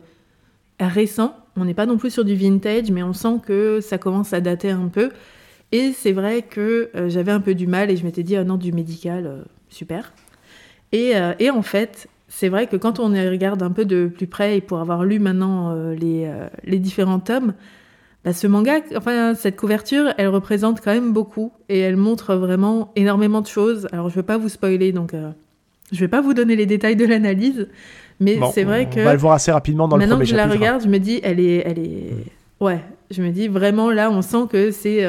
récent, 0.80 1.36
on 1.54 1.64
n'est 1.64 1.74
pas 1.74 1.86
non 1.86 1.96
plus 1.96 2.10
sur 2.10 2.24
du 2.24 2.34
vintage, 2.34 2.90
mais 2.90 3.04
on 3.04 3.12
sent 3.12 3.36
que 3.46 3.80
ça 3.80 3.96
commence 3.96 4.32
à 4.32 4.40
dater 4.40 4.70
un 4.70 4.88
peu. 4.88 5.10
Et 5.70 5.92
c'est 5.92 6.12
vrai 6.12 6.42
que 6.42 6.90
j'avais 7.06 7.32
un 7.32 7.40
peu 7.40 7.54
du 7.54 7.68
mal 7.68 7.88
et 7.88 7.96
je 7.96 8.04
m'étais 8.04 8.24
dit 8.24 8.34
ah 8.34 8.42
non 8.42 8.56
du 8.56 8.72
médical, 8.72 9.44
super. 9.68 10.12
Et, 10.92 11.16
euh, 11.16 11.32
et 11.38 11.50
en 11.50 11.62
fait, 11.62 12.08
c'est 12.28 12.48
vrai 12.48 12.66
que 12.66 12.76
quand 12.76 13.00
on 13.00 13.08
regarde 13.08 13.62
un 13.62 13.70
peu 13.70 13.84
de 13.84 14.06
plus 14.06 14.26
près 14.26 14.58
et 14.58 14.60
pour 14.60 14.78
avoir 14.78 15.04
lu 15.04 15.18
maintenant 15.18 15.72
euh, 15.72 15.94
les, 15.94 16.24
euh, 16.26 16.48
les 16.64 16.78
différents 16.78 17.20
tomes, 17.20 17.54
bah, 18.24 18.32
ce 18.32 18.46
manga, 18.46 18.80
enfin 18.96 19.34
cette 19.34 19.56
couverture, 19.56 20.14
elle 20.16 20.28
représente 20.28 20.80
quand 20.80 20.92
même 20.92 21.12
beaucoup 21.12 21.52
et 21.68 21.78
elle 21.80 21.96
montre 21.96 22.34
vraiment 22.36 22.90
énormément 22.96 23.40
de 23.40 23.46
choses. 23.46 23.86
Alors 23.92 24.08
je 24.08 24.14
ne 24.14 24.16
veux 24.16 24.26
pas 24.26 24.38
vous 24.38 24.48
spoiler, 24.48 24.92
donc 24.92 25.12
je 25.92 26.00
vais 26.00 26.08
pas 26.08 26.22
vous 26.22 26.32
donner 26.32 26.56
les 26.56 26.64
détails 26.64 26.96
de 26.96 27.04
l'analyse, 27.04 27.68
mais 28.20 28.36
Bon, 28.36 28.50
c'est 28.50 28.64
vrai 28.64 28.88
on 28.90 28.94
que 28.94 29.00
va 29.00 29.12
le 29.12 29.18
voir 29.18 29.34
assez 29.34 29.52
rapidement 29.52 29.88
dans 29.88 29.96
le 29.96 30.00
maintenant 30.00 30.18
que 30.18 30.24
je 30.24 30.34
la 30.34 30.44
hein. 30.44 30.50
regarde, 30.50 30.82
je 30.82 30.88
me 30.88 30.98
dis, 30.98 31.20
elle 31.22 31.38
est, 31.38 31.62
elle 31.66 31.78
est, 31.78 32.14
ouais, 32.60 32.80
je 33.10 33.22
me 33.22 33.30
dis 33.30 33.46
vraiment 33.46 33.90
là, 33.90 34.10
on 34.10 34.22
sent 34.22 34.46
que 34.50 34.70
c'est 34.70 35.04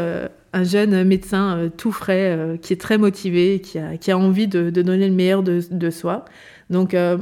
un 0.55 0.63
jeune 0.63 1.03
médecin 1.03 1.57
euh, 1.57 1.69
tout 1.69 1.91
frais, 1.91 2.35
euh, 2.35 2.57
qui 2.57 2.73
est 2.73 2.79
très 2.81 2.97
motivé, 2.97 3.59
qui 3.59 3.77
a, 3.77 3.97
qui 3.97 4.09
a 4.09 4.17
envie 4.17 4.47
de, 4.47 4.69
de 4.69 4.81
donner 4.81 5.07
le 5.07 5.13
meilleur 5.13 5.43
de, 5.43 5.59
de 5.69 5.89
soi. 5.89 6.25
Donc 6.69 6.93
euh, 6.93 7.17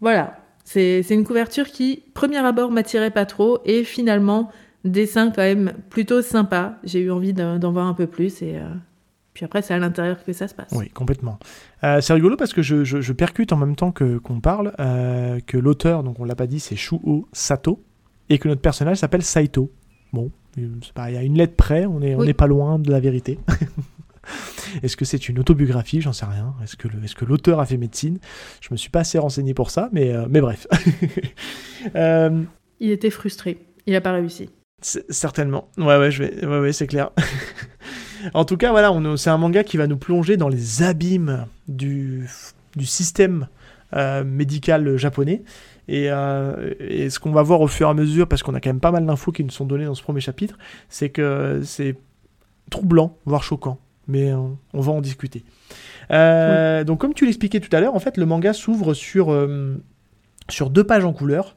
voilà, 0.00 0.38
c'est 0.64 1.04
une 1.10 1.24
couverture 1.24 1.66
qui, 1.66 2.04
premier 2.14 2.38
abord, 2.38 2.70
m'attirait 2.70 3.10
pas 3.10 3.26
trop, 3.26 3.58
et 3.64 3.82
finalement, 3.84 4.50
dessin 4.84 5.30
quand 5.30 5.42
même 5.42 5.72
plutôt 5.90 6.22
sympa. 6.22 6.78
J'ai 6.84 7.00
eu 7.00 7.10
envie 7.10 7.32
d'en 7.34 7.72
voir 7.72 7.86
un 7.86 7.94
peu 7.94 8.06
plus, 8.06 8.40
et 8.40 8.58
puis 9.34 9.44
après, 9.44 9.62
c'est 9.62 9.74
à 9.74 9.78
l'intérieur 9.78 10.24
que 10.24 10.32
ça 10.32 10.46
se 10.48 10.54
passe. 10.54 10.72
Oui, 10.72 10.88
complètement. 10.90 11.38
C'est 11.82 12.12
rigolo 12.12 12.36
parce 12.36 12.52
que 12.52 12.62
je, 12.62 12.84
je- 12.84 13.12
percute 13.12 13.52
en 13.52 13.56
même 13.56 13.74
temps 13.74 13.92
qu'on 13.92 14.40
parle 14.40 14.72
que 15.46 15.58
l'auteur, 15.58 16.02
donc 16.04 16.20
on 16.20 16.24
l'a 16.24 16.36
pas 16.36 16.46
dit, 16.46 16.60
c'est 16.60 16.76
Shuo 16.76 17.28
Sato 17.32 17.82
et 18.28 18.38
que 18.38 18.46
notre 18.48 18.60
personnage 18.62 18.98
s'appelle 18.98 19.22
Saito. 19.22 19.70
Bon, 20.12 20.30
c'est 20.54 20.92
pareil, 20.92 21.16
à 21.16 21.22
une 21.22 21.36
lettre 21.36 21.54
près, 21.56 21.86
on 21.86 21.96
Oui. 21.98 22.26
n'est 22.26 22.34
pas 22.34 22.46
loin 22.46 22.78
de 22.78 22.90
la 22.90 23.00
vérité. 23.00 23.38
Est-ce 24.82 24.96
que 24.96 25.04
c'est 25.04 25.28
une 25.28 25.38
autobiographie? 25.38 26.00
J'en 26.00 26.12
sais 26.12 26.26
rien. 26.26 26.54
Est-ce 26.62 26.76
que 26.76 26.86
le- 26.88 27.02
est-ce 27.02 27.14
que 27.16 27.24
l'auteur 27.24 27.58
a 27.58 27.66
fait 27.66 27.76
médecine? 27.78 28.18
Je 28.60 28.68
me 28.70 28.76
suis 28.76 28.90
pas 28.90 29.00
assez 29.00 29.18
renseigné 29.18 29.54
pour 29.54 29.70
ça, 29.70 29.88
mais, 29.92 30.12
euh, 30.12 30.26
mais 30.28 30.40
bref. 30.40 30.66
Euh, 31.96 32.42
Il 32.78 32.90
était 32.90 33.08
frustré. 33.10 33.58
Il 33.86 33.94
n'a 33.94 34.02
pas 34.02 34.12
réussi. 34.12 34.50
certainement. 34.82 35.68
Ouais, 35.78 35.96
ouais, 35.96 36.10
je 36.10 36.22
vais... 36.24 36.44
ouais, 36.46 36.60
ouais 36.60 36.72
c'est 36.72 36.86
clair. 36.86 37.10
en 38.34 38.44
tout 38.44 38.58
cas, 38.58 38.70
voilà, 38.70 38.92
on, 38.92 39.16
c'est 39.16 39.30
un 39.30 39.38
manga 39.38 39.64
qui 39.64 39.78
va 39.78 39.86
nous 39.86 39.96
plonger 39.96 40.36
dans 40.36 40.48
les 40.50 40.82
abîmes 40.82 41.46
du, 41.68 42.28
du 42.76 42.84
système 42.86 43.48
euh, 43.94 44.22
médical 44.24 44.96
japonais. 44.98 45.42
Et, 45.92 46.06
euh, 46.10 46.72
et 46.78 47.10
ce 47.10 47.18
qu'on 47.18 47.32
va 47.32 47.42
voir 47.42 47.60
au 47.60 47.66
fur 47.66 47.88
et 47.88 47.90
à 47.90 47.94
mesure, 47.94 48.28
parce 48.28 48.42
qu'on 48.44 48.54
a 48.54 48.60
quand 48.60 48.70
même 48.70 48.80
pas 48.80 48.92
mal 48.92 49.04
d'infos 49.04 49.32
qui 49.32 49.42
nous 49.42 49.50
sont 49.50 49.66
données 49.66 49.86
dans 49.86 49.94
ce 49.96 50.02
premier 50.02 50.20
chapitre, 50.20 50.56
c'est 50.88 51.08
que 51.10 51.62
c'est 51.64 51.96
troublant, 52.70 53.16
voire 53.26 53.42
choquant. 53.42 53.78
Mais 54.06 54.32
on 54.32 54.80
va 54.80 54.92
en 54.92 55.00
discuter. 55.00 55.44
Euh, 56.10 56.84
Donc, 56.84 57.00
comme 57.00 57.14
tu 57.14 57.24
l'expliquais 57.26 57.60
tout 57.60 57.74
à 57.76 57.80
l'heure, 57.80 57.94
en 57.94 58.00
fait, 58.00 58.16
le 58.16 58.26
manga 58.26 58.52
s'ouvre 58.52 58.94
sur, 58.94 59.32
euh, 59.32 59.76
sur 60.48 60.70
deux 60.70 60.84
pages 60.84 61.04
en 61.04 61.12
couleur, 61.12 61.56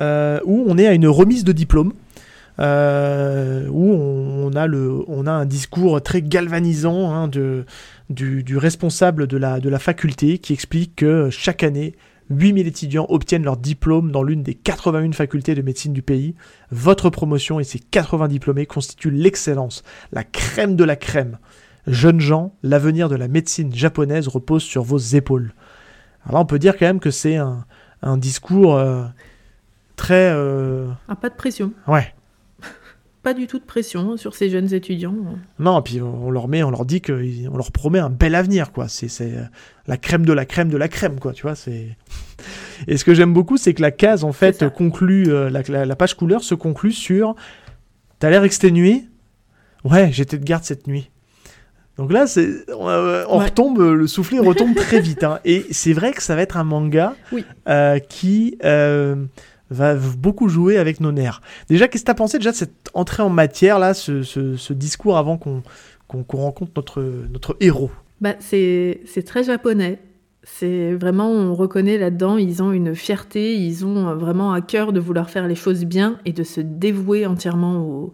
où 0.00 0.64
on 0.66 0.76
est 0.78 0.86
à 0.86 0.92
une 0.94 1.06
remise 1.08 1.44
de 1.44 1.52
diplôme. 1.52 1.92
euh, 2.60 3.66
où 3.70 3.92
on, 3.92 4.46
on 4.46 4.56
a 4.56 4.66
le, 4.66 5.02
on 5.08 5.26
a 5.26 5.32
un 5.32 5.44
discours 5.46 6.00
très 6.02 6.22
galvanisant 6.22 7.12
hein, 7.12 7.28
de, 7.28 7.64
du, 8.10 8.42
du 8.44 8.56
responsable 8.56 9.26
de 9.26 9.36
la, 9.36 9.60
de 9.60 9.68
la 9.68 9.78
faculté 9.78 10.38
qui 10.38 10.52
explique 10.52 10.96
que 10.96 11.30
chaque 11.30 11.62
année, 11.62 11.94
8000 12.30 12.66
étudiants 12.66 13.06
obtiennent 13.08 13.44
leur 13.44 13.56
diplôme 13.56 14.10
dans 14.10 14.22
l'une 14.22 14.42
des 14.42 14.54
81 14.54 15.12
facultés 15.12 15.54
de 15.54 15.62
médecine 15.62 15.92
du 15.92 16.02
pays. 16.02 16.34
Votre 16.70 17.10
promotion 17.10 17.60
et 17.60 17.64
ces 17.64 17.78
80 17.78 18.28
diplômés 18.28 18.66
constituent 18.66 19.10
l'excellence, 19.10 19.82
la 20.12 20.24
crème 20.24 20.76
de 20.76 20.84
la 20.84 20.96
crème. 20.96 21.38
Jeunes 21.86 22.20
gens, 22.20 22.54
l'avenir 22.62 23.08
de 23.08 23.16
la 23.16 23.28
médecine 23.28 23.74
japonaise 23.74 24.28
repose 24.28 24.62
sur 24.62 24.82
vos 24.82 24.96
épaules. 24.98 25.52
Alors 26.24 26.36
là, 26.36 26.40
on 26.40 26.46
peut 26.46 26.58
dire 26.58 26.78
quand 26.78 26.86
même 26.86 27.00
que 27.00 27.10
c'est 27.10 27.36
un, 27.36 27.66
un 28.00 28.16
discours 28.16 28.76
euh, 28.76 29.04
très... 29.96 30.30
euh, 30.32 30.88
pas 31.20 31.28
de 31.28 31.34
pression. 31.34 31.72
ouais. 31.86 32.13
Pas 33.24 33.34
du 33.34 33.46
tout 33.46 33.58
de 33.58 33.64
pression 33.64 34.16
sur 34.18 34.34
ces 34.34 34.50
jeunes 34.50 34.72
étudiants. 34.74 35.14
Non, 35.58 35.80
puis 35.82 36.00
on 36.02 36.30
leur 36.30 36.46
met, 36.46 36.62
on 36.62 36.70
leur 36.70 36.84
dit 36.84 37.00
que, 37.00 37.48
on 37.48 37.56
leur 37.56 37.72
promet 37.72 37.98
un 37.98 38.10
bel 38.10 38.34
avenir, 38.34 38.70
quoi. 38.70 38.86
C'est, 38.86 39.08
euh, 39.22 39.42
la 39.86 39.96
crème 39.96 40.24
de 40.26 40.32
la 40.32 40.44
crème 40.44 40.68
de 40.68 40.76
la 40.76 40.88
crème, 40.88 41.18
quoi. 41.18 41.32
Tu 41.32 41.42
vois, 41.42 41.54
c'est. 41.54 41.96
Et 42.86 42.96
ce 42.98 43.04
que 43.04 43.14
j'aime 43.14 43.32
beaucoup, 43.32 43.56
c'est 43.56 43.72
que 43.74 43.80
la 43.82 43.90
case, 43.90 44.24
en 44.24 44.32
fait, 44.32 44.68
conclut, 44.68 45.24
euh, 45.30 45.48
la, 45.50 45.62
la- 45.68 45.86
la 45.86 45.96
page 45.96 46.14
couleur 46.14 46.42
se 46.44 46.54
conclut 46.54 46.92
sur. 46.92 47.34
T'as 48.18 48.28
l'air 48.30 48.44
exténué? 48.44 49.04
Ouais, 49.84 50.10
j'étais 50.12 50.38
de 50.38 50.44
garde 50.44 50.64
cette 50.64 50.86
nuit. 50.86 51.10
Donc 51.96 52.12
là, 52.12 52.26
c'est, 52.26 52.50
on, 52.76 52.88
euh, 52.88 53.24
on 53.28 53.38
Ouais. 53.38 53.44
retombe, 53.46 53.78
le 53.78 54.06
soufflet 54.06 54.38
retombe 54.40 54.74
très 54.74 55.00
vite. 55.00 55.24
hein. 55.24 55.38
Et 55.44 55.64
c'est 55.70 55.92
vrai 55.92 56.12
que 56.12 56.22
ça 56.22 56.34
va 56.34 56.42
être 56.42 56.56
un 56.56 56.64
manga 56.64 57.14
Oui. 57.32 57.44
euh, 57.68 57.98
qui 58.00 58.58
euh, 58.64 59.16
va 59.70 59.94
beaucoup 59.94 60.48
jouer 60.48 60.76
avec 60.78 61.00
nos 61.00 61.12
nerfs. 61.12 61.40
Déjà, 61.68 61.88
qu'est-ce 61.88 62.04
que 62.04 62.06
t'as 62.06 62.14
pensé 62.14 62.38
déjà 62.38 62.52
de 62.52 62.56
cette 62.56 62.90
entrée 62.94 63.22
en 63.22 63.30
matière 63.30 63.78
là, 63.78 63.94
ce, 63.94 64.72
discours 64.72 65.16
avant 65.16 65.36
qu'on 65.38 65.62
rencontre 66.28 66.72
notre, 67.30 67.56
héros? 67.60 67.90
Bah, 68.20 68.34
c'est 68.38 69.24
très 69.26 69.44
japonais. 69.44 69.98
C'est 70.42 70.92
vraiment, 70.92 71.30
on 71.30 71.54
reconnaît 71.54 71.96
là-dedans, 71.96 72.36
ils 72.36 72.62
ont 72.62 72.70
une 72.70 72.94
fierté, 72.94 73.54
ils 73.56 73.86
ont 73.86 74.14
vraiment 74.14 74.52
à 74.52 74.60
cœur 74.60 74.92
de 74.92 75.00
vouloir 75.00 75.30
faire 75.30 75.48
les 75.48 75.54
choses 75.54 75.86
bien 75.86 76.18
et 76.26 76.32
de 76.32 76.42
se 76.42 76.60
dévouer 76.60 77.24
entièrement 77.24 78.12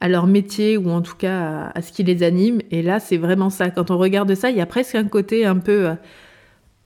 à 0.00 0.08
leur 0.08 0.26
métier 0.26 0.76
ou 0.76 0.90
en 0.90 1.02
tout 1.02 1.14
cas 1.16 1.70
à, 1.72 1.78
à 1.78 1.82
ce 1.82 1.92
qui 1.92 2.02
les 2.02 2.24
anime. 2.24 2.60
Et 2.72 2.82
là, 2.82 2.98
c'est 2.98 3.16
vraiment 3.16 3.48
ça. 3.48 3.70
Quand 3.70 3.92
on 3.92 3.98
regarde 3.98 4.34
ça, 4.34 4.50
il 4.50 4.56
y 4.56 4.60
a 4.60 4.66
presque 4.66 4.96
un 4.96 5.04
côté 5.04 5.44
un 5.44 5.56
peu, 5.56 5.90
euh, 5.90 5.94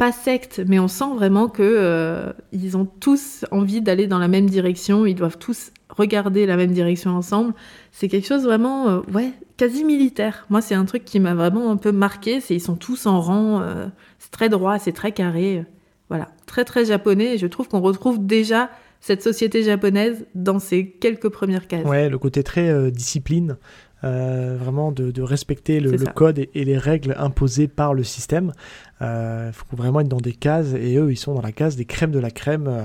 pas 0.02 0.10
secte, 0.10 0.60
mais 0.66 0.80
on 0.80 0.88
sent 0.88 1.14
vraiment 1.14 1.46
que 1.46 1.62
euh, 1.62 2.32
ont 2.74 2.86
tous 2.86 3.44
envie 3.52 3.80
d'aller 3.80 4.08
dans 4.08 4.18
la 4.18 4.26
même 4.26 4.50
direction, 4.50 5.06
ils 5.06 5.14
doivent 5.14 5.38
tous 5.38 5.70
regarder 5.90 6.44
la 6.44 6.56
même 6.56 6.72
direction 6.72 7.12
ensemble. 7.12 7.54
C'est 7.92 8.08
quelque 8.08 8.26
chose 8.26 8.42
vraiment, 8.42 8.88
euh, 8.88 9.00
ouais, 9.14 9.30
quasi 9.56 9.84
militaire. 9.84 10.44
Moi, 10.50 10.60
c'est 10.60 10.74
un 10.74 10.86
truc 10.86 11.04
qui 11.04 11.20
m'a 11.20 11.34
vraiment 11.34 11.70
un 11.70 11.76
peu 11.76 11.92
marqué. 11.92 12.40
C'est 12.40 12.56
ils 12.56 12.60
sont 12.60 12.74
tous 12.74 13.06
en 13.06 13.20
rang, 13.20 13.60
euh, 13.60 13.86
c'est 14.18 14.32
très 14.32 14.48
droit, 14.48 14.80
c'est 14.80 14.90
très 14.90 15.12
carré. 15.12 15.58
euh, 15.58 15.62
Voilà, 16.08 16.30
très 16.46 16.64
très 16.64 16.84
japonais. 16.84 17.38
Je 17.38 17.46
trouve 17.46 17.68
qu'on 17.68 17.80
retrouve 17.80 18.26
déjà 18.26 18.70
cette 18.98 19.22
société 19.22 19.62
japonaise 19.62 20.26
dans 20.34 20.58
ces 20.58 20.88
quelques 20.88 21.28
premières 21.28 21.68
cases. 21.68 21.86
Ouais, 21.86 22.08
le 22.08 22.18
côté 22.18 22.42
très 22.42 22.90
discipline, 22.90 23.56
euh, 24.04 24.56
vraiment 24.58 24.92
de, 24.92 25.10
de 25.10 25.22
respecter 25.22 25.80
le, 25.80 25.96
code 26.06 26.38
et, 26.38 26.50
et 26.54 26.64
les 26.64 26.78
règles 26.78 27.14
imposées 27.18 27.68
par 27.68 27.94
le 27.94 28.02
système. 28.02 28.52
Il 29.00 29.50
faut 29.52 29.76
vraiment 29.76 29.98
être 30.00 30.08
dans 30.08 30.20
des 30.20 30.32
cases 30.32 30.74
et 30.74 30.96
eux, 30.96 31.10
ils 31.10 31.16
sont 31.16 31.34
dans 31.34 31.42
la 31.42 31.50
case 31.50 31.74
des 31.74 31.84
crèmes 31.86 32.12
de 32.12 32.20
la 32.20 32.30
crème. 32.30 32.68
euh. 32.68 32.82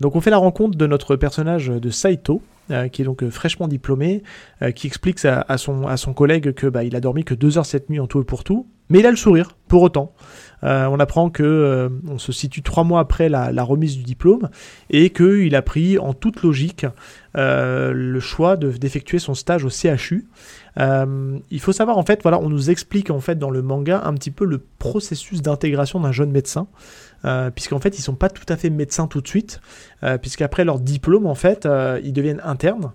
Donc 0.00 0.14
on 0.14 0.20
fait 0.20 0.30
la 0.30 0.36
rencontre 0.36 0.78
de 0.78 0.86
notre 0.86 1.16
personnage 1.16 1.66
de 1.66 1.90
Saito. 1.90 2.42
euh, 2.70 2.88
qui 2.88 3.02
est 3.02 3.04
donc 3.04 3.22
euh, 3.22 3.30
fraîchement 3.30 3.66
diplômé, 3.66 4.22
euh, 4.62 4.72
qui 4.72 4.86
explique 4.86 5.24
à 5.24 5.56
son, 5.58 5.86
à 5.86 5.96
son 5.96 6.12
collègue 6.12 6.52
que 6.52 6.66
bah, 6.66 6.84
il 6.84 6.94
a 6.96 7.00
dormi 7.00 7.24
que 7.24 7.34
deux 7.34 7.56
heures 7.58 7.66
cette 7.66 7.88
nuit 7.88 7.98
en 7.98 8.06
tout 8.06 8.20
et 8.20 8.24
pour 8.24 8.44
tout, 8.44 8.66
mais 8.90 8.98
il 9.00 9.06
a 9.06 9.10
le 9.10 9.16
sourire 9.16 9.56
pour 9.68 9.82
autant. 9.82 10.12
Euh, 10.64 10.86
on 10.86 10.98
apprend 10.98 11.30
que 11.30 11.42
euh, 11.42 11.88
on 12.08 12.18
se 12.18 12.32
situe 12.32 12.62
trois 12.62 12.84
mois 12.84 13.00
après 13.00 13.28
la, 13.28 13.62
remise 13.62 13.96
du 13.96 14.02
diplôme 14.02 14.48
et 14.90 15.10
qu'il 15.10 15.54
a 15.54 15.62
pris 15.62 15.98
en 15.98 16.14
toute 16.14 16.42
logique 16.42 16.86
euh, 17.36 17.92
le 17.92 18.20
choix 18.20 18.56
de- 18.56 18.70
d'effectuer 18.72 19.18
son 19.18 19.34
stage 19.34 19.64
au 19.64 19.70
CHU. 19.70 20.26
Il 20.80 21.60
faut 21.60 21.72
savoir 21.72 21.98
en 21.98 22.04
fait, 22.04 22.22
voilà, 22.22 22.38
on 22.38 22.48
nous 22.48 22.70
explique 22.70 23.10
en 23.10 23.20
fait 23.20 23.36
dans 23.36 23.50
le 23.50 23.62
manga 23.62 24.00
un 24.04 24.14
petit 24.14 24.30
peu 24.30 24.44
le 24.44 24.62
processus 24.78 25.42
d'intégration 25.42 26.00
d'un 26.00 26.12
jeune 26.12 26.30
médecin, 26.30 26.68
puisqu'en 27.54 27.80
fait 27.80 27.98
ils 27.98 28.02
sont 28.02 28.14
pas 28.14 28.28
tout 28.28 28.46
à 28.48 28.56
fait 28.56 28.70
médecins 28.70 29.08
tout 29.08 29.20
de 29.20 29.26
suite, 29.26 29.60
puisqu'après 30.22 30.64
leur 30.64 30.78
diplôme 30.78 31.26
en 31.26 31.34
fait 31.34 31.68
ils 32.04 32.12
deviennent 32.12 32.40
internes. 32.44 32.92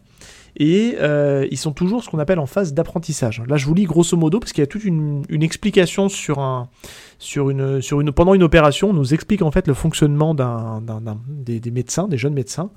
Et 0.58 0.96
euh, 1.00 1.48
ils 1.50 1.58
sont 1.58 1.72
toujours 1.72 2.04
ce 2.04 2.10
qu'on 2.10 2.20
appelle 2.20 2.40
en 2.40 2.46
phase 2.46 2.74
d'apprentissage. 2.74 3.42
Là, 3.48 3.58
je 3.58 3.66
vous 3.66 3.74
lis 3.74 3.86
grosso 3.86 4.16
modo 4.16 4.40
parce 4.40 4.54
qu'il 4.54 4.62
y 4.62 4.64
a 4.64 4.68
toute 4.68 4.84
une, 4.84 5.24
explication 5.30 6.10
sur 6.10 6.40
un, 6.40 6.70
sur 7.18 7.50
une, 7.50 7.82
sur 7.82 8.02
une, 8.02 8.12
pendant 8.12 8.34
une 8.34 8.44
opération. 8.44 8.92
On 8.92 8.94
nous 8.94 9.14
explique 9.14 9.42
en 9.42 9.52
fait 9.52 9.68
le 9.68 9.74
fonctionnement 9.74 10.36
d'un, 10.36 10.82
des, 11.28 11.72
médecins, 11.72 12.08
des 12.08 12.18
jeunes 12.18 12.34
médecins, 12.34 12.70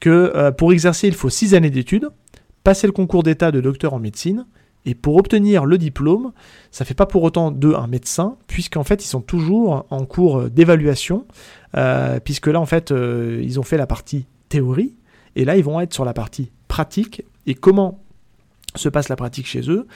que 0.00 0.32
euh, 0.34 0.50
pour 0.50 0.72
exercer, 0.72 1.06
il 1.06 1.14
faut 1.14 1.30
six 1.30 1.54
années 1.54 1.70
d'études, 1.70 2.08
passer 2.64 2.86
le 2.86 2.92
concours 2.92 3.22
d'état 3.22 3.52
de 3.52 3.60
docteur 3.60 3.94
en 3.94 4.00
médecine, 4.00 4.46
et 4.84 4.96
pour 4.96 5.14
obtenir 5.14 5.64
le 5.64 5.78
diplôme, 5.78 6.32
ça 6.72 6.84
fait 6.84 6.94
pas 6.94 7.06
pour 7.06 7.22
autant 7.22 7.52
d'eux 7.52 7.76
un 7.76 7.86
médecin, 7.86 8.36
puisqu'en 8.48 8.82
fait, 8.82 9.04
ils 9.04 9.08
sont 9.08 9.20
toujours 9.20 9.86
en 9.90 10.04
cours 10.06 10.50
d'évaluation, 10.50 11.24
euh, 11.76 12.18
puisque 12.18 12.48
là, 12.48 12.60
en 12.60 12.66
fait, 12.66 12.90
ils 12.90 13.60
ont 13.60 13.62
fait 13.62 13.76
la 13.76 13.86
partie 13.86 14.26
théorie, 14.48 14.96
et 15.36 15.44
là, 15.44 15.56
ils 15.56 15.62
vont 15.62 15.80
être 15.80 15.94
sur 15.94 16.04
la 16.04 16.14
partie 16.14 16.50
pratique. 16.72 17.22
Et 17.46 17.54
comment 17.54 18.00
se 18.74 18.88
passe 18.88 19.10
la 19.10 19.16
pratique 19.16 19.46
chez 19.46 19.70
eux 19.70 19.86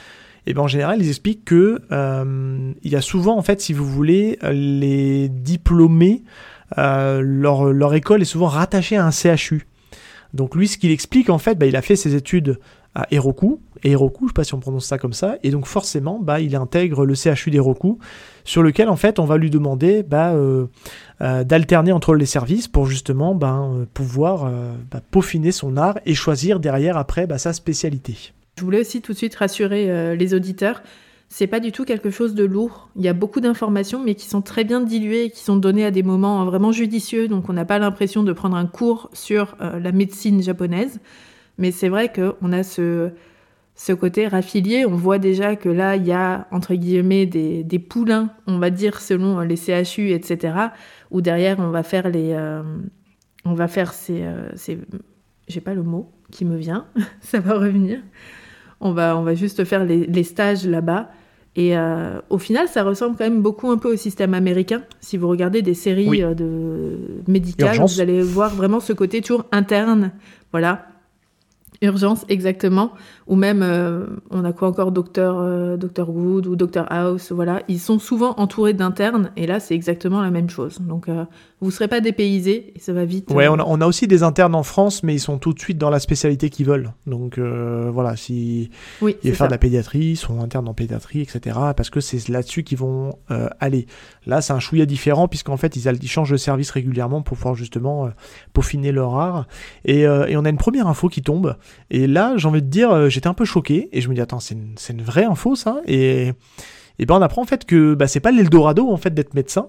et 0.48 0.54
ben 0.54 0.62
en 0.62 0.68
général, 0.68 1.02
ils 1.02 1.08
expliquent 1.08 1.44
que 1.44 1.80
euh, 1.90 2.72
il 2.84 2.92
y 2.92 2.94
a 2.94 3.00
souvent, 3.00 3.36
en 3.36 3.42
fait, 3.42 3.60
si 3.60 3.72
vous 3.72 3.84
voulez, 3.84 4.38
les 4.44 5.28
diplômés, 5.28 6.22
euh, 6.78 7.20
leur, 7.20 7.94
école 7.94 8.22
est 8.22 8.26
souvent 8.26 8.46
rattachée 8.46 8.96
à 8.96 9.04
un 9.04 9.10
CHU. 9.10 9.66
Donc 10.34 10.54
lui, 10.54 10.68
ce 10.68 10.78
qu'il 10.78 10.92
explique, 10.92 11.30
en 11.30 11.38
fait, 11.38 11.56
bah, 11.56 11.66
il 11.66 11.74
a 11.74 11.82
fait 11.82 11.96
ses 11.96 12.14
études 12.14 12.60
à 12.96 13.06
Heroku, 13.10 13.60
Heroku, 13.84 14.24
je 14.24 14.30
sais 14.30 14.32
pas 14.32 14.44
si 14.44 14.54
on 14.54 14.58
prononce 14.58 14.86
ça 14.86 14.96
comme 14.96 15.12
ça, 15.12 15.36
et 15.42 15.50
donc 15.50 15.66
forcément, 15.66 16.18
bah, 16.18 16.40
il 16.40 16.56
intègre 16.56 17.04
le 17.04 17.14
CHU 17.14 17.50
d'Heroku, 17.50 17.98
sur 18.44 18.62
lequel, 18.62 18.88
en 18.88 18.96
fait, 18.96 19.18
on 19.18 19.26
va 19.26 19.36
lui 19.36 19.50
demander 19.50 20.02
bah, 20.02 20.32
euh, 20.32 20.66
euh, 21.20 21.44
d'alterner 21.44 21.92
entre 21.92 22.14
les 22.14 22.24
services 22.24 22.68
pour 22.68 22.86
justement 22.86 23.34
bah, 23.34 23.68
euh, 23.70 23.84
pouvoir 23.92 24.50
peaufiner 25.10 25.52
son 25.52 25.76
art 25.76 25.98
et 26.06 26.14
choisir 26.14 26.58
derrière, 26.58 26.96
après, 26.96 27.28
sa 27.36 27.52
spécialité. 27.52 28.32
Je 28.58 28.64
voulais 28.64 28.80
aussi 28.80 29.02
tout 29.02 29.12
de 29.12 29.18
suite 29.18 29.34
rassurer 29.34 30.16
les 30.16 30.32
auditeurs. 30.32 30.82
C'est 31.28 31.48
pas 31.48 31.60
du 31.60 31.72
tout 31.72 31.84
quelque 31.84 32.08
chose 32.08 32.34
de 32.34 32.44
lourd. 32.44 32.88
Il 32.96 33.02
y 33.02 33.08
a 33.08 33.12
beaucoup 33.12 33.40
d'informations, 33.40 34.02
mais 34.02 34.14
qui 34.14 34.26
sont 34.26 34.40
très 34.40 34.64
bien 34.64 34.80
diluées 34.80 35.24
et 35.24 35.30
qui 35.30 35.42
sont 35.42 35.56
données 35.56 35.84
à 35.84 35.90
des 35.90 36.02
moments 36.02 36.46
vraiment 36.46 36.72
judicieux. 36.72 37.28
Donc, 37.28 37.50
on 37.50 37.52
n'a 37.52 37.66
pas 37.66 37.78
l'impression 37.78 38.22
de 38.22 38.32
prendre 38.32 38.56
un 38.56 38.64
cours 38.64 39.10
sur 39.12 39.54
la 39.60 39.92
médecine 39.92 40.42
japonaise. 40.42 41.00
Mais 41.58 41.70
c'est 41.70 41.88
vrai 41.88 42.12
qu'on 42.12 42.52
a 42.52 42.62
ce, 42.62 43.10
ce 43.74 43.92
côté 43.92 44.28
raffilié. 44.28 44.84
On 44.86 44.94
voit 44.96 45.18
déjà 45.18 45.56
que 45.56 45.68
là, 45.68 45.96
il 45.96 46.06
y 46.06 46.12
a, 46.12 46.46
entre 46.50 46.74
guillemets, 46.74 47.26
des, 47.26 47.64
des 47.64 47.78
poulains, 47.78 48.30
on 48.46 48.58
va 48.58 48.70
dire, 48.70 49.00
selon 49.00 49.40
euh, 49.40 49.44
les 49.44 49.56
CHU, 49.56 50.10
etc. 50.10 50.54
Où 51.10 51.20
derrière, 51.20 51.58
on 51.60 51.70
va 51.70 51.82
faire 51.82 52.08
les. 52.08 52.32
euh, 52.32 52.62
on 53.44 53.54
va 53.54 53.68
faire 53.68 53.92
ces. 53.92 54.22
euh, 54.22 54.48
ces- 54.54 54.78
J'ai 55.48 55.60
pas 55.60 55.74
le 55.74 55.82
mot 55.82 56.10
qui 56.30 56.44
me 56.44 56.56
vient, 56.56 56.86
ça 57.20 57.38
va 57.40 57.54
revenir. 57.54 58.00
On 58.80 58.92
va, 58.92 59.16
on 59.16 59.22
va 59.22 59.34
juste 59.34 59.64
faire 59.64 59.84
les, 59.84 60.06
les 60.06 60.24
stages 60.24 60.66
là-bas. 60.66 61.10
Et 61.58 61.74
euh, 61.78 62.20
au 62.28 62.36
final, 62.36 62.68
ça 62.68 62.82
ressemble 62.82 63.16
quand 63.16 63.24
même 63.24 63.40
beaucoup 63.40 63.70
un 63.70 63.78
peu 63.78 63.94
au 63.94 63.96
système 63.96 64.34
américain. 64.34 64.82
Si 65.00 65.16
vous 65.16 65.28
regardez 65.28 65.62
des 65.62 65.72
séries 65.72 66.06
Oui. 66.06 66.20
de 66.20 66.98
médicales, 67.26 67.68
Urgence. 67.76 67.94
vous 67.94 68.00
allez 68.02 68.20
voir 68.20 68.54
vraiment 68.54 68.78
ce 68.80 68.92
côté 68.92 69.22
toujours 69.22 69.46
interne. 69.52 70.12
Voilà. 70.52 70.86
Urgence, 71.82 72.24
exactement. 72.28 72.92
Ou 73.26 73.36
même, 73.36 73.62
euh, 73.62 74.06
on 74.30 74.44
a 74.44 74.52
quoi 74.52 74.68
encore, 74.68 74.92
Docteur 74.92 75.36
euh, 75.38 75.76
Dr 75.76 76.08
Wood 76.08 76.46
ou 76.46 76.56
Dr 76.56 76.84
House, 76.88 77.32
voilà. 77.32 77.62
Ils 77.68 77.80
sont 77.80 77.98
souvent 77.98 78.34
entourés 78.38 78.72
d'internes, 78.72 79.30
et 79.36 79.46
là, 79.46 79.60
c'est 79.60 79.74
exactement 79.74 80.22
la 80.22 80.30
même 80.30 80.48
chose. 80.48 80.80
Donc, 80.80 81.08
euh, 81.08 81.24
vous 81.60 81.68
ne 81.68 81.72
serez 81.72 81.88
pas 81.88 82.02
dépaysés, 82.02 82.74
et 82.76 82.78
ça 82.78 82.92
va 82.92 83.06
vite. 83.06 83.30
Ouais, 83.30 83.46
euh, 83.46 83.52
on 83.52 83.58
a, 83.58 83.64
on 83.66 83.80
a 83.80 83.86
aussi 83.86 84.06
des 84.06 84.22
internes 84.22 84.54
en 84.54 84.62
France, 84.62 85.02
mais 85.02 85.14
ils 85.14 85.20
sont 85.20 85.38
tout 85.38 85.54
de 85.54 85.58
suite 85.58 85.78
dans 85.78 85.88
la 85.88 86.00
spécialité 86.00 86.50
qu'ils 86.50 86.66
veulent. 86.66 86.92
Donc 87.06 87.38
euh, 87.38 87.90
voilà, 87.90 88.14
si 88.14 88.68
oui, 89.00 89.16
ils 89.22 89.28
veulent 89.28 89.36
faire 89.36 89.44
ça. 89.44 89.46
de 89.46 89.52
la 89.52 89.58
pédiatrie, 89.58 90.10
ils 90.10 90.16
sont 90.16 90.42
internes 90.42 90.68
en 90.68 90.74
pédiatrie, 90.74 91.22
etc. 91.22 91.58
Parce 91.74 91.88
que 91.88 92.00
c'est 92.00 92.28
là-dessus 92.28 92.62
qu'ils 92.62 92.76
vont 92.76 93.16
euh, 93.30 93.48
aller. 93.58 93.86
Là, 94.26 94.42
c'est 94.42 94.52
un 94.52 94.60
chouïa 94.60 94.84
différent, 94.84 95.28
puisqu'en 95.28 95.56
fait, 95.56 95.76
ils, 95.76 96.08
changent 96.08 96.30
de 96.30 96.36
service 96.36 96.70
régulièrement 96.70 97.22
pour 97.22 97.38
pouvoir 97.38 97.54
justement 97.54 98.10
peaufiner 98.52 98.92
leur 98.92 99.16
art. 99.16 99.46
Et, 99.86 100.00
et 100.02 100.36
on 100.36 100.44
a 100.44 100.50
une 100.50 100.58
première 100.58 100.88
info 100.88 101.08
qui 101.08 101.22
tombe. 101.22 101.56
Et 101.90 102.06
là, 102.06 102.34
j'ai 102.36 102.48
envie 102.48 102.62
de 102.62 102.68
dire, 102.68 103.08
j'étais 103.08 103.28
un 103.28 103.34
peu 103.34 103.46
choqué. 103.46 103.88
Et 103.92 104.02
je 104.02 104.08
me 104.10 104.14
dis, 104.14 104.20
attends, 104.20 104.40
c'est 104.40 104.54
une, 104.54 104.74
c'est 104.76 104.92
une 104.92 105.02
vraie 105.02 105.24
info, 105.24 105.56
ça? 105.56 105.80
Et, 105.86 106.32
et 106.98 107.06
ben, 107.06 107.14
on 107.16 107.22
apprend 107.22 107.42
en 107.42 107.46
fait 107.46 107.64
que 107.64 107.94
bah, 107.94 108.08
c'est 108.08 108.20
pas 108.20 108.32
l'Eldorado, 108.32 108.90
en 108.90 108.96
fait, 108.96 109.14
d'être 109.14 109.34
médecin. 109.34 109.68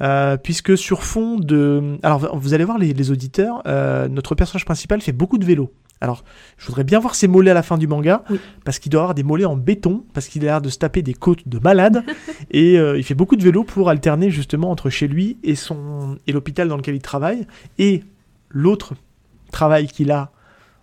Euh, 0.00 0.36
puisque 0.36 0.76
sur 0.76 1.02
fond 1.02 1.38
de... 1.38 1.98
Alors, 2.02 2.36
vous 2.36 2.52
allez 2.54 2.64
voir 2.64 2.78
les, 2.78 2.92
les 2.92 3.10
auditeurs, 3.10 3.62
euh, 3.66 4.08
notre 4.08 4.34
personnage 4.34 4.64
principal 4.64 5.00
fait 5.00 5.12
beaucoup 5.12 5.38
de 5.38 5.44
vélo. 5.44 5.72
Alors, 6.02 6.24
je 6.58 6.66
voudrais 6.66 6.84
bien 6.84 6.98
voir 6.98 7.14
ses 7.14 7.26
mollets 7.26 7.52
à 7.52 7.54
la 7.54 7.62
fin 7.62 7.78
du 7.78 7.86
manga, 7.86 8.22
Oui. 8.28 8.38
parce 8.64 8.78
qu'il 8.78 8.92
doit 8.92 9.00
avoir 9.00 9.14
des 9.14 9.22
mollets 9.22 9.46
en 9.46 9.56
béton, 9.56 10.04
parce 10.12 10.28
qu'il 10.28 10.42
a 10.42 10.44
l'air 10.44 10.60
de 10.60 10.68
se 10.68 10.76
taper 10.76 11.00
des 11.00 11.14
côtes 11.14 11.48
de 11.48 11.58
malade, 11.58 12.04
et 12.50 12.78
euh, 12.78 12.98
il 12.98 13.04
fait 13.04 13.14
beaucoup 13.14 13.36
de 13.36 13.42
vélo 13.42 13.64
pour 13.64 13.88
alterner 13.88 14.30
justement 14.30 14.70
entre 14.70 14.90
chez 14.90 15.08
lui 15.08 15.38
et, 15.42 15.54
son, 15.54 16.18
et 16.26 16.32
l'hôpital 16.32 16.68
dans 16.68 16.76
lequel 16.76 16.96
il 16.96 17.00
travaille, 17.02 17.46
et 17.78 18.04
l'autre 18.50 18.92
travail 19.52 19.86
qu'il 19.86 20.10
a 20.10 20.30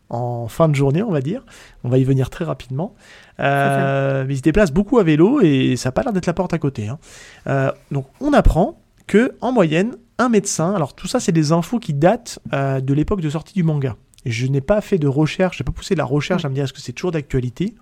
en 0.10 0.48
fin 0.48 0.68
de 0.70 0.76
journée, 0.76 1.02
on 1.02 1.12
va 1.12 1.22
dire. 1.22 1.44
On 1.84 1.90
va 1.90 1.98
y 1.98 2.04
venir 2.04 2.30
très 2.30 2.46
rapidement. 2.46 2.96
Euh, 3.40 4.26
il 4.30 4.38
se 4.38 4.42
déplace 4.42 4.72
beaucoup 4.72 5.00
à 5.00 5.04
vélo 5.04 5.42
et 5.42 5.76
ça 5.76 5.90
n'a 5.90 5.92
pas 5.94 6.04
l'air 6.04 6.14
d'être 6.14 6.26
la 6.28 6.34
porte 6.34 6.54
à 6.54 6.60
côté. 6.60 6.88
hein. 6.88 7.00
Euh, 7.48 7.72
donc 7.92 8.08
on 8.22 8.34
apprend 8.34 8.80
que 9.08 9.36
en 9.42 9.52
moyenne, 9.52 9.96
un 10.20 10.30
médecin, 10.30 10.74
alors 10.74 10.94
tout 10.94 11.08
ça 11.08 11.20
c'est 11.20 11.32
des 11.32 11.52
infos 11.52 11.80
qui 11.80 11.94
datent 11.94 12.40
euh, 12.54 12.80
de 12.80 12.94
l'époque 12.94 13.22
de 13.22 13.30
sortie 13.30 13.54
du 13.54 13.64
manga. 13.64 13.96
Je 14.26 14.48
n'ai 14.48 14.62
pas 14.62 14.80
fait 14.82 14.98
de 14.98 15.08
recherche, 15.08 15.58
je 15.58 15.64
n'ai 15.64 15.66
pas 15.66 15.72
poussé 15.72 15.96
la 15.96 16.06
recherche 16.06 16.46
à 16.46 16.50
me 16.50 16.54
dire 16.54 16.64
est-ce 16.64 16.74
que 16.74 16.80
c'est 16.80 16.94
toujours 16.94 17.12
d'actualité? 17.12 17.74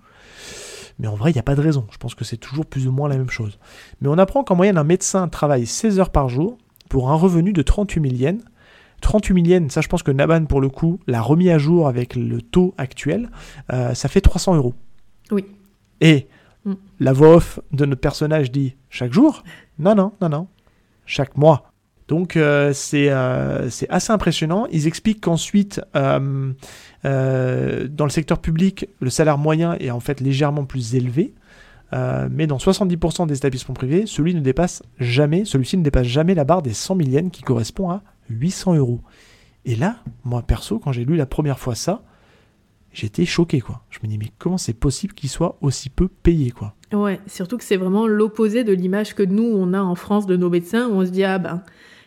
Mais 0.98 1.06
en 1.08 1.14
vrai, 1.14 1.30
il 1.30 1.34
n'y 1.34 1.40
a 1.40 1.44
pas 1.44 1.54
de 1.54 1.60
raison. 1.60 1.86
Je 1.90 1.96
pense 1.96 2.14
que 2.14 2.24
c'est 2.24 2.36
toujours 2.36 2.66
plus 2.66 2.86
ou 2.86 2.92
moins 2.92 3.08
la 3.08 3.16
même 3.16 3.30
chose. 3.30 3.58
Mais 4.00 4.08
on 4.08 4.18
apprend 4.18 4.44
qu'en 4.44 4.56
moyenne, 4.56 4.76
un 4.76 4.84
médecin 4.84 5.26
travaille 5.28 5.66
16 5.66 5.98
heures 6.00 6.10
par 6.10 6.28
jour 6.28 6.58
pour 6.88 7.10
un 7.10 7.14
revenu 7.14 7.52
de 7.52 7.62
38 7.62 8.02
000 8.02 8.14
yens. 8.14 8.42
38 9.00 9.34
000 9.34 9.46
yens, 9.46 9.72
ça 9.72 9.80
je 9.80 9.88
pense 9.88 10.02
que 10.02 10.10
Naban, 10.12 10.44
pour 10.44 10.60
le 10.60 10.68
coup, 10.68 11.00
l'a 11.06 11.20
remis 11.22 11.50
à 11.50 11.58
jour 11.58 11.88
avec 11.88 12.14
le 12.14 12.40
taux 12.40 12.74
actuel. 12.78 13.30
Euh, 13.72 13.94
ça 13.94 14.08
fait 14.08 14.20
300 14.20 14.54
euros. 14.54 14.74
Oui. 15.32 15.46
Et 16.00 16.28
Mm. 16.64 16.74
la 17.00 17.12
voix 17.12 17.36
off 17.36 17.60
de 17.72 17.84
notre 17.84 18.00
personnage 18.00 18.52
dit 18.52 18.76
chaque 18.88 19.12
jour 19.12 19.42
Non, 19.78 19.94
non, 19.94 20.12
non, 20.20 20.28
non. 20.28 20.46
Chaque 21.06 21.36
mois. 21.36 21.72
Donc 22.08 22.36
euh, 22.36 22.72
c'est 22.72 23.10
euh, 23.10 23.68
c'est 23.70 23.88
assez 23.90 24.12
impressionnant. 24.12 24.66
Ils 24.70 24.86
expliquent 24.86 25.22
qu'ensuite, 25.22 25.80
euh, 25.96 26.52
dans 27.04 28.04
le 28.04 28.10
secteur 28.10 28.38
public, 28.38 28.88
le 29.00 29.10
salaire 29.10 29.38
moyen 29.38 29.74
est 29.80 29.90
en 29.90 30.00
fait 30.00 30.20
légèrement 30.20 30.64
plus 30.64 30.94
élevé. 30.94 31.34
Mais 32.30 32.46
dans 32.46 32.56
70% 32.56 33.26
des 33.26 33.36
établissements 33.36 33.74
privés, 33.74 34.06
celui 34.06 34.34
ne 34.34 34.40
dépasse 34.40 34.82
jamais, 34.98 35.44
celui-ci 35.44 35.76
ne 35.76 35.82
dépasse 35.82 36.06
jamais 36.06 36.34
la 36.34 36.44
barre 36.44 36.62
des 36.62 36.72
100 36.72 36.96
000 36.96 37.10
yens 37.10 37.30
qui 37.30 37.42
correspond 37.42 37.90
à 37.90 38.02
800 38.30 38.76
euros. 38.76 39.02
Et 39.66 39.76
là, 39.76 39.96
moi 40.24 40.40
perso, 40.40 40.78
quand 40.78 40.90
j'ai 40.92 41.04
lu 41.04 41.16
la 41.16 41.26
première 41.26 41.58
fois 41.58 41.74
ça, 41.74 42.02
j'étais 42.92 43.24
choqué 43.24 43.60
quoi. 43.60 43.82
Je 43.90 43.98
me 44.02 44.08
dis 44.08 44.18
mais 44.18 44.30
comment 44.38 44.58
c'est 44.58 44.72
possible 44.74 45.14
qu'il 45.14 45.28
soit 45.30 45.56
aussi 45.60 45.88
peu 45.90 46.08
payé 46.08 46.50
quoi? 46.50 46.74
Ouais, 46.92 47.20
surtout 47.26 47.56
que 47.56 47.64
c'est 47.64 47.76
vraiment 47.78 48.06
l'opposé 48.06 48.64
de 48.64 48.72
l'image 48.72 49.14
que 49.14 49.22
nous, 49.22 49.44
on 49.44 49.72
a 49.72 49.80
en 49.80 49.94
France 49.94 50.26
de 50.26 50.36
nos 50.36 50.50
médecins, 50.50 50.88
où 50.88 50.92
on 50.96 51.06
se 51.06 51.10
dit, 51.10 51.24
ah 51.24 51.38
ben, 51.38 51.62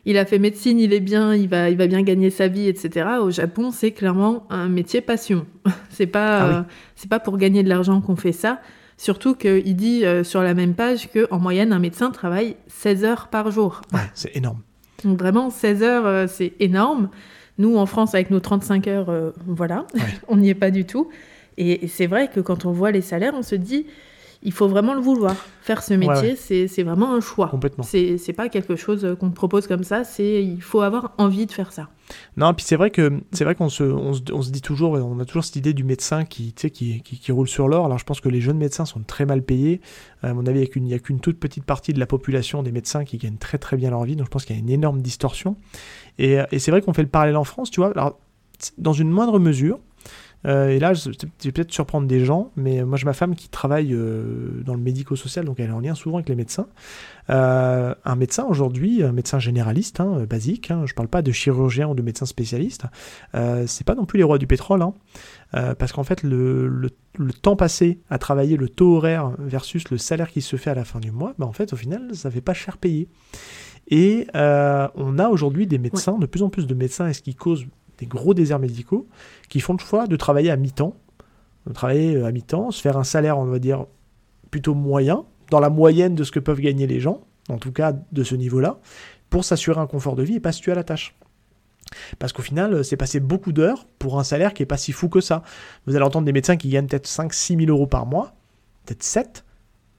il 0.06 0.16
a 0.20 0.26
fait 0.26 0.38
médecine, 0.38 0.80
il 0.80 0.94
est 0.94 1.00
bien, 1.00 1.34
il 1.34 1.50
va, 1.50 1.72
il 1.72 1.78
va 1.78 1.88
bien 1.88 2.04
gagner 2.04 2.30
sa 2.30 2.48
vie, 2.48 2.68
etc. 2.68 3.08
Au 3.20 3.32
Japon, 3.32 3.72
c'est 3.72 3.90
clairement 3.92 4.46
un 4.52 4.70
métier 4.70 5.02
passion. 5.02 5.48
c'est 5.90 6.06
pas, 6.06 6.38
Ah 6.42 6.48
oui. 6.48 6.54
euh, 6.54 6.62
c'est 6.96 7.10
pas 7.10 7.20
pour 7.20 7.38
gagner 7.40 7.64
de 7.64 7.70
l'argent 7.70 8.00
qu'on 8.00 8.16
fait 8.16 8.32
ça. 8.32 8.62
Surtout 8.98 9.34
qu'il 9.34 9.76
dit 9.76 10.06
euh, 10.06 10.24
sur 10.24 10.44
la 10.44 10.54
même 10.54 10.76
page 10.76 11.10
qu'en 11.12 11.40
moyenne, 11.40 11.74
un 11.74 11.80
médecin 11.80 12.12
travaille 12.12 12.56
16 12.68 13.04
heures 13.06 13.28
par 13.30 13.50
jour. 13.50 13.82
Ouais, 13.92 14.00
c'est 14.14 14.36
énorme. 14.38 14.60
Donc 15.04 15.18
vraiment, 15.18 15.50
16 15.50 15.82
heures, 15.82 16.06
euh, 16.06 16.28
c'est 16.28 16.54
énorme. 16.60 17.10
Nous, 17.58 17.78
en 17.78 17.86
France, 17.86 18.14
avec 18.16 18.32
nos 18.32 18.40
35 18.40 18.88
heures, 18.88 19.10
euh, 19.10 19.32
voilà, 19.46 19.86
Ouais. 19.94 20.02
on 20.28 20.38
n'y 20.38 20.50
est 20.50 20.56
pas 20.56 20.72
du 20.72 20.86
tout. 20.86 21.10
Et, 21.58 21.86
et 21.86 21.88
c'est 21.88 22.08
vrai 22.08 22.28
que 22.28 22.40
quand 22.42 22.66
on 22.66 22.72
voit 22.72 22.92
les 22.92 23.02
salaires, 23.02 23.34
on 23.36 23.44
se 23.44 23.56
dit, 23.56 23.86
il 24.44 24.52
faut 24.52 24.68
vraiment 24.68 24.94
le 24.94 25.02
vouloir. 25.02 25.36
Faire 25.62 25.82
ce 25.82 25.94
métier, 25.96 26.30
ouais. 26.32 26.36
c'est 26.36 26.68
c'est 26.68 26.84
vraiment 26.84 27.14
un 27.16 27.20
choix. 27.22 27.48
Complètement. 27.48 27.84
C'est 27.84 28.34
pas 28.36 28.50
quelque 28.50 28.76
chose 28.76 29.16
qu'on 29.20 29.30
te 29.30 29.36
propose 29.36 29.66
comme 29.68 29.84
ça, 29.84 30.04
c'est 30.04 30.44
il 30.44 30.62
faut 30.62 30.82
avoir 30.82 31.14
envie 31.18 31.46
de 31.48 31.52
faire 31.52 31.72
ça. 31.72 31.90
Non, 32.38 32.54
puis 32.54 32.64
c'est 32.64 32.76
vrai 32.76 32.92
que 32.92 33.22
c'est 33.32 33.44
vrai 33.46 33.56
qu'on 33.56 33.70
se, 33.70 33.84
on 33.84 34.14
se, 34.14 34.22
on 34.32 34.44
se 34.44 34.52
dit 34.52 34.62
toujours, 34.62 34.92
on 34.94 35.20
a 35.20 35.26
toujours 35.26 35.44
cette 35.44 35.56
idée 35.56 35.74
du 35.74 35.84
médecin 35.84 36.24
qui, 36.24 36.54
qui, 36.54 36.70
qui, 36.72 37.02
qui 37.02 37.32
roule 37.32 37.48
sur 37.48 37.68
l'or. 37.68 37.86
Alors 37.86 37.98
je 37.98 38.04
pense 38.06 38.22
que 38.22 38.30
les 38.30 38.42
jeunes 38.42 38.58
médecins 38.60 38.86
sont 38.86 39.02
très 39.02 39.26
mal 39.26 39.42
payés. 39.42 39.82
Euh, 40.24 40.30
à 40.30 40.34
mon 40.36 40.46
avis, 40.46 40.60
il 40.60 40.62
n'y 40.62 40.68
a 40.68 40.70
qu'une- 40.70 40.86
il 40.88 40.92
y 40.92 40.94
a 40.94 41.00
qu'une 41.00 41.20
toute 41.20 41.40
petite 41.40 41.64
partie 41.64 41.94
de 41.94 42.00
la 42.00 42.06
population 42.06 42.62
des 42.62 42.72
médecins 42.72 43.06
qui 43.06 43.18
gagnent 43.18 43.38
très 43.38 43.58
très 43.58 43.76
bien 43.78 43.90
leur 43.90 44.04
vie. 44.04 44.16
Donc 44.16 44.28
je 44.28 44.32
pense 44.32 44.46
qu'il 44.46 44.56
y 44.56 44.60
a 44.60 44.62
une 44.62 44.70
énorme 44.70 45.02
distorsion. 45.02 45.56
Et, 46.20 46.40
euh, 46.40 46.46
et 46.52 46.60
c'est 46.60 46.70
vrai 46.70 46.82
qu'on 46.82 46.94
fait 46.94 47.02
le 47.04 47.10
parallèle 47.10 47.38
en 47.38 47.44
France, 47.44 47.72
tu 47.72 47.80
vois. 47.80 47.90
Alors 47.90 48.20
dans 48.78 48.94
une 48.94 49.10
moindre 49.10 49.40
mesure. 49.40 49.80
Euh, 50.46 50.70
et 50.70 50.80
là, 50.80 50.94
je 50.94 51.10
je 51.12 51.46
vais 51.46 51.52
peut-être 51.52 51.72
surprendre 51.72 52.08
des 52.08 52.24
gens, 52.24 52.52
mais 52.56 52.84
moi 52.84 52.98
j'ai 52.98 53.06
ma 53.06 53.14
femme 53.14 53.36
qui 53.36 53.50
travaille 53.50 53.94
euh, 53.94 54.62
dans 54.64 54.74
le 54.74 54.80
médico-social, 54.80 55.44
donc 55.46 55.60
elle 55.60 55.70
est 55.70 55.74
en 55.74 55.80
lien 55.80 55.96
souvent 55.96 56.18
avec 56.18 56.30
les 56.30 56.36
médecins. 56.36 56.68
Euh, 57.30 57.96
un 58.06 58.16
médecin 58.16 58.46
aujourd'hui, 58.48 59.04
un 59.04 59.12
médecin 59.12 59.40
généraliste, 59.40 60.00
hein, 60.00 60.26
basique, 60.30 60.70
hein, 60.72 60.84
je 60.86 60.94
ne 60.94 60.96
parle 60.96 61.08
pas 61.08 61.22
de 61.24 61.32
chirurgien 61.32 61.88
ou 61.90 61.96
de 61.96 62.02
médecin 62.04 62.26
spécialiste, 62.28 62.84
c'est 63.66 63.86
pas 63.86 63.96
non 63.96 64.06
plus 64.06 64.18
les 64.18 64.24
rois 64.24 64.38
du 64.38 64.46
pétrole, 64.48 64.82
hein, 64.84 64.94
parce 65.80 65.92
qu'en 65.92 66.04
fait 66.04 66.22
le, 66.24 66.68
le- 66.68 66.90
le 67.18 67.32
temps 67.34 67.56
passé 67.56 68.00
à 68.10 68.18
travailler, 68.18 68.58
le 68.58 68.68
taux 68.70 68.98
horaire 68.98 69.32
versus 69.40 69.90
le 69.90 69.98
salaire 69.98 70.30
qui 70.30 70.42
se 70.42 70.58
fait 70.58 70.70
à 70.70 70.76
la 70.76 70.84
fin 70.86 71.00
du 71.00 71.12
mois, 71.12 71.34
bah, 71.40 71.46
en 71.48 71.54
fait 71.54 71.74
au 71.74 71.76
final 71.78 72.14
ça 72.14 72.30
fait 72.30 72.42
pas 72.42 72.54
cher 72.54 72.78
payer. 72.78 73.08
Et 73.88 74.28
on 74.34 75.18
a 75.20 75.30
aujourd'hui 75.30 75.66
des 75.68 75.78
médecins, 75.78 76.18
de 76.20 76.26
plus 76.26 76.44
en 76.44 76.50
plus 76.50 76.68
de 76.68 76.74
médecins, 76.76 77.08
et 77.08 77.14
ce 77.14 77.22
qui 77.22 77.34
cause 77.36 77.66
des 77.98 78.06
gros 78.06 78.34
déserts 78.34 78.60
médicaux, 78.60 79.08
qui 79.50 79.60
font 79.60 79.74
le 79.74 79.80
choix 79.80 80.08
de 80.08 80.16
travailler 80.16 80.52
à 80.52 80.56
mi-temps, 80.56 80.96
de 81.68 81.74
travailler 81.74 82.16
euh, 82.16 82.26
à 82.26 82.32
mi-temps, 82.32 82.72
se 82.72 82.82
faire 82.82 82.98
un 82.98 83.04
salaire, 83.04 83.38
on 83.38 83.46
va 83.46 83.60
dire, 83.60 83.86
plutôt 84.52 84.74
moyen, 84.76 85.26
dans 85.52 85.60
la 85.60 85.70
moyenne 85.70 86.16
de 86.16 86.24
ce 86.24 86.32
que 86.32 86.40
peuvent 86.40 86.60
gagner 86.60 86.88
les 86.88 87.00
gens, 87.00 87.22
en 87.50 87.58
tout 87.58 87.72
cas 87.72 87.94
de 88.12 88.24
ce 88.24 88.36
niveau-là, 88.36 88.80
pour 89.30 89.46
s'assurer 89.46 89.80
un 89.80 89.88
confort 89.88 90.16
de 90.16 90.24
vie 90.24 90.36
et 90.36 90.40
pas 90.40 90.52
se 90.52 90.62
tuer 90.62 90.72
à 90.72 90.76
la 90.76 90.84
tâche. 90.84 91.16
Parce 92.20 92.34
qu'au 92.34 92.42
final, 92.42 92.74
euh, 92.74 92.84
c'est 92.84 92.98
passer 92.98 93.20
beaucoup 93.20 93.52
d'heures 93.52 93.86
pour 94.00 94.20
un 94.20 94.24
salaire 94.24 94.54
qui 94.54 94.64
est 94.64 94.68
pas 94.68 94.78
si 94.78 94.92
fou 94.92 95.10
que 95.10 95.22
ça. 95.22 95.44
Vous 95.86 95.96
allez 95.96 96.06
entendre 96.06 96.26
des 96.26 96.34
médecins 96.34 96.58
qui 96.58 96.70
gagnent 96.70 96.88
peut-être 96.88 97.08
5-6 97.08 97.60
000 97.60 97.70
euros 97.70 97.88
par 97.88 98.06
mois, 98.06 98.34
peut-être 98.86 99.04
7, 99.04 99.46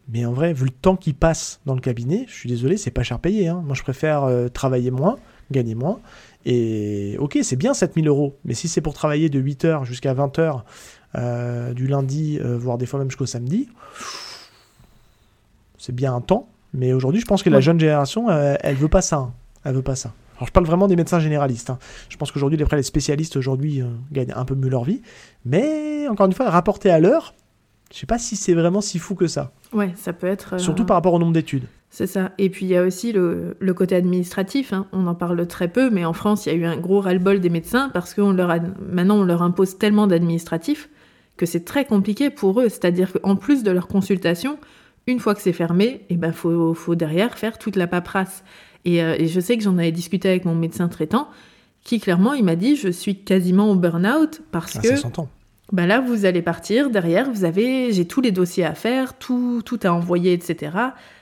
mais 0.09 0.25
en 0.25 0.33
vrai, 0.33 0.53
vu 0.53 0.65
le 0.65 0.71
temps 0.71 0.97
qu'ils 0.97 1.15
passent 1.15 1.61
dans 1.67 1.75
le 1.75 1.81
cabinet, 1.81 2.27
je 2.29 2.35
suis 2.35 2.49
désolé, 2.49 2.77
c'est 2.77 2.91
pas 2.93 3.03
cher 3.03 3.19
payé. 3.19 3.49
hein. 3.49 3.63
Moi, 3.65 3.75
je 3.75 3.83
préfère 3.83 4.25
euh, 4.25 4.49
travailler 4.49 4.91
moins, 4.91 5.17
gagner 5.51 5.75
moins. 5.75 6.01
Et 6.49 7.17
ok, 7.19 7.39
c'est 7.43 7.57
bien 7.57 7.75
7000 7.75 8.07
euros, 8.07 8.37
mais 8.45 8.55
si 8.55 8.69
c'est 8.69 8.81
pour 8.81 8.95
travailler 8.95 9.29
de 9.29 9.41
8h 9.43 9.85
jusqu'à 9.85 10.15
20h 10.15 10.63
euh, 11.17 11.73
du 11.75 11.89
lundi, 11.89 12.39
euh, 12.41 12.57
voire 12.57 12.79
des 12.79 12.87
fois 12.87 13.01
même 13.01 13.11
jusqu'au 13.11 13.27
samedi, 13.27 13.69
c'est 15.77 15.95
bien 15.95 16.15
un 16.15 16.21
temps. 16.21 16.49
Mais 16.73 16.93
aujourd'hui, 16.93 17.21
je 17.21 17.27
pense 17.27 17.43
que 17.43 17.51
la 17.51 17.61
jeune 17.61 17.81
génération, 17.81 18.29
euh, 18.31 18.55
elle 18.61 18.77
veut 18.77 18.89
pas 18.89 19.01
ça. 19.03 19.17
hein. 19.17 19.33
Elle 19.65 19.75
veut 19.75 19.83
pas 19.83 19.97
ça. 19.97 20.13
Alors, 20.37 20.47
je 20.47 20.53
parle 20.53 20.67
vraiment 20.67 20.87
des 20.87 20.95
médecins 20.97 21.19
généralistes. 21.19 21.71
hein. 21.71 21.79
Je 22.09 22.17
pense 22.17 22.31
qu'aujourd'hui, 22.31 22.59
les 22.59 22.83
spécialistes 22.83 23.37
aujourd'hui 23.37 23.83
gagnent 24.13 24.35
un 24.37 24.45
peu 24.45 24.55
mieux 24.55 24.69
leur 24.69 24.85
vie. 24.85 25.01
Mais 25.45 26.07
encore 26.09 26.27
une 26.27 26.33
fois, 26.33 26.49
rapporté 26.51 26.91
à 26.91 27.01
l'heure, 27.01 27.35
je 27.93 27.99
sais 27.99 28.07
pas 28.07 28.19
si 28.19 28.37
c'est 28.37 28.55
vraiment 28.55 28.81
si 28.81 28.99
fou 28.99 29.15
que 29.15 29.27
ça. 29.27 29.53
Ouais, 29.73 29.93
ça 29.97 30.13
peut 30.13 30.27
être. 30.27 30.61
Surtout 30.61 30.85
par 30.85 30.97
rapport 30.97 31.15
au 31.15 31.19
nombre 31.19 31.33
d'études. 31.33 31.67
C'est 31.99 32.07
ça. 32.07 32.33
Et 32.37 32.51
puis 32.51 32.67
il 32.67 32.69
y 32.69 32.77
a 32.77 32.83
aussi 32.83 33.11
le, 33.13 33.57
le 33.59 33.73
côté 33.73 33.95
administratif. 33.97 34.75
hein. 34.75 34.87
On 34.93 35.07
en 35.07 35.15
parle 35.15 35.47
très 35.47 35.67
peu, 35.69 35.89
mais 35.89 36.05
en 36.05 36.13
France, 36.13 36.45
il 36.45 36.53
y 36.53 36.55
a 36.55 36.59
eu 36.59 36.67
un 36.67 36.77
gros 36.77 37.01
ras-le-bol 37.01 37.41
des 37.41 37.49
médecins 37.49 37.89
parce 37.95 38.13
que 38.13 38.21
leur 38.21 38.51
a- 38.51 38.59
maintenant 38.93 39.17
on 39.21 39.25
leur 39.25 39.41
impose 39.41 39.79
tellement 39.79 40.07
d'administratifs 40.07 40.91
que 41.39 41.47
c'est 41.47 41.65
très 41.65 41.87
compliqué 41.87 42.29
pour 42.29 42.61
eux. 42.61 42.69
C'est-à-dire 42.69 43.13
qu'en 43.15 43.35
plus 43.35 43.63
de 43.63 43.71
leur 43.71 43.89
consultation, 43.89 44.59
une 45.07 45.21
fois 45.21 45.35
que 45.35 45.41
c'est 45.41 45.55
fermé, 45.55 46.03
il 46.11 46.19
ben 46.19 46.33
faut, 46.33 46.75
faut 46.75 46.97
derrière 46.97 47.39
faire 47.39 47.57
toute 47.57 47.77
la 47.77 47.87
paperasse. 47.87 48.45
Et, 48.85 49.03
euh, 49.03 49.17
et 49.19 49.27
je 49.27 49.41
sais 49.41 49.57
que 49.57 49.63
j'en 49.65 49.79
avais 49.79 49.91
discuté 49.93 50.29
avec 50.29 50.45
mon 50.45 50.55
médecin 50.55 50.89
traitant, 50.89 51.29
qui 51.83 51.99
clairement 51.99 52.35
il 52.35 52.45
m'a 52.45 52.57
dit 52.57 52.77
je 52.77 52.89
suis 52.91 53.17
quasiment 53.23 53.71
au 53.71 53.75
burn-out 53.75 54.43
parce 54.53 54.77
Ah, 54.77 54.81
que 54.83 54.89
ça 54.89 54.97
s'entend. 54.97 55.31
Bah 55.73 55.87
là, 55.87 56.01
vous 56.01 56.25
allez 56.25 56.43
partir. 56.43 56.91
Derrière, 56.91 57.31
vous 57.31 57.45
avez, 57.45 57.93
j'ai 57.93 58.07
tous 58.07 58.21
les 58.21 58.31
dossiers 58.31 58.65
à 58.65 58.75
faire, 58.75 59.19
tout, 59.19 59.63
tout 59.65 59.81
à 59.83 59.93
envoyer, 59.93 60.33
etc. 60.33 60.77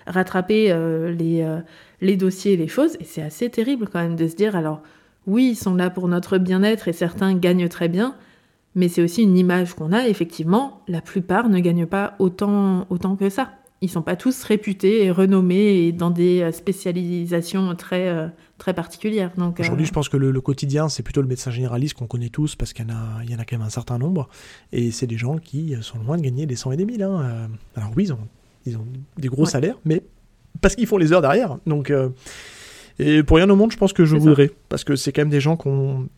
Rattraper 0.06 0.70
euh, 0.70 1.12
les, 1.12 1.42
euh, 1.42 1.60
les 2.02 2.16
dossiers, 2.16 2.56
les 2.56 2.68
choses. 2.68 2.96
Et 3.00 3.04
c'est 3.04 3.22
assez 3.22 3.48
terrible 3.48 3.88
quand 3.90 4.00
même 4.00 4.16
de 4.16 4.28
se 4.28 4.36
dire, 4.36 4.54
alors, 4.54 4.82
oui, 5.26 5.50
ils 5.52 5.56
sont 5.56 5.74
là 5.74 5.88
pour 5.88 6.08
notre 6.08 6.36
bien-être 6.36 6.88
et 6.88 6.92
certains 6.92 7.34
gagnent 7.34 7.68
très 7.68 7.88
bien. 7.88 8.16
mais 8.74 8.88
c'est 8.88 9.02
aussi 9.02 9.22
une 9.22 9.38
image 9.38 9.74
qu'on 9.74 9.92
a. 9.92 10.08
Effectivement, 10.08 10.82
la 10.88 11.00
plupart 11.00 11.48
ne 11.48 11.60
gagnent 11.60 11.86
pas 11.86 12.14
autant, 12.18 12.86
autant 12.90 13.16
que 13.16 13.30
ça. 13.30 13.52
Ils 13.80 13.90
sont 13.90 14.02
pas 14.02 14.16
tous 14.16 14.42
réputés 14.44 15.04
et 15.04 15.10
renommés 15.10 15.86
et 15.86 15.92
dans 15.92 16.10
des 16.10 16.42
euh, 16.42 16.52
spécialisations 16.52 17.74
très, 17.76 18.30
très 18.58 18.72
particulières. 18.74 19.32
Donc, 19.36 19.58
euh, 19.58 19.62
Aujourd'hui, 19.62 19.86
je 19.86 19.92
pense 19.92 20.08
que 20.08 20.16
le, 20.16 20.30
le 20.30 20.40
quotidien, 20.40 20.88
c'est 20.88 21.02
plutôt 21.02 21.20
le 21.22 21.28
médecin 21.28 21.50
généraliste 21.50 21.94
qu'on 21.94 22.06
connaît 22.06 22.28
tous, 22.28 22.54
parce 22.56 22.72
qu'il 22.72 22.84
y, 22.86 22.90
en 22.90 22.94
a- 22.94 23.24
il 23.24 23.30
y 23.30 23.34
en 23.34 23.38
a 23.38 23.44
quand 23.44 23.56
même 23.58 23.66
un 23.66 23.70
certain 23.70 23.98
nombre. 23.98 24.28
Et 24.72 24.90
c'est 24.90 25.06
des 25.06 25.16
gens 25.16 25.38
qui 25.38 25.74
sont 25.82 25.98
loin 25.98 26.16
de 26.16 26.22
gagner 26.22 26.46
des 26.46 26.56
100 26.56 26.72
et 26.72 26.76
des 26.76 26.84
1000. 26.84 27.02
hein. 27.02 27.20
Euh, 27.22 27.46
Alors 27.76 27.90
oui, 27.96 28.04
ils 28.04 28.12
ont, 28.12 28.18
ils 28.66 28.76
ont 28.76 28.86
des 29.18 29.28
gros 29.28 29.44
Ouais. 29.44 29.50
salaires, 29.50 29.76
mais 29.84 30.02
parce 30.60 30.76
qu'ils 30.76 30.86
font 30.86 30.98
les 30.98 31.12
heures 31.12 31.20
derrière. 31.22 31.58
Donc, 31.66 31.90
euh, 31.90 32.10
et 32.98 33.22
pour 33.24 33.38
rien 33.38 33.50
au 33.50 33.56
monde, 33.56 33.72
je 33.72 33.76
pense 33.76 33.92
que 33.92 34.04
je 34.04 34.16
voudrais. 34.16 34.50
Parce 34.68 34.84
que 34.84 34.94
c'est 34.94 35.12
quand 35.12 35.22
même 35.22 35.30
des 35.30 35.40
gens 35.40 35.56
qui 35.56 35.66
ont 35.68 36.08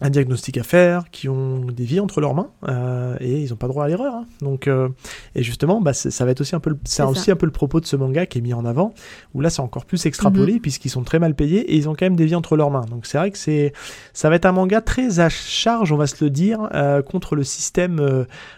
un 0.00 0.10
diagnostic 0.10 0.56
à 0.58 0.62
faire, 0.62 1.10
qui 1.10 1.28
ont 1.28 1.58
des 1.64 1.84
vies 1.84 1.98
entre 1.98 2.20
leurs 2.20 2.34
mains, 2.34 2.50
euh, 2.68 3.16
et 3.20 3.40
ils 3.42 3.50
n'ont 3.50 3.56
pas 3.56 3.66
droit 3.66 3.84
à 3.84 3.88
l'erreur. 3.88 4.14
hein. 4.14 4.26
Donc, 4.42 4.68
euh, 4.68 4.88
et 5.34 5.42
justement, 5.42 5.80
bah, 5.80 5.92
c'est- 5.92 6.10
ça 6.12 6.24
va 6.24 6.30
être 6.30 6.40
aussi 6.40 6.54
un 6.54 6.60
peu, 6.60 6.70
le- 6.70 6.78
c'est 6.84 7.02
aussi 7.02 7.24
ça. 7.24 7.32
un 7.32 7.36
peu 7.36 7.46
le 7.46 7.52
propos 7.52 7.80
de 7.80 7.86
ce 7.86 7.96
manga 7.96 8.24
qui 8.26 8.38
est 8.38 8.40
mis 8.40 8.54
en 8.54 8.64
avant, 8.64 8.94
où 9.34 9.40
là 9.40 9.50
c'est 9.50 9.60
encore 9.60 9.86
plus 9.86 10.06
extrapolé 10.06 10.54
Mhm. 10.54 10.60
puisqu'ils 10.60 10.90
sont 10.90 11.02
très 11.02 11.18
mal 11.18 11.34
payés 11.34 11.60
et 11.72 11.76
ils 11.76 11.88
ont 11.88 11.94
quand 11.94 12.06
même 12.06 12.14
des 12.16 12.26
vies 12.26 12.36
entre 12.36 12.56
leurs 12.56 12.70
mains. 12.70 12.84
Donc 12.88 13.06
c'est 13.06 13.18
vrai 13.18 13.30
que 13.32 13.38
c'est, 13.38 13.72
ça 14.12 14.28
va 14.30 14.36
être 14.36 14.46
un 14.46 14.52
manga 14.52 14.80
très 14.80 15.18
à 15.18 15.28
charge, 15.28 15.90
on 15.90 15.96
va 15.96 16.06
se 16.06 16.22
le 16.24 16.30
dire, 16.30 16.68
euh, 16.74 17.02
contre 17.02 17.34
le 17.34 17.42
système, 17.42 18.00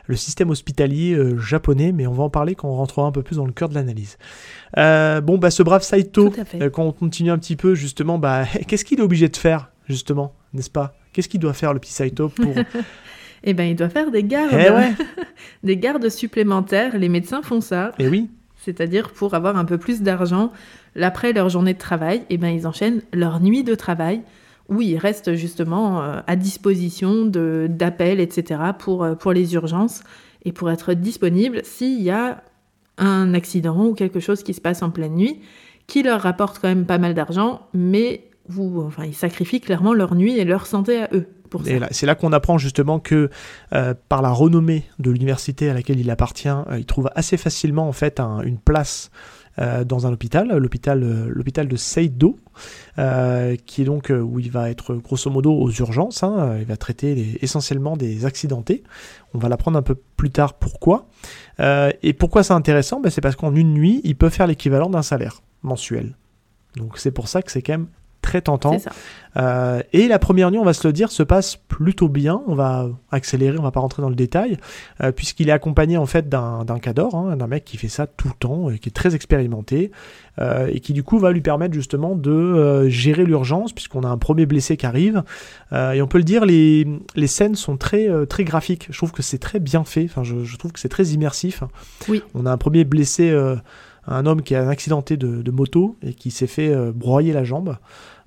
le 0.06 0.16
système 0.16 0.50
hospitalier 0.50 1.18
japonais, 1.38 1.92
mais 1.92 2.06
on 2.06 2.12
va 2.12 2.24
en 2.24 2.30
parler 2.30 2.54
quand 2.54 2.68
on 2.68 2.74
rentrera 2.76 3.06
un 3.06 3.12
peu 3.12 3.22
plus 3.22 3.36
dans 3.36 3.46
le 3.46 3.52
cœur 3.52 3.70
de 3.70 3.74
l'analyse. 3.74 4.18
Bon, 4.76 5.38
bah 5.38 5.50
ce 5.50 5.62
brave 5.62 5.82
Saito, 5.82 6.30
quand 6.72 6.84
on 6.84 6.92
continue 6.92 7.30
un 7.30 7.38
petit 7.38 7.56
peu 7.56 7.74
justement, 7.74 8.18
bah 8.18 8.44
qu'est-ce 8.68 8.84
qu'il 8.84 8.98
est 8.98 9.02
obligé 9.02 9.28
de 9.28 9.36
faire 9.36 9.70
justement, 9.90 10.32
n'est-ce 10.54 10.70
pas? 10.70 10.94
Qu'est-ce 11.12 11.28
qu'il 11.28 11.40
doit 11.40 11.52
faire 11.52 11.74
le 11.74 11.80
petit 11.80 11.92
Saito 11.92 12.28
pour 12.28 12.54
Eh 13.44 13.54
ben, 13.54 13.64
il 13.64 13.76
doit 13.76 13.88
faire 13.88 14.10
des 14.10 14.22
gardes, 14.22 14.52
Eh 14.52 14.70
ouais, 14.70 14.92
des 15.64 15.76
gardes 15.76 16.08
supplémentaires. 16.10 16.98
Les 16.98 17.08
médecins 17.08 17.42
font 17.42 17.60
ça, 17.60 17.92
et 17.98 18.08
oui, 18.08 18.28
c'est-à-dire 18.56 19.10
pour 19.10 19.34
avoir 19.34 19.56
un 19.56 19.64
peu 19.64 19.78
plus 19.78 20.02
d'argent. 20.02 20.52
Après 21.00 21.32
leur 21.32 21.48
journée 21.48 21.72
de 21.74 21.78
travail, 21.78 22.22
eh 22.30 22.36
ben, 22.36 22.48
ils 22.48 22.66
enchaînent 22.66 23.02
leur 23.12 23.40
nuit 23.40 23.64
de 23.64 23.74
travail 23.74 24.22
où 24.68 24.82
ils 24.82 24.98
restent 24.98 25.34
justement 25.34 26.02
euh, 26.02 26.20
à 26.26 26.36
disposition 26.36 27.24
de- 27.24 27.66
d'appels, 27.68 28.20
etc. 28.20 28.60
Pour, 28.78 29.04
euh, 29.04 29.14
pour 29.14 29.32
les 29.32 29.54
urgences 29.54 30.02
et 30.44 30.52
pour 30.52 30.70
être 30.70 30.92
disponibles 30.94 31.60
s'il 31.64 32.00
y 32.02 32.10
a 32.10 32.42
un 32.98 33.32
accident 33.34 33.84
ou 33.86 33.94
quelque 33.94 34.20
chose 34.20 34.42
qui 34.42 34.52
se 34.54 34.60
passe 34.60 34.82
en 34.82 34.90
pleine 34.90 35.14
nuit 35.14 35.40
qui 35.86 36.02
leur 36.04 36.20
rapporte 36.20 36.58
quand 36.60 36.68
même 36.68 36.84
pas 36.86 36.98
mal 36.98 37.14
d'argent, 37.14 37.62
mais 37.74 38.24
enfin, 38.58 39.04
ils 39.04 39.14
sacrifient 39.14 39.60
clairement 39.60 39.94
leur 39.94 40.14
nuit 40.14 40.38
et 40.38 40.44
leur 40.44 40.66
santé 40.66 41.02
à 41.02 41.08
eux 41.12 41.26
pour 41.50 41.64
ça. 41.64 41.70
Et 41.70 41.78
là- 41.78 41.88
c'est 41.90 42.06
là 42.06 42.14
qu'on 42.14 42.32
apprend 42.32 42.58
justement 42.58 42.98
que 43.00 43.30
euh, 43.72 43.94
par 44.08 44.22
la 44.22 44.30
renommée 44.30 44.84
de 44.98 45.10
l'université 45.10 45.68
à 45.70 45.74
laquelle 45.74 45.98
il 46.00 46.10
appartient, 46.10 46.48
euh, 46.48 46.78
il 46.78 46.86
trouve 46.86 47.10
assez 47.14 47.36
facilement 47.36 47.88
en 47.88 47.92
fait 47.92 48.20
un- 48.20 48.40
une 48.42 48.58
place 48.58 49.10
euh, 49.58 49.84
dans 49.84 50.06
un 50.06 50.12
hôpital, 50.12 50.56
l'hôpital, 50.56 51.02
euh, 51.02 51.26
l'hôpital 51.28 51.66
de 51.66 51.74
Seido, 51.76 52.36
euh, 52.98 53.56
qui 53.66 53.82
est 53.82 53.84
donc 53.84 54.10
où 54.14 54.38
il 54.38 54.50
va 54.50 54.70
être 54.70 54.94
grosso 54.94 55.28
modo 55.28 55.52
aux 55.52 55.70
urgences. 55.72 56.22
hein, 56.22 56.56
il 56.60 56.64
va 56.66 56.76
traiter 56.76 57.14
les- 57.16 57.38
essentiellement 57.42 57.96
des 57.96 58.24
accidentés. 58.26 58.84
On 59.34 59.38
va 59.38 59.48
l'apprendre 59.48 59.76
un 59.76 59.82
peu 59.82 59.96
plus 60.16 60.30
tard 60.30 60.54
pourquoi. 60.54 61.08
Et 61.58 62.12
pourquoi 62.14 62.42
c'est 62.44 62.54
intéressant? 62.54 63.00
Ben, 63.00 63.10
C'est 63.10 63.20
parce 63.20 63.36
qu'en 63.36 63.54
une 63.54 63.74
nuit, 63.74 64.00
il 64.04 64.16
peut 64.16 64.30
faire 64.30 64.46
l'équivalent 64.46 64.88
d'un 64.88 65.02
salaire 65.02 65.42
mensuel. 65.62 66.14
Donc 66.76 66.96
c'est 66.96 67.10
pour 67.10 67.26
ça 67.28 67.42
que 67.42 67.50
c'est 67.50 67.60
quand 67.60 67.72
même 67.74 67.88
très 68.22 68.40
tentant. 68.42 68.76
Euh, 69.36 69.80
et 69.92 70.08
la 70.08 70.18
première 70.18 70.50
nuit, 70.50 70.58
on 70.58 70.64
va 70.64 70.72
se 70.72 70.86
le 70.86 70.92
dire, 70.92 71.10
se 71.12 71.22
passe 71.22 71.56
plutôt 71.56 72.08
bien. 72.08 72.42
On 72.46 72.54
va 72.54 72.88
accélérer, 73.12 73.58
on 73.58 73.62
va 73.62 73.70
pas 73.70 73.80
rentrer 73.80 74.02
dans 74.02 74.08
le 74.08 74.16
détail, 74.16 74.58
euh, 75.02 75.12
puisqu'il 75.12 75.48
est 75.48 75.52
accompagné 75.52 75.96
en 75.96 76.06
fait 76.06 76.28
d'un 76.28 76.64
d'un 76.64 76.78
cador, 76.78 77.14
hein, 77.14 77.36
d'un 77.36 77.46
mec 77.46 77.64
qui 77.64 77.76
fait 77.76 77.88
ça 77.88 78.06
tout 78.06 78.28
le 78.28 78.34
temps, 78.34 78.70
et 78.70 78.78
qui 78.78 78.88
est 78.88 78.92
très 78.92 79.14
expérimenté, 79.14 79.92
euh, 80.40 80.68
et 80.72 80.80
qui 80.80 80.92
du 80.92 81.04
coup 81.04 81.18
va 81.18 81.30
lui 81.30 81.40
permettre 81.40 81.74
justement 81.74 82.16
de 82.16 82.88
gérer 82.88 83.24
l'urgence, 83.24 83.72
puisqu'on 83.72 84.02
a 84.02 84.08
un 84.08 84.18
premier 84.18 84.46
blessé 84.46 84.76
qui 84.76 84.86
arrive. 84.86 85.22
Et 85.72 86.02
on 86.02 86.08
peut 86.08 86.18
le 86.18 86.24
dire, 86.24 86.44
les, 86.44 86.86
les 87.14 87.26
scènes 87.28 87.54
sont 87.54 87.76
très, 87.76 88.08
très 88.26 88.44
graphiques. 88.44 88.88
Je 88.90 88.96
trouve 88.96 89.12
que 89.12 89.22
c'est 89.22 89.38
très 89.38 89.60
bien 89.60 89.84
fait. 89.84 90.04
Enfin, 90.04 90.24
je, 90.24 90.44
je 90.44 90.56
trouve 90.56 90.72
que 90.72 90.80
c'est 90.80 90.88
très 90.88 91.04
immersif. 91.08 91.62
Oui. 92.08 92.22
On 92.34 92.46
a 92.46 92.50
un 92.50 92.58
premier 92.58 92.84
blessé, 92.84 93.32
un 94.10 94.26
homme 94.26 94.42
qui 94.42 94.54
a 94.54 94.62
un 94.62 94.68
accidenté 94.68 95.16
de, 95.16 95.42
de 95.42 95.50
moto 95.50 95.96
et 96.02 96.14
qui 96.14 96.30
s'est 96.30 96.46
fait 96.46 96.68
euh, 96.70 96.92
broyer 96.94 97.32
la 97.32 97.44
jambe 97.44 97.76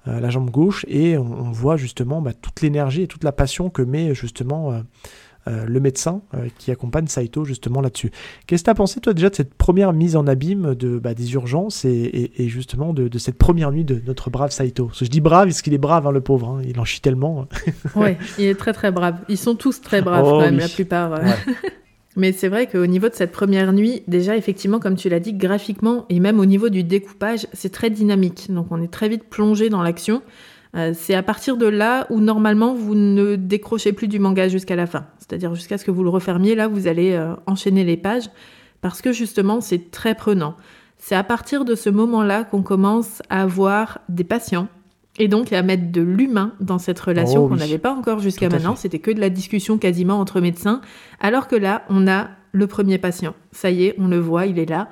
euh, 0.07 0.19
la 0.19 0.29
jambe 0.29 0.49
gauche, 0.49 0.85
et 0.89 1.17
on, 1.17 1.21
on 1.23 1.51
voit 1.51 1.77
justement 1.77 2.21
bah, 2.21 2.33
toute 2.33 2.59
l'énergie 2.61 3.03
et 3.03 3.07
toute 3.07 3.23
la 3.23 3.31
passion 3.31 3.69
que 3.69 3.81
met 3.81 4.13
justement 4.13 4.73
euh, 4.73 5.65
le 5.65 5.79
médecin 5.81 6.21
qui 6.57 6.71
accompagne 6.71 7.07
Saito 7.07 7.43
justement 7.45 7.79
là-dessus. 7.81 8.11
Qu'est-ce 8.47 8.63
que 8.63 8.65
tu 8.65 8.69
as 8.71 8.75
pensé 8.75 8.99
toi 9.01 9.13
déjà 9.13 9.29
de 9.29 9.35
cette 9.35 9.53
première 9.53 9.91
mise 9.93 10.15
en 10.15 10.25
abîme 10.27 10.73
de, 10.75 10.99
bah, 10.99 11.13
des 11.13 11.33
urgences 11.33 11.83
et, 11.85 11.89
et- 11.91 12.43
et 12.43 12.47
justement 12.49 12.93
de, 12.93 13.07
de 13.09 13.17
cette 13.17 13.37
première 13.37 13.71
nuit 13.71 13.83
de 13.85 14.01
notre 14.05 14.29
brave 14.29 14.51
Saito? 14.51 14.85
Parce 14.87 14.99
que 14.99 15.05
je 15.05 15.09
dis 15.09 15.19
brave 15.21 15.47
parce 15.47 15.61
qu'il 15.61 15.73
est 15.73 15.77
brave, 15.77 16.05
hein, 16.07 16.11
le 16.11 16.21
pauvre, 16.21 16.49
hein, 16.49 16.61
il 16.65 16.79
en 16.79 16.85
chie 16.85 17.01
tellement. 17.01 17.47
Ouais, 17.95 18.17
il 18.39 18.45
est 18.45 18.55
très 18.55 18.71
très 18.73 18.91
brave. 18.91 19.17
Ils 19.29 19.37
sont 19.37 19.55
tous 19.55 19.79
très 19.81 20.01
braves 20.07 20.25
Oh 20.25 20.31
quand 20.31 20.39
même, 20.41 20.55
oui. 20.55 20.61
la 20.61 20.69
plupart. 20.69 21.11
Ouais. 21.11 21.35
Mais 22.15 22.31
c'est 22.31 22.47
vrai 22.47 22.67
qu'au 22.67 22.85
niveau 22.85 23.09
de 23.09 23.15
cette 23.15 23.31
première 23.31 23.73
nuit, 23.73 24.03
déjà 24.07 24.37
effectivement, 24.37 24.79
comme 24.79 24.95
tu 24.95 25.09
l'as 25.09 25.19
dit, 25.19 25.33
graphiquement 25.33 26.05
et 26.09 26.19
même 26.19 26.39
au 26.39 26.45
niveau 26.45 26.69
du 26.69 26.83
découpage, 26.83 27.47
c'est 27.53 27.71
très 27.71 27.89
dynamique. 27.89 28.51
Donc 28.51 28.67
on 28.69 28.81
est 28.81 28.91
très 28.91 29.09
vite 29.09 29.23
plongé 29.23 29.69
dans 29.69 29.81
l'action. 29.81 30.21
Euh, 30.75 30.93
c'est 30.95 31.15
à 31.15 31.23
partir 31.23 31.57
de 31.57 31.65
là 31.65 32.07
où 32.09 32.19
normalement 32.19 32.73
vous 32.73 32.95
ne 32.95 33.35
décrochez 33.35 33.93
plus 33.93 34.07
du 34.07 34.19
manga 34.19 34.47
jusqu'à 34.47 34.75
la 34.75 34.85
fin. 34.85 35.05
C'est-à-dire 35.19 35.53
jusqu'à 35.55 35.77
ce 35.77 35.85
que 35.85 35.91
vous 35.91 36.03
le 36.03 36.09
refermiez, 36.09 36.55
là 36.55 36.67
vous 36.67 36.87
allez 36.87 37.13
euh, 37.13 37.33
enchaîner 37.47 37.83
les 37.83 37.97
pages 37.97 38.29
parce 38.81 39.01
que 39.01 39.11
justement 39.11 39.61
c'est 39.61 39.91
très 39.91 40.15
prenant. 40.15 40.55
C'est 40.97 41.15
à 41.15 41.23
partir 41.23 41.65
de 41.65 41.75
ce 41.75 41.89
moment-là 41.89 42.43
qu'on 42.43 42.63
commence 42.63 43.21
à 43.29 43.41
avoir 43.41 43.99
des 44.09 44.23
patients 44.23 44.67
et 45.19 45.27
donc 45.27 45.53
à 45.53 45.61
mettre 45.61 45.91
de 45.91 46.01
l'humain 46.01 46.53
dans 46.59 46.79
cette 46.79 46.99
relation 46.99 47.45
Oh 47.45 47.47
qu'on 47.47 47.53
oui. 47.53 47.59
n'avait 47.59 47.77
pas 47.77 47.93
encore 47.93 48.19
jusqu'à 48.19 48.49
maintenant. 48.49 48.75
C'était 48.75 48.99
que 48.99 49.11
de 49.11 49.19
la 49.19 49.29
discussion 49.29 49.77
quasiment 49.77 50.19
entre 50.19 50.41
médecins. 50.41 50.81
Alors 51.19 51.47
que 51.47 51.55
là, 51.55 51.83
on 51.89 52.07
a 52.07 52.29
le 52.51 52.67
premier 52.67 52.97
patient. 52.97 53.35
Ça 53.51 53.69
y 53.69 53.85
est, 53.85 53.95
on 53.99 54.07
le 54.07 54.19
voit, 54.19 54.45
il 54.47 54.57
est 54.59 54.69
là. 54.69 54.89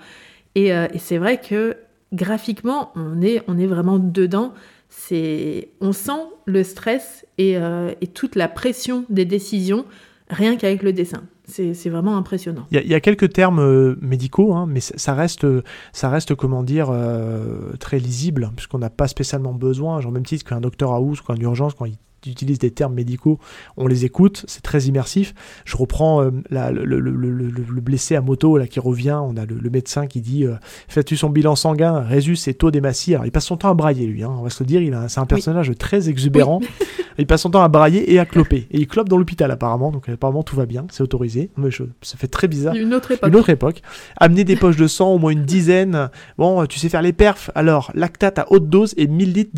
Et, 0.56 0.74
euh, 0.74 0.88
et 0.94 1.00
c'est 1.00 1.18
vrai 1.18 1.40
que 1.40 1.76
graphiquement, 2.14 2.92
on 2.96 3.22
est, 3.22 3.42
on 3.48 3.58
est 3.58 3.68
vraiment 3.68 3.98
dedans. 3.98 4.54
C'est, 4.90 5.70
on 5.80 5.94
sent 5.94 6.22
le 6.46 6.64
stress 6.64 7.26
et, 7.38 7.58
euh, 7.58 7.94
et 8.02 8.08
toute 8.08 8.36
la 8.36 8.48
pression 8.48 9.06
des 9.10 9.26
décisions 9.26 9.86
rien 10.30 10.56
qu'avec 10.56 10.82
le 10.82 10.94
dessin. 10.94 11.24
C'est, 11.52 11.90
vraiment 11.90 12.18
impressionnant. 12.18 12.66
Il 12.72 12.88
y, 12.88 12.94
a- 12.94 13.00
quelques 13.00 13.34
termes 13.34 13.60
euh, 13.60 13.96
médicaux, 14.02 14.54
hein, 14.54 14.66
mais 14.68 14.80
ça 14.80 15.14
reste, 15.14 15.46
ça 15.92 16.10
reste, 16.10 16.36
comment 16.36 16.64
dire, 16.64 16.90
euh, 16.92 17.74
très 17.80 18.00
lisible, 18.00 18.46
hein, 18.46 18.54
puisqu'on 18.56 18.80
n'a 18.80 18.90
pas 18.90 19.08
spécialement 19.08 19.54
besoin, 19.54 20.00
genre 20.02 20.12
même 20.12 20.26
titre 20.26 20.46
qu'un 20.46 20.62
docteur 20.62 20.92
house, 20.94 21.22
qu'un 21.22 21.36
urgence, 21.36 21.74
quand 21.74 21.86
il 21.86 21.98
utilise 22.30 22.60
des 22.60 22.70
termes 22.72 22.94
médicaux, 22.94 23.40
on 23.78 23.88
les 23.88 24.06
écoute, 24.06 24.46
c'est 24.48 24.62
très 24.62 24.84
immersif. 24.84 25.34
Je 25.66 25.76
reprends 25.78 26.22
euh, 26.22 26.30
la- 26.52 26.72
le, 26.72 26.84
le- 26.86 27.00
le- 27.00 27.32
le- 27.32 27.50
le 27.74 27.82
blessé 27.82 28.16
à 28.16 28.22
moto 28.22 28.58
là 28.58 28.68
qui 28.68 28.80
revient, 28.80 29.18
on 29.24 29.36
a 29.38 29.46
le, 29.46 29.70
médecin 29.72 30.06
qui 30.06 30.22
dit 30.22 30.46
euh, 30.46 30.56
fais-tu 30.88 31.18
son 31.18 31.30
bilan 31.30 31.56
sanguin, 31.56 32.00
résus 32.02 32.38
et 32.48 32.54
taux 32.54 32.70
d'hématie. 32.70 33.14
Alors 33.16 33.26
il 33.26 33.32
passe 33.32 33.46
son 33.46 33.58
temps 33.58 33.70
à 33.70 33.74
brailler 33.74 34.06
lui, 34.06 34.24
hein, 34.24 34.32
on 34.38 34.44
va 34.44 34.50
se 34.50 34.62
le 34.62 34.68
dire, 34.68 34.82
il 34.82 34.96
c'est 35.08 35.20
un 35.20 35.26
personnage 35.26 35.72
très 35.80 36.10
exubérant. 36.10 36.60
Il 37.18 37.28
passe 37.28 37.42
son 37.42 37.50
temps 37.52 37.62
à 37.62 37.68
brailler 37.68 38.12
et 38.14 38.20
à 38.20 38.26
cloper. 38.26 38.68
Et 38.72 38.80
il 38.80 38.88
clope 38.88 39.10
dans 39.10 39.18
l'hôpital 39.18 39.52
apparemment, 39.52 39.92
donc 39.92 40.08
apparemment 40.08 40.44
tout 40.44 40.56
va 40.56 40.66
bien, 40.66 40.88
c'est 40.90 41.04
autorisé. 41.04 41.52
Mais 41.58 41.70
je- 41.70 41.84
ça 42.02 42.18
fait 42.18 42.28
très 42.28 42.48
bizarre. 42.48 42.74
Une 42.74 42.94
autre 42.94 43.12
époque. 43.12 43.30
Une 43.30 43.36
autre 43.36 43.50
époque. 43.50 43.82
Amener 44.18 44.46
des 44.46 44.56
poches 44.56 44.78
de 44.78 44.88
sang, 44.88 45.10
au 45.14 45.18
moins 45.20 45.32
une 45.32 45.44
dizaine. 45.44 46.10
Bon, 46.38 46.66
tu 46.68 46.80
sais 46.80 46.88
faire 46.88 47.02
les 47.02 47.12
perfs. 47.14 47.52
Alors, 47.54 47.92
lactate 47.96 48.40
à 48.40 48.46
haute 48.50 48.70
dose 48.70 48.94
et 48.98 49.08
1000 49.08 49.34
litres 49.34 49.52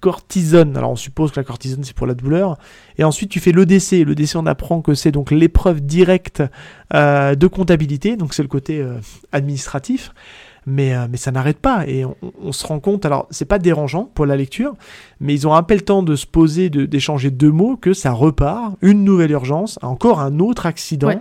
d'hydrocortisone. 0.00 0.76
Alors, 0.76 0.90
on 0.92 0.96
suppose 0.96 1.30
que 1.30 1.40
la 1.40 1.44
cortisone, 1.44 1.84
c'est 1.84 1.94
pour 1.94 2.06
la 2.06 2.14
douleur. 2.14 2.58
Et 2.98 3.04
ensuite, 3.04 3.30
tu 3.30 3.40
fais 3.40 3.52
l'EDC. 3.52 4.04
L'EDC, 4.06 4.36
on 4.36 4.46
apprend 4.46 4.82
que 4.82 4.94
c'est 4.94 5.12
donc 5.12 5.30
l'épreuve 5.30 5.80
directe 5.80 6.42
euh, 6.94 7.34
de 7.34 7.46
comptabilité. 7.46 8.16
Donc, 8.16 8.34
c'est 8.34 8.42
le 8.42 8.48
côté 8.48 8.80
euh, 8.80 8.98
administratif. 9.32 10.12
Mais, 10.66 10.94
euh, 10.94 11.06
mais 11.10 11.16
ça 11.16 11.32
n'arrête 11.32 11.58
pas. 11.58 11.86
Et 11.86 12.04
on, 12.04 12.16
on 12.42 12.52
se 12.52 12.66
rend 12.66 12.80
compte, 12.80 13.06
alors, 13.06 13.26
c'est 13.30 13.46
pas 13.46 13.58
dérangeant 13.58 14.04
pour 14.14 14.26
la 14.26 14.36
lecture, 14.36 14.74
mais 15.18 15.34
ils 15.34 15.48
ont 15.48 15.54
un 15.54 15.62
peu 15.62 15.74
le 15.74 15.80
temps 15.80 16.02
de 16.02 16.14
se 16.16 16.26
poser, 16.26 16.68
de- 16.68 16.84
d'échanger 16.84 17.30
deux 17.30 17.50
mots, 17.50 17.76
que 17.76 17.94
ça 17.94 18.12
repart. 18.12 18.74
Une 18.82 19.02
nouvelle 19.04 19.30
urgence, 19.30 19.78
encore 19.82 20.20
un 20.20 20.38
autre 20.38 20.66
accident. 20.66 21.08
Ouais. 21.08 21.18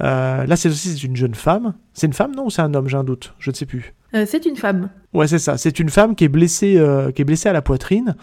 Là, 0.00 0.56
c'est 0.56 0.68
aussi 0.68 0.88
c'est 0.96 1.04
une 1.04 1.14
jeune 1.14 1.36
femme. 1.36 1.74
C'est 1.94 2.08
une 2.08 2.12
femme, 2.12 2.34
non, 2.34 2.46
ou 2.46 2.50
c'est 2.50 2.62
un 2.62 2.74
homme? 2.74 2.88
J'ai 2.88 2.96
un 2.96 3.04
doute. 3.04 3.34
Je 3.38 3.50
ne 3.52 3.54
sais 3.54 3.66
plus. 3.66 3.94
Euh, 4.14 4.26
c'est 4.28 4.44
une 4.46 4.56
femme. 4.56 4.90
Ouais, 5.12 5.26
c'est 5.26 5.38
ça. 5.38 5.56
C'est 5.58 5.78
une 5.78 5.88
femme 5.88 6.14
qui 6.14 6.24
est 6.24 6.28
blessée, 6.28 6.76
euh, 6.76 7.10
qui 7.10 7.22
est 7.22 7.24
blessée 7.24 7.48
à 7.48 7.52
la 7.52 7.62
poitrine, 7.62 8.16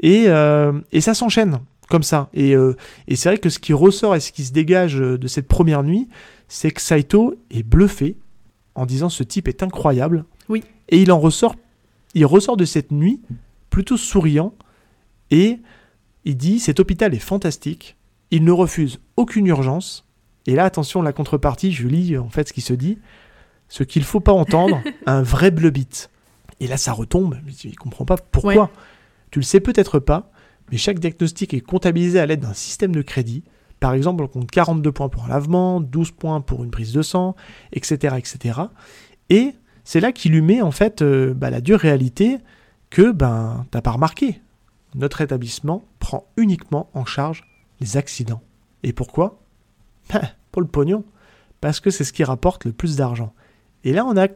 et, 0.00 0.24
euh, 0.26 0.72
et 0.92 1.00
ça 1.00 1.14
s'enchaîne 1.14 1.58
comme 1.88 2.02
ça. 2.02 2.30
Et, 2.34 2.54
et 3.06 3.14
c'est 3.14 3.28
vrai 3.28 3.38
que 3.38 3.48
ce 3.48 3.60
qui 3.60 3.72
ressort 3.72 4.16
et 4.16 4.20
ce 4.20 4.32
qui 4.32 4.42
se 4.42 4.52
dégage 4.52 4.96
de 4.96 5.26
cette 5.28 5.46
première 5.46 5.84
nuit, 5.84 6.08
c'est 6.48 6.72
que 6.72 6.80
Saito 6.80 7.36
est 7.52 7.62
bluffé 7.62 8.16
en 8.74 8.86
disant 8.86 9.08
ce 9.08 9.22
type 9.22 9.46
est 9.46 9.62
incroyable. 9.62 10.24
Oui. 10.48 10.64
Et 10.88 11.00
il 11.00 11.12
en 11.12 11.20
ressort, 11.20 11.54
il 12.14 12.26
ressort 12.26 12.56
de 12.56 12.64
cette 12.64 12.90
nuit 12.90 13.20
plutôt 13.70 13.96
souriant 13.96 14.52
et 15.30 15.60
il 16.24 16.36
dit 16.36 16.58
cet 16.58 16.80
hôpital 16.80 17.14
est 17.14 17.20
fantastique. 17.20 17.96
il 18.32 18.42
ne 18.42 18.50
refuse 18.50 18.98
aucune 19.16 19.46
urgence. 19.46 20.04
Et 20.48 20.56
là, 20.56 20.64
attention, 20.64 21.02
la 21.02 21.12
contrepartie, 21.12 21.70
je 21.72 21.86
lis 21.86 22.18
en 22.18 22.28
fait 22.28 22.48
ce 22.48 22.52
qui 22.52 22.60
se 22.62 22.74
dit. 22.74 22.98
Ce 23.68 23.82
qu'il 23.82 24.04
faut 24.04 24.20
pas 24.20 24.32
entendre, 24.32 24.80
un 25.06 25.22
vrai 25.22 25.50
bleubit. 25.50 26.08
Et 26.60 26.66
là, 26.66 26.76
ça 26.76 26.92
retombe. 26.92 27.36
Je 27.46 27.68
ne 27.68 27.74
comprends 27.74 28.04
pas 28.04 28.16
pourquoi. 28.16 28.54
Ouais. 28.54 28.70
Tu 29.30 29.40
le 29.40 29.44
sais 29.44 29.60
peut-être 29.60 29.98
pas, 29.98 30.30
mais 30.70 30.78
chaque 30.78 30.98
diagnostic 30.98 31.52
est 31.54 31.60
comptabilisé 31.60 32.18
à 32.18 32.26
l'aide 32.26 32.40
d'un 32.40 32.54
système 32.54 32.94
de 32.94 33.02
crédit. 33.02 33.44
Par 33.80 33.92
exemple, 33.92 34.24
on 34.24 34.28
compte 34.28 34.50
42 34.50 34.90
points 34.92 35.08
pour 35.08 35.24
un 35.24 35.28
lavement, 35.28 35.80
12 35.80 36.12
points 36.12 36.40
pour 36.40 36.64
une 36.64 36.70
prise 36.70 36.92
de 36.92 37.02
sang, 37.02 37.36
etc. 37.72 38.16
etc. 38.18 38.60
Et 39.28 39.54
c'est 39.84 40.00
là 40.00 40.12
qu'il 40.12 40.32
lui 40.32 40.40
met 40.40 40.62
en 40.62 40.70
fait 40.70 41.02
euh, 41.02 41.34
bah, 41.34 41.50
la 41.50 41.60
dure 41.60 41.78
réalité 41.78 42.38
que 42.90 43.12
ben, 43.12 43.66
t'as 43.70 43.82
pas 43.82 43.90
remarqué. 43.90 44.40
Notre 44.94 45.20
établissement 45.20 45.84
prend 45.98 46.26
uniquement 46.36 46.88
en 46.94 47.04
charge 47.04 47.44
les 47.80 47.96
accidents. 47.96 48.42
Et 48.82 48.92
pourquoi? 48.92 49.38
Ben, 50.12 50.22
Pour 50.52 50.62
le 50.62 50.68
pognon. 50.68 51.04
Parce 51.60 51.80
que 51.80 51.90
c'est 51.90 52.04
ce 52.04 52.12
qui 52.12 52.24
rapporte 52.24 52.64
le 52.64 52.72
plus 52.72 52.96
d'argent. 52.96 53.34
Et 53.86 53.92
là, 53.92 54.04
on 54.04 54.16
a 54.16 54.28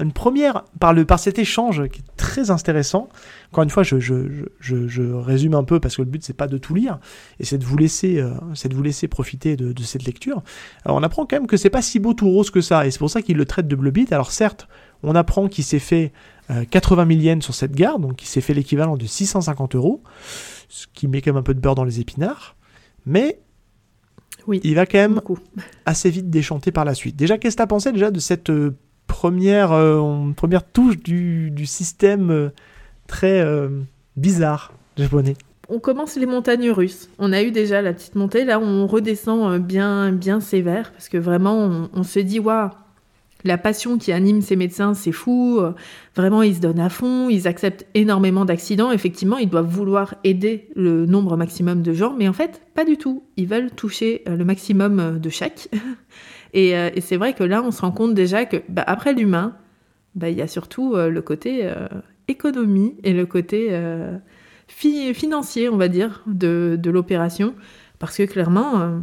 une 0.00 0.12
première, 0.12 0.64
par, 0.78 0.92
le, 0.92 1.04
par 1.04 1.18
cet 1.18 1.38
échange 1.40 1.88
qui 1.88 2.00
est 2.00 2.16
très 2.16 2.50
intéressant. 2.50 3.08
Encore 3.50 3.64
une 3.64 3.70
fois, 3.70 3.82
je, 3.82 3.98
je, 3.98 4.44
je, 4.60 4.86
je- 4.86 5.02
résume 5.02 5.54
un 5.54 5.64
peu 5.64 5.80
parce 5.80 5.96
que 5.96 6.02
le 6.02 6.08
but, 6.08 6.22
c'est 6.22 6.36
pas 6.36 6.46
de 6.46 6.56
tout 6.58 6.74
lire, 6.74 7.00
et 7.40 7.44
c'est 7.44 7.58
de 7.58 7.64
vous 7.64 7.76
laisser, 7.76 8.18
euh, 8.20 8.30
c'est 8.54 8.68
de 8.68 8.74
vous 8.76 8.82
laisser 8.82 9.08
profiter 9.08 9.56
de, 9.56 9.72
de 9.72 9.82
cette 9.82 10.04
lecture. 10.04 10.42
Alors, 10.84 10.98
on 10.98 11.02
apprend 11.02 11.26
quand 11.26 11.36
même 11.36 11.46
que 11.48 11.56
c'est 11.56 11.70
pas 11.70 11.82
si 11.82 11.98
beau 11.98 12.14
tout 12.14 12.28
rose 12.28 12.50
que 12.50 12.60
ça, 12.60 12.86
et 12.86 12.90
c'est 12.92 12.98
pour 12.98 13.10
ça 13.10 13.22
qu'il 13.22 13.36
le 13.36 13.44
traite 13.44 13.66
de 13.66 13.74
bleubit. 13.74 14.06
Alors, 14.12 14.30
certes, 14.30 14.68
on 15.02 15.14
apprend 15.16 15.48
qu'il 15.48 15.64
s'est 15.64 15.78
fait 15.80 16.12
euh, 16.50 16.64
80 16.70 17.06
000 17.08 17.20
yens 17.20 17.44
sur 17.44 17.54
cette 17.54 17.72
gare, 17.72 17.98
donc 17.98 18.22
il 18.22 18.26
s'est 18.26 18.40
fait 18.40 18.54
l'équivalent 18.54 18.96
de 18.96 19.06
650 19.06 19.74
euros, 19.74 20.02
ce 20.68 20.86
qui 20.94 21.08
met 21.08 21.22
quand 21.22 21.30
même 21.32 21.38
un 21.40 21.42
peu 21.42 21.54
de 21.54 21.60
beurre 21.60 21.74
dans 21.74 21.84
les 21.84 21.98
épinards, 21.98 22.54
mais 23.04 23.40
Oui. 24.46 24.60
il 24.62 24.74
va 24.76 24.86
quand 24.86 24.98
même 24.98 25.14
Beaucoup. 25.14 25.38
assez 25.86 26.08
vite 26.10 26.30
déchanté 26.30 26.70
par 26.70 26.84
la 26.84 26.94
suite. 26.94 27.16
Déjà, 27.16 27.36
qu'est-ce 27.36 27.56
que 27.56 27.60
tu 27.60 27.62
as 27.64 27.66
pensé 27.66 27.90
déjà 27.90 28.10
de 28.12 28.20
cette 28.20 28.50
euh, 28.50 28.76
première, 29.08 29.72
euh, 29.72 30.30
première 30.36 30.64
touche 30.64 30.98
du, 30.98 31.66
système 31.66 32.30
euh, 32.30 32.48
très 33.08 33.40
euh, 33.40 33.68
bizarre 34.16 34.72
japonais 34.96 35.34
On 35.68 35.80
commence 35.80 36.14
les 36.14 36.26
montagnes 36.26 36.70
russes. 36.70 37.08
On 37.18 37.32
a 37.32 37.42
eu 37.42 37.50
déjà 37.50 37.82
la 37.82 37.92
petite 37.92 38.14
montée. 38.14 38.44
Là, 38.44 38.60
on 38.60 38.86
redescend 38.86 39.58
bien, 39.58 40.12
bien 40.12 40.38
sévère 40.38 40.92
parce 40.92 41.08
que 41.08 41.18
vraiment, 41.18 41.56
on, 41.56 41.90
on 41.92 42.02
se 42.04 42.20
dit, 42.20 42.38
waouh, 42.38 42.70
la 43.44 43.58
passion 43.58 43.98
qui 43.98 44.12
anime 44.12 44.42
ces 44.42 44.56
médecins, 44.56 44.94
c'est 44.94 45.12
fou. 45.12 45.60
Vraiment, 46.14 46.42
ils 46.42 46.56
se 46.56 46.60
donnent 46.60 46.80
à 46.80 46.88
fond. 46.88 47.28
Ils 47.28 47.48
acceptent 47.48 47.86
énormément 47.94 48.44
d'accidents. 48.44 48.92
Effectivement, 48.92 49.38
ils 49.38 49.48
doivent 49.48 49.68
vouloir 49.68 50.16
aider 50.24 50.68
le 50.74 51.06
nombre 51.06 51.36
maximum 51.36 51.82
de 51.82 51.92
gens, 51.92 52.14
mais 52.16 52.28
en 52.28 52.32
fait, 52.32 52.60
pas 52.74 52.84
du 52.84 52.96
tout. 52.96 53.22
Ils 53.36 53.46
veulent 53.46 53.70
toucher 53.70 54.22
le 54.26 54.44
maximum 54.44 55.18
de 55.18 55.30
chaque. 55.30 55.68
Et, 56.52 56.76
euh, 56.76 56.90
et 56.94 57.00
c'est 57.00 57.16
vrai 57.16 57.34
que 57.34 57.44
là, 57.44 57.62
on 57.62 57.70
se 57.70 57.80
rend 57.80 57.92
compte 57.92 58.14
déjà 58.14 58.44
que, 58.44 58.58
bah, 58.68 58.84
après 58.86 59.12
l'humain, 59.12 59.56
bah, 60.14 60.28
il 60.30 60.36
y 60.36 60.42
a 60.42 60.48
surtout 60.48 60.94
euh, 60.94 61.10
le 61.10 61.22
côté 61.22 61.60
euh, 61.62 61.86
économie 62.28 62.96
et 63.04 63.12
le 63.12 63.26
côté 63.26 63.70
fi- 64.66 65.14
financier, 65.14 65.68
on 65.68 65.76
va 65.76 65.88
dire, 65.88 66.22
de, 66.26 66.78
l'opération. 66.84 67.54
Parce 67.98 68.16
que 68.16 68.22
clairement, 68.24 69.02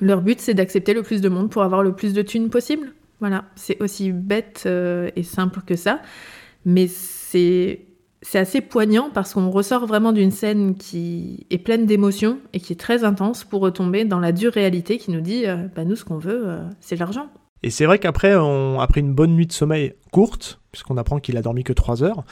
leur 0.00 0.20
but, 0.20 0.40
c'est 0.40 0.54
d'accepter 0.54 0.94
le 0.94 1.02
plus 1.02 1.20
de 1.20 1.28
monde 1.28 1.50
pour 1.50 1.62
avoir 1.62 1.82
le 1.82 1.94
plus 1.94 2.12
de 2.12 2.22
thunes 2.22 2.50
possible. 2.50 2.92
Voilà, 3.20 3.46
c'est 3.56 3.82
aussi 3.82 4.12
bête 4.12 4.68
et 5.16 5.22
simple 5.22 5.62
que 5.66 5.74
ça. 5.74 6.02
Mais 6.66 6.86
c'est 6.86 7.87
c'est 8.22 8.38
assez 8.38 8.60
poignant 8.60 9.10
parce 9.12 9.34
qu'on 9.34 9.50
ressort 9.50 9.86
vraiment 9.86 10.12
d'une 10.12 10.30
scène 10.32 10.74
qui 10.74 11.46
est 11.50 11.58
pleine 11.58 11.86
d'émotions 11.86 12.38
et 12.52 12.60
qui 12.60 12.72
est 12.72 12.76
très 12.76 13.04
intense 13.04 13.44
pour 13.44 13.60
retomber 13.60 14.04
dans 14.04 14.18
la 14.20 14.32
dure 14.32 14.52
réalité 14.52 14.98
qui 14.98 15.10
nous 15.10 15.20
dit 15.20 15.46
euh, 15.46 15.68
bah, 15.74 15.84
nous, 15.84 15.96
ce 15.96 16.04
qu'on 16.04 16.18
veut, 16.18 16.42
euh, 16.48 16.62
c'est 16.80 16.96
l'argent. 16.96 17.28
Et 17.64 17.70
c'est 17.70 17.86
vrai 17.86 17.98
qu'après, 17.98 18.36
on- 18.36 18.78
une 18.96 19.12
bonne 19.14 19.34
nuit 19.34 19.46
de 19.46 19.52
sommeil 19.52 19.94
courte, 20.12 20.60
puisqu'on 20.70 20.96
apprend 20.96 21.18
qu'il 21.18 21.36
a 21.36 21.42
dormi 21.42 21.64
que 21.64 21.72
3 21.72 22.04
heures, 22.04 22.24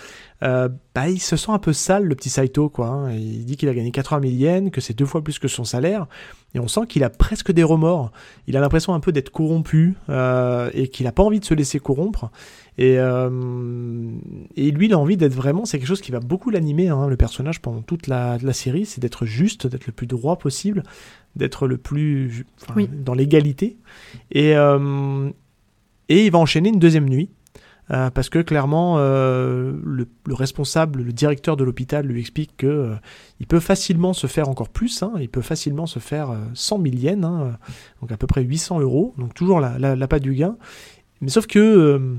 euh, 0.45 0.69
bah, 0.95 1.09
il 1.09 1.19
se 1.21 1.37
sent 1.37 1.51
un 1.51 1.59
peu 1.59 1.73
sale, 1.73 2.05
le 2.05 2.15
petit 2.15 2.29
Saito. 2.31 2.69
Quoi, 2.69 2.87
hein. 2.87 3.13
Il 3.13 3.45
dit 3.45 3.57
qu'il 3.57 3.69
a 3.69 3.75
gagné 3.75 3.91
80 3.91 4.21
000 4.29 4.33
yens, 4.35 4.71
que 4.71 4.81
c'est 4.81 4.95
deux 4.97 5.05
fois 5.05 5.23
plus 5.25 5.41
que 5.41 5.49
son 5.49 5.65
salaire, 5.65 6.07
et 6.55 6.61
on 6.61 6.69
sent 6.69 6.83
qu'il 6.89 7.03
a 7.03 7.11
presque 7.11 7.51
des 7.51 7.65
remords. 7.65 8.13
Il 8.47 8.57
a 8.57 8.61
l'impression 8.61 8.95
un 8.95 9.01
peu 9.01 9.11
d'être 9.11 9.31
corrompu, 9.31 9.95
euh, 10.11 10.71
et 10.75 10.87
qu'il 10.89 11.07
n'a 11.07 11.13
pas 11.13 11.25
envie 11.25 11.41
de 11.41 11.45
se 11.45 11.55
laisser 11.55 11.81
corrompre. 11.81 12.31
Et, 12.79 12.99
euh, 12.99 13.31
et 14.57 14.71
lui, 14.71 14.87
il 14.87 14.93
a 14.93 14.99
envie 14.99 15.17
d'être 15.17 15.33
vraiment, 15.35 15.65
c'est 15.65 15.79
quelque 15.79 15.89
chose 15.89 16.03
qui 16.03 16.13
va 16.13 16.21
beaucoup 16.21 16.51
l'animer, 16.51 16.89
hein, 16.89 17.07
le 17.09 17.17
personnage, 17.17 17.61
pendant 17.63 17.81
toute 17.83 18.07
la, 18.07 18.37
la 18.43 18.53
série, 18.53 18.85
c'est 18.85 19.01
d'être 19.01 19.25
juste, 19.25 19.67
d'être 19.67 19.87
le 19.87 19.93
plus 19.93 20.07
droit 20.07 20.37
possible, 20.37 20.83
d'être 21.37 21.67
le 21.67 21.79
plus 21.79 22.45
enfin, 22.63 22.75
Oui. 22.77 22.89
dans 22.93 23.15
l'égalité. 23.15 23.79
Et, 24.31 24.55
euh, 24.57 25.31
et 26.11 26.27
il 26.27 26.31
va 26.31 26.39
enchaîner 26.39 26.69
une 26.69 26.79
deuxième 26.79 27.09
nuit. 27.09 27.31
euh, 27.93 28.11
parce 28.11 28.29
que 28.29 28.41
clairement, 28.41 28.97
euh, 28.99 29.73
le, 29.85 30.07
le 30.27 30.35
responsable, 30.35 31.03
le 31.03 31.13
directeur 31.13 31.57
de 31.57 31.63
l'hôpital 31.65 32.05
lui 32.05 32.19
explique 32.21 32.57
que 32.57 32.67
euh, 32.67 32.95
il 33.41 33.47
peut 33.47 33.61
facilement 33.61 34.13
se 34.13 34.27
faire 34.27 34.49
encore 34.49 34.69
plus. 34.69 35.03
hein, 35.05 35.13
il 35.21 35.29
peut 35.29 35.41
facilement 35.41 35.87
se 35.87 35.99
faire 36.01 36.31
euh, 36.31 36.37
100 36.53 36.83
000 36.83 36.95
yens, 36.97 37.25
hein, 37.25 37.57
donc 38.03 38.11
à 38.13 38.17
peu 38.17 38.27
près 38.27 38.43
800 38.43 38.81
euros. 38.81 39.15
Donc 39.19 39.35
toujours 39.35 39.61
la, 39.61 39.79
la, 39.79 39.95
la 39.97 40.09
pas 40.09 40.19
du 40.19 40.35
gain. 40.35 40.57
Mais 41.23 41.29
sauf 41.31 41.47
que, 41.47 42.17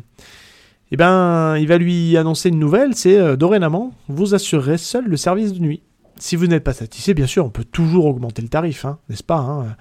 eh 0.91 0.97
ben, 0.97 1.57
il 1.57 1.67
va 1.67 1.77
lui 1.77 2.17
annoncer 2.17 2.49
une 2.49 2.59
nouvelle. 2.59 2.95
C'est 2.95 3.17
euh, 3.17 3.35
dorénavant, 3.35 3.93
vous 4.07 4.35
assurerez 4.35 4.77
seul 4.77 5.05
le 5.05 5.17
service 5.17 5.53
de 5.53 5.59
nuit. 5.59 5.83
Si 6.19 6.35
vous 6.35 6.47
n'êtes 6.47 6.63
pas 6.63 6.73
satisfait, 6.73 7.13
bien 7.13 7.27
sûr, 7.27 7.45
on 7.45 7.49
peut 7.49 7.65
toujours 7.65 8.05
augmenter 8.05 8.41
le 8.41 8.47
tarif, 8.47 8.85
hein, 8.85 8.97
n'est-ce 9.09 9.23
pas 9.23 9.37
hein 9.37 9.75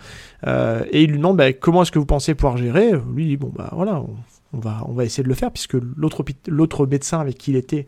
Euh, 0.47 0.85
Et 0.91 1.03
il 1.03 1.11
lui 1.11 1.19
demande 1.19 1.37
bah, 1.39 1.53
comment 1.53 1.83
est-ce 1.83 1.93
que 1.93 1.99
vous 1.99 2.07
pensez 2.07 2.35
pouvoir 2.35 2.57
gérer? 2.57 2.93
Lui 3.15 3.27
dit 3.27 3.37
bon 3.37 3.51
bah 3.57 3.71
voilà, 3.73 4.05
on, 4.53 4.59
va 4.59 4.83
on 4.87 4.93
va 4.93 5.05
essayer 5.05 5.23
de 5.23 5.29
le 5.29 5.35
faire 5.35 5.51
puisque 5.51 5.77
l'autre 5.97 6.87
médecin 6.87 7.21
avec 7.21 7.39
qui 7.39 7.53
il 7.53 7.57
était 7.57 7.87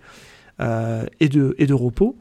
euh, 0.61 1.05
est 1.21 1.29
de 1.29 1.75
repos. 1.75 2.17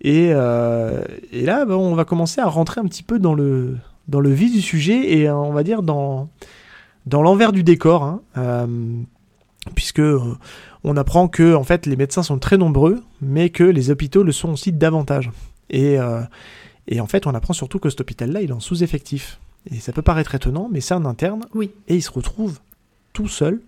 Et, 0.00 0.28
là, 0.28 1.64
bah, 1.64 1.76
on 1.76 1.94
va 1.94 2.04
commencer 2.04 2.40
à 2.40 2.46
rentrer 2.46 2.80
un 2.80 2.84
petit 2.84 3.02
peu 3.02 3.18
dans 3.18 3.34
le 3.34 3.76
dans 4.06 4.20
le 4.20 4.30
vif 4.30 4.52
du 4.52 4.60
sujet 4.60 5.14
et 5.16 5.30
on 5.30 5.52
va 5.52 5.64
dire 5.64 5.82
dans 5.82 6.28
dans 7.06 7.22
l'envers 7.22 7.52
du 7.52 7.64
décor, 7.64 8.04
hein, 8.04 8.22
puisque 9.74 10.00
euh, 10.00 10.20
on 10.84 10.96
apprend 10.96 11.28
que 11.28 11.54
en 11.54 11.64
fait 11.64 11.86
les 11.86 11.96
médecins 11.96 12.22
sont 12.22 12.38
très 12.38 12.56
nombreux, 12.58 13.02
mais 13.22 13.50
que 13.50 13.64
les 13.64 13.90
hôpitaux 13.90 14.22
le 14.22 14.32
sont 14.32 14.52
aussi 14.52 14.72
davantage. 14.72 15.30
Et, 15.70 15.98
euh, 15.98 16.20
et 16.88 17.00
en 17.00 17.06
fait, 17.06 17.26
on 17.26 17.34
apprend 17.34 17.54
surtout 17.54 17.78
que 17.78 17.88
cet 17.90 18.00
hôpital-là, 18.02 18.42
il 18.42 18.50
est 18.50 18.52
en 18.52 18.60
sous-effectif. 18.60 19.40
Et 19.70 19.76
ça 19.76 19.92
peut 19.92 20.02
paraître 20.02 20.34
étonnant, 20.34 20.68
mais 20.70 20.80
c'est 20.82 20.92
un 20.94 21.06
interne, 21.06 21.46
Oui. 21.54 21.70
et 21.88 21.94
il 21.96 22.02
se 22.02 22.10
retrouve 22.10 22.58
tout 23.14 23.28
seul 23.28 23.60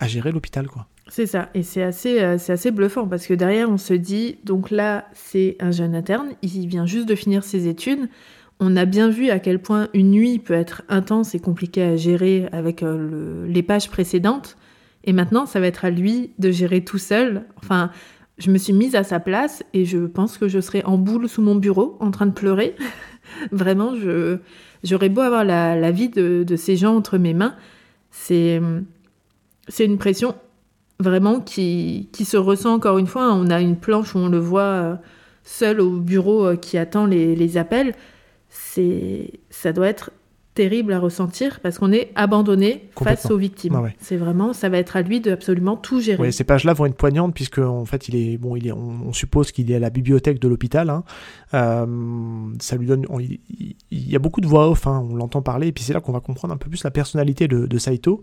à 0.00 0.08
gérer 0.08 0.32
l'hôpital, 0.32 0.68
quoi. 0.68 0.86
C'est 1.08 1.26
ça, 1.26 1.50
et 1.52 1.62
c'est 1.62 1.82
assez, 1.82 2.22
euh, 2.22 2.38
c'est 2.38 2.54
assez 2.54 2.70
bluffant 2.70 3.06
parce 3.06 3.26
que 3.26 3.34
derrière 3.34 3.68
on 3.68 3.76
se 3.76 3.92
dit, 3.92 4.38
donc 4.44 4.70
là 4.70 5.04
c'est 5.12 5.54
un 5.60 5.70
jeune 5.70 5.94
interne, 5.94 6.28
il 6.40 6.66
vient 6.66 6.86
juste 6.86 7.06
de 7.06 7.14
finir 7.14 7.44
ses 7.44 7.68
études, 7.68 8.08
on 8.58 8.74
a 8.74 8.86
bien 8.86 9.10
vu 9.10 9.28
à 9.28 9.38
quel 9.38 9.58
point 9.60 9.88
une 9.92 10.10
nuit 10.12 10.38
peut 10.38 10.54
être 10.54 10.80
intense 10.88 11.34
et 11.34 11.40
compliquée 11.40 11.82
à 11.82 11.96
gérer 11.96 12.48
avec 12.52 12.82
euh, 12.82 12.96
le- 12.96 13.46
les 13.52 13.62
pages 13.62 13.90
précédentes, 13.90 14.56
et 15.04 15.12
maintenant 15.12 15.46
ça 15.46 15.60
va 15.60 15.66
être 15.66 15.84
à 15.84 15.90
lui 15.90 16.32
de 16.38 16.50
gérer 16.50 16.84
tout 16.84 16.98
seul. 16.98 17.44
Enfin, 17.56 17.90
je 18.38 18.50
me 18.50 18.58
suis 18.58 18.72
mise 18.72 18.94
à 18.96 19.04
sa 19.04 19.20
place 19.20 19.62
et 19.72 19.84
je 19.84 19.98
pense 19.98 20.38
que 20.38 20.48
je 20.48 20.60
serais 20.60 20.84
en 20.84 20.98
boule 20.98 21.28
sous 21.28 21.42
mon 21.42 21.54
bureau 21.54 21.96
en 22.00 22.10
train 22.10 22.26
de 22.26 22.32
pleurer. 22.32 22.74
Vraiment, 23.52 23.94
je, 23.94 24.38
j'aurais 24.82 25.08
beau 25.08 25.20
avoir 25.20 25.44
la, 25.44 25.76
la 25.76 25.90
vie 25.90 26.08
de, 26.08 26.44
de 26.46 26.56
ces 26.56 26.76
gens 26.76 26.94
entre 26.94 27.18
mes 27.18 27.34
mains, 27.34 27.54
c'est, 28.10 28.60
c'est 29.68 29.84
une 29.84 29.98
pression 29.98 30.34
vraiment 31.00 31.40
qui, 31.40 32.08
qui 32.12 32.24
se 32.24 32.36
ressent 32.36 32.72
encore 32.72 32.98
une 32.98 33.06
fois. 33.06 33.32
On 33.32 33.50
a 33.50 33.60
une 33.60 33.76
planche 33.76 34.14
où 34.14 34.18
on 34.18 34.28
le 34.28 34.38
voit 34.38 34.62
euh, 34.62 34.96
seul 35.42 35.80
au 35.80 35.98
bureau 35.98 36.46
euh, 36.46 36.56
qui 36.56 36.78
attend 36.78 37.06
les, 37.06 37.34
les 37.34 37.56
appels. 37.56 37.94
C'est, 38.48 39.32
ça 39.50 39.72
doit 39.72 39.88
être 39.88 40.10
terrible 40.54 40.92
à 40.92 41.00
ressentir 41.00 41.58
parce 41.60 41.78
qu'on 41.78 41.90
est 41.92 42.10
abandonné 42.14 42.88
face 43.04 43.30
aux 43.30 43.36
victimes. 43.36 43.74
Ah 43.76 43.82
ouais. 43.82 43.96
C'est 44.00 44.16
vraiment, 44.16 44.52
ça 44.52 44.68
va 44.68 44.78
être 44.78 44.96
à 44.96 45.02
lui 45.02 45.20
de 45.20 45.32
absolument 45.32 45.76
tout 45.76 46.00
gérer. 46.00 46.22
Ouais, 46.22 46.30
ces 46.32 46.44
pages-là 46.44 46.72
vont 46.74 46.86
être 46.86 46.94
poignantes 46.96 47.34
puisque 47.34 47.58
en 47.58 47.84
fait, 47.84 48.08
il 48.08 48.14
est 48.16 48.38
bon, 48.38 48.54
il 48.56 48.66
est, 48.68 48.72
on, 48.72 49.08
on 49.08 49.12
suppose 49.12 49.50
qu'il 49.52 49.70
est 49.70 49.74
à 49.74 49.78
la 49.80 49.90
bibliothèque 49.90 50.38
de 50.40 50.46
l'hôpital. 50.48 50.90
hein. 50.90 51.02
Euh, 51.54 51.86
ça 52.60 52.76
lui 52.76 52.86
donne, 52.86 53.04
on- 53.08 53.20
il, 53.20 53.40
il- 53.50 53.76
il 53.90 54.10
y 54.10 54.16
a 54.16 54.18
beaucoup 54.18 54.40
de 54.40 54.46
voix 54.46 54.68
off, 54.68 54.86
hein, 54.86 55.04
on 55.10 55.14
l'entend 55.16 55.40
parler, 55.42 55.68
et 55.68 55.72
puis 55.72 55.84
c'est 55.84 55.92
là 55.92 56.00
qu'on 56.00 56.12
va 56.12 56.20
comprendre 56.20 56.52
un 56.52 56.56
peu 56.56 56.68
plus 56.68 56.82
la 56.84 56.90
personnalité 56.90 57.48
de, 57.48 57.66
de 57.66 57.78
Saito. 57.78 58.22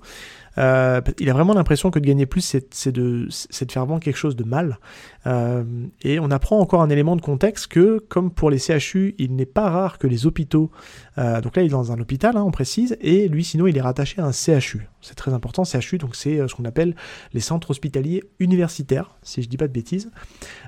Euh, 0.57 1.01
il 1.19 1.29
a 1.29 1.33
vraiment 1.33 1.53
l'impression 1.53 1.91
que 1.91 1.99
de 1.99 2.05
gagner 2.05 2.25
plus, 2.25 2.41
c'est 2.71 2.91
de, 2.91 3.27
faire 3.69 3.85
vraiment 3.85 3.99
quelque 3.99 4.17
chose 4.17 4.35
de 4.35 4.43
mal. 4.43 4.79
Euh, 5.27 5.63
et 6.01 6.19
on 6.19 6.31
apprend 6.31 6.59
encore 6.59 6.81
un 6.81 6.89
élément 6.89 7.15
de 7.15 7.21
contexte 7.21 7.67
que, 7.67 7.99
comme 8.09 8.31
pour 8.31 8.49
les 8.49 8.59
CHU, 8.59 9.15
il 9.17 9.35
n'est 9.35 9.45
pas 9.45 9.69
rare 9.69 9.97
que 9.97 10.07
les 10.07 10.25
hôpitaux, 10.25 10.71
euh, 11.17 11.41
donc 11.41 11.55
là 11.55 11.61
il 11.61 11.67
est 11.67 11.69
dans 11.69 11.91
un 11.91 11.99
hôpital, 11.99 12.35
hein, 12.37 12.43
on 12.43 12.51
précise, 12.51 12.97
et 13.01 13.27
lui 13.27 13.43
sinon 13.43 13.67
il 13.67 13.77
est 13.77 13.81
rattaché 13.81 14.21
à 14.21 14.25
un 14.25 14.31
CHU. 14.31 14.87
C'est 15.01 15.15
très 15.15 15.33
important, 15.33 15.63
CHU, 15.63 15.97
donc 15.97 16.15
c'est 16.15 16.47
ce 16.47 16.53
qu'on 16.53 16.65
appelle 16.65 16.95
les 17.33 17.39
centres 17.39 17.71
hospitaliers 17.71 18.23
universitaires, 18.39 19.15
si 19.23 19.41
je 19.41 19.49
dis 19.49 19.57
pas 19.57 19.67
de 19.67 19.73
bêtises. 19.73 20.11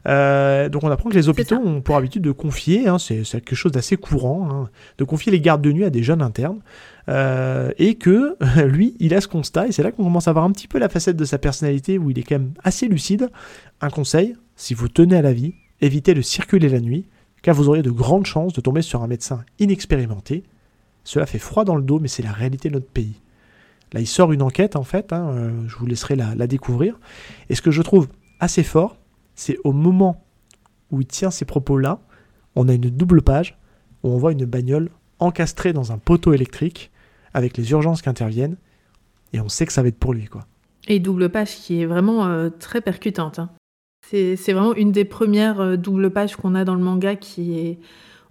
Donc 0.05 0.83
on 0.83 0.89
apprend 0.89 1.09
que 1.09 1.15
les 1.15 1.29
hôpitaux 1.29 1.55
ont 1.55 1.81
pour 1.81 1.97
habitude 1.97 2.23
de 2.23 2.31
confier, 2.31 2.87
hein, 2.87 2.99
c'est 2.99 3.23
c'est 3.23 3.41
quelque 3.41 3.55
chose 3.55 3.71
d'assez 3.71 3.97
courant, 3.97 4.49
hein, 4.51 4.69
de 4.97 5.03
confier 5.03 5.31
les 5.31 5.41
gardes 5.41 5.61
de 5.61 5.71
nuit 5.71 5.85
à 5.85 5.89
des 5.89 6.03
jeunes 6.03 6.21
internes. 6.21 6.61
Euh, 7.09 7.71
et 7.77 7.95
que 7.95 8.37
lui, 8.65 8.95
il 8.99 9.13
a 9.13 9.21
ce 9.21 9.27
constat, 9.27 9.67
et 9.67 9.71
c'est 9.71 9.83
là 9.83 9.91
qu'on 9.91 10.03
commence 10.03 10.27
à 10.27 10.33
voir 10.33 10.45
un 10.45 10.51
petit 10.51 10.67
peu 10.67 10.79
la 10.79 10.89
facette 10.89 11.17
de 11.17 11.25
sa 11.25 11.37
personnalité 11.37 11.97
où 11.97 12.11
il 12.11 12.19
est 12.19 12.23
quand 12.23 12.35
même 12.35 12.53
assez 12.63 12.87
lucide. 12.87 13.29
Un 13.81 13.89
conseil, 13.89 14.35
si 14.55 14.73
vous 14.73 14.87
tenez 14.87 15.17
à 15.17 15.21
la 15.21 15.33
vie, 15.33 15.53
évitez 15.81 16.13
de 16.13 16.21
circuler 16.21 16.69
la 16.69 16.79
nuit, 16.79 17.05
car 17.41 17.55
vous 17.55 17.67
auriez 17.67 17.83
de 17.83 17.91
grandes 17.91 18.25
chances 18.25 18.53
de 18.53 18.61
tomber 18.61 18.81
sur 18.81 19.03
un 19.03 19.07
médecin 19.07 19.43
inexpérimenté. 19.59 20.43
Cela 21.03 21.25
fait 21.25 21.39
froid 21.39 21.65
dans 21.65 21.75
le 21.75 21.83
dos, 21.83 21.99
mais 21.99 22.07
c'est 22.07 22.23
la 22.23 22.31
réalité 22.31 22.69
de 22.69 22.75
notre 22.75 22.87
pays. 22.87 23.19
Là, 23.91 23.99
il 23.99 24.07
sort 24.07 24.31
une 24.31 24.41
enquête, 24.41 24.75
en 24.75 24.83
fait, 24.83 25.11
hein, 25.11 25.29
euh, 25.29 25.67
je 25.67 25.75
vous 25.75 25.85
laisserai 25.85 26.15
la, 26.15 26.33
la 26.35 26.47
découvrir. 26.47 26.99
Et 27.49 27.55
ce 27.55 27.61
que 27.61 27.71
je 27.71 27.81
trouve 27.81 28.07
assez 28.39 28.63
fort, 28.63 28.97
c'est 29.35 29.57
au 29.63 29.73
moment 29.73 30.25
où 30.89 31.01
il 31.01 31.07
tient 31.07 31.31
ces 31.31 31.45
propos-là, 31.45 31.99
on 32.55 32.69
a 32.69 32.73
une 32.73 32.89
double 32.89 33.21
page 33.21 33.57
où 34.03 34.09
on 34.09 34.17
voit 34.17 34.31
une 34.31 34.45
bagnole 34.45 34.89
encastrée 35.19 35.73
dans 35.73 35.91
un 35.91 35.97
poteau 35.97 36.33
électrique 36.33 36.91
avec 37.33 37.57
les 37.57 37.71
urgences 37.71 38.01
qui 38.01 38.09
interviennent, 38.09 38.57
et 39.33 39.39
on 39.41 39.49
sait 39.49 39.65
que 39.65 39.73
ça 39.73 39.81
va 39.81 39.87
être 39.87 39.97
pour 39.97 40.13
lui, 40.13 40.25
quoi. 40.25 40.45
Et 40.87 40.99
double 40.99 41.29
page 41.29 41.55
qui 41.55 41.81
est 41.81 41.85
vraiment 41.85 42.25
euh, 42.25 42.49
très 42.49 42.81
percutante. 42.81 43.39
hein. 43.39 43.49
C'est 44.05 44.51
vraiment 44.51 44.75
une 44.75 44.91
des 44.91 45.05
premières 45.05 45.61
euh, 45.61 45.77
double 45.77 46.11
pages 46.11 46.35
qu'on 46.35 46.55
a 46.55 46.65
dans 46.65 46.75
le 46.75 46.83
manga 46.83 47.15
qui 47.15 47.57
est 47.57 47.79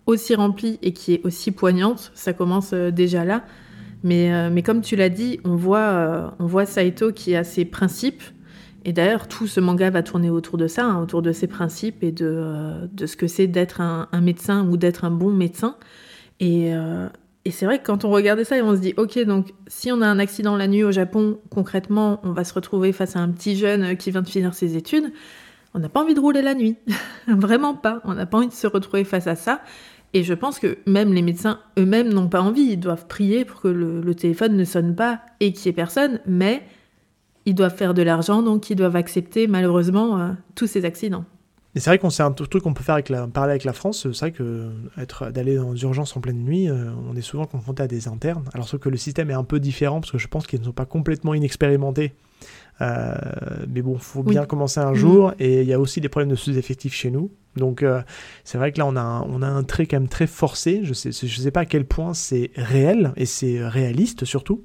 aussi 0.05 0.35
remplie 0.35 0.79
et 0.83 0.93
qui 0.93 1.15
est 1.15 1.25
aussi 1.25 1.51
poignante. 1.51 2.13
Ça 2.15 2.35
commence 2.35 2.73
euh, 2.75 2.91
déjà 2.91 3.25
là. 3.25 3.43
Mais, 4.05 4.33
euh, 4.33 4.51
mais 4.53 4.63
comme 4.63 4.83
tu 4.83 4.97
l'as 4.97 5.09
dit, 5.09 5.41
on 5.45 5.57
voit, 5.57 6.35
on 6.39 6.47
voit 6.47 6.67
Saito 6.67 7.11
qui 7.13 7.35
a 7.35 7.43
ses 7.43 7.65
principes. 7.65 8.23
Et 8.85 8.93
d'ailleurs, 8.93 9.29
tout 9.29 9.47
ce 9.47 9.61
manga 9.61 9.89
va 9.91 10.03
tourner 10.03 10.29
autour 10.29 10.59
de 10.59 10.67
ça, 10.67 10.85
hein, 10.85 11.01
autour 11.01 11.23
de 11.23 11.33
ses 11.33 11.47
principes 11.47 12.03
et 12.03 12.13
de, 12.13 12.89
de 12.93 13.07
ce 13.07 13.17
que 13.17 13.29
c'est 13.29 13.47
d'être 13.47 13.81
un, 13.81 14.09
un 14.13 14.21
médecin 14.21 14.69
ou 14.69 14.77
d'être 14.77 15.05
un 15.05 15.11
bon 15.11 15.31
médecin. 15.31 15.77
Et, 16.41 16.73
et 17.45 17.51
c'est 17.51 17.67
vrai 17.67 17.81
que 17.81 17.85
quand 17.85 18.05
on 18.05 18.11
regardait 18.11 18.45
ça 18.45 18.57
et 18.57 18.63
on 18.63 18.77
se 18.77 18.81
dit, 18.81 18.95
ok, 18.97 19.19
donc 19.25 19.53
si 19.67 19.91
on 19.91 20.01
a 20.01 20.07
un 20.07 20.19
accident 20.21 20.57
la 20.57 20.69
nuit 20.69 20.85
au 20.85 20.93
Japon, 20.93 21.41
concrètement, 21.51 22.21
on 22.23 22.33
va 22.33 22.45
se 22.45 22.55
retrouver 22.55 22.93
face 22.93 23.17
à 23.17 23.21
un 23.21 23.29
petit 23.31 23.57
jeune 23.57 23.83
euh, 23.83 23.95
qui 23.95 24.13
vient 24.13 24.23
de 24.23 24.29
finir 24.29 24.55
ses 24.55 24.77
études, 24.77 25.13
on 25.75 25.81
n'a 25.81 25.89
pas 25.89 26.03
envie 26.03 26.15
de 26.15 26.21
rouler 26.21 26.43
la 26.43 26.55
nuit. 26.55 26.77
Vraiment 27.27 27.75
pas. 27.75 28.01
On 28.05 28.15
n'a 28.15 28.27
pas 28.27 28.39
envie 28.39 28.49
de 28.49 28.53
se 28.53 28.67
retrouver 28.67 29.05
face 29.05 29.27
à 29.27 29.35
ça. 29.35 29.61
Et 30.15 30.23
je 30.23 30.35
pense 30.35 30.59
que 30.59 30.79
même 30.87 31.13
les 31.15 31.23
médecins 31.23 31.59
eux-mêmes 31.79 32.13
n'ont 32.13 32.29
pas 32.29 32.43
envie. 32.43 32.63
Ils 32.63 32.81
doivent 32.81 33.07
prier 33.07 33.45
pour 33.45 33.61
que 33.61 33.69
le, 33.69 34.15
téléphone 34.15 34.57
ne 34.57 34.65
sonne 34.65 34.95
pas 34.95 35.23
et 35.41 35.53
qu'il 35.53 35.69
n'y 35.69 35.71
ait 35.71 35.77
personne, 35.77 36.21
mais 36.27 36.63
ils 37.47 37.55
doivent 37.55 37.75
faire 37.75 37.95
de 37.95 38.03
l'argent, 38.03 38.43
donc 38.43 38.71
ils 38.71 38.77
doivent 38.77 38.95
accepter 38.95 39.47
malheureusement 39.47 40.21
euh, 40.21 40.29
tous 40.55 40.67
ces 40.67 40.85
accidents. 40.85 41.25
C'est 41.75 41.89
vrai 41.89 41.99
qu'on 41.99 42.11
c'est 42.11 42.23
un 42.23 42.33
truc 42.33 42.63
qu'on 42.63 42.75
peut 42.75 42.83
faire 42.85 42.95
avec 42.97 43.09
la, 43.09 43.27
parler 43.27 43.53
avec 43.53 43.65
la 43.65 43.73
France. 43.73 44.07
C'est 44.13 44.19
vrai 44.19 44.33
que 44.33 44.71
être 44.99 45.31
d'aller 45.31 45.57
dans 45.57 45.73
les 45.73 45.83
urgences 45.83 46.15
en 46.17 46.21
pleine 46.21 46.43
nuit, 46.45 46.69
euh, 46.69 46.91
on 47.11 47.17
est 47.17 47.23
souvent 47.23 47.47
confronté 47.47 47.83
à 47.83 47.87
des 47.89 48.09
internes. 48.09 48.45
Alors 48.53 48.69
sauf 48.69 48.79
que 48.81 48.91
le 48.91 48.99
système 48.99 49.31
est 49.31 49.35
un 49.35 49.45
peu 49.45 49.59
différent 49.59 50.01
parce 50.01 50.13
que 50.13 50.19
je 50.19 50.29
pense 50.29 50.47
qu'ils 50.47 50.61
ne 50.61 50.67
sont 50.67 50.73
pas 50.73 50.85
complètement 50.85 51.33
inexpérimentés. 51.33 52.13
Euh, 52.83 53.15
mais 53.69 53.81
bon, 53.81 53.97
faut 53.97 54.21
Oui. 54.21 54.33
bien 54.33 54.45
commencer 54.45 54.81
un 54.81 54.93
jour. 54.93 55.33
Et 55.39 55.63
il 55.63 55.67
y 55.69 55.73
a 55.73 55.81
aussi 55.81 56.01
des 56.03 56.09
problèmes 56.11 56.31
de 56.31 56.35
sous-effectifs 56.35 56.95
chez 56.95 57.11
nous. 57.11 57.31
Donc 57.57 57.83
euh, 57.83 58.03
c'est 58.45 58.59
vrai 58.59 58.73
que 58.73 58.79
là 58.79 58.87
on 58.87 58.97
a 58.97 59.01
un, 59.01 59.23
on 59.23 59.41
a 59.41 59.47
un 59.47 59.63
trait 59.63 59.87
quand 59.87 59.99
même 59.99 60.09
très 60.09 60.27
forcé. 60.27 60.81
Je 60.83 60.93
sais 60.93 61.11
je 61.13 61.41
sais 61.41 61.51
pas 61.51 61.61
à 61.61 61.67
quel 61.67 61.87
point 61.87 62.13
c'est 62.13 62.51
réel 62.57 63.13
et 63.17 63.25
c'est 63.27 63.67
réaliste 63.67 64.27
surtout. 64.27 64.63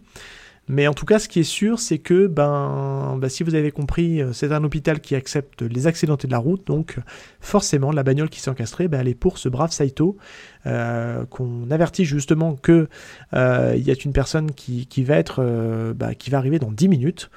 Mais 0.70 0.88
en 0.88 0.94
tout 0.94 1.06
cas, 1.06 1.18
ce 1.18 1.30
qui 1.30 1.40
est 1.40 1.44
sûr, 1.44 1.80
c'est 1.80 2.00
que, 2.00 2.28
ben, 2.28 3.18
ben, 3.20 3.30
si 3.30 3.44
vous 3.44 3.56
avez 3.56 3.72
compris, 3.72 4.22
euh, 4.22 4.34
c'est 4.34 4.52
un 4.52 4.64
hôpital 4.64 5.00
qui 5.00 5.16
accepte 5.16 5.62
les 5.62 5.88
accidentés 5.88 6.28
de 6.28 6.34
la 6.34 6.40
route, 6.40 6.68
donc 6.68 6.98
forcément, 7.40 7.92
la 7.92 8.04
bagnole 8.04 8.30
qui 8.30 8.42
s'est 8.42 8.50
encastrée, 8.50 8.88
ben, 8.88 9.00
elle 9.00 9.08
est 9.08 9.16
pour 9.16 9.38
ce 9.38 9.48
brave 9.48 9.72
Saito, 9.72 10.18
euh, 10.68 11.26
qu'on 11.26 11.72
avertit 11.72 12.04
justement 12.04 12.56
que 12.56 12.90
euh, 13.34 13.76
y 13.78 13.90
a 13.90 13.96
une 14.04 14.12
personne 14.12 14.52
qui, 14.52 14.86
qui 14.88 15.04
va 15.04 15.16
être, 15.16 15.38
euh, 15.40 15.94
qui 16.20 16.30
va 16.30 16.40
arriver 16.40 16.60
dans 16.60 16.72
10 16.72 16.90
minutes, 16.90 17.30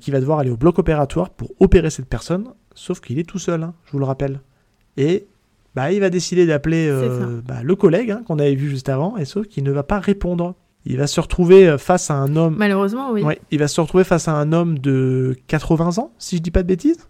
qui 0.00 0.10
va 0.10 0.20
devoir 0.20 0.40
aller 0.40 0.50
au 0.50 0.58
bloc 0.58 0.78
opératoire 0.78 1.30
pour 1.30 1.52
opérer 1.58 1.88
cette 1.88 2.08
personne, 2.08 2.48
sauf 2.74 3.00
qu'il 3.00 3.18
est 3.18 3.24
tout 3.24 3.38
seul, 3.38 3.62
hein, 3.62 3.72
je 3.86 3.92
vous 3.92 3.98
le 3.98 4.04
rappelle. 4.04 4.40
Et 4.98 5.26
bah, 5.74 5.90
il 5.90 6.00
va 6.00 6.10
décider 6.10 6.44
d'appeler 6.44 6.88
le 6.88 7.76
collègue 7.76 8.10
hein, 8.10 8.22
qu'on 8.26 8.38
avait 8.40 8.56
vu 8.56 8.68
juste 8.68 8.90
avant, 8.90 9.16
et 9.16 9.24
sauf 9.24 9.46
qu'il 9.46 9.64
ne 9.64 9.70
va 9.70 9.82
pas 9.82 9.98
répondre. 9.98 10.54
Il 10.86 10.96
va 10.96 11.06
se 11.06 11.20
retrouver 11.20 11.68
euh, 11.68 11.78
face 11.78 12.10
à 12.10 12.14
un 12.14 12.36
homme 12.36 12.56
Malheureusement, 12.56 13.10
oui. 13.12 13.22
Ouais, 13.22 13.40
il 13.50 13.58
va 13.58 13.68
se 13.68 13.80
retrouver 13.80 14.04
face 14.04 14.28
à 14.28 14.32
un 14.32 14.52
homme 14.52 14.78
de 14.78 15.36
80 15.46 15.98
ans, 15.98 16.12
si 16.18 16.36
je 16.36 16.42
dis 16.42 16.50
pas 16.50 16.62
de 16.62 16.68
bêtises, 16.68 17.08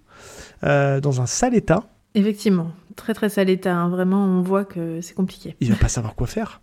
euh, 0.64 1.00
dans 1.00 1.20
un 1.20 1.26
sale 1.26 1.54
état. 1.54 1.84
Effectivement, 2.14 2.72
très 2.96 3.14
très 3.14 3.28
sale 3.28 3.48
état. 3.50 3.74
hein. 3.76 3.88
Vraiment, 3.88 4.24
on 4.24 4.42
voit 4.42 4.64
que 4.64 5.00
c'est 5.00 5.14
compliqué. 5.14 5.54
Il 5.60 5.70
va 5.70 5.76
pas 5.76 5.88
savoir 5.88 6.14
quoi 6.16 6.26
faire. 6.26 6.60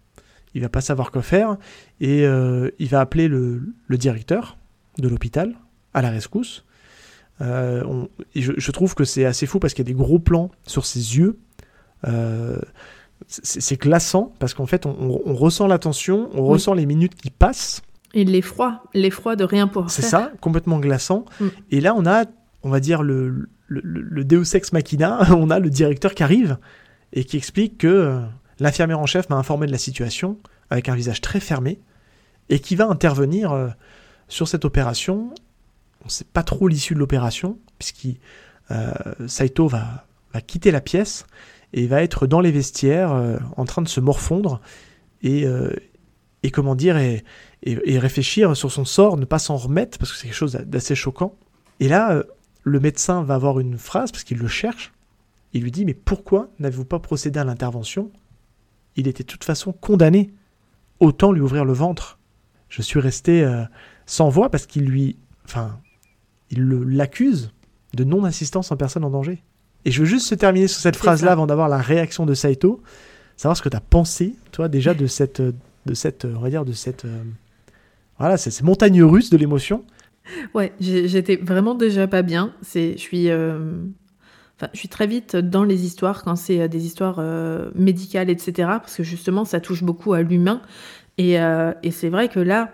Il 0.54 0.62
va 0.62 0.70
pas 0.70 0.82
savoir 0.82 1.12
quoi 1.12 1.22
faire 1.22 1.58
et 2.02 2.26
euh, 2.26 2.72
il 2.80 2.88
va 2.90 3.00
appeler 3.00 3.28
le, 3.28 3.62
le 3.86 3.98
directeur 3.98 4.58
de 4.98 5.08
l'hôpital 5.08 5.54
à 5.94 6.02
la 6.02 6.10
rescousse. 6.10 6.66
Euh, 7.42 7.84
on- 7.86 8.10
je, 8.36 8.54
je 8.58 8.72
trouve 8.72 8.96
que 8.96 9.04
c'est 9.04 9.26
assez 9.26 9.46
fou 9.46 9.60
parce 9.60 9.74
qu'il 9.74 9.86
y 9.86 9.88
a 9.88 9.94
des 9.94 9.98
gros 9.98 10.20
plans 10.20 10.50
sur 10.66 10.86
ses 10.86 11.18
yeux. 11.18 11.38
Euh, 12.08 12.58
c'est 13.28 13.80
glaçant 13.82 14.34
parce 14.40 14.54
qu'en 14.54 14.66
fait 14.66 14.86
on, 14.86 14.92
on- 15.00 15.22
on 15.26 15.34
ressent 15.36 15.68
la 15.68 15.80
tension, 15.80 16.30
on 16.34 16.42
Oui. 16.44 16.50
ressent 16.50 16.74
les 16.74 16.86
minutes 16.86 17.16
qui 17.16 17.30
passent. 17.30 17.82
Et 18.14 18.24
l'effroi, 18.24 18.84
l'effroi 18.94 19.36
de 19.36 19.44
rien 19.44 19.68
pouvoir 19.68 19.90
C'est 19.92 20.02
ça, 20.02 20.32
complètement 20.40 20.80
glaçant. 20.80 21.26
Mm. 21.42 21.48
Et 21.72 21.82
là, 21.82 21.94
on 21.96 22.06
a, 22.06 22.24
on 22.64 22.70
va 22.70 22.80
dire, 22.80 23.04
le, 23.04 23.50
le, 23.68 23.82
le- 23.84 24.24
Deus 24.24 24.56
Ex 24.56 24.72
Machina, 24.72 25.20
on 25.36 25.50
a 25.50 25.60
le 25.60 25.70
directeur 25.70 26.16
qui 26.16 26.24
arrive 26.24 26.58
et 27.14 27.26
qui 27.26 27.36
explique 27.38 27.78
que 27.80 27.88
euh, 27.88 28.20
l'infirmière 28.60 29.00
en 29.00 29.06
chef 29.06 29.30
m'a 29.30 29.36
informé 29.36 29.68
de 29.68 29.72
la 29.74 29.78
situation 29.78 30.38
avec 30.70 30.88
un 30.90 30.96
visage 30.96 31.20
très 31.22 31.40
fermé 31.42 31.80
et 32.50 32.60
qui 32.60 32.76
va 32.76 32.88
intervenir 32.88 33.52
euh, 33.52 33.68
sur 34.30 34.48
cette 34.48 34.64
opération. 34.64 35.34
On 36.02 36.06
ne 36.06 36.10
sait 36.10 36.26
pas 36.32 36.44
trop 36.44 36.68
l'issue 36.70 36.94
de 36.94 37.00
l'opération, 37.00 37.58
puisqu'il 37.78 38.18
euh, 38.72 38.92
Saito 39.28 39.68
va, 39.68 40.06
va 40.34 40.40
quitter 40.42 40.72
la 40.72 40.82
pièce 40.82 41.26
et 41.74 41.88
va 41.88 42.02
être 42.04 42.28
dans 42.28 42.40
les 42.40 42.52
vestiaires 42.52 43.12
euh, 43.14 43.38
en 43.56 43.66
train 43.66 43.82
de 43.82 43.88
se 43.88 44.00
morfondre 44.00 44.62
et, 45.22 45.46
euh, 45.46 45.72
et 46.44 46.52
comment 46.52 46.76
dire, 46.76 46.98
et, 46.98 47.24
et, 47.64 48.00
réfléchir 48.00 48.56
sur 48.56 48.72
son 48.72 48.86
sort, 48.86 49.18
ne 49.18 49.26
pas 49.26 49.40
s'en 49.40 49.58
remettre, 49.58 49.98
parce 49.98 50.12
que 50.12 50.18
c'est 50.18 50.28
quelque 50.28 50.36
chose 50.36 50.54
d'assez 50.54 50.96
choquant. 50.96 51.36
Et 51.80 51.88
là, 51.88 52.12
euh, 52.12 52.24
le 52.64 52.80
médecin 52.80 53.24
va 53.24 53.36
avoir 53.36 53.60
une 53.60 53.78
phrase, 53.78 54.12
parce 54.12 54.24
qu'il 54.24 54.38
le 54.38 54.48
cherche, 54.48 54.94
il 55.54 55.64
lui 55.64 55.72
dit, 55.72 55.86
mais 55.86 55.96
pourquoi 55.96 56.50
n'avez-vous 56.60 56.86
pas 56.86 57.00
procédé 57.00 57.40
à 57.40 57.44
l'intervention? 57.44 58.12
Il 58.96 59.08
était 59.08 59.24
de 59.24 59.28
toute 59.28 59.44
façon 59.44 59.74
condamné. 59.74 60.34
Autant 61.00 61.32
lui 61.32 61.42
ouvrir 61.42 61.66
le 61.66 61.74
ventre. 61.74 62.18
Je 62.70 62.82
suis 62.82 63.00
resté 63.00 63.48
sans 64.08 64.30
voix 64.30 64.50
parce 64.50 64.66
qu'il 64.66 64.86
lui... 64.86 65.18
Enfin, 65.46 65.80
il 66.50 66.68
l'accuse 66.68 67.54
de 67.94 68.04
non-assistance 68.04 68.72
en 68.72 68.78
personne 68.78 69.04
en 69.04 69.10
danger. 69.10 69.44
Et 69.88 69.92
je 69.92 70.02
veux 70.02 70.06
juste 70.06 70.28
se 70.28 70.36
terminer 70.36 70.68
sur 70.68 70.82
cette 70.82 70.98
phrase-là 70.98 71.32
avant 71.32 71.48
d'avoir 71.48 71.70
la 71.70 71.78
réaction 71.78 72.26
de 72.26 72.34
Saito, 72.34 72.84
savoir 73.38 73.56
ce 73.56 73.62
que 73.62 73.70
tu 73.70 73.78
as 73.78 73.80
pensé, 73.80 74.36
toi, 74.52 74.68
déjà, 74.68 74.94
de 74.94 75.08
cette, 75.08 75.42
de 75.42 75.94
cette, 75.94 76.26
on 76.26 76.42
va 76.42 76.50
dire, 76.50 76.66
de 76.66 76.74
cette, 76.74 77.06
euh, 77.06 77.24
voilà, 78.20 78.36
c'est 78.36 78.52
ces 78.52 78.66
montagnes 78.66 79.02
russes 79.02 79.30
de 79.30 79.38
l'émotion. 79.38 79.86
Ouais, 80.54 80.74
j'étais 80.82 81.38
vraiment 81.38 81.74
déjà 81.74 82.06
pas 82.06 82.22
bien. 82.22 82.54
C'est, 82.62 82.98
je 82.98 82.98
suis, 82.98 83.30
euh, 83.30 83.60
enfin, 84.58 84.70
je 84.74 84.80
suis 84.80 84.90
très 84.90 85.08
vite 85.08 85.38
dans 85.38 85.64
les 85.64 85.86
histoires 85.86 86.22
quand 86.26 86.36
c'est 86.36 86.60
euh, 86.60 86.68
des 86.68 86.86
histoires 86.86 87.20
euh, 87.20 87.70
médicales, 87.74 88.30
etc. 88.30 88.52
Parce 88.58 88.98
que 88.98 89.04
justement, 89.04 89.46
ça 89.46 89.62
touche 89.62 89.84
beaucoup 89.84 90.12
à 90.12 90.22
l'humain. 90.22 90.62
Et, 91.18 91.38
et 91.82 91.90
c'est 91.92 92.10
vrai 92.10 92.28
que 92.28 92.40
là, 92.40 92.72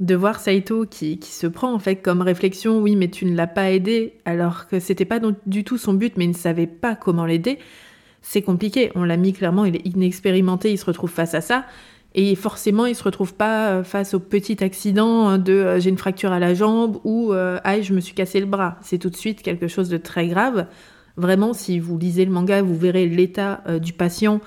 de 0.00 0.14
voir 0.14 0.40
Saito 0.40 0.84
qui, 0.86 1.18
qui 1.18 1.30
se 1.30 1.46
prend 1.46 1.72
en 1.72 1.78
fait 1.78 1.96
comme 1.96 2.20
réflexion, 2.22 2.80
oui, 2.80 2.96
mais 2.96 3.08
tu 3.08 3.24
ne 3.24 3.34
l'as 3.34 3.46
pas 3.46 3.70
aidé, 3.70 4.14
alors 4.24 4.66
que 4.66 4.78
c'était 4.80 5.04
pas 5.04 5.20
du 5.46 5.64
tout 5.64 5.78
son 5.78 5.94
but, 5.94 6.14
mais 6.16 6.24
il 6.24 6.30
ne 6.30 6.34
savait 6.34 6.66
pas 6.66 6.94
comment 6.94 7.24
l'aider. 7.24 7.58
C'est 8.22 8.42
compliqué. 8.42 8.90
On 8.94 9.04
l'a 9.04 9.16
mis 9.16 9.32
clairement, 9.32 9.64
il 9.64 9.76
est 9.76 9.86
inexpérimenté, 9.86 10.72
il 10.72 10.78
se 10.78 10.84
retrouve 10.84 11.10
face 11.10 11.34
à 11.34 11.40
ça. 11.40 11.64
Et 12.14 12.34
forcément, 12.34 12.86
il 12.86 12.94
se 12.94 13.04
retrouve 13.04 13.34
pas 13.34 13.68
euh, 13.68 13.84
face 13.84 14.14
au 14.14 14.20
petit 14.20 14.64
accident 14.64 15.36
de 15.36 15.52
euh, 15.52 15.80
j'ai 15.80 15.90
une 15.90 15.98
fracture 15.98 16.32
à 16.32 16.38
la 16.38 16.54
jambe 16.54 16.98
ou 17.04 17.32
euh, 17.32 17.58
aïe, 17.62 17.82
je 17.82 17.92
me 17.92 18.00
suis 18.00 18.14
cassé 18.14 18.40
le 18.40 18.46
bras. 18.46 18.78
C'est 18.82 18.98
tout 18.98 19.10
de 19.10 19.16
suite 19.16 19.42
quelque 19.42 19.68
chose 19.68 19.90
de 19.90 19.98
très 19.98 20.26
grave. 20.26 20.66
Vraiment, 21.16 21.54
si 21.54 21.78
vous 21.78 21.96
lisez 21.96 22.24
le 22.24 22.30
manga, 22.30 22.60
vous 22.60 22.76
verrez 22.76 23.06
l'état 23.06 23.62
euh, 23.66 23.78
du 23.78 23.92
patient. 23.92 24.40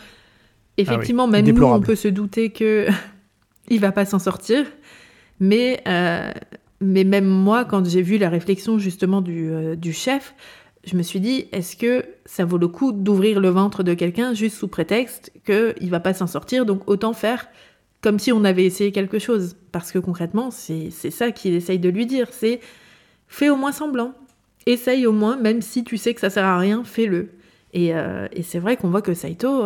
Effectivement, 0.78 1.28
même 1.28 1.46
nous, 1.46 1.64
on 1.64 1.82
peut 1.82 1.96
se 1.96 2.08
douter 2.08 2.52
que 2.52 2.88
il 3.70 3.80
va 3.80 3.92
pas 3.92 4.06
s'en 4.06 4.20
sortir. 4.20 4.66
Mais 5.40 5.82
euh, 5.88 6.32
mais 6.82 7.04
même 7.04 7.26
moi, 7.26 7.66
quand 7.66 7.86
j'ai 7.86 8.02
vu 8.02 8.18
la 8.18 8.30
réflexion 8.30 8.78
justement 8.78 9.22
du, 9.22 9.52
euh, 9.52 9.76
du 9.76 9.94
chef, 9.94 10.34
je 10.86 10.96
me 10.96 11.04
suis 11.04 11.20
dit, 11.20 11.48
est-ce 11.52 11.76
que 11.76 12.06
ça 12.26 12.46
vaut 12.46 12.58
le 12.58 12.70
coup 12.70 12.94
d'ouvrir 12.94 13.40
le 13.40 13.50
ventre 13.50 13.84
de 13.84 13.94
quelqu'un 13.94 14.34
juste 14.34 14.58
sous 14.58 14.70
prétexte 14.70 15.32
qu'il 15.46 15.90
va 15.90 16.00
pas 16.00 16.14
s'en 16.14 16.28
sortir, 16.28 16.66
donc 16.66 16.90
autant 16.90 17.14
faire 17.14 17.48
comme 18.02 18.18
si 18.18 18.32
on 18.32 18.46
avait 18.46 18.64
essayé 18.64 18.94
quelque 18.94 19.20
chose. 19.20 19.58
Parce 19.74 19.92
que 19.92 20.00
concrètement, 20.00 20.52
c'est 20.52 20.90
ça 20.90 21.32
qu'il 21.32 21.54
essaye 21.54 21.80
de 21.80 21.90
lui 21.90 22.06
dire, 22.06 22.30
c'est 22.32 22.62
fais 23.28 23.50
au 23.50 23.58
moins 23.58 23.74
semblant. 23.74 24.14
Essaye 24.66 25.06
au 25.06 25.12
moins, 25.12 25.36
même 25.36 25.62
si 25.62 25.84
tu 25.84 25.98
sais 25.98 26.14
que 26.14 26.22
ça 26.22 26.30
sert 26.30 26.46
à 26.46 26.58
rien, 26.58 26.86
fais-le. 26.86 27.32
Et, 27.74 27.94
euh, 27.94 28.28
et 28.32 28.42
c'est 28.42 28.60
vrai 28.60 28.78
qu'on 28.78 28.90
voit 28.90 29.02
que 29.02 29.14
Saito, 29.14 29.64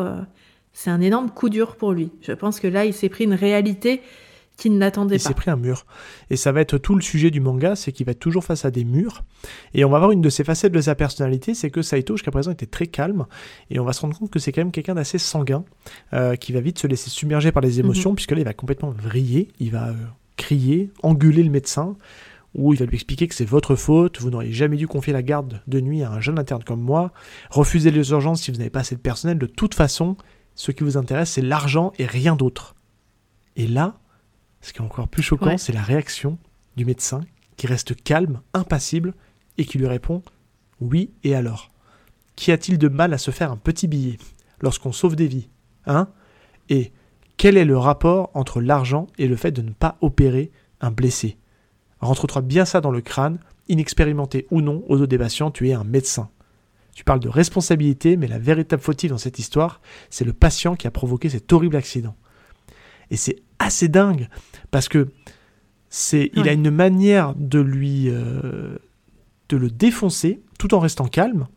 c'est 0.71 0.89
un 0.89 0.99
énorme 0.99 1.29
coup 1.29 1.49
dur 1.49 1.75
pour 1.75 1.91
lui. 1.91 2.09
Je 2.21 2.31
pense 2.31 2.59
que 2.59 2.67
là, 2.67 2.85
il 2.85 2.93
s'est 2.93 3.09
pris 3.09 3.25
une 3.25 3.35
réalité 3.35 4.01
qu'il 4.57 4.77
n'attendait 4.77 5.15
Il 5.15 5.21
pas. 5.21 5.29
s'est 5.29 5.33
pris 5.33 5.49
un 5.51 5.55
mur. 5.55 5.85
Et 6.29 6.35
ça 6.35 6.51
va 6.51 6.61
être 6.61 6.77
tout 6.77 6.95
le 6.95 7.01
sujet 7.01 7.31
du 7.31 7.39
manga, 7.39 7.75
c'est 7.75 7.91
qu'il 7.91 8.05
va 8.05 8.11
être 8.11 8.19
toujours 8.19 8.43
face 8.43 8.65
à 8.65 8.71
des 8.71 8.83
murs. 8.83 9.23
Et 9.73 9.83
on 9.83 9.89
va 9.89 9.99
voir 9.99 10.11
une 10.11 10.21
de 10.21 10.29
ses 10.29 10.43
facettes 10.43 10.71
de 10.71 10.81
sa 10.81 10.95
personnalité, 10.95 11.53
c'est 11.53 11.69
que 11.69 11.81
Saito, 11.81 12.15
jusqu'à 12.15 12.31
présent, 12.31 12.51
était 12.51 12.65
très 12.65 12.87
calme. 12.87 13.25
Et 13.69 13.79
on 13.79 13.85
va 13.85 13.93
se 13.93 14.01
rendre 14.01 14.17
compte 14.17 14.29
que 14.29 14.39
c'est 14.39 14.51
quand 14.51 14.61
même 14.61 14.71
quelqu'un 14.71 14.95
d'assez 14.95 15.17
sanguin, 15.17 15.65
euh, 16.13 16.35
qui 16.35 16.51
va 16.53 16.61
vite 16.61 16.79
se 16.79 16.87
laisser 16.87 17.09
submerger 17.09 17.51
par 17.51 17.61
les 17.63 17.79
émotions, 17.79 18.15
puisque 18.15 18.31
là, 18.31 18.39
il 18.39 18.45
va 18.45 18.53
complètement 18.53 18.91
vriller, 18.91 19.49
il 19.59 19.71
va 19.71 19.89
euh, 19.89 19.93
crier, 20.37 20.91
engueuler 21.01 21.43
le 21.43 21.49
médecin, 21.49 21.95
ou 22.55 22.73
il 22.73 22.79
va 22.79 22.85
lui 22.85 22.95
expliquer 22.95 23.27
que 23.27 23.33
c'est 23.33 23.45
votre 23.45 23.75
faute, 23.75 24.21
vous 24.21 24.29
n'auriez 24.29 24.53
jamais 24.53 24.77
dû 24.77 24.87
confier 24.87 25.11
la 25.11 25.23
garde 25.23 25.61
de 25.67 25.81
nuit 25.81 26.03
à 26.03 26.11
un 26.11 26.19
jeune 26.19 26.37
interne 26.37 26.63
comme 26.63 26.81
moi, 26.81 27.11
refuser 27.49 27.89
les 27.89 28.11
urgences 28.11 28.41
si 28.41 28.51
vous 28.51 28.57
n'avez 28.57 28.69
pas 28.69 28.81
assez 28.81 28.95
de 28.95 29.01
personnel, 29.01 29.39
de 29.39 29.47
toute 29.47 29.73
façon, 29.73 30.15
ce 30.53 30.71
qui 30.71 30.83
vous 30.83 30.97
intéresse, 30.97 31.31
c'est 31.31 31.41
l'argent 31.41 31.93
et 31.97 32.05
rien 32.05 32.35
d'autre. 32.35 32.75
Et 33.55 33.67
là, 33.67 33.99
ce 34.63 34.73
qui 34.73 34.79
est 34.79 34.85
encore 34.85 35.07
plus 35.07 35.21
choquant, 35.21 35.45
Ouais. 35.47 35.57
c'est 35.59 35.73
la 35.73 35.81
réaction 35.83 36.39
du 36.75 36.85
médecin 36.85 37.21
qui 37.57 37.67
reste 37.67 38.01
calme, 38.03 38.41
impassible, 38.55 39.13
et 39.59 39.65
qui 39.65 39.77
lui 39.77 39.85
répond 39.85 40.23
Oui, 40.81 41.11
et 41.23 41.35
alors? 41.35 41.69
Qu'y 42.35 42.51
a-t-il 42.51 42.79
de 42.79 42.87
mal 42.87 43.13
à 43.13 43.19
se 43.19 43.29
faire 43.29 43.51
un 43.51 43.57
petit 43.57 43.87
billet 43.87 44.17
lorsqu'on 44.61 44.91
sauve 44.91 45.15
des 45.15 45.27
vies 45.27 45.49
Hein? 45.85 46.07
Et 46.69 46.91
quel 47.37 47.57
est 47.57 47.65
le 47.65 47.77
rapport 47.77 48.31
entre 48.33 48.59
l'argent 48.61 49.05
et 49.19 49.27
le 49.27 49.35
fait 49.35 49.51
de 49.51 49.61
ne 49.61 49.69
pas 49.71 49.97
opérer 50.01 50.51
un 50.81 50.89
blessé? 50.89 51.37
Rentre-toi 51.99 52.41
bien 52.41 52.65
ça 52.65 52.81
dans 52.81 52.89
le 52.91 53.01
crâne, 53.01 53.37
inexpérimenté 53.67 54.47
ou 54.49 54.61
non, 54.61 54.83
aux 54.87 54.99
os 55.01 55.07
des 55.07 55.17
patients, 55.19 55.51
tu 55.51 55.69
es 55.69 55.73
un 55.73 55.83
médecin. 55.83 56.29
Tu 56.95 57.03
parles 57.03 57.19
de 57.19 57.29
responsabilité, 57.29 58.17
mais 58.17 58.27
la 58.27 58.39
véritable 58.39 58.81
fautive 58.81 59.09
dans 59.11 59.17
cette 59.17 59.39
histoire, 59.39 59.81
c'est 60.09 60.25
le 60.25 60.33
patient 60.33 60.75
qui 60.75 60.87
a 60.87 60.91
provoqué 60.91 61.29
cet 61.29 61.51
horrible 61.53 61.75
accident. 61.75 62.15
Et 63.11 63.17
c'est 63.17 63.42
assez 63.63 63.87
dingue, 63.87 64.27
parce 64.71 64.87
que 64.89 65.09
c'est, 65.89 66.31
il 66.35 66.47
a 66.49 66.53
une 66.53 66.71
manière 66.71 67.33
de 67.35 67.59
lui, 67.59 68.05
euh, 68.09 68.77
de 69.49 69.57
le 69.57 69.69
défoncer, 69.69 70.41
tout 70.57 70.73
en 70.73 70.79
restant 70.79 71.07
calme, 71.07 71.47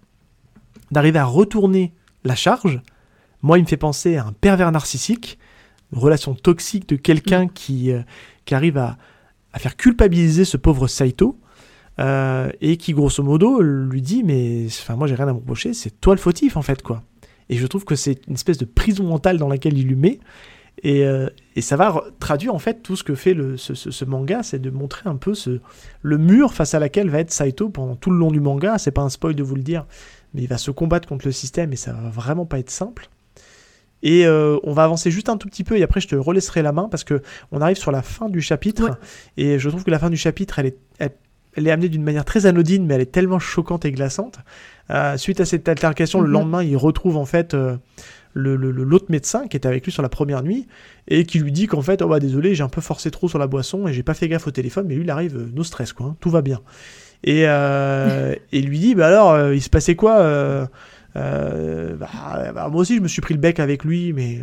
d'arriver 0.91 1.19
à 1.19 1.25
retourner 1.25 1.93
la 2.25 2.35
charge. 2.35 2.81
Moi, 3.43 3.59
il 3.59 3.63
me 3.63 3.69
fait 3.69 3.77
penser 3.77 4.17
à 4.17 4.27
un 4.27 4.33
pervers 4.33 4.71
narcissique, 4.73 5.39
une 5.93 5.99
relation 6.01 6.35
toxique 6.35 6.89
de 6.89 6.97
quelqu'un 6.97 7.49
qui, 7.49 7.93
euh, 7.93 8.03
qui 8.45 8.55
arrive 8.55 8.77
à, 8.79 8.99
à 9.53 9.59
faire 9.59 9.77
culpabiliser 9.77 10.45
ce 10.45 10.57
pauvre 10.57 10.87
Saito. 10.89 11.39
euh, 11.99 12.51
et 12.61 12.77
qui 12.77 12.93
grosso 12.93 13.23
modo 13.23 13.63
lui 13.63 14.03
dit 14.03 14.23
mais 14.23 14.67
enfin 14.67 14.97
moi 14.97 15.07
j'ai 15.07 15.15
rien 15.15 15.29
à 15.29 15.33
me 15.33 15.39
reprocher 15.39 15.73
c'est 15.73 15.99
toi 15.99 16.15
le 16.15 16.21
fautif 16.21 16.59
en 16.59 16.63
fait 16.63 16.83
quoi 16.83 17.03
et 17.49 17.57
je 17.57 17.67
trouve 17.67 17.87
que 17.87 17.95
c'est 17.95 18.21
une 18.29 18.35
espèce 18.35 18.59
de 18.59 18.67
prison 18.67 19.05
mentale 19.05 19.39
dans 19.39 19.49
laquelle 19.49 19.79
il 19.79 19.87
lui 19.87 19.97
met 19.97 20.21
et, 20.83 21.05
euh, 21.07 21.29
et 21.57 21.61
ça 21.63 21.77
va 21.77 21.91
re- 21.91 22.05
traduire 22.21 22.55
en 22.55 22.59
fait 22.59 22.83
tout 22.83 22.97
ce 22.97 23.05
que 23.05 23.15
fait 23.15 23.35
le, 23.35 23.57
ce, 23.57 23.75
ce- 23.75 23.91
ce 23.91 24.05
manga, 24.05 24.43
c'est 24.43 24.59
de 24.59 24.71
montrer 24.71 25.09
un 25.09 25.17
peu 25.17 25.35
ce, 25.35 25.61
le 26.03 26.19
mur 26.19 26.53
face 26.55 26.75
à 26.75 26.79
laquelle 26.79 27.09
va 27.11 27.21
être 27.21 27.31
Saito 27.33 27.69
pendant 27.71 27.97
tout 27.97 28.11
le 28.11 28.19
long 28.19 28.31
du 28.31 28.41
manga. 28.41 28.77
C'est 28.79 28.91
pas 28.91 29.03
un 29.03 29.09
spoil 29.09 29.35
de 29.35 29.43
vous 29.43 29.55
le 29.57 29.63
dire, 29.63 29.87
mais 30.35 30.43
il 30.43 30.49
va 30.49 30.59
se 30.59 30.71
combattre 30.71 31.09
contre 31.09 31.27
le 31.27 31.33
système 31.33 31.73
et 31.73 31.77
ça 31.77 31.93
va 31.93 32.09
vraiment 32.11 32.45
pas 32.47 32.59
être 32.59 32.71
simple. 32.71 33.09
Et 34.03 34.27
euh, 34.27 34.59
on 34.63 34.73
va 34.75 34.85
avancer 34.85 35.11
juste 35.11 35.31
un 35.31 35.39
tout 35.39 35.49
petit 35.49 35.65
peu 35.65 35.79
et 35.79 35.83
après 35.83 36.01
je 36.03 36.09
te 36.09 36.15
relaisserai 36.15 36.61
la 36.63 36.73
main 36.73 36.89
parce 36.91 37.03
que 37.03 37.23
on 37.51 37.63
arrive 37.63 37.79
sur 37.79 37.91
la 37.91 38.03
fin 38.03 38.29
du 38.29 38.43
chapitre 38.43 38.85
Ouais. 38.85 38.91
et 39.39 39.59
je 39.59 39.69
trouve 39.71 39.85
que 39.85 39.91
la 39.91 39.99
fin 39.99 40.11
du 40.11 40.19
chapitre 40.19 40.59
elle 40.59 40.67
est, 40.67 40.77
elle, 40.99 41.13
elle 41.55 41.67
est 41.67 41.71
amenée 41.71 41.89
d'une 41.89 42.03
manière 42.05 42.27
très 42.27 42.45
anodine 42.45 42.85
mais 42.87 42.95
elle 42.95 43.01
est 43.01 43.11
tellement 43.11 43.39
choquante 43.39 43.87
et 43.87 43.93
glaçante. 43.93 44.39
Euh, 44.91 45.17
suite 45.17 45.41
à 45.41 45.47
cette 45.47 45.67
altercation, 45.69 46.21
le 46.21 46.27
Mhm. 46.29 46.33
lendemain 46.35 46.63
il 46.63 46.77
retrouve 46.77 47.17
en 47.17 47.25
fait 47.25 47.55
euh, 48.37 48.57
le- 48.57 48.71
le- 48.71 48.85
l'autre 48.85 49.07
médecin 49.09 49.47
qui 49.49 49.57
était 49.57 49.69
avec 49.69 49.85
lui 49.85 49.93
sur 49.93 50.03
la 50.03 50.09
première 50.09 50.43
nuit 50.43 50.67
et 51.09 51.25
qui 51.25 51.39
lui 51.39 51.53
dit 51.53 51.67
qu'en 51.67 51.83
fait, 51.83 52.03
oh 52.03 52.09
bah 52.09 52.21
désolé, 52.21 52.55
j'ai 52.55 52.63
un 52.63 52.69
peu 52.69 52.81
forcé 52.81 53.11
trop 53.11 53.29
sur 53.29 53.39
la 53.39 53.47
boisson 53.47 53.89
et 53.89 53.93
j'ai 53.93 54.03
pas 54.03 54.15
fait 54.15 54.29
gaffe 54.29 54.47
au 54.47 54.51
téléphone, 54.51 54.87
mais 54.89 54.95
lui 54.95 55.05
il 55.05 55.11
arrive, 55.11 55.37
euh, 55.37 55.49
no 55.55 55.65
stress 55.65 55.93
quoi, 55.93 56.07
hein, 56.07 56.17
tout 56.21 56.31
va 56.31 56.43
bien. 56.43 56.61
Et, 57.25 57.45
euh, 57.47 58.35
et 58.53 58.61
lui 58.61 58.79
dit, 58.79 58.95
bah 58.95 59.07
alors, 59.09 59.33
euh, 59.33 59.55
il 59.55 59.63
se 59.63 59.71
passait 59.71 59.97
quoi 59.97 60.19
euh, 60.19 60.67
euh, 61.17 61.97
bah, 61.97 62.53
bah, 62.55 62.69
Moi 62.71 62.81
aussi 62.81 62.97
je 62.97 63.01
me 63.01 63.09
suis 63.09 63.21
pris 63.23 63.35
le 63.35 63.41
bec 63.41 63.59
avec 63.61 63.85
lui, 63.85 64.13
mais 64.13 64.41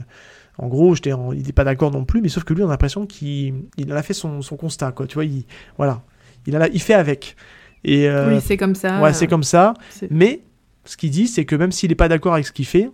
en 0.58 0.68
gros, 0.68 0.96
j'étais 0.96 1.12
il 1.12 1.38
n'était 1.38 1.52
pas 1.54 1.64
d'accord 1.64 1.92
non 1.92 2.06
plus, 2.06 2.22
mais 2.22 2.30
sauf 2.30 2.44
que 2.44 2.54
lui 2.54 2.64
on 2.64 2.68
a 2.68 2.72
l'impression 2.72 3.06
qu'il 3.06 3.56
il 3.78 3.92
en 3.94 3.96
a 3.96 4.04
fait 4.04 4.14
son, 4.14 4.42
son 4.42 4.56
constat, 4.56 4.92
quoi, 4.92 5.08
tu 5.08 5.16
vois, 5.16 5.26
il, 5.26 5.46
voilà, 5.78 6.02
il, 6.48 6.56
en 6.58 6.62
a, 6.62 6.68
il 6.68 6.82
fait 6.82 6.94
avec. 6.94 7.36
Et, 7.84 8.10
oui, 8.10 8.40
c'est 8.42 8.58
comme 8.58 8.76
ça. 8.76 9.02
ouais, 9.02 9.14
c'est 9.14 9.28
comme 9.28 9.44
ça. 9.44 9.74
Mais 10.10 10.42
ce 10.86 10.96
qu'il 10.98 11.12
dit, 11.12 11.28
c'est 11.28 11.46
que 11.46 11.56
même 11.56 11.72
s'il 11.72 11.90
n'est 11.90 11.96
pas 11.96 12.08
d'accord 12.08 12.34
avec 12.34 12.46
ce 12.46 12.52
qu'il 12.52 12.66
fait, 12.66 12.90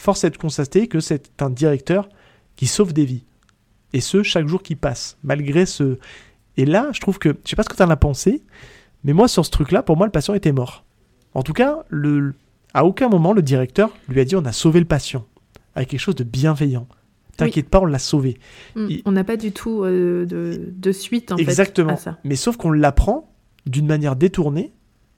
force 0.00 0.24
est 0.24 0.30
de 0.30 0.36
constater 0.36 0.88
que 0.88 1.00
c'est 1.00 1.30
un 1.42 1.50
directeur 1.50 2.08
qui 2.56 2.66
sauve 2.66 2.92
des 2.92 3.04
vies. 3.04 3.24
Et 3.92 4.00
ce, 4.00 4.22
chaque 4.22 4.46
jour 4.46 4.62
qui 4.62 4.76
passe, 4.76 5.18
malgré 5.22 5.66
ce... 5.66 5.98
Et 6.56 6.64
là, 6.64 6.88
je 6.92 7.00
trouve 7.00 7.18
que, 7.18 7.30
je 7.44 7.50
sais 7.50 7.56
pas 7.56 7.62
ce 7.62 7.68
que 7.68 7.76
tu 7.76 7.82
en 7.82 7.90
as 7.90 7.96
pensé, 7.96 8.42
mais 9.04 9.12
moi, 9.12 9.28
sur 9.28 9.44
ce 9.46 9.50
truc-là, 9.50 9.82
pour 9.82 9.96
moi, 9.96 10.06
le 10.06 10.12
patient 10.12 10.34
était 10.34 10.52
mort. 10.52 10.84
En 11.34 11.42
tout 11.42 11.52
cas, 11.52 11.84
le... 11.88 12.34
à 12.74 12.84
aucun 12.84 13.08
moment, 13.08 13.32
le 13.32 13.42
directeur 13.42 13.90
lui 14.08 14.20
a 14.20 14.24
dit 14.24 14.36
on 14.36 14.44
a 14.44 14.52
sauvé 14.52 14.80
le 14.80 14.86
patient, 14.86 15.26
avec 15.74 15.88
quelque 15.90 16.00
chose 16.00 16.16
de 16.16 16.24
bienveillant. 16.24 16.86
T'inquiète 17.36 17.70
pas, 17.70 17.80
on 17.80 17.86
l'a 17.86 17.98
sauvé. 17.98 18.38
Mm. 18.76 18.86
il- 18.90 19.02
On 19.06 19.12
n'a 19.12 19.24
pas 19.24 19.36
du 19.38 19.52
tout 19.52 19.82
euh, 19.84 20.26
de, 20.26 20.70
de 20.76 20.92
suite 20.92 21.32
en 21.32 21.36
Exactement. 21.36 21.88
fait 21.96 22.10
à 22.10 22.12
ça. 22.12 22.18
Mais 22.24 22.36
sauf 22.36 22.56
qu'on 22.58 22.70
l'apprend 22.72 23.32
d'une 23.66 23.86
manière 23.86 24.14
détournée 24.16 24.72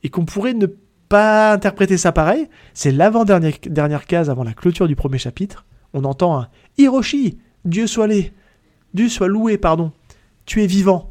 et 0.05 0.09
qu'on 0.09 0.25
pourrait 0.25 0.55
ne 0.55 0.67
pas 1.13 1.53
interpréter 1.53 1.99
ça 1.99 2.11
pareil. 2.11 2.49
C'est 2.73 2.91
l'avant-dernière 2.91 3.53
dernière 3.67 4.07
case 4.07 4.31
avant 4.31 4.45
la 4.45 4.55
clôture 4.55 4.89
du 4.89 4.97
premier 4.97 5.19
chapitre. 5.19 5.67
On 5.93 6.05
entend 6.05 6.41
un 6.41 6.49
Hiroshi, 6.79 7.37
Dieu 7.67 7.87
soit 7.87 8.07
loué, 8.07 8.33
Dieu 8.95 9.11
soit 9.11 9.29
loué, 9.29 9.59
pardon. 9.59 9.93
Tu 10.47 10.63
es 10.63 10.67
vivant. 10.67 11.11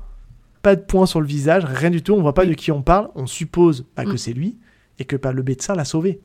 Pas 0.63 0.75
de 0.75 0.81
point 0.81 1.05
sur 1.05 1.21
le 1.21 1.27
visage, 1.27 1.65
rien 1.65 1.91
du 1.91 2.01
tout. 2.01 2.13
On 2.13 2.21
voit 2.23 2.33
pas 2.33 2.47
de 2.47 2.53
qui 2.55 2.71
on 2.71 2.81
parle. 2.81 3.09
On 3.13 3.27
suppose 3.27 3.85
bah, 3.95 4.03
que 4.03 4.13
Mm. 4.13 4.17
c'est 4.17 4.33
lui 4.33 4.57
et 4.97 5.05
que 5.05 5.15
bah, 5.15 5.33
le 5.33 5.43
médecin 5.43 5.75
l'a 5.75 5.85
sauvé. 5.85 6.19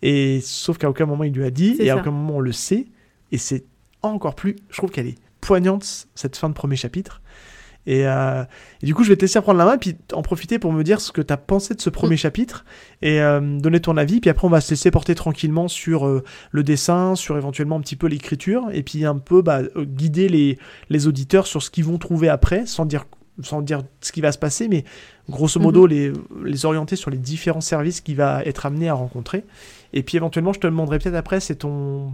Et 0.00 0.40
sauf 0.40 0.78
qu'à 0.78 0.88
aucun 0.88 1.04
moment 1.04 1.24
il 1.24 1.34
lui 1.34 1.44
a 1.44 1.50
dit 1.50 1.76
et 1.80 1.90
à 1.90 1.96
aucun 1.98 2.10
moment 2.10 2.36
on 2.36 2.40
le 2.40 2.52
sait. 2.52 2.86
Et 3.32 3.38
c'est 3.38 3.64
encore 4.00 4.34
plus. 4.34 4.56
Je 4.70 4.78
trouve 4.78 4.90
qu'elle 4.90 5.08
est 5.08 5.18
poignante 5.42 6.08
cette 6.14 6.36
fin 6.36 6.48
de 6.48 6.54
premier 6.54 6.76
chapitre. 6.76 7.20
Et, 7.90 8.06
euh, 8.06 8.44
et 8.82 8.86
du 8.86 8.94
coup, 8.94 9.02
je 9.02 9.08
vais 9.08 9.16
te 9.16 9.22
laisser 9.22 9.40
prendre 9.40 9.56
la 9.58 9.64
main 9.64 9.76
et 9.76 9.78
puis 9.78 9.96
en 10.12 10.20
profiter 10.20 10.58
pour 10.58 10.74
me 10.74 10.84
dire 10.84 11.00
ce 11.00 11.10
que 11.10 11.22
tu 11.22 11.32
as 11.32 11.38
pensé 11.38 11.74
de 11.74 11.80
ce 11.80 11.88
premier 11.88 12.16
Mm. 12.16 12.18
chapitre 12.18 12.66
et 13.00 13.22
euh, 13.22 13.40
donner 13.58 13.80
ton 13.80 13.96
avis. 13.96 14.20
Puis 14.20 14.28
après, 14.28 14.46
on 14.46 14.50
va 14.50 14.60
se 14.60 14.68
laisser 14.68 14.90
porter 14.90 15.14
tranquillement 15.14 15.68
sur 15.68 16.06
euh, 16.06 16.22
le 16.50 16.62
dessin, 16.62 17.14
sur 17.14 17.38
éventuellement 17.38 17.76
un 17.76 17.80
petit 17.80 17.96
peu 17.96 18.06
l'écriture 18.06 18.68
et 18.72 18.82
puis 18.82 19.06
un 19.06 19.16
peu 19.16 19.40
bah, 19.40 19.62
guider 19.74 20.28
les, 20.28 20.58
les 20.90 21.06
auditeurs 21.06 21.46
sur 21.46 21.62
ce 21.62 21.70
qu'ils 21.70 21.86
vont 21.86 21.96
trouver 21.96 22.28
après, 22.28 22.66
sans 22.66 22.84
dire, 22.84 23.06
sans 23.42 23.62
dire 23.62 23.80
ce 24.02 24.12
qui 24.12 24.20
va 24.20 24.32
se 24.32 24.38
passer, 24.38 24.68
mais 24.68 24.84
grosso 25.30 25.58
modo 25.58 25.86
les, 25.86 26.12
les 26.44 26.66
orienter 26.66 26.94
sur 26.94 27.10
les 27.10 27.16
différents 27.18 27.62
services 27.62 28.02
qu'il 28.02 28.16
va 28.16 28.42
être 28.44 28.66
amené 28.66 28.90
à 28.90 28.94
rencontrer. 28.94 29.44
Et 29.94 30.02
puis 30.02 30.18
éventuellement, 30.18 30.52
je 30.52 30.60
te 30.60 30.66
demanderai 30.66 30.98
peut-être 30.98 31.14
après, 31.14 31.40
c'est 31.40 31.56
ton, 31.56 32.12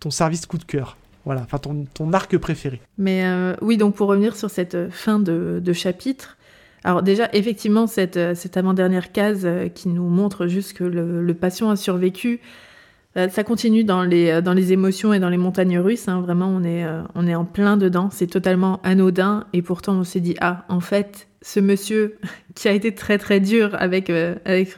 ton 0.00 0.10
service 0.10 0.46
coup 0.46 0.58
de 0.58 0.64
cœur. 0.64 0.96
Voilà, 1.24 1.42
enfin 1.42 1.58
ton, 1.58 2.12
arc 2.12 2.36
préféré. 2.38 2.80
Mais 2.98 3.24
euh, 3.24 3.54
oui, 3.62 3.76
donc 3.76 3.94
pour 3.94 4.08
revenir 4.08 4.34
sur 4.34 4.50
cette 4.50 4.74
euh, 4.74 4.88
fin 4.90 5.20
de, 5.20 5.72
chapitre, 5.72 6.36
alors 6.84 7.02
déjà, 7.02 7.28
effectivement, 7.32 7.86
cette, 7.86 8.16
euh, 8.16 8.34
avant-dernière 8.54 9.12
case 9.12 9.46
qui 9.74 9.88
nous 9.88 10.08
montre 10.08 10.48
juste 10.48 10.72
que 10.72 10.84
le, 10.84 11.34
patient 11.34 11.70
a 11.70 11.76
survécu, 11.76 12.40
ça 13.14 13.44
continue 13.44 13.84
dans 13.84 14.02
les, 14.02 14.72
émotions 14.72 15.12
et 15.12 15.20
dans 15.20 15.28
les 15.28 15.36
montagnes 15.36 15.78
russes. 15.78 16.08
hein. 16.08 16.20
vraiment, 16.22 16.48
on 16.48 16.64
est, 17.26 17.34
en 17.34 17.44
plein 17.44 17.76
dedans. 17.76 18.08
C'est 18.10 18.26
totalement 18.26 18.80
anodin. 18.82 19.44
Et 19.52 19.60
pourtant, 19.62 19.92
on 19.92 20.04
s'est 20.04 20.20
dit, 20.20 20.34
ah, 20.40 20.64
en 20.68 20.80
fait, 20.80 21.28
ce 21.42 21.60
monsieur 21.60 22.16
qui 22.54 22.68
a 22.68 22.72
été 22.72 22.94
très 22.94 23.18
très 23.18 23.38
dur 23.38 23.76
avec, 23.78 24.10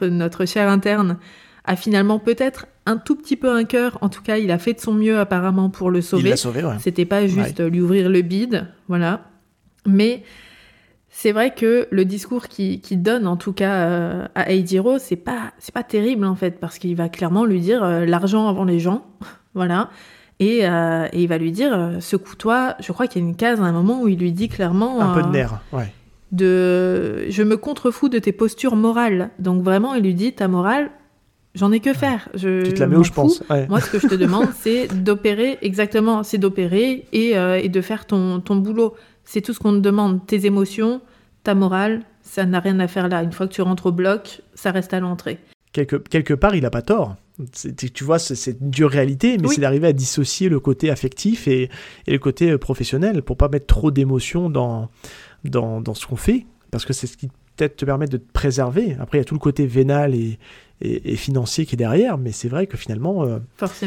notre 0.01 0.45
cher 0.45 0.69
interne 0.69 1.17
a 1.63 1.75
finalement 1.75 2.19
peut-être 2.19 2.67
un 2.85 2.97
tout 2.97 3.15
petit 3.15 3.35
peu 3.35 3.51
un 3.51 3.63
cœur. 3.63 3.97
En 4.01 4.09
tout 4.09 4.21
cas, 4.21 4.37
il 4.37 4.51
a 4.51 4.57
fait 4.57 4.73
de 4.73 4.79
son 4.79 4.93
mieux 4.93 5.19
apparemment 5.19 5.69
pour 5.69 5.89
le 5.91 5.99
Il 5.99 6.03
sauver. 6.03 6.29
l'a 6.29 6.37
sauvé, 6.37 6.63
ouais. 6.63 6.75
C'était 6.79 7.05
pas 7.05 7.25
juste 7.27 7.59
lui 7.59 7.81
ouvrir 7.81 8.09
le 8.09 8.21
bide, 8.21 8.67
voilà. 8.87 9.21
Mais 9.87 10.23
c'est 11.09 11.31
vrai 11.31 11.53
que 11.53 11.87
le 11.91 12.05
discours 12.05 12.47
qu'il 12.47 12.81
qui 12.81 12.97
donne, 12.97 13.25
en 13.27 13.37
tout 13.37 13.53
cas 13.53 13.73
euh, 13.87 14.27
à 14.35 14.51
Eijiro, 14.51 14.97
c'est 14.99 15.15
pas 15.15 15.53
c'est 15.59 15.73
pas 15.73 15.83
terrible 15.83 16.25
en 16.25 16.35
fait, 16.35 16.59
parce 16.59 16.77
qu'il 16.77 16.95
va 16.95 17.07
clairement 17.09 17.45
lui 17.45 17.59
dire 17.61 17.83
euh, 17.83 18.05
l'argent 18.05 18.47
avant 18.47 18.65
les 18.65 18.79
gens, 18.79 19.05
voilà. 19.55 19.89
Et, 20.39 20.67
euh, 20.67 21.07
et 21.13 21.21
il 21.23 21.27
va 21.29 21.37
lui 21.37 21.53
dire 21.53 21.97
secoue-toi. 22.01 22.75
Je 22.81 22.91
crois 22.91 23.07
qu'il 23.07 23.21
y 23.21 23.25
a 23.25 23.27
une 23.29 23.37
case 23.37 23.61
à 23.61 23.63
un 23.63 23.71
moment 23.71 24.01
où 24.01 24.09
il 24.09 24.19
lui 24.19 24.33
dit 24.33 24.49
clairement 24.49 24.99
Un 24.99 25.13
peu 25.13 25.21
de 25.23 25.29
nerf, 25.29 25.61
ouais. 25.71 25.93
de 26.33 27.29
je 27.29 27.41
me 27.41 27.55
contrefous 27.55 28.09
de 28.09 28.19
tes 28.19 28.33
postures 28.33 28.75
morales. 28.75 29.29
Donc 29.39 29.63
vraiment, 29.63 29.93
il 29.93 30.03
lui 30.03 30.13
dit 30.13 30.33
ta 30.33 30.49
morale, 30.49 30.91
j'en 31.55 31.71
ai 31.71 31.79
que 31.79 31.93
faire. 31.93 32.29
Je, 32.35 32.63
Tu 32.65 32.73
te 32.73 32.79
la 32.81 32.87
mets 32.87 32.95
où 32.97 33.03
je 33.03 33.09
fous. 33.09 33.15
pense. 33.15 33.43
Ouais. 33.49 33.67
Moi, 33.67 33.81
ce 33.81 33.89
que 33.89 33.99
je 33.99 34.07
te 34.07 34.15
demande, 34.15 34.47
c'est 34.59 34.87
d'opérer, 35.03 35.57
exactement, 35.61 36.23
c'est 36.23 36.37
d'opérer 36.37 37.05
et, 37.13 37.37
euh, 37.37 37.59
et 37.61 37.69
de 37.69 37.81
faire 37.81 38.05
ton, 38.05 38.39
ton 38.41 38.55
boulot. 38.57 38.95
C'est 39.23 39.41
tout 39.41 39.53
ce 39.53 39.59
qu'on 39.59 39.73
te 39.73 39.79
demande. 39.79 40.25
Tes 40.27 40.45
émotions, 40.45 41.01
ta 41.43 41.55
morale, 41.55 42.01
ça 42.21 42.45
n'a 42.45 42.59
rien 42.59 42.79
à 42.79 42.87
faire 42.87 43.07
là. 43.07 43.23
Une 43.23 43.31
fois 43.31 43.47
que 43.47 43.53
tu 43.53 43.61
rentres 43.61 43.87
au 43.87 43.91
bloc, 43.91 44.41
ça 44.53 44.71
reste 44.71 44.93
à 44.93 44.99
l'entrée. 44.99 45.39
quelque, 45.71 45.95
quelque 45.97 46.33
part, 46.33 46.55
il 46.55 46.65
a 46.65 46.69
pas 46.69 46.81
tort. 46.81 47.15
Tu 47.93 48.03
vois, 48.05 48.17
c'est- 48.17 48.57
une 48.61 48.69
dure 48.69 48.89
réalité, 48.89 49.37
mais 49.37 49.47
Oui. 49.49 49.55
c'est 49.55 49.61
d'arriver 49.61 49.87
à 49.87 49.93
dissocier 49.93 50.47
le 50.47 50.61
côté 50.61 50.89
affectif 50.89 51.49
et, 51.49 51.69
et 52.07 52.11
le 52.13 52.19
côté 52.19 52.51
euh, 52.51 52.57
professionnel 52.57 53.21
pour 53.23 53.35
pas 53.35 53.49
mettre 53.49 53.65
trop 53.65 53.91
d'émotions 53.91 54.49
dans, 54.49 54.89
dans, 55.43 55.81
dans 55.81 55.93
ce 55.93 56.05
qu'on 56.07 56.15
fait, 56.15 56.45
parce 56.71 56.85
que 56.85 56.93
c'est 56.93 57.07
ce 57.07 57.17
qui 57.17 57.27
peut-être 57.57 57.75
te 57.77 57.83
permet 57.85 58.07
de 58.07 58.15
te 58.17 58.31
préserver. 58.31 58.95
Après, 59.01 59.17
il 59.17 59.21
y 59.21 59.23
a 59.23 59.25
tout 59.25 59.33
le 59.35 59.39
côté 59.39 59.65
vénal 59.65 60.15
et, 60.15 60.39
et, 60.81 61.13
et 61.13 61.15
financier 61.15 61.65
qui 61.65 61.75
est 61.75 61.77
derrière, 61.77 62.17
mais 62.17 62.31
c'est 62.31 62.49
vrai 62.49 62.67
que 62.67 62.75
finalement, 62.77 63.23
euh, 63.23 63.39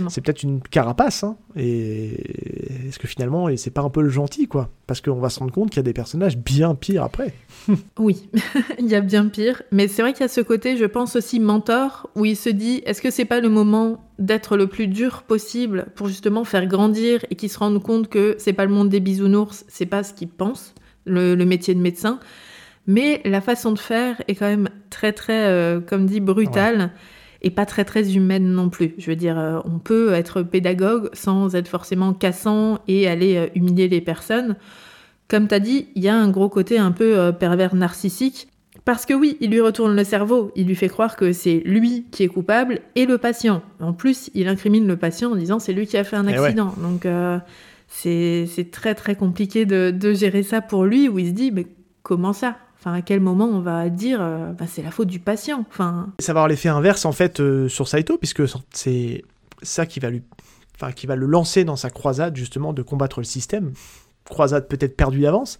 c'est 0.08 0.20
peut-être 0.22 0.42
une 0.42 0.60
carapace. 0.62 1.22
hein. 1.22 1.36
et 1.56 2.88
est-ce 2.88 2.98
que 2.98 3.06
finalement, 3.06 3.48
et 3.48 3.56
c'est 3.56 3.70
pas 3.70 3.82
un 3.82 3.90
peu 3.90 4.00
le 4.00 4.08
gentil, 4.08 4.48
quoi? 4.48 4.70
Parce 4.86 5.00
qu'on 5.02 5.20
va 5.20 5.28
se 5.28 5.38
rendre 5.38 5.52
compte 5.52 5.68
qu'il 5.70 5.78
y 5.78 5.80
a 5.80 5.82
des 5.82 5.92
personnages 5.92 6.38
bien 6.38 6.74
pires 6.74 7.02
après. 7.04 7.34
Oui, 7.98 8.28
il 8.78 8.86
y 8.86 8.94
a 8.94 9.00
bien 9.02 9.26
pire. 9.28 9.62
Mais 9.72 9.88
c'est 9.88 10.00
vrai 10.00 10.12
qu'il 10.12 10.22
y 10.22 10.24
a 10.24 10.28
ce 10.28 10.40
côté, 10.40 10.76
je 10.78 10.86
pense 10.86 11.16
aussi 11.16 11.38
mentor, 11.40 12.08
où 12.14 12.24
il 12.24 12.36
se 12.36 12.48
dit 12.48 12.82
est-ce 12.86 13.02
que 13.02 13.10
c'est 13.10 13.26
pas 13.26 13.40
le 13.40 13.50
moment 13.50 14.02
d'être 14.18 14.56
le 14.56 14.66
plus 14.66 14.86
dur 14.86 15.22
possible 15.24 15.86
pour 15.94 16.08
justement 16.08 16.44
faire 16.44 16.66
grandir 16.66 17.24
et 17.30 17.34
qu'il 17.36 17.50
se 17.50 17.58
rende 17.58 17.82
compte 17.82 18.08
que 18.08 18.36
c'est 18.38 18.54
pas 18.54 18.64
le 18.64 18.72
monde 18.72 18.88
des 18.88 19.00
bisounours, 19.00 19.64
c'est 19.68 19.86
pas 19.86 20.02
ce 20.02 20.14
qu'il 20.14 20.28
pense, 20.28 20.74
le, 21.04 21.34
le 21.34 21.44
métier 21.44 21.74
de 21.74 21.80
médecin. 21.80 22.18
Mais 22.88 23.20
la 23.24 23.40
façon 23.40 23.70
de 23.70 23.78
faire 23.78 24.20
est 24.26 24.34
quand 24.34 24.48
même 24.48 24.68
très, 24.90 25.12
très, 25.12 25.46
euh, 25.46 25.78
comme 25.80 26.06
dit, 26.06 26.18
brutale. 26.20 26.90
Et 27.42 27.50
pas 27.50 27.66
très 27.66 27.84
très 27.84 28.16
humaine 28.16 28.50
non 28.52 28.68
plus. 28.68 28.94
Je 28.98 29.08
veux 29.08 29.14
dire, 29.14 29.38
euh, 29.38 29.60
on 29.64 29.78
peut 29.78 30.12
être 30.12 30.42
pédagogue 30.42 31.08
sans 31.12 31.54
être 31.54 31.68
forcément 31.68 32.12
cassant 32.12 32.80
et 32.88 33.06
aller 33.06 33.36
euh, 33.36 33.46
humilier 33.54 33.86
les 33.86 34.00
personnes. 34.00 34.56
Comme 35.28 35.46
tu 35.46 35.54
as 35.54 35.60
dit, 35.60 35.86
il 35.94 36.02
y 36.02 36.08
a 36.08 36.16
un 36.16 36.30
gros 36.30 36.48
côté 36.48 36.78
un 36.78 36.90
peu 36.90 37.32
pervers 37.38 37.76
narcissique. 37.76 38.48
Parce 38.84 39.04
que 39.04 39.12
oui, 39.12 39.36
il 39.40 39.50
lui 39.50 39.60
retourne 39.60 39.94
le 39.94 40.02
cerveau, 40.02 40.50
il 40.56 40.66
lui 40.66 40.74
fait 40.74 40.88
croire 40.88 41.14
que 41.16 41.32
c'est 41.32 41.60
lui 41.66 42.06
qui 42.10 42.22
est 42.22 42.28
coupable 42.28 42.80
et 42.94 43.04
le 43.04 43.18
patient. 43.18 43.60
En 43.80 43.92
plus, 43.92 44.30
il 44.34 44.48
incrimine 44.48 44.86
le 44.86 44.96
patient 44.96 45.32
en 45.32 45.36
disant 45.36 45.58
c'est 45.58 45.74
lui 45.74 45.86
qui 45.86 45.98
a 45.98 46.04
fait 46.04 46.16
un 46.16 46.26
Eh 46.26 46.30
ouais. 46.30 46.38
accident. 46.46 46.74
Donc 46.78 47.04
euh, 47.04 47.38
c'est 47.86 48.46
c'est 48.46 48.70
très 48.70 48.94
très 48.94 49.14
compliqué 49.14 49.66
de, 49.66 49.90
de 49.90 50.14
gérer 50.14 50.42
ça 50.42 50.62
pour 50.62 50.84
lui, 50.86 51.08
où 51.08 51.18
il 51.18 51.26
se 51.28 51.32
dit 51.32 51.50
mais 51.52 51.66
comment 52.02 52.32
ça? 52.32 52.56
Enfin, 52.78 52.92
à 52.92 53.02
quel 53.02 53.20
moment 53.20 53.46
on 53.46 53.60
va 53.60 53.88
dire 53.88 54.20
euh, 54.20 54.52
bah, 54.52 54.66
c'est 54.68 54.82
la 54.82 54.90
faute 54.90 55.08
du 55.08 55.18
patient 55.18 55.64
Enfin, 55.68 56.12
Ça 56.20 56.46
l'effet 56.46 56.68
inverse 56.68 57.04
en 57.04 57.12
fait 57.12 57.40
euh, 57.40 57.68
sur 57.68 57.88
Saito, 57.88 58.18
puisque 58.18 58.42
c'est 58.70 59.24
ça 59.62 59.84
qui 59.84 59.98
va 59.98 60.10
lui, 60.10 60.22
enfin 60.76 60.92
qui 60.92 61.06
va 61.06 61.16
le 61.16 61.26
lancer 61.26 61.64
dans 61.64 61.76
sa 61.76 61.90
croisade 61.90 62.36
justement 62.36 62.72
de 62.72 62.82
combattre 62.82 63.18
le 63.18 63.24
système. 63.24 63.72
Croisade 64.24 64.68
peut-être 64.68 64.96
perdue 64.96 65.20
d'avance, 65.20 65.58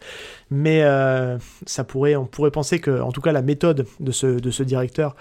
mais 0.51 0.83
euh, 0.83 1.39
ça 1.67 1.85
pourrait, 1.85 2.17
on 2.17 2.27
pourrait 2.27 2.51
penser 2.51 2.81
que, 2.81 3.01
en 3.01 3.13
tout 3.13 3.23
cas, 3.23 3.33
la 3.33 3.41
méthode 3.41 3.87
de 3.99 4.13
ce, 4.13 4.27
de 4.27 4.51
ce 4.51 4.63
directeur 4.63 5.17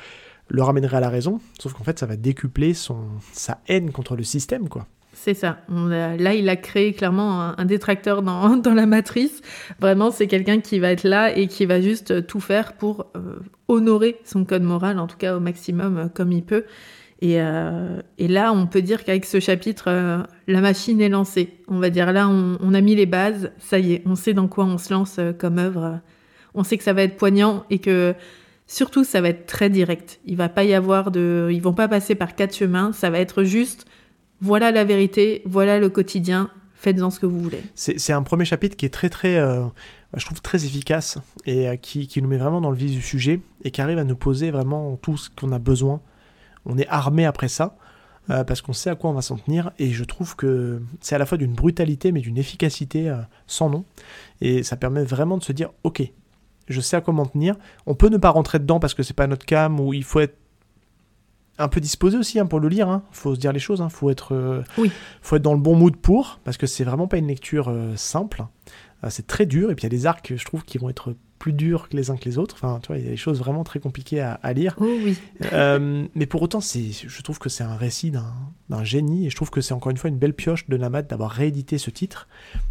le 0.49 0.61
ramènerait 0.63 0.97
à 0.97 0.99
la 0.99 1.09
raison. 1.09 1.39
Sauf 1.57 1.73
qu'en 1.73 1.83
fait, 1.85 1.97
ça 1.97 2.05
va 2.05 2.17
décupler 2.17 2.73
son, 2.73 3.05
sa 3.31 3.59
haine 3.69 3.91
contre 3.91 4.17
le 4.17 4.23
système, 4.23 4.67
quoi. 4.67 4.85
C'est 5.27 5.33
ça. 5.33 5.57
Là, 5.67 6.35
il 6.35 6.47
a 6.47 6.55
créé 6.55 6.93
clairement 6.93 7.51
un, 7.57 7.65
détracteur 7.65 8.21
dans, 8.21 8.55
dans 8.55 8.73
la 8.73 8.85
matrice. 8.85 9.41
Vraiment, 9.81 10.09
c'est 10.09 10.25
quelqu'un 10.25 10.61
qui 10.61 10.79
va 10.79 10.89
être 10.89 11.03
là 11.03 11.35
et 11.35 11.47
qui 11.47 11.65
va 11.65 11.81
juste 11.81 12.11
euh, 12.11 12.21
tout 12.21 12.39
faire 12.39 12.77
pour 12.77 13.07
euh, 13.17 13.35
honorer 13.67 14.21
son 14.23 14.45
code 14.45 14.63
moral, 14.63 14.97
en 14.99 15.05
tout 15.05 15.17
cas 15.17 15.35
au 15.35 15.41
maximum 15.41 15.97
euh, 15.97 16.05
comme 16.07 16.31
il 16.31 16.43
peut. 16.43 16.63
Et, 17.19 17.39
et 18.19 18.27
là, 18.27 18.53
on 18.53 18.67
peut 18.67 18.83
dire 18.83 19.03
qu'avec 19.03 19.25
ce 19.25 19.39
chapitre, 19.39 19.89
la 20.47 20.61
machine 20.61 21.01
est 21.01 21.09
lancée. 21.09 21.55
On 21.67 21.79
va 21.79 21.89
dire 21.89 22.13
là, 22.13 22.29
on, 22.29 22.59
on 22.61 22.75
a 22.75 22.79
mis 22.79 22.95
les 22.95 23.07
bases. 23.07 23.51
Ça 23.57 23.79
y 23.79 23.93
est, 23.93 24.03
on 24.05 24.13
sait 24.13 24.33
dans 24.33 24.47
quoi 24.47 24.65
on 24.65 24.77
se 24.77 24.93
lance 24.93 25.19
comme 25.39 25.57
œuvre. 25.57 25.99
On 26.53 26.63
sait 26.63 26.77
que 26.77 26.83
ça 26.83 26.93
va 26.93 27.01
être 27.01 27.17
poignant 27.17 27.65
et 27.71 27.79
que 27.79 28.13
surtout, 28.67 29.03
ça 29.03 29.19
va 29.19 29.29
être 29.29 29.47
très 29.47 29.71
direct. 29.71 30.19
Il 30.27 30.37
va 30.37 30.47
pas 30.47 30.63
y 30.63 30.75
avoir 30.75 31.09
de, 31.09 31.49
ils 31.51 31.61
vont 31.61 31.73
pas 31.73 31.87
passer 31.87 32.13
par 32.13 32.35
quatre 32.35 32.55
chemins. 32.55 32.93
Ça 32.93 33.09
va 33.09 33.17
être 33.17 33.43
juste 33.43 33.87
voilà 34.41 34.71
la 34.71 34.83
vérité, 34.83 35.41
voilà 35.45 35.79
le 35.79 35.89
quotidien, 35.89 36.49
faites-en 36.75 37.09
ce 37.09 37.19
que 37.19 37.25
vous 37.25 37.39
voulez. 37.39 37.61
C'est 37.75 38.13
un 38.13 38.23
premier 38.23 38.45
chapitre 38.45 38.75
qui 38.75 38.85
est 38.85 38.93
très, 38.93 39.09
très, 39.09 39.37
euh, 39.37 39.65
je 40.15 40.25
trouve 40.25 40.41
très 40.41 40.65
efficace 40.65 41.17
et 41.45 41.67
euh, 41.67 41.75
qui, 41.75 42.09
nous 42.21 42.27
met 42.27 42.37
vraiment 42.37 42.61
dans 42.61 42.71
le 42.71 42.77
vif 42.77 42.91
du 42.91 43.01
sujet 43.01 43.41
et 43.63 43.71
qui 43.71 43.81
arrive 43.81 43.97
à 43.97 44.03
nous 44.03 44.15
poser 44.15 44.51
vraiment 44.51 44.95
tout 44.97 45.17
ce 45.17 45.29
qu'on 45.29 45.51
a 45.51 45.59
besoin. 45.59 46.01
On 46.65 46.77
est 46.77 46.87
armé 46.87 47.25
après 47.25 47.47
ça 47.47 47.77
euh, 48.29 48.43
parce 48.43 48.61
qu'on 48.61 48.73
sait 48.73 48.89
à 48.89 48.95
quoi 48.95 49.09
on 49.09 49.13
va 49.13 49.21
s'en 49.21 49.37
tenir 49.37 49.71
et 49.79 49.91
je 49.91 50.03
trouve 50.03 50.35
que 50.35 50.81
c'est 51.01 51.15
à 51.15 51.17
la 51.17 51.25
fois 51.25 51.37
d'une 51.37 51.53
brutalité 51.53 52.11
mais 52.11 52.19
d'une 52.19 52.37
efficacité 52.37 53.15
sans 53.47 53.69
nom 53.69 53.85
et 54.41 54.63
ça 54.63 54.75
permet 54.75 55.03
vraiment 55.03 55.37
de 55.37 55.43
se 55.43 55.53
dire 55.53 55.71
ok, 55.83 56.03
je 56.67 56.81
sais 56.81 56.97
à 56.97 57.01
quoi 57.01 57.13
m'en 57.13 57.25
tenir. 57.25 57.55
On 57.85 57.95
peut 57.95 58.09
ne 58.09 58.17
pas 58.17 58.29
rentrer 58.29 58.59
dedans 58.59 58.79
parce 58.79 58.93
que 58.93 59.01
c'est 59.01 59.15
pas 59.15 59.27
notre 59.27 59.45
cam 59.45 59.79
ou 59.79 59.93
il 59.93 60.03
faut 60.03 60.19
être 60.19 60.37
un 61.59 61.67
peu 61.67 61.79
disposé 61.81 62.17
aussi 62.17 62.39
hein, 62.39 62.45
pour 62.45 62.59
le 62.59 62.67
lire. 62.69 62.89
Hein. 62.89 63.03
Faut 63.11 63.33
se 63.35 63.39
dire 63.39 63.51
les 63.53 63.59
choses. 63.59 63.81
Hein. 63.81 63.89
Faut 63.89 64.09
être, 64.09 64.33
euh, 64.35 64.63
Oui. 64.77 64.91
faut 65.21 65.35
être 65.35 65.41
dans 65.41 65.53
le 65.53 65.59
bon 65.59 65.75
mood 65.75 65.95
pour 65.95 66.39
parce 66.43 66.57
que 66.57 66.67
c'est 66.67 66.83
vraiment 66.83 67.07
pas 67.07 67.17
une 67.17 67.27
lecture 67.27 67.69
euh, 67.69 67.95
simple. 67.95 68.45
Euh, 69.03 69.07
c'est 69.09 69.27
très 69.27 69.45
dur 69.45 69.71
et 69.71 69.75
puis 69.75 69.83
il 69.83 69.85
y 69.85 69.93
a 69.93 69.97
des 69.97 70.05
arcs 70.05 70.33
je 70.35 70.43
trouve 70.45 70.63
qui 70.63 70.77
vont 70.77 70.89
être 70.89 71.15
plus 71.39 71.53
durs 71.53 71.87
que 71.87 71.95
les 71.95 72.09
uns 72.09 72.17
que 72.17 72.25
les 72.25 72.37
autres. 72.39 72.55
Enfin, 72.55 72.79
tu 72.81 72.87
vois, 72.87 72.97
il 72.97 73.03
y 73.05 73.07
a 73.07 73.11
des 73.11 73.17
choses 73.17 73.37
vraiment 73.37 73.63
très 73.63 73.79
compliquées 73.79 74.21
à, 74.21 74.39
à 74.41 74.53
lire. 74.53 74.75
Oh 74.79 74.85
oui. 75.03 75.15
Mais 76.15 76.25
pour 76.25 76.41
autant, 76.41 76.61
c'est, 76.61 76.91
je 76.91 77.21
trouve 77.21 77.37
que 77.37 77.47
c'est 77.49 77.63
un 77.63 77.75
récit 77.75 78.09
d'un, 78.11 78.83
génie 78.83 79.27
et 79.27 79.29
je 79.29 79.35
trouve 79.35 79.51
que 79.51 79.61
c'est 79.61 79.73
encore 79.75 79.91
une 79.91 79.97
fois 79.97 80.09
une 80.09 80.17
belle 80.17 80.33
pioche 80.33 80.67
de 80.67 80.77
Namad 80.77 81.05
d'avoir 81.07 81.29
réédité 81.29 81.77
ce 81.77 81.91
titre 81.91 82.27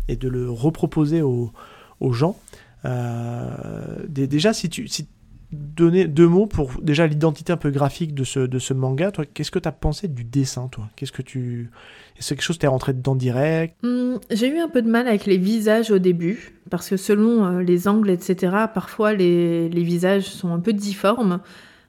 et 0.08 0.16
de 0.16 0.28
le 0.28 0.50
reproposer 0.50 1.22
aux, 1.22 1.52
aux 2.00 2.12
gens. 2.12 2.36
Euh, 2.84 4.04
dé- 4.08 4.26
déjà, 4.26 4.52
si 4.52 4.68
tu 4.68 4.88
si 4.88 5.06
donner 5.52 6.06
deux 6.06 6.26
mots 6.26 6.46
pour 6.46 6.72
déjà 6.82 7.06
l'identité 7.06 7.52
un 7.52 7.56
peu 7.56 7.70
graphique 7.70 8.14
de 8.14 8.24
ce, 8.24 8.40
de 8.40 8.58
ce 8.58 8.74
manga, 8.74 9.10
toi, 9.12 9.24
qu'est-ce 9.24 9.50
que 9.50 9.58
tu 9.58 9.68
as 9.68 9.72
pensé 9.72 10.08
du 10.08 10.24
dessin, 10.24 10.68
toi? 10.68 10.88
Qu'est-ce 10.96 11.12
que 11.12 11.22
tu. 11.22 11.70
Est-ce 12.18 12.30
quelque 12.30 12.42
chose 12.42 12.56
que 12.56 12.60
tu 12.60 12.66
es 12.66 12.68
rentré 12.68 12.92
dedans 12.92 13.14
direct? 13.14 13.76
Hum, 13.84 14.18
J'ai 14.30 14.48
eu 14.48 14.58
un 14.58 14.68
peu 14.68 14.82
de 14.82 14.88
mal 14.88 15.06
avec 15.06 15.26
les 15.26 15.36
visages 15.38 15.90
au 15.90 15.98
début, 15.98 16.54
parce 16.70 16.88
que 16.88 16.96
selon 16.96 17.44
euh, 17.44 17.62
les 17.62 17.88
angles, 17.88 18.10
etc., 18.10 18.52
parfois 18.72 19.12
les, 19.12 19.68
les 19.68 19.82
visages 19.82 20.24
sont 20.24 20.52
un 20.52 20.60
peu 20.60 20.72
difformes. 20.72 21.40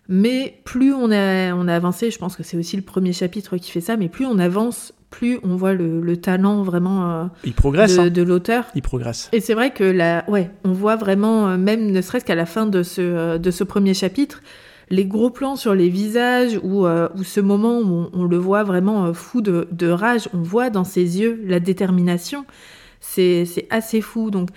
Mais 0.09 0.61
plus 0.63 0.93
on 0.93 1.11
a, 1.11 1.53
on 1.53 1.67
a 1.67 1.75
avancé, 1.75 2.11
je 2.11 2.17
pense 2.17 2.37
que 2.37 2.43
c'est 2.43 2.55
aussi 2.55 2.77
le 2.77 2.81
premier 2.81 3.11
chapitre 3.11 3.57
qui 3.57 3.71
fait 3.71 3.81
ça, 3.81 3.97
mais 3.97 4.07
plus 4.07 4.25
on 4.25 4.39
avance, 4.39 4.93
plus 5.09 5.39
on 5.43 5.55
voit 5.55 5.73
le, 5.73 6.01
le 6.01 6.17
talent 6.17 6.63
vraiment 6.63 7.09
euh, 7.11 7.25
Il 7.43 7.53
progresse, 7.53 7.95
de, 7.95 8.01
hein 8.01 8.09
de 8.09 8.21
l'auteur. 8.21 8.65
Il 8.75 8.81
progresse. 8.81 9.29
Et 9.31 9.39
c'est 9.39 9.53
vrai 9.53 9.71
que 9.71 9.83
là, 9.83 10.25
ouais, 10.27 10.51
on 10.63 10.73
voit 10.73 10.95
vraiment, 10.95 11.47
euh, 11.47 11.57
même 11.57 11.91
ne 11.91 12.01
serait-ce 12.01 12.25
qu'à 12.25 12.35
la 12.35 12.45
fin 12.45 12.65
de 12.65 12.83
ce, 12.83 13.01
euh, 13.01 13.37
de 13.37 13.49
ce 13.51 13.63
premier 13.63 13.93
chapitre, 13.93 14.41
les 14.89 15.05
gros 15.05 15.29
plans 15.29 15.55
sur 15.55 15.73
les 15.75 15.89
visages 15.89 16.59
ou 16.63 16.85
euh, 16.85 17.09
ou 17.15 17.23
ce 17.23 17.39
moment 17.39 17.79
où 17.79 17.85
on, 17.85 18.09
on 18.13 18.23
le 18.25 18.37
voit 18.37 18.63
vraiment 18.63 19.13
fou 19.13 19.41
de, 19.41 19.67
de 19.71 19.87
rage, 19.87 20.29
on 20.33 20.41
voit 20.41 20.69
dans 20.69 20.83
ses 20.83 21.19
yeux 21.19 21.41
la 21.45 21.59
détermination. 21.59 22.45
C'est 22.99 23.45
c'est 23.45 23.67
assez 23.69 24.01
fou. 24.01 24.31
Donc, 24.31 24.49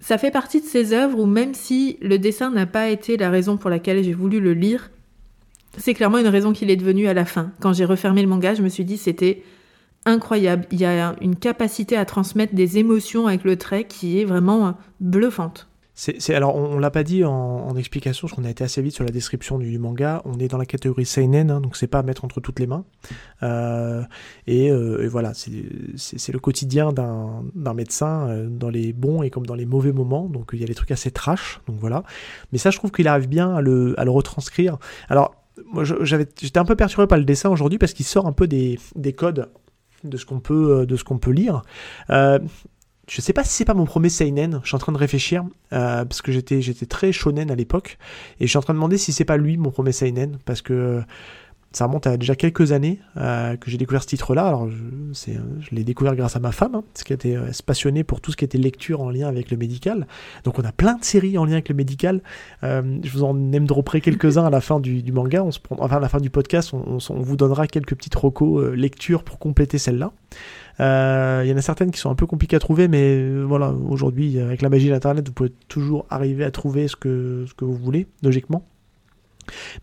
ça 0.00 0.16
fait 0.18 0.30
partie 0.30 0.60
de 0.60 0.66
ces 0.66 0.92
œuvres 0.92 1.18
où 1.18 1.26
même 1.26 1.54
si 1.54 1.98
le 2.00 2.18
dessin 2.18 2.50
n'a 2.50 2.66
pas 2.66 2.88
été 2.88 3.16
la 3.16 3.30
raison 3.30 3.56
pour 3.58 3.68
laquelle 3.70 4.02
j'ai 4.02 4.14
voulu 4.14 4.40
le 4.40 4.54
lire, 4.54 4.90
c'est 5.76 5.94
clairement 5.94 6.18
une 6.18 6.28
raison 6.28 6.52
qu'il 6.52 6.70
est 6.70 6.76
devenu 6.76 7.06
à 7.06 7.14
la 7.14 7.24
fin. 7.24 7.52
Quand 7.60 7.72
j'ai 7.72 7.84
refermé 7.84 8.22
le 8.22 8.28
manga, 8.28 8.54
je 8.54 8.62
me 8.62 8.68
suis 8.68 8.84
dit 8.84 8.96
c'était 8.96 9.42
incroyable. 10.06 10.66
Il 10.70 10.80
y 10.80 10.84
a 10.84 11.14
une 11.20 11.36
capacité 11.36 11.96
à 11.96 12.04
transmettre 12.04 12.54
des 12.54 12.78
émotions 12.78 13.26
avec 13.26 13.44
le 13.44 13.56
trait 13.56 13.84
qui 13.84 14.20
est 14.20 14.24
vraiment 14.24 14.68
euh, 14.68 14.72
bluffante. 15.00 15.66
C'est- 15.94 16.32
alors, 16.32 16.56
on, 16.56 16.76
on 16.76 16.78
l'a 16.78 16.90
pas 16.90 17.02
dit 17.02 17.24
en, 17.24 17.76
explication, 17.76 18.26
parce 18.26 18.34
qu'on 18.34 18.46
a 18.46 18.50
été 18.50 18.64
assez 18.64 18.80
vite 18.80 18.94
sur 18.94 19.04
la 19.04 19.10
description 19.10 19.58
du, 19.58 19.78
manga. 19.78 20.22
On 20.24 20.38
est 20.38 20.48
dans 20.48 20.56
la 20.56 20.64
catégorie 20.64 21.04
seinen, 21.04 21.50
hein, 21.50 21.60
donc 21.60 21.76
c'est 21.76 21.88
pas 21.88 21.98
à 21.98 22.02
mettre 22.02 22.24
entre 22.24 22.40
toutes 22.40 22.58
les 22.58 22.66
mains. 22.66 22.86
Euh, 23.42 24.02
et, 24.46 24.70
euh, 24.70 25.04
et 25.04 25.08
voilà, 25.08 25.34
c'est, 25.34 25.50
le 25.50 26.38
quotidien 26.38 26.94
d'un, 26.94 27.42
médecin 27.74 28.46
dans 28.48 28.70
les 28.70 28.94
bons 28.94 29.22
et 29.22 29.28
comme 29.28 29.44
dans 29.44 29.54
les 29.54 29.66
mauvais 29.66 29.92
moments. 29.92 30.26
Donc 30.26 30.50
il 30.54 30.60
y 30.60 30.64
a 30.64 30.66
des 30.66 30.74
trucs 30.74 30.90
assez 30.90 31.10
trash, 31.10 31.60
donc 31.66 31.76
voilà. 31.78 32.02
Mais 32.52 32.58
ça, 32.58 32.70
je 32.70 32.78
trouve 32.78 32.92
qu'il 32.92 33.06
arrive 33.06 33.28
bien 33.28 33.54
à 33.54 33.60
le, 33.60 33.94
à 34.00 34.04
le 34.06 34.10
retranscrire. 34.10 34.78
Alors, 35.10 35.34
moi, 35.66 35.84
j'étais 35.84 36.58
un 36.58 36.64
peu 36.64 36.76
perturbé 36.76 37.06
par 37.06 37.18
le 37.18 37.24
dessin 37.24 37.50
aujourd'hui 37.50 37.78
parce 37.78 37.92
qu'il 37.92 38.06
sort 38.06 38.26
un 38.26 38.32
peu 38.32 38.46
des, 38.46 38.78
des 38.96 39.12
codes 39.12 39.50
de 40.04 40.16
ce 40.16 40.26
qu'on 40.26 40.40
peut, 40.40 40.80
euh, 40.80 40.86
de 40.86 40.96
ce 40.96 41.04
qu'on 41.04 41.18
peut 41.18 41.30
lire. 41.30 41.62
Euh, 42.10 42.38
je 43.08 43.20
sais 43.20 43.32
pas 43.32 43.42
si 43.42 43.52
c'est 43.52 43.64
pas 43.64 43.74
mon 43.74 43.86
premier 43.86 44.08
seinen, 44.08 44.60
je 44.62 44.68
suis 44.68 44.76
en 44.76 44.78
train 44.78 44.92
de 44.92 44.98
réfléchir, 44.98 45.44
euh, 45.72 46.04
parce 46.04 46.22
que 46.22 46.30
j'étais, 46.30 46.62
j'étais 46.62 46.86
très 46.86 47.10
shonen 47.10 47.50
à 47.50 47.56
l'époque, 47.56 47.98
et 48.38 48.46
je 48.46 48.50
suis 48.50 48.58
en 48.58 48.62
train 48.62 48.72
de 48.72 48.78
demander 48.78 48.98
si 48.98 49.12
c'est 49.12 49.24
pas 49.24 49.36
lui 49.36 49.56
mon 49.56 49.70
premier 49.70 49.92
seinen, 49.92 50.38
parce 50.44 50.62
que 50.62 51.02
Ça 51.72 51.86
remonte 51.86 52.08
à 52.08 52.16
déjà 52.16 52.34
quelques 52.34 52.72
années 52.72 52.98
euh, 53.16 53.56
que 53.56 53.70
j'ai 53.70 53.78
découvert 53.78 54.02
ce 54.02 54.08
titre-là. 54.08 54.44
Alors, 54.44 54.68
je, 54.68 55.70
l'ai 55.70 55.84
découvert 55.84 56.16
grâce 56.16 56.34
à 56.34 56.40
ma 56.40 56.50
femme, 56.50 56.74
hein, 56.74 56.82
parce 56.92 57.04
qu'elle 57.04 57.14
était 57.14 57.36
euh, 57.36 57.52
passionnée 57.64 58.02
pour 58.02 58.20
tout 58.20 58.32
ce 58.32 58.36
qui 58.36 58.44
était 58.44 58.58
lecture 58.58 59.00
en 59.00 59.10
lien 59.10 59.28
avec 59.28 59.52
le 59.52 59.56
médical. 59.56 60.08
Donc, 60.42 60.58
on 60.58 60.64
a 60.64 60.72
plein 60.72 60.94
de 60.94 61.04
séries 61.04 61.38
en 61.38 61.44
lien 61.44 61.52
avec 61.52 61.68
le 61.68 61.76
médical. 61.76 62.22
Euh, 62.64 62.98
je 63.04 63.10
vous 63.12 63.22
en 63.22 63.52
aime 63.52 63.66
dropper 63.66 64.00
quelques-uns 64.00 64.44
à 64.44 64.50
la 64.50 64.60
fin 64.60 64.80
du, 64.80 65.12
manga. 65.12 65.44
Enfin, 65.44 65.96
à 65.96 66.00
la 66.00 66.08
fin 66.08 66.18
du 66.18 66.28
podcast, 66.28 66.74
on, 66.74 66.98
vous 66.98 67.36
donnera 67.36 67.68
quelques 67.68 67.94
petites 67.94 68.16
recos 68.16 68.74
lecture 68.74 69.22
pour 69.22 69.38
compléter 69.38 69.78
celle-là. 69.78 70.10
Il 70.80 71.48
y 71.48 71.52
en 71.52 71.56
a 71.56 71.62
certaines 71.62 71.92
qui 71.92 72.00
sont 72.00 72.10
un 72.10 72.16
peu 72.16 72.26
compliquées 72.26 72.56
à 72.56 72.60
trouver, 72.60 72.88
mais 72.88 73.42
voilà, 73.42 73.72
aujourd'hui, 73.72 74.40
avec 74.40 74.60
la 74.62 74.70
magie 74.70 74.88
d'Internet, 74.88 75.28
vous 75.28 75.34
pouvez 75.34 75.52
toujours 75.68 76.06
arriver 76.10 76.44
à 76.44 76.50
trouver 76.50 76.88
ce 76.88 76.96
que 76.96 77.46
vous 77.60 77.76
voulez, 77.76 78.08
logiquement. 78.24 78.64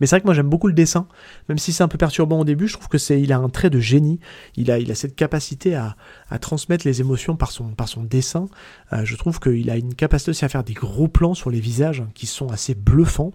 Mais 0.00 0.06
c'est 0.06 0.16
vrai 0.16 0.20
que 0.20 0.26
moi 0.26 0.34
j'aime 0.34 0.48
beaucoup 0.48 0.68
le 0.68 0.74
dessin, 0.74 1.06
même 1.48 1.58
si 1.58 1.72
c'est 1.72 1.82
un 1.82 1.88
peu 1.88 1.98
perturbant 1.98 2.40
au 2.40 2.44
début, 2.44 2.68
je 2.68 2.74
trouve 2.74 2.88
que 2.88 2.98
c'est, 2.98 3.20
il 3.20 3.32
a 3.32 3.38
un 3.38 3.48
trait 3.48 3.70
de 3.70 3.80
génie, 3.80 4.20
il 4.56 4.70
a, 4.70 4.78
il 4.78 4.90
a 4.90 4.94
cette 4.94 5.16
capacité 5.16 5.74
à, 5.74 5.96
transmettre 6.40 6.86
les 6.86 7.00
émotions 7.00 7.36
par 7.36 7.50
son, 7.50 7.70
par 7.70 7.88
son 7.88 8.02
dessin. 8.02 8.48
Euh, 8.92 9.04
je 9.04 9.16
trouve 9.16 9.40
qu'il 9.40 9.70
a 9.70 9.76
une 9.76 9.94
capacité 9.94 10.30
aussi 10.30 10.44
à 10.44 10.48
faire 10.48 10.64
des 10.64 10.74
gros 10.74 11.08
plans 11.08 11.34
sur 11.34 11.50
les 11.50 11.60
visages 11.60 12.04
qui 12.14 12.26
sont 12.26 12.48
assez 12.48 12.74
bluffants. 12.74 13.32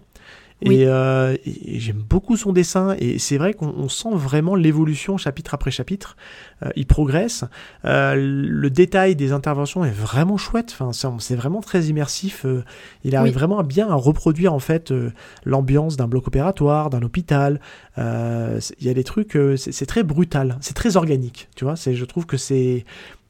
Oui. 0.64 0.76
Et, 0.76 0.86
euh, 0.86 1.36
et- 1.44 1.78
j'aime 1.78 2.02
beaucoup 2.08 2.36
son 2.36 2.52
dessin 2.52 2.94
et 2.98 3.18
c'est 3.18 3.36
vrai 3.38 3.54
qu'on 3.54 3.68
on 3.76 3.88
sent 3.88 4.08
vraiment 4.14 4.54
l'évolution 4.54 5.16
chapitre 5.16 5.54
après 5.54 5.70
chapitre. 5.70 6.16
Euh, 6.64 6.70
il 6.76 6.86
progresse. 6.86 7.44
Euh, 7.84 8.14
le 8.16 8.70
détail 8.70 9.16
des 9.16 9.32
interventions 9.32 9.84
est 9.84 9.90
vraiment 9.90 10.36
chouette. 10.36 10.74
Enfin, 10.78 10.90
c'est 11.18 11.36
vraiment 11.36 11.60
très 11.60 11.84
immersif. 11.84 12.44
Euh, 12.46 12.64
il 13.04 13.14
arrive 13.16 13.32
Oui. 13.32 13.38
vraiment 13.38 13.58
à 13.58 13.62
bien 13.62 13.88
à 13.90 13.94
reproduire 13.94 14.54
en 14.54 14.58
fait 14.58 14.90
euh, 14.90 15.12
l'ambiance 15.44 15.96
d'un 15.96 16.06
bloc 16.08 16.26
opératoire, 16.28 16.90
d'un 16.90 17.02
hôpital. 17.02 17.60
Euh, 17.98 18.58
Il 18.80 18.86
y 18.86 18.90
a 18.90 18.94
des 18.94 19.04
trucs, 19.04 19.36
euh, 19.36 19.56
c'est 19.56 19.72
c'est 19.72 19.86
très 19.86 20.02
brutal, 20.02 20.56
c'est 20.60 20.74
très 20.74 20.96
organique. 20.96 21.48
Tu 21.56 21.64
vois, 21.64 21.76
c'est 21.76 21.94
je 21.94 22.04
trouve 22.04 22.26
que 22.26 22.36
c'est 22.36 22.84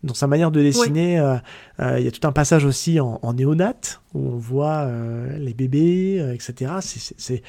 dans 0.04 0.14
sa 0.14 0.26
manière 0.28 0.50
de 0.52 0.62
dessiner. 0.62 1.18
euh, 1.18 1.36
euh, 1.80 1.98
Il 1.98 2.04
y 2.04 2.08
a 2.08 2.10
tout 2.12 2.26
un 2.26 2.32
passage 2.32 2.64
aussi 2.64 3.00
en, 3.00 3.18
en 3.22 3.32
néonate 3.34 4.00
où 4.14 4.20
on 4.28 4.36
voit 4.36 4.82
euh, 4.82 5.36
les 5.38 5.54
bébés, 5.54 6.24
etc. 6.34 6.72
C'est- 6.80 7.42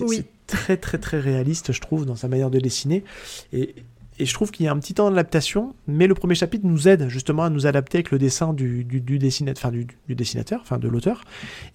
Oui. 0.00 0.24
très 0.46 0.76
très 0.78 0.96
très 0.98 1.20
réaliste, 1.20 1.72
je 1.72 1.80
trouve, 1.80 2.06
dans 2.06 2.16
sa 2.16 2.28
manière 2.28 2.50
de 2.50 2.58
dessiner. 2.58 3.04
Et, 3.52 3.74
et 4.20 4.26
je 4.26 4.32
trouve 4.34 4.50
qu'il 4.50 4.66
y 4.66 4.68
a 4.68 4.72
un 4.72 4.78
petit 4.78 4.94
temps 4.94 5.08
d'adaptation, 5.10 5.74
mais 5.86 6.06
le 6.06 6.14
premier 6.14 6.34
chapitre 6.34 6.66
nous 6.66 6.88
aide 6.88 7.08
justement 7.08 7.44
à 7.44 7.50
nous 7.50 7.66
adapter 7.66 7.98
avec 7.98 8.10
le 8.10 8.18
dessin 8.18 8.52
du, 8.52 8.82
du, 8.84 9.00
enfin 9.52 9.70
du, 9.70 9.86
dessinateur, 10.14 10.60
enfin 10.62 10.78
de 10.78 10.88
l'auteur. 10.88 11.20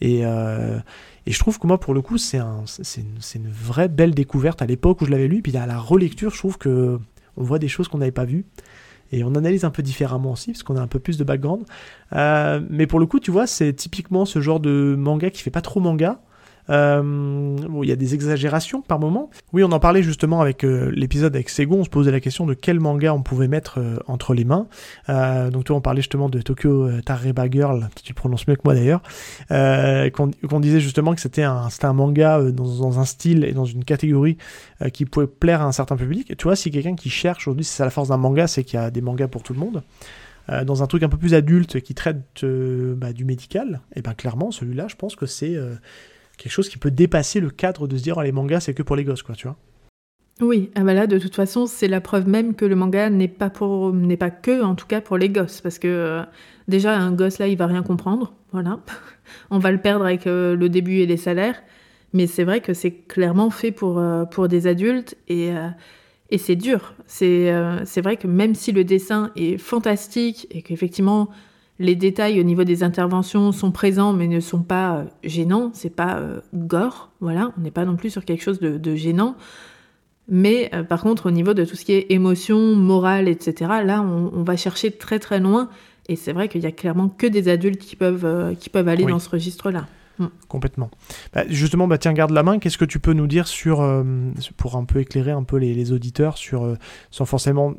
Et, 0.01 0.25
euh, 0.25 0.77
et 1.25 1.31
je 1.31 1.39
trouve 1.39 1.57
que 1.59 1.67
moi, 1.67 1.79
pour 1.79 1.93
le 1.93 2.01
coup, 2.01 2.17
c'est 2.17 2.39
un, 2.39 2.63
c'est 2.65 2.99
une, 3.01 3.43
une 3.45 3.49
vraie 3.51 3.87
belle 3.87 4.13
découverte 4.13 4.61
à 4.61 4.65
l'époque 4.65 4.99
où 5.01 5.05
je 5.05 5.11
l'avais 5.11 5.27
lu. 5.29 5.41
Puis 5.41 5.55
à 5.55 5.65
la 5.65 5.77
relecture, 5.79 6.31
je 6.31 6.37
trouve 6.37 6.57
que 6.57 6.99
on 7.37 7.43
voit 7.43 7.59
des 7.59 7.67
choses 7.69 7.87
qu'on 7.87 7.97
n'avait 7.99 8.11
pas 8.11 8.25
vues. 8.25 8.43
Et 9.13 9.23
on 9.23 9.35
analyse 9.35 9.63
un 9.63 9.69
peu 9.69 9.83
différemment 9.83 10.31
aussi, 10.31 10.51
parce 10.51 10.63
qu'on 10.63 10.75
a 10.75 10.81
un 10.81 10.87
peu 10.87 10.97
plus 10.97 11.17
de 11.17 11.23
background. 11.23 11.65
Euh, 12.13 12.59
mais 12.69 12.87
pour 12.87 12.99
le 12.99 13.05
coup, 13.05 13.19
tu 13.19 13.29
vois, 13.29 13.45
c'est 13.45 13.71
typiquement 13.73 14.25
ce 14.25 14.41
genre 14.41 14.59
de 14.59 14.95
manga 14.97 15.29
qui 15.29 15.43
fait 15.43 15.51
pas 15.51 15.61
trop 15.61 15.79
manga. 15.79 16.19
Euh, 16.69 17.01
bon, 17.01 17.83
il 17.83 17.89
y 17.89 17.91
a 17.91 17.95
des 17.95 18.13
exagérations 18.13 18.81
par 18.81 18.99
moment. 18.99 19.29
Oui, 19.51 19.63
on 19.63 19.71
en 19.71 19.79
parlait 19.79 20.03
justement 20.03 20.41
avec 20.41 20.63
euh, 20.63 20.91
l'épisode 20.93 21.35
avec 21.35 21.49
Sego. 21.49 21.75
On 21.75 21.83
se 21.83 21.89
posait 21.89 22.11
la 22.11 22.19
question 22.19 22.45
de 22.45 22.53
quel 22.53 22.79
manga 22.79 23.13
on 23.13 23.21
pouvait 23.21 23.47
mettre 23.47 23.79
euh, 23.79 23.97
entre 24.07 24.33
les 24.33 24.45
mains. 24.45 24.67
Donc, 25.07 25.65
toi, 25.65 25.75
on 25.75 25.81
parlait 25.81 26.01
justement 26.01 26.29
de 26.29 26.41
Tokyo 26.41 26.89
Tareba 27.01 27.49
Girl, 27.49 27.89
tu 28.03 28.13
prononces 28.13 28.47
mieux 28.47 28.55
que 28.55 28.61
moi 28.63 28.75
d'ailleurs. 28.75 29.01
Qu'on 29.49 30.59
disait 30.59 30.79
justement 30.79 31.13
que 31.13 31.21
c'était 31.21 31.43
un, 31.43 31.69
manga 31.93 32.41
dans, 32.51 32.99
un 32.99 33.05
style 33.05 33.43
et 33.43 33.53
dans 33.53 33.65
une 33.65 33.83
catégorie 33.83 34.37
qui 34.93 35.05
pouvait 35.05 35.27
plaire 35.27 35.61
à 35.61 35.65
un 35.65 35.71
certain 35.71 35.95
public. 35.95 36.35
Tu 36.37 36.43
vois, 36.43 36.55
si 36.55 36.71
quelqu'un 36.71 36.95
qui 36.95 37.09
cherche 37.09 37.47
aujourd'hui, 37.47 37.65
c'est 37.65 37.77
ça 37.77 37.85
la 37.85 37.91
force 37.91 38.09
d'un 38.09 38.17
manga, 38.17 38.47
c'est 38.47 38.63
qu'il 38.63 38.79
y 38.79 38.83
a 38.83 38.91
des 38.91 39.01
mangas 39.01 39.27
pour 39.27 39.43
tout 39.43 39.53
le 39.53 39.59
monde. 39.59 39.83
Dans 40.65 40.83
un 40.83 40.87
truc 40.87 41.03
un 41.03 41.09
peu 41.09 41.17
plus 41.17 41.33
adulte 41.33 41.79
qui 41.81 41.93
traite 41.93 42.43
bah, 42.43 43.13
du 43.13 43.25
médical, 43.25 43.81
et 43.95 44.01
ben 44.01 44.13
clairement, 44.13 44.51
celui-là, 44.51 44.87
je 44.89 44.95
pense 44.95 45.15
que 45.15 45.25
c'est 45.25 45.57
quelque 46.37 46.51
chose 46.51 46.69
qui 46.69 46.77
peut 46.77 46.91
dépasser 46.91 47.39
le 47.39 47.49
cadre 47.49 47.87
de 47.87 47.97
se 47.97 48.03
dire 48.03 48.17
oh, 48.17 48.21
les 48.21 48.31
mangas 48.31 48.61
c'est 48.61 48.73
que 48.73 48.83
pour 48.83 48.95
les 48.95 49.03
gosses 49.03 49.23
quoi 49.23 49.35
tu 49.35 49.47
vois 49.47 49.57
Oui, 50.41 50.71
ah 50.75 50.83
bah 50.83 50.93
là, 50.93 51.07
de 51.07 51.19
toute 51.19 51.35
façon, 51.35 51.65
c'est 51.67 51.87
la 51.87 52.01
preuve 52.01 52.27
même 52.27 52.55
que 52.55 52.65
le 52.65 52.75
manga 52.75 53.09
n'est 53.09 53.27
pas 53.27 53.49
pour, 53.49 53.93
n'est 53.93 54.17
pas 54.17 54.31
que, 54.31 54.63
en 54.63 54.75
tout 54.75 54.87
cas, 54.87 55.01
pour 55.01 55.17
les 55.17 55.29
gosses, 55.29 55.61
parce 55.61 55.79
que 55.79 55.87
euh, 55.87 56.23
déjà 56.67 56.97
un 56.97 57.11
gosse 57.11 57.39
là, 57.39 57.47
il 57.47 57.57
va 57.57 57.67
rien 57.67 57.83
comprendre, 57.83 58.33
voilà. 58.51 58.79
On 59.51 59.59
va 59.59 59.71
le 59.71 59.77
perdre 59.77 60.05
avec 60.05 60.27
euh, 60.27 60.55
le 60.55 60.69
début 60.69 60.97
et 60.97 61.05
les 61.05 61.17
salaires, 61.17 61.61
mais 62.13 62.27
c'est 62.27 62.43
vrai 62.43 62.61
que 62.61 62.73
c'est 62.73 62.91
clairement 62.91 63.49
fait 63.49 63.71
pour 63.71 63.99
euh, 63.99 64.25
pour 64.25 64.47
des 64.47 64.67
adultes 64.67 65.15
et 65.27 65.51
et 66.29 66.37
c'est 66.37 66.55
dur. 66.55 66.95
C'est 67.05 67.53
c'est 67.85 68.01
vrai 68.01 68.17
que 68.17 68.27
même 68.27 68.55
si 68.55 68.71
le 68.71 68.83
dessin 68.83 69.31
est 69.35 69.57
fantastique 69.57 70.47
et 70.51 70.61
qu'effectivement 70.63 71.29
les 71.79 71.95
détails 71.95 72.39
au 72.39 72.43
niveau 72.43 72.63
des 72.63 72.83
interventions 72.83 73.51
sont 73.51 73.71
présents 73.71 74.13
mais 74.13 74.27
ne 74.27 74.39
sont 74.39 74.61
pas 74.61 74.95
euh, 74.97 75.03
gênants, 75.23 75.71
c'est 75.73 75.89
pas 75.89 76.17
euh, 76.17 76.39
gore, 76.53 77.11
voilà. 77.19 77.51
On 77.57 77.61
n'est 77.61 77.71
pas 77.71 77.85
non 77.85 77.95
plus 77.95 78.09
sur 78.11 78.25
quelque 78.25 78.43
chose 78.43 78.59
de, 78.59 78.77
de 78.77 78.95
gênant. 78.95 79.35
Mais 80.29 80.69
euh, 80.73 80.83
par 80.83 81.01
contre, 81.01 81.25
au 81.27 81.31
niveau 81.31 81.53
de 81.53 81.65
tout 81.65 81.75
ce 81.75 81.83
qui 81.83 81.93
est 81.93 82.05
émotion, 82.11 82.75
morale, 82.75 83.27
etc., 83.27 83.71
là, 83.83 84.01
on, 84.01 84.31
on 84.33 84.43
va 84.43 84.55
chercher 84.55 84.91
très 84.91 85.19
très 85.19 85.39
loin. 85.39 85.69
Et 86.07 86.15
c'est 86.15 86.31
vrai 86.33 86.47
qu'il 86.47 86.61
y 86.61 86.65
a 86.65 86.71
clairement 86.71 87.09
que 87.09 87.27
des 87.27 87.49
adultes 87.49 87.79
qui 87.79 87.95
peuvent, 87.95 88.55
qui 88.59 88.69
peuvent 88.69 88.87
aller 88.87 89.05
Oui. 89.05 89.11
dans 89.11 89.19
ce 89.19 89.29
registre-là. 89.29 89.87
complètement 90.47 90.91
Bah, 91.33 91.43
justement 91.49 91.87
bah 91.87 91.97
tiens 91.97 92.13
garde 92.13 92.31
la 92.31 92.43
main 92.43 92.59
qu'est-ce 92.59 92.77
que 92.77 92.85
tu 92.85 92.99
peux 92.99 93.13
nous 93.13 93.25
dire 93.25 93.47
sur 93.47 93.77
pour 94.57 94.75
un 94.75 94.85
peu 94.85 94.99
éclairer 94.99 95.31
un 95.31 95.43
peu 95.43 95.57
les, 95.57 95.73
les 95.73 95.91
auditeurs 95.91 96.37
sur 96.37 96.75
sans 97.09 97.25
forcément 97.25 97.73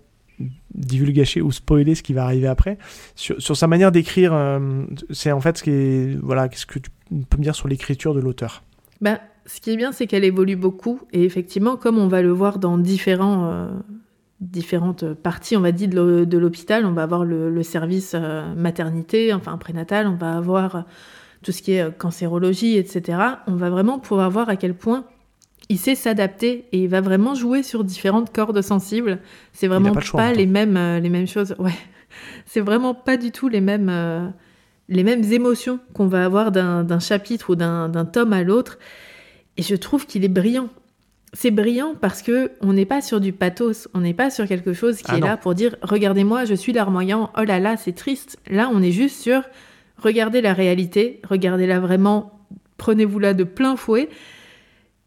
divulgacher 0.74 1.40
ou 1.40 1.52
spoiler 1.52 1.94
ce 1.94 2.02
qui 2.02 2.12
va 2.12 2.24
arriver 2.24 2.48
après 2.48 2.78
sur, 3.14 3.40
sur 3.40 3.56
sa 3.56 3.66
manière 3.66 3.92
d'écrire 3.92 4.32
euh, 4.34 4.84
c'est 5.10 5.30
en 5.30 5.40
fait 5.40 5.58
ce 5.58 5.62
qui 5.62 6.16
voilà 6.22 6.48
qu'est-ce 6.48 6.66
que 6.66 6.78
tu 6.80 6.90
peux 7.30 7.38
me 7.38 7.42
dire 7.42 7.54
sur 7.54 7.68
l'écriture 7.68 8.14
de 8.14 8.20
l'auteur? 8.20 8.62
Ben, 9.00 9.18
ce 9.46 9.60
qui 9.60 9.70
est 9.70 9.76
bien, 9.76 9.92
c'est 9.92 10.06
qu'elle 10.06 10.24
évolue 10.24 10.56
beaucoup. 10.56 11.00
Et 11.12 11.24
effectivement, 11.24 11.76
comme 11.76 11.98
on 11.98 12.08
va 12.08 12.22
le 12.22 12.30
voir 12.30 12.58
dans 12.58 12.78
différents, 12.78 13.50
euh, 13.52 13.68
différentes 14.40 15.12
parties, 15.12 15.56
on 15.56 15.60
va 15.60 15.72
dire, 15.72 15.88
de 15.88 15.96
l'hô- 15.96 16.24
de 16.24 16.38
l'hôpital, 16.38 16.86
on 16.86 16.92
va 16.92 17.02
avoir 17.02 17.24
le, 17.24 17.62
service 17.62 18.12
euh, 18.14 18.54
maternité, 18.54 19.32
enfin 19.34 19.56
prénatal, 19.58 20.06
on 20.06 20.16
va 20.16 20.36
avoir 20.36 20.84
tout 21.42 21.52
ce 21.52 21.60
qui 21.60 21.72
est 21.72 21.96
cancérologie, 21.98 22.78
etc. 22.78 23.18
On 23.46 23.56
va 23.56 23.68
vraiment 23.68 23.98
pouvoir 23.98 24.30
voir 24.30 24.48
à 24.48 24.56
quel 24.56 24.74
point 24.74 25.04
il 25.68 25.78
sait 25.78 25.94
s'adapter 25.94 26.66
et 26.72 26.78
il 26.82 26.88
va 26.88 27.00
vraiment 27.00 27.34
jouer 27.34 27.62
sur 27.62 27.84
différentes 27.84 28.32
cordes 28.32 28.60
sensibles. 28.62 29.18
C'est 29.52 29.66
vraiment 29.66 29.88
pas 29.88 29.94
pas, 29.94 30.00
le 30.00 30.06
choix, 30.06 30.32
les 30.32 30.46
mêmes, 30.46 30.76
euh, 30.76 31.00
les 31.00 31.08
mêmes 31.08 31.26
choses. 31.26 31.54
Ouais, 31.58 31.74
c'est 32.46 32.60
vraiment 32.60 32.94
pas 32.94 33.16
du 33.16 33.30
tout 33.30 33.48
les 33.48 33.60
mêmes, 33.60 33.88
euh, 33.88 34.26
les 34.88 35.02
mêmes 35.02 35.24
émotions 35.32 35.80
qu'on 35.94 36.06
va 36.06 36.24
avoir 36.24 36.52
d'un 36.52 36.98
chapitre 37.00 37.50
ou 37.50 37.56
d'un 37.56 38.04
tome 38.04 38.32
à 38.32 38.42
l'autre. 38.42 38.78
Et 39.56 39.62
je 39.62 39.74
trouve 39.74 40.06
qu'il 40.06 40.24
est 40.24 40.28
brillant. 40.28 40.68
C'est 41.32 41.50
brillant 41.50 41.94
parce 42.00 42.22
que 42.22 42.52
on 42.60 42.72
n'est 42.72 42.84
pas 42.84 43.00
sur 43.00 43.20
du 43.20 43.32
pathos, 43.32 43.88
on 43.92 44.00
n'est 44.00 44.14
pas 44.14 44.30
sur 44.30 44.46
quelque 44.46 44.72
chose 44.72 44.98
qui 44.98 45.04
Ah 45.08 45.16
est 45.16 45.20
non. 45.20 45.26
là 45.26 45.36
pour 45.36 45.54
dire 45.54 45.74
regardez-moi, 45.82 46.44
je 46.44 46.54
suis 46.54 46.72
larmoyant, 46.72 47.30
oh 47.36 47.42
là 47.42 47.58
là, 47.58 47.76
c'est 47.76 47.94
triste. 47.94 48.38
Là, 48.48 48.70
on 48.72 48.80
est 48.82 48.92
juste 48.92 49.20
sur 49.20 49.42
regardez 49.98 50.40
la 50.40 50.52
réalité, 50.52 51.20
regardez-la 51.28 51.80
vraiment, 51.80 52.38
prenez-vous-la 52.76 53.34
de 53.34 53.42
plein 53.42 53.74
fouet. 53.74 54.08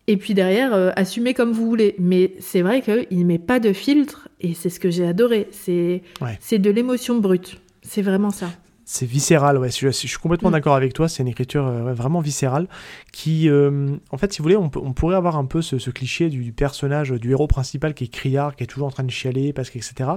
Et 0.08 0.16
puis 0.18 0.34
derrière, 0.34 0.74
euh, 0.74 0.92
assumez 0.96 1.34
comme 1.34 1.52
vous 1.52 1.66
voulez. 1.68 1.96
Mais 2.00 2.34
c'est 2.40 2.62
vrai 2.62 2.82
qu'il 2.82 3.20
ne 3.20 3.26
met 3.26 3.40
pas 3.40 3.60
de 3.60 3.74
filtre, 3.74 4.30
et 4.40 4.54
c'est 4.54 4.70
ce 4.70 4.80
que 4.80 4.90
j'ai 4.90 5.06
adoré. 5.06 5.48
C'est 5.52 6.02
Ouais. 6.22 6.58
de 6.60 6.70
l'émotion 6.70 7.20
brute. 7.20 7.60
C'est 7.82 8.02
vraiment 8.02 8.32
ça. 8.32 8.50
C'est 8.90 9.06
viscéral, 9.06 9.58
ouais. 9.58 9.70
Je, 9.70 9.88
je 9.88 9.92
suis 9.92 10.18
complètement 10.18 10.48
Mm. 10.48 10.54
d'accord 10.54 10.76
avec 10.76 10.94
toi. 10.94 11.10
C'est 11.10 11.22
une 11.22 11.28
écriture 11.28 11.68
euh, 11.68 11.94
vraiment 11.94 12.22
viscérale 12.22 12.70
qui, 13.12 13.50
euh, 13.50 13.90
en 14.12 14.18
fait, 14.18 14.32
si 14.32 14.40
vous 14.40 14.44
voulez, 14.44 14.56
on, 14.56 14.70
pourrait 14.70 15.18
avoir 15.18 15.36
un 15.36 15.44
peu 15.44 15.62
ce, 15.62 15.78
ce 15.78 15.90
cliché 15.90 16.30
du, 16.30 16.42
du 16.42 16.54
personnage, 16.54 17.12
du 17.12 17.32
héros 17.32 17.48
principal 17.48 17.94
qui 17.94 18.06
est 18.06 18.08
criard, 18.08 18.56
qui 18.56 18.64
est 18.64 18.68
toujours 18.68 18.88
en 18.88 18.92
train 18.92 19.04
de 19.04 19.12
chialer, 19.12 19.52
parce 19.52 19.70
que 19.70 19.78
etc. 19.78 20.10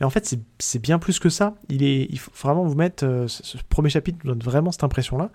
Mais 0.00 0.06
en 0.06 0.10
fait, 0.10 0.34
c'est- 0.58 0.78
bien 0.78 0.98
plus 0.98 1.18
que 1.18 1.28
ça. 1.28 1.56
Il 1.68 1.82
est, 1.82 2.06
il 2.08 2.18
faut 2.18 2.30
vraiment 2.42 2.64
vous 2.64 2.74
mettre. 2.74 3.04
ce, 3.28 3.42
ce 3.44 3.58
premier 3.68 3.90
chapitre 3.90 4.16
nous 4.24 4.30
donne 4.30 4.42
vraiment 4.42 4.72
cette 4.72 4.84
impression-là. 4.84 5.30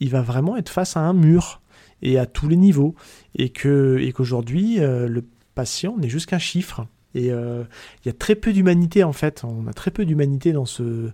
Il 0.00 0.10
va 0.10 0.20
vraiment 0.20 0.58
être 0.58 0.68
face 0.68 0.98
à 0.98 1.00
un 1.00 1.14
mur 1.14 1.62
et 2.02 2.18
à 2.18 2.26
tous 2.26 2.48
les 2.48 2.56
niveaux, 2.56 2.94
et 3.34 3.50
que 3.50 3.98
et 4.00 4.12
qu'aujourd'hui, 4.12 4.80
euh, 4.80 5.08
le 5.08 5.24
patient 5.54 5.96
n'est 5.98 6.08
juste 6.08 6.26
qu'un 6.26 6.38
chiffre. 6.38 6.86
Et 7.14 7.32
euh, 7.32 7.64
il 8.04 8.08
y 8.08 8.10
a 8.10 8.12
très 8.12 8.34
peu 8.34 8.52
d'humanité 8.52 9.02
en 9.02 9.12
fait. 9.12 9.42
On 9.44 9.66
a 9.66 9.72
très 9.72 9.90
peu 9.90 10.04
d'humanité 10.04 10.52
dans 10.52 10.66
ce 10.66 11.10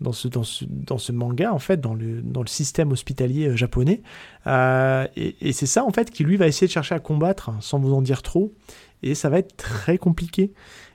dans 0.00 0.12
ce, 0.12 0.26
dans 0.26 0.42
ce, 0.42 0.64
dans 0.68 0.98
ce 0.98 1.12
manga, 1.12 1.52
en 1.54 1.60
fait, 1.60 1.80
dans 1.80 1.94
le, 1.94 2.20
dans 2.20 2.42
le 2.42 2.48
système 2.48 2.90
hospitalier 2.90 3.48
euh, 3.48 3.56
japonais. 3.56 4.02
Et 5.16 5.52
c'est 5.52 5.66
ça, 5.66 5.84
en 5.84 5.90
fait, 5.90 6.10
qui 6.10 6.24
lui 6.24 6.36
va 6.36 6.48
essayer 6.48 6.66
de 6.66 6.72
chercher 6.72 6.96
à 6.96 6.98
combattre, 6.98 7.48
hein, 7.48 7.58
sans 7.60 7.78
vous 7.78 7.94
en 7.94 8.02
dire 8.02 8.20
trop. 8.20 8.52
Et 9.04 9.14
ça 9.14 9.30
va 9.30 9.38
être 9.38 9.56
très 9.56 9.96
compliqué. 9.96 10.52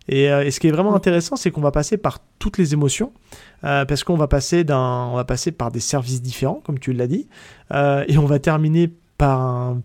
Et, 0.09 0.27
ce 0.51 0.59
qui 0.59 0.67
est 0.67 0.71
vraiment 0.71 0.93
intéressant, 0.93 1.37
c'est 1.37 1.49
qu'on 1.49 1.61
va 1.61 1.71
passer 1.71 1.95
par 1.95 2.19
toutes 2.39 2.57
les 2.57 2.73
émotions, 2.73 3.13
parce 3.61 4.03
qu'on 4.03 4.17
va 4.17 4.27
passer 4.27 4.63
va 4.63 5.23
passer 5.25 5.51
par 5.51 5.71
des 5.71 5.79
services 5.79 6.21
différents, 6.21 6.61
comme 6.65 6.77
tu 6.77 6.91
l'as 6.93 7.07
dit, 7.07 7.29
et 7.71 8.17
on 8.17 8.25
va 8.25 8.39
terminer 8.39 8.91
par 9.19 9.39
un, 9.39 9.83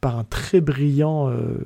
par 0.00 0.18
un 0.18 0.24
très 0.24 0.60
brillant, 0.60 1.30
euh, 1.30 1.58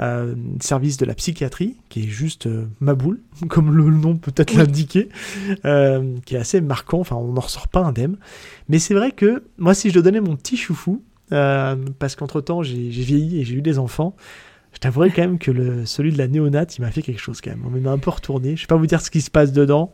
euh, 0.00 0.34
service 0.60 0.96
de 0.96 1.04
la 1.04 1.14
psychiatrie, 1.14 1.76
qui 1.88 2.00
est 2.00 2.08
juste 2.08 2.46
euh, 2.46 2.66
ma 2.80 2.94
boule, 2.94 3.20
comme 3.48 3.74
le 3.74 3.84
nom 3.84 4.16
peut-être 4.16 4.50
Oui. 4.52 4.58
l'indiquer, 4.58 5.08
euh, 5.64 6.16
qui 6.26 6.34
est 6.34 6.38
assez 6.38 6.60
marquant, 6.60 7.00
enfin 7.00 7.16
on 7.16 7.32
n'en 7.32 7.40
ressort 7.40 7.68
pas 7.68 7.80
indemne. 7.80 8.16
Mais 8.68 8.78
c'est 8.78 8.94
vrai 8.94 9.12
que 9.12 9.44
moi 9.58 9.72
si 9.74 9.88
je 9.88 9.94
dois 9.94 10.02
donner 10.02 10.20
mon 10.20 10.36
petit 10.36 10.56
choufou, 10.56 11.02
parce 11.30 12.16
qu'entre-temps 12.16 12.62
j'ai 12.64 12.90
j'ai 12.90 13.02
vieilli 13.04 13.40
et 13.40 13.44
j'ai 13.44 13.54
eu 13.54 13.62
des 13.62 13.78
enfants, 13.78 14.16
je 14.72 14.78
t'avouerai 14.78 15.10
quand 15.10 15.22
même 15.22 15.38
que 15.38 15.52
le, 15.52 15.86
celui 15.86 16.10
de 16.12 16.18
la 16.18 16.26
néonate, 16.26 16.76
il 16.78 16.80
m'a 16.80 16.90
fait 16.90 17.02
quelque 17.02 17.20
chose 17.20 17.40
quand 17.40 17.50
même. 17.50 17.64
On 17.66 17.70
m'a 17.70 17.90
un 17.92 17.98
peu 17.98 18.10
retourné. 18.10 18.56
Je 18.56 18.62
vais 18.62 18.66
pas 18.66 18.76
vous 18.76 18.86
dire 18.86 19.00
ce 19.00 19.10
qui 19.10 19.20
se 19.20 19.30
passe 19.30 19.52
dedans, 19.52 19.92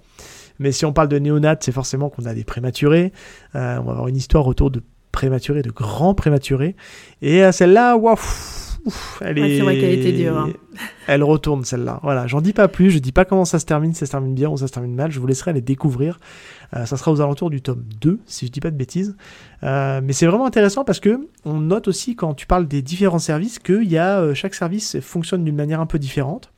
mais 0.59 0.73
si 0.73 0.87
on 0.87 0.93
parle 0.95 1.09
de 1.09 1.19
néonate, 1.19 1.63
c'est 1.65 1.73
forcément 1.73 2.09
qu'on 2.09 2.25
a 2.25 2.33
des 2.33 2.45
prématurés. 2.45 3.13
On 3.55 3.59
va 3.59 3.77
avoir 3.77 4.09
une 4.09 4.17
histoire 4.17 4.47
autour 4.47 4.71
de 4.71 4.83
prématurés, 5.17 5.63
de 5.63 5.71
grands 5.71 6.15
prématurés. 6.15 6.77
Et 7.23 7.43
euh, 7.43 7.51
celle-là, 7.51 7.97
waouh, 7.97 8.17
elle 9.23 9.39
Ouais, 9.41 9.51
est. 9.51 9.57
c'est 9.57 9.63
vrai 9.63 9.79
qu'elle 9.79 9.99
était 9.99 10.13
dure, 10.13 10.37
hein. 10.39 10.51
Elle 11.09 11.25
retourne 11.25 11.65
celle-là. 11.65 11.99
Voilà, 12.03 12.27
j'en 12.27 12.41
dis 12.41 12.53
pas 12.53 12.69
plus. 12.69 12.91
Je 12.91 12.99
dis 12.99 13.11
pas 13.13 13.25
comment 13.25 13.45
ça 13.47 13.59
se 13.59 13.65
termine, 13.65 13.93
si 13.95 14.01
ça 14.01 14.07
se 14.07 14.11
termine 14.13 14.35
bien 14.35 14.51
ou 14.51 14.57
ça 14.59 14.67
se 14.69 14.73
termine 14.73 14.95
mal. 14.95 15.11
Je 15.11 15.19
vous 15.19 15.27
laisserai 15.27 15.53
les 15.55 15.61
découvrir. 15.63 16.19
Euh, 16.75 16.85
ça 16.85 16.97
sera 16.97 17.11
aux 17.13 17.21
alentours 17.21 17.49
du 17.51 17.63
tome 17.63 17.83
2, 18.01 18.21
si 18.27 18.47
je 18.47 18.53
dis 18.53 18.61
pas 18.61 18.71
de 18.71 18.77
bêtises. 18.77 19.17
Euh, 19.63 20.01
mais 20.05 20.13
c'est 20.13 20.27
vraiment 20.27 20.47
intéressant 20.47 20.85
parce 20.85 21.01
que 21.01 21.19
on 21.45 21.55
note 21.61 21.89
aussi 21.89 22.15
quand 22.15 22.35
tu 22.35 22.47
parles 22.47 22.69
des 22.69 22.83
différents 22.83 23.19
services 23.19 23.59
que 23.59 23.83
y 23.83 23.97
a, 23.99 24.21
euh, 24.21 24.35
chaque 24.35 24.55
service 24.55 25.01
fonctionne 25.01 25.45
d'une 25.45 25.57
manière 25.57 25.81
un 25.81 25.87
peu 25.87 25.99
différente. 25.99 26.53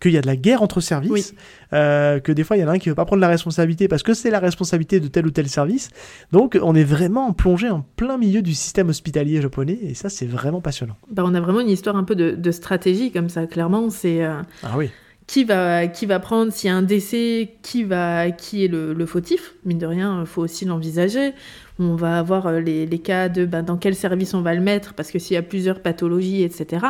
Qu'il 0.00 0.12
y 0.12 0.16
a 0.18 0.22
de 0.22 0.26
la 0.26 0.36
guerre 0.36 0.62
entre 0.62 0.80
services, 0.80 1.10
Oui. 1.10 1.38
euh, 1.74 2.20
que 2.20 2.32
des 2.32 2.42
fois 2.42 2.56
il 2.56 2.60
y 2.60 2.64
en 2.64 2.68
a 2.68 2.72
un 2.72 2.78
qui 2.78 2.88
veut 2.88 2.94
pas 2.94 3.04
prendre 3.04 3.20
la 3.20 3.28
responsabilité 3.28 3.86
parce 3.86 4.02
que 4.02 4.14
c'est 4.14 4.30
la 4.30 4.38
responsabilité 4.40 4.98
de 4.98 5.08
tel 5.08 5.26
ou 5.26 5.30
tel 5.30 5.46
service. 5.48 5.90
Donc 6.32 6.58
on 6.62 6.74
est 6.74 6.84
vraiment 6.84 7.32
plongé 7.34 7.68
en 7.68 7.82
plein 7.96 8.16
milieu 8.16 8.40
du 8.40 8.54
système 8.54 8.88
hospitalier 8.88 9.42
japonais 9.42 9.78
et 9.82 9.92
ça 9.94 10.08
c'est 10.08 10.24
vraiment 10.26 10.62
passionnant. 10.62 10.96
Bah, 11.10 11.22
on 11.26 11.34
a 11.34 11.40
vraiment 11.40 11.60
une 11.60 11.68
histoire 11.68 11.96
un 11.96 12.04
peu 12.04 12.14
de, 12.14 12.30
de 12.30 12.50
stratégie 12.50 13.12
comme 13.12 13.28
ça. 13.28 13.46
Clairement, 13.46 13.90
c'est 13.90 14.24
euh, 14.24 14.40
Ah 14.62 14.72
oui. 14.78 14.88
qui 15.26 15.44
va 15.44 15.86
qui 15.86 16.06
va 16.06 16.18
prendre 16.18 16.50
s'il 16.50 16.68
y 16.68 16.72
a 16.72 16.76
un 16.76 16.82
décès, 16.82 17.56
qui 17.62 17.84
va 17.84 18.30
qui 18.30 18.64
est 18.64 18.68
le, 18.68 18.94
le 18.94 19.04
fautif. 19.06 19.52
Mine 19.66 19.78
de 19.78 19.86
rien, 19.86 20.20
il 20.20 20.26
faut 20.26 20.40
aussi 20.40 20.64
l'envisager. 20.64 21.34
On 21.78 21.94
va 21.94 22.18
avoir 22.18 22.46
euh, 22.46 22.60
les, 22.60 22.86
les 22.86 22.98
cas 23.00 23.28
de 23.28 23.44
bah, 23.44 23.60
dans 23.60 23.76
quel 23.76 23.94
service 23.94 24.32
on 24.32 24.40
va 24.40 24.54
le 24.54 24.62
mettre 24.62 24.94
parce 24.94 25.10
que 25.10 25.18
s'il 25.18 25.34
y 25.34 25.36
a 25.38 25.42
plusieurs 25.42 25.80
pathologies, 25.82 26.42
etc. 26.42 26.86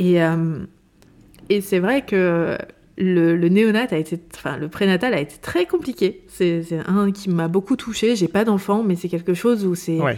Et 0.00 0.20
euh, 0.22 0.58
et 1.50 1.60
c'est 1.60 1.78
vrai 1.80 2.02
que 2.06 2.56
le, 2.96 3.36
le 3.36 3.48
néonat 3.48 3.86
a 3.90 3.96
été, 3.98 4.18
enfin 4.34 4.56
le 4.56 4.68
prénatal 4.68 5.12
a 5.14 5.20
été 5.20 5.36
très 5.40 5.66
compliqué. 5.66 6.22
C'est 6.28 6.62
un 6.86 7.10
qui 7.12 7.28
m'a 7.30 7.48
beaucoup 7.48 7.76
touchée. 7.76 8.16
J'ai 8.16 8.28
pas 8.28 8.44
d'enfant, 8.44 8.82
mais 8.82 8.96
c'est 8.96 9.08
quelque 9.08 9.34
chose 9.34 9.64
où 9.66 9.74
c'est 9.74 10.00
Ouais. 10.00 10.16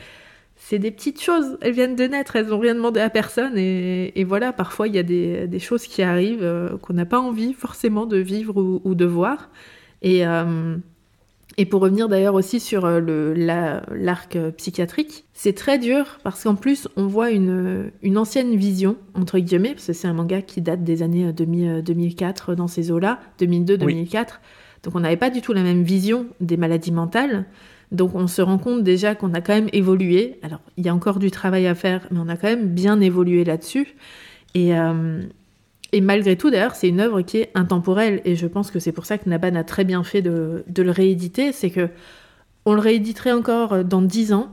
c'est 0.57 0.79
des 0.79 0.91
petites 0.91 1.21
choses. 1.23 1.59
Elles 1.61 1.73
viennent 1.75 1.97
de 1.97 2.05
naître, 2.05 2.37
elles 2.37 2.47
n'ont 2.49 2.59
rien 2.59 2.75
demandé 2.75 3.01
à 3.01 3.09
personne. 3.11 3.57
Et, 3.57 4.13
et 4.21 4.25
voilà, 4.25 4.53
parfois, 4.53 4.89
il 4.89 4.95
y 4.95 4.99
a 4.99 5.03
des, 5.05 5.47
des 5.47 5.59
choses 5.59 5.85
qui 5.87 6.03
arrivent 6.03 6.43
euh, 6.43 6.77
qu'on 6.79 6.95
n'a 6.95 7.07
pas 7.07 7.21
envie 7.21 7.53
forcément 7.55 8.07
de 8.07 8.17
vivre 8.19 8.57
ou, 8.61 8.81
ou 8.85 8.95
de 8.95 9.05
voir. 9.05 9.51
Et, 10.03 10.27
euh, 10.27 10.77
et 11.59 11.67
pour 11.67 11.81
revenir 11.83 12.09
d'ailleurs 12.09 12.35
aussi 12.35 12.61
sur 12.61 12.85
euh, 12.85 13.35
la- 13.37 13.83
l'arc 13.95 14.37
euh, 14.37 14.51
psychiatrique, 14.53 15.25
c'est 15.33 15.55
très 15.55 15.79
dur 15.79 16.19
parce 16.25 16.43
qu'en 16.45 16.55
plus, 16.55 16.89
on 16.97 17.07
voit 17.07 17.31
une, 17.31 17.91
une 18.03 18.19
ancienne 18.19 18.57
vision, 18.57 18.97
entre 19.15 19.39
guillemets, 19.39 19.75
parce 19.75 19.87
que 19.87 19.93
c'est 19.93 20.09
un 20.09 20.15
manga 20.15 20.41
qui 20.43 20.61
date 20.63 20.83
des 20.85 21.03
années 21.03 21.27
euh, 21.27 21.33
2000, 21.33 21.69
euh, 21.69 21.83
2004 21.83 22.55
dans 22.55 22.69
ces 22.69 22.91
eaux-là, 22.91 23.19
2002-2004. 23.41 24.41
Donc 24.85 24.95
on 24.97 25.01
n'avait 25.01 25.17
pas 25.17 25.31
du 25.31 25.41
tout 25.43 25.53
la 25.53 25.63
même 25.63 25.83
vision 25.83 26.27
des 26.41 26.57
maladies 26.57 26.93
mentales. 26.93 27.45
Donc 27.93 28.15
on 28.15 28.27
se 28.27 28.41
rend 28.43 28.59
compte 28.59 28.83
déjà 28.83 29.15
qu'on 29.15 29.35
a 29.35 29.41
quand 29.41 29.55
même 29.55 29.69
évolué. 29.73 30.39
Alors 30.43 30.61
il 30.77 30.85
y 30.87 30.89
a 30.89 30.95
encore 30.95 31.19
du 31.19 31.31
travail 31.31 31.67
à 31.67 31.75
faire, 31.75 32.07
mais 32.11 32.19
on 32.21 32.29
a 32.29 32.37
quand 32.37 32.49
même 32.49 32.69
bien 32.69 33.01
évolué 33.01 33.45
là-dessus. 33.45 33.95
Et, 34.55 34.75
euh, 34.77 35.23
et 35.93 36.01
malgré 36.01 36.37
tout, 36.37 36.51
d'ailleurs, 36.51 36.75
c'est 36.75 36.89
une 36.89 37.01
œuvre 37.01 37.21
qui 37.23 37.39
est 37.39 37.51
intemporelle. 37.55 38.21
Et 38.25 38.35
je 38.37 38.47
pense 38.47 38.71
que 38.71 38.79
c'est 38.79 38.93
pour 38.93 39.05
ça 39.07 39.19
que 39.19 39.29
Naban 39.29 39.55
a 39.55 39.65
très 39.65 39.85
bien 39.85 40.03
fait 40.05 40.23
de, 40.23 40.65
de 40.67 40.83
le 40.83 40.91
rééditer. 40.91 41.53
C'est 41.53 41.71
que 41.71 41.89
on 42.65 42.75
le 42.75 42.81
rééditerait 42.81 43.33
encore 43.33 43.85
dans 43.85 44.03
10 44.03 44.33
ans. 44.33 44.49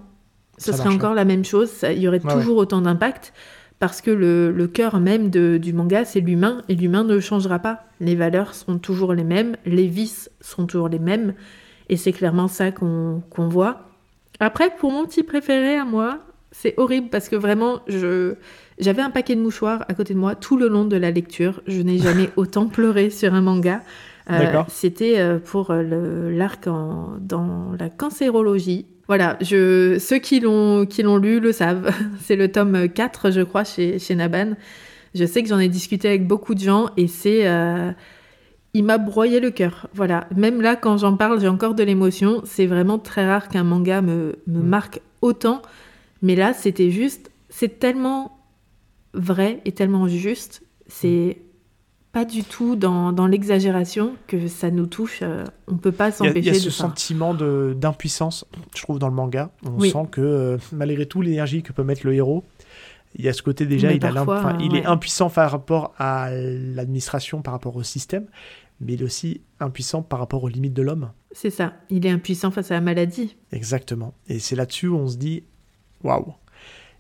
Ce 0.57 0.71
Ça 0.71 0.77
serait 0.77 0.89
marche, 0.89 0.95
encore 0.97 1.13
la 1.13 1.25
même 1.25 1.45
chose. 1.45 1.71
Il 1.83 1.99
y 1.99 2.07
aurait 2.07 2.21
Ouais, 2.25 2.33
toujours 2.33 2.57
autant 2.57 2.81
d'impact. 2.81 3.33
Parce 3.79 4.01
que 4.01 4.11
le, 4.11 4.51
le 4.51 4.67
cœur 4.67 4.99
même 4.99 5.29
de- 5.29 5.57
du 5.57 5.71
manga, 5.71 6.03
c'est 6.03 6.19
l'humain. 6.19 6.63
Et 6.67 6.75
l'humain 6.75 7.05
ne 7.05 7.19
changera 7.21 7.59
pas. 7.59 7.85
Les 8.01 8.15
valeurs 8.15 8.53
seront 8.53 8.77
toujours 8.77 9.13
les 9.13 9.23
mêmes. 9.23 9.55
Les 9.65 9.87
vices 9.87 10.29
seront 10.41 10.65
toujours 10.65 10.89
les 10.89 10.99
mêmes. 10.99 11.33
Et 11.87 11.95
c'est 11.95 12.11
clairement 12.11 12.49
ça 12.49 12.71
qu'on 12.71 13.23
qu'on 13.29 13.47
voit. 13.47 13.87
Après, 14.41 14.69
pour 14.77 14.91
mon 14.91 15.05
petit 15.05 15.23
préféré 15.23 15.75
à 15.75 15.85
moi, 15.85 16.19
c'est 16.51 16.73
horrible 16.77 17.09
parce 17.09 17.29
que 17.29 17.35
vraiment, 17.37 17.79
je 17.87 18.35
j'avais 18.79 19.01
un 19.01 19.09
paquet 19.09 19.35
de 19.35 19.41
mouchoirs 19.41 19.85
à 19.87 19.93
côté 19.93 20.13
de 20.13 20.19
moi 20.19 20.35
tout 20.35 20.57
le 20.57 20.67
long 20.67 20.85
de 20.85 20.97
la 20.97 21.11
lecture. 21.11 21.61
Je 21.67 21.81
n'ai 21.81 21.97
jamais 21.97 22.29
autant 22.35 22.67
pleuré 22.67 23.09
sur 23.09 23.33
un 23.33 23.41
manga. 23.41 23.81
Euh, 24.29 24.39
D'accord. 24.39 24.65
C'était 24.69 25.19
euh, 25.19 25.39
pour 25.39 25.71
euh, 25.71 26.29
l'arc 26.31 26.65
dans 26.65 27.71
la 27.79 27.89
cancérologie. 27.89 28.85
Voilà, 29.07 29.37
je, 29.41 29.97
ceux 29.99 30.19
qui 30.19 30.39
l'ont 30.39 30.85
qui 30.85 31.01
l'ont 31.01 31.17
lu 31.17 31.39
le 31.39 31.51
savent. 31.51 31.91
c'est 32.21 32.35
le 32.35 32.51
tome 32.51 32.87
4, 32.89 33.31
je 33.31 33.41
crois, 33.41 33.63
chez, 33.63 33.97
chez 33.99 34.15
Naban. 34.15 34.53
Je 35.15 35.25
sais 35.25 35.41
que 35.41 35.49
j'en 35.49 35.57
ai 35.57 35.67
discuté 35.69 36.07
avec 36.07 36.27
beaucoup 36.27 36.53
de 36.53 36.59
gens 36.59 36.89
et 36.95 37.07
c'est... 37.07 37.47
euh, 37.47 37.91
il 38.75 38.83
m'a 38.83 38.99
broyé 38.99 39.39
le 39.39 39.49
cœur. 39.49 39.87
Voilà. 39.95 40.27
Même 40.37 40.61
là, 40.61 40.75
quand 40.75 40.97
j'en 40.99 41.17
parle, 41.17 41.41
j'ai 41.41 41.47
encore 41.47 41.73
de 41.73 41.81
l'émotion. 41.83 42.43
C'est 42.45 42.67
vraiment 42.67 42.99
très 42.99 43.25
rare 43.27 43.47
qu'un 43.47 43.63
manga 43.63 44.01
me, 44.03 44.35
me 44.45 44.59
Mm. 44.59 44.67
marque 44.67 45.01
autant. 45.23 45.63
Mais 46.21 46.35
là, 46.35 46.53
c'était 46.53 46.91
juste. 46.91 47.31
C'est 47.49 47.79
tellement 47.79 48.37
vrai 49.13 49.61
et 49.65 49.71
tellement 49.71 50.07
juste. 50.07 50.63
C'est 50.87 51.37
pas 52.11 52.25
du 52.25 52.43
tout 52.43 52.75
dans, 52.75 53.11
dans 53.11 53.27
l'exagération 53.27 54.15
que 54.27 54.47
ça 54.47 54.71
nous 54.71 54.87
touche. 54.87 55.19
euh, 55.21 55.45
on 55.67 55.77
peut 55.77 55.91
pas 55.91 56.05
y 56.05 56.07
a, 56.07 56.09
il 56.09 56.13
s'empêcher 56.13 56.47
y 56.47 56.49
a 56.49 56.53
de 56.53 56.57
ce 56.57 56.69
ça. 56.71 56.83
sentiment 56.85 57.33
de- 57.35 57.75
d'impuissance, 57.77 58.45
je 58.75 58.81
trouve, 58.81 58.97
dans 58.97 59.09
le 59.09 59.13
manga. 59.13 59.51
On 59.63 59.77
Oui. 59.79 59.91
sent 59.91 60.05
que 60.11 60.21
euh, 60.21 60.57
malgré 60.71 61.05
tout 61.05 61.21
l'énergie 61.21 61.61
que 61.61 61.71
peut 61.71 61.83
mettre 61.83 62.05
le 62.07 62.13
héros, 62.15 62.43
il 63.15 63.25
y 63.25 63.29
a 63.29 63.33
ce 63.33 63.41
côté 63.43 63.65
déjà, 63.67 63.91
il, 63.91 63.99
parfois, 63.99 64.57
est 64.59 64.85
impuissant 64.85 65.29
par 65.29 65.51
rapport 65.51 65.93
à 65.97 66.29
l'administration, 66.31 67.41
par 67.41 67.53
rapport 67.53 67.75
au 67.75 67.83
système, 67.83 68.25
mais 68.81 68.93
il 68.93 69.01
est 69.01 69.05
aussi 69.05 69.41
impuissant 69.59 70.01
par 70.01 70.19
rapport 70.19 70.43
aux 70.43 70.47
limites 70.47 70.73
de 70.73 70.81
l'homme. 70.81 71.11
C'est 71.31 71.49
ça. 71.49 71.73
Il 71.89 72.05
est 72.05 72.09
impuissant 72.11 72.49
face 72.51 72.71
à 72.71 72.75
la 72.75 72.81
maladie. 72.81 73.35
Exactement. 73.51 74.13
Et 74.27 74.39
c'est 74.39 74.55
là-dessus 74.55 74.87
où 74.87 74.95
on 74.97 75.07
se 75.07 75.17
dit 75.17 75.43
waouh. 76.03 76.33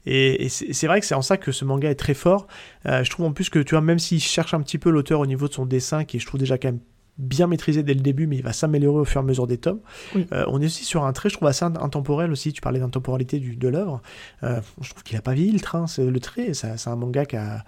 Et, 0.05 0.45
et 0.45 0.49
c'est 0.49 0.87
vrai 0.87 0.99
que 0.99 1.05
c'est 1.05 1.15
en 1.15 1.21
ça 1.21 1.37
que 1.37 1.51
ce 1.51 1.65
manga 1.65 1.89
est 1.89 1.95
très 1.95 2.13
fort. 2.13 2.47
Euh, 2.85 3.03
je 3.03 3.09
trouve 3.09 3.25
en 3.25 3.31
plus 3.33 3.49
que, 3.49 3.59
tu 3.59 3.75
vois, 3.75 3.81
même 3.81 3.99
s'il 3.99 4.19
cherche 4.19 4.53
un 4.53 4.61
petit 4.61 4.77
peu 4.77 4.89
l'auteur 4.89 5.19
au 5.19 5.25
niveau 5.25 5.47
de 5.47 5.53
son 5.53 5.65
dessin, 5.65 6.05
qui 6.05 6.19
je 6.19 6.25
trouve 6.25 6.39
déjà 6.39 6.57
quand 6.57 6.69
même 6.69 6.79
bien 7.17 7.47
maîtrisé 7.47 7.83
dès 7.83 7.93
le 7.93 7.99
début, 7.99 8.27
mais 8.27 8.37
il 8.37 8.43
va 8.43 8.53
s'améliorer 8.53 9.01
au 9.01 9.05
fur 9.05 9.19
et 9.19 9.23
à 9.23 9.27
mesure 9.27 9.45
des 9.45 9.57
tomes. 9.57 9.81
Oui. 10.15 10.25
Euh, 10.31 10.45
on 10.47 10.61
est 10.61 10.65
aussi 10.65 10.85
sur 10.85 11.03
un 11.03 11.11
trait, 11.11 11.27
je 11.29 11.35
trouve, 11.35 11.49
assez 11.49 11.65
in- 11.65 11.75
intemporel 11.75 12.31
aussi. 12.31 12.53
Tu 12.53 12.61
parlais 12.61 12.79
d'intemporalité 12.79 13.39
de 13.41 13.67
l'œuvre. 13.67 14.01
Euh, 14.43 14.61
je 14.79 14.89
trouve 14.91 15.03
qu'il 15.03 15.17
a 15.17 15.21
pas 15.21 15.33
vieilli 15.33 15.51
le 15.51 15.59
train, 15.59 15.85
c'est 15.85 16.05
le 16.05 16.19
trait. 16.21 16.53
C'est 16.53 16.87
un 16.87 16.95
manga 16.95 17.25
qui 17.25 17.35
a 17.35 17.65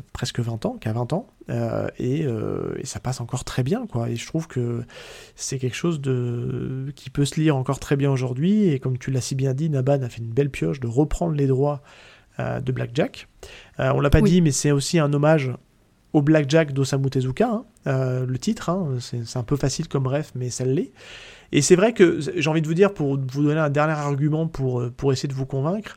presque 0.00 0.40
20 0.40 0.64
ans, 0.66 0.76
qui 0.80 0.88
a 0.88 0.92
20 0.92 1.12
ans, 1.12 1.26
euh, 1.50 1.88
et, 1.98 2.24
euh, 2.24 2.74
et 2.78 2.86
ça 2.86 3.00
passe 3.00 3.20
encore 3.20 3.44
très 3.44 3.62
bien, 3.62 3.86
quoi. 3.86 4.08
Et 4.10 4.16
je 4.16 4.26
trouve 4.26 4.48
que 4.48 4.82
c'est 5.36 5.58
quelque 5.58 5.76
chose 5.76 6.00
de 6.00 6.86
qui 6.96 7.10
peut 7.10 7.24
se 7.24 7.38
lire 7.40 7.56
encore 7.56 7.78
très 7.80 7.96
bien 7.96 8.10
aujourd'hui. 8.10 8.64
Et 8.68 8.78
comme 8.78 8.98
tu 8.98 9.10
l'as 9.10 9.20
si 9.20 9.34
bien 9.34 9.54
dit, 9.54 9.68
Naban 9.70 10.02
a 10.02 10.08
fait 10.08 10.20
une 10.22 10.32
belle 10.32 10.50
pioche 10.50 10.80
de 10.80 10.86
reprendre 10.86 11.32
les 11.34 11.46
droits 11.46 11.82
euh, 12.40 12.60
de 12.60 12.72
Blackjack. 12.72 13.28
Euh, 13.80 13.92
on 13.94 14.00
l'a 14.00 14.10
pas 14.10 14.20
Oui. 14.20 14.30
dit, 14.30 14.40
mais 14.42 14.52
c'est 14.52 14.70
aussi 14.70 14.98
un 14.98 15.12
hommage 15.12 15.52
au 16.12 16.22
Blackjack 16.22 16.72
d'Osamu 16.72 17.08
Tezuka, 17.10 17.62
hein, 17.86 18.24
le 18.26 18.36
titre. 18.38 18.68
hein, 18.68 18.96
c'est 19.00 19.36
un 19.38 19.42
peu 19.42 19.56
facile 19.56 19.88
comme 19.88 20.06
ref, 20.06 20.32
mais 20.34 20.50
ça 20.50 20.64
l'est. 20.64 20.92
Et 21.52 21.62
c'est 21.62 21.76
vrai 21.76 21.92
que 21.94 22.20
j'ai 22.36 22.48
envie 22.50 22.62
de 22.62 22.66
vous 22.66 22.74
dire, 22.74 22.92
pour 22.94 23.18
vous 23.18 23.42
donner 23.42 23.60
un 23.60 23.70
dernier 23.70 23.92
argument 23.94 24.46
pour, 24.46 24.82
pour 24.96 25.12
essayer 25.12 25.28
de 25.28 25.34
vous 25.34 25.46
convaincre, 25.46 25.96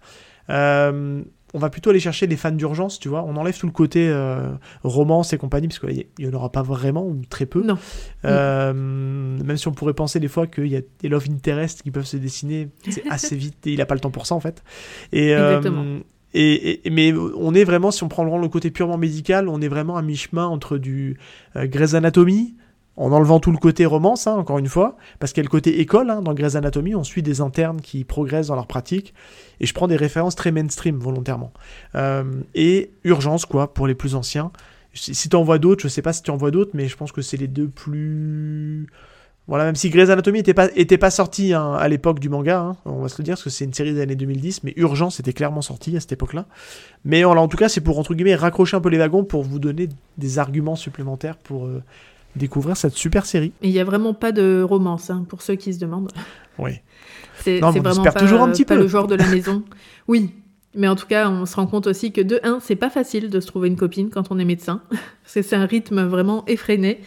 euh, 0.50 1.22
on 1.56 1.60
va 1.60 1.70
plutôt 1.70 1.90
aller 1.90 2.00
chercher 2.00 2.28
les 2.28 2.36
fans 2.36 2.52
d'urgence, 2.52 3.00
tu 3.00 3.08
vois. 3.10 3.24
On 3.24 3.36
enlève 3.38 3.58
tout 3.58 3.66
le 3.66 3.72
côté 3.72 4.08
euh, 4.10 4.52
romance 4.84 5.34
et 5.34 5.38
compagnie, 5.38 5.68
parce 5.70 5.80
qu'il 5.80 6.06
n'y 6.20 6.28
en 6.28 6.34
aura 6.34 6.52
pas 6.52 6.62
vraiment, 6.62 7.06
ou 7.08 7.22
très 7.30 7.46
peu. 7.46 7.64
Non. 7.64 7.78
Euh, 8.26 8.74
Même 8.74 9.58
si 9.58 9.68
on 9.68 9.72
pourrait 9.72 9.94
penser 9.94 10.20
des 10.20 10.28
fois 10.28 10.48
qu'il 10.48 10.68
y 10.68 10.76
a 10.76 10.82
des 11.00 11.10
love 11.10 11.26
interest 11.32 11.82
qui 11.82 11.92
peuvent 11.92 12.06
se 12.06 12.18
dessiner 12.18 12.70
c'est 12.90 13.04
assez 13.10 13.36
vite 13.36 13.66
et 13.68 13.72
il 13.74 13.78
n'a 13.80 13.86
pas 13.86 13.96
le 13.96 14.02
temps 14.02 14.12
pour 14.12 14.26
ça 14.28 14.36
en 14.36 14.40
fait. 14.40 14.64
Et, 15.12 15.34
euh, 15.34 15.58
Exactement. 15.58 15.86
et, 16.34 16.86
et- 16.86 16.90
mais 16.90 17.14
on 17.14 17.54
est 17.54 17.64
vraiment, 17.64 17.92
si 17.92 18.04
on 18.04 18.10
prend 18.10 18.24
le 18.38 18.48
côté 18.50 18.70
purement 18.72 18.98
médical, 18.98 19.48
on 19.48 19.62
est 19.62 19.68
vraiment 19.70 19.96
à 19.98 20.02
mi-chemin 20.02 20.46
entre 20.46 20.78
du 20.78 21.18
Grey's 21.56 21.94
Anatomy, 21.94 22.56
en 22.98 23.12
enlevant 23.12 23.40
tout 23.40 23.52
le 23.52 23.58
côté 23.58 23.86
romance, 23.86 24.28
hein, 24.28 24.34
encore 24.34 24.58
une 24.58 24.68
fois, 24.68 24.96
parce 25.20 25.34
qu'il 25.34 25.42
y 25.42 25.46
a 25.46 25.48
le 25.48 25.52
côté 25.52 25.82
école 25.82 26.10
hein, 26.10 26.22
dans 26.22 26.34
Grey's 26.34 26.56
Anatomy, 26.56 26.96
on 26.96 27.04
suit 27.04 27.24
des 27.24 27.42
internes 27.42 27.82
qui 27.82 28.04
progressent 28.04 28.48
dans 28.48 28.56
leur 28.56 28.68
pratique, 28.68 29.14
et 29.60 29.66
je 29.66 29.74
prends 29.74 29.88
des 29.88 29.98
références 29.98 30.36
très 30.36 30.52
mainstream 30.52 30.98
volontairement. 30.98 31.52
Euh, 31.96 32.24
et 32.54 32.92
Urgence, 33.04 33.46
quoi, 33.46 33.74
pour 33.74 33.88
les 33.88 33.96
plus 33.96 34.16
anciens. 34.16 34.52
Si, 34.94 35.28
tu 35.28 35.36
en 35.36 35.44
vois 35.44 35.60
d'autres, 35.60 35.84
je 35.84 35.90
sais 35.90 36.02
pas 36.02 36.14
si 36.14 36.24
tu 36.24 36.32
en 36.32 36.38
vois 36.38 36.52
d'autres, 36.52 36.72
mais 36.74 36.88
je 36.88 36.96
pense 36.96 37.12
que 37.12 37.22
c'est 37.22 37.36
les 37.36 37.50
deux 37.50 37.68
plus 37.68 38.88
Voilà, 39.48 39.66
même 39.66 39.76
si 39.76 39.90
Grey's 39.90 40.10
Anatomy 40.10 40.40
était 40.40 40.54
pas, 40.54 40.70
était 40.78 40.98
pas 40.98 41.12
sorti 41.12 41.54
hein, 41.54 41.74
à 41.74 41.90
l'époque 41.90 42.22
du 42.22 42.30
manga, 42.30 42.78
on 42.86 43.02
va 43.02 43.10
se 43.10 43.18
le 43.18 43.26
dire, 43.26 43.34
parce 43.34 43.44
que 43.44 43.50
c'est 43.50 43.66
une 43.66 43.74
série 43.74 43.94
des 43.94 44.00
années 44.00 44.16
2010, 44.16 44.64
mais 44.64 44.74
Urgence 44.78 45.20
était 45.20 45.34
clairement 45.34 45.62
sorti 45.62 45.98
à 45.98 46.00
cette 46.00 46.14
époque-là. 46.14 46.46
Mais 47.04 47.24
voilà, 47.26 47.42
en 47.42 47.50
tout 47.50 47.58
cas, 47.58 47.68
c'est 47.68 47.82
pour, 47.82 48.00
entre 48.00 48.14
guillemets, 48.14 48.36
raccrocher 48.36 48.78
un 48.78 48.82
peu 48.82 48.88
les 48.88 48.98
wagons 48.98 49.26
pour 49.26 49.44
vous 49.44 49.60
donner 49.60 49.90
des 50.18 50.40
arguments 50.40 50.78
supplémentaires 50.78 51.36
pour 51.36 51.66
euh, 51.66 51.84
découvrir 52.36 52.78
cette 52.78 52.94
super 52.94 53.26
série. 53.26 53.54
Et 53.62 53.70
il 53.70 53.72
n'y 53.72 53.80
a 53.80 53.84
vraiment 53.84 54.14
pas 54.14 54.32
de 54.32 54.62
romance, 54.62 55.10
hein, 55.10 55.26
pour 55.28 55.42
ceux 55.42 55.56
qui 55.56 55.74
se 55.74 55.80
demandent. 55.80 56.12
Oui. 56.58 56.72
C'est 57.42 57.60
vraiment 57.60 58.04
pas, 58.04 58.12
toujours 58.14 58.42
un 58.42 58.52
petit 58.52 58.66
pas 58.66 58.76
peu. 58.76 58.82
le 58.82 58.88
genre 58.88 59.08
de 59.08 59.16
la 59.16 59.28
maison. 59.28 59.64
oui, 60.08 60.32
mais 60.74 60.88
en 60.88 60.96
tout 60.96 61.08
cas, 61.08 61.30
on 61.30 61.46
se 61.46 61.56
rend 61.56 61.68
compte 61.68 61.88
aussi 61.88 62.12
que 62.12 62.22
de 62.22 62.40
un, 62.44 62.60
c'est 62.60 62.76
pas 62.76 62.90
facile 62.90 63.30
de 63.30 63.40
se 63.40 63.48
trouver 63.48 63.68
une 63.68 63.76
copine 63.76 64.10
quand 64.10 64.32
on 64.32 64.40
est 64.40 64.46
médecin, 64.46 64.82
parce 64.90 65.34
que 65.34 65.42
c'est 65.42 65.56
un 65.56 65.66
rythme 65.66 66.04
vraiment 66.04 66.46
effréné. 66.48 67.02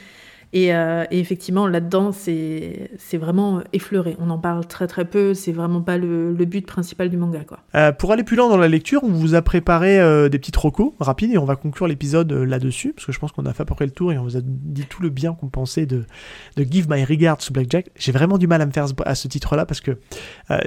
Et, 0.52 0.74
euh, 0.74 1.04
et 1.10 1.20
effectivement, 1.20 1.66
là-dedans, 1.66 2.12
c'est 2.12 2.88
vraiment 3.14 3.62
effleuré. 3.72 4.16
On 4.18 4.30
en 4.30 4.38
parle 4.38 4.66
très 4.66 4.86
très 4.86 5.04
peu. 5.04 5.34
C'est 5.34 5.52
vraiment 5.52 5.82
pas 5.82 5.98
le, 5.98 6.32
le 6.32 6.44
but 6.44 6.66
principal 6.66 7.10
du 7.10 7.16
manga, 7.16 7.40
quoi. 7.40 7.58
Euh, 7.74 7.92
pour 7.92 8.12
aller 8.12 8.22
plus 8.22 8.36
loin 8.36 8.48
dans 8.48 8.56
la 8.56 8.68
lecture, 8.68 9.00
on 9.04 9.08
vous 9.08 9.34
a 9.34 9.42
préparé 9.42 10.00
euh, 10.00 10.28
des 10.28 10.38
petits 10.38 10.52
trocos 10.52 10.94
rapides 11.00 11.32
et 11.32 11.38
on 11.38 11.44
va 11.44 11.56
conclure 11.56 11.86
l'épisode 11.86 12.32
là-dessus, 12.32 12.92
parce 12.94 13.04
que 13.04 13.12
je 13.12 13.18
pense 13.18 13.32
qu'on 13.32 13.44
a 13.44 13.52
fait 13.52 13.62
à 13.62 13.66
peu 13.66 13.74
près 13.74 13.84
le 13.84 13.90
tour 13.90 14.12
et 14.12 14.18
on 14.18 14.22
vous 14.22 14.36
a 14.36 14.40
dit 14.42 14.84
tout 14.88 15.02
le 15.02 15.10
bien 15.10 15.34
qu'on 15.34 15.48
pensait 15.48 15.84
de, 15.86 16.04
de 16.56 16.64
Give 16.64 16.88
My 16.88 17.04
Regards 17.04 17.38
to 17.38 17.52
Blackjack. 17.52 17.90
J'ai 17.96 18.12
vraiment 18.12 18.38
du 18.38 18.46
mal 18.46 18.62
à 18.62 18.66
me 18.66 18.72
faire 18.72 18.86
à 19.04 19.14
ce 19.14 19.28
titre-là 19.28 19.66
parce 19.66 19.80
que 19.80 19.98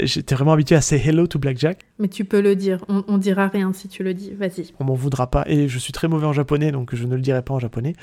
j'étais 0.04 0.36
vraiment 0.36 0.54
habitué 0.54 0.76
à 0.76 0.82
Say 0.82 1.02
Hello 1.04 1.26
to 1.26 1.40
Blackjack. 1.40 1.80
Mais 1.98 2.08
tu 2.08 2.26
peux 2.26 2.42
le 2.42 2.56
dire. 2.56 2.86
On, 2.88 3.04
on 3.08 3.18
dira 3.18 3.48
rien 3.48 3.74
si 3.74 3.88
tu 3.88 4.04
le 4.04 4.14
dis. 4.14 4.32
Vas-y. 4.34 4.74
On 4.80 4.84
m'en 4.84 4.94
voudra 4.94 5.30
pas 5.30 5.44
et 5.48 5.68
je 5.68 5.80
suis 5.80 5.94
très 5.94 6.08
mauvais 6.08 6.28
en 6.28 6.34
japonais 6.34 6.72
donc 6.72 6.94
je 6.94 7.06
ne 7.06 7.16
le 7.16 7.22
dirai 7.22 7.42
pas 7.42 7.56
en 7.56 7.60
japonais. 7.60 7.94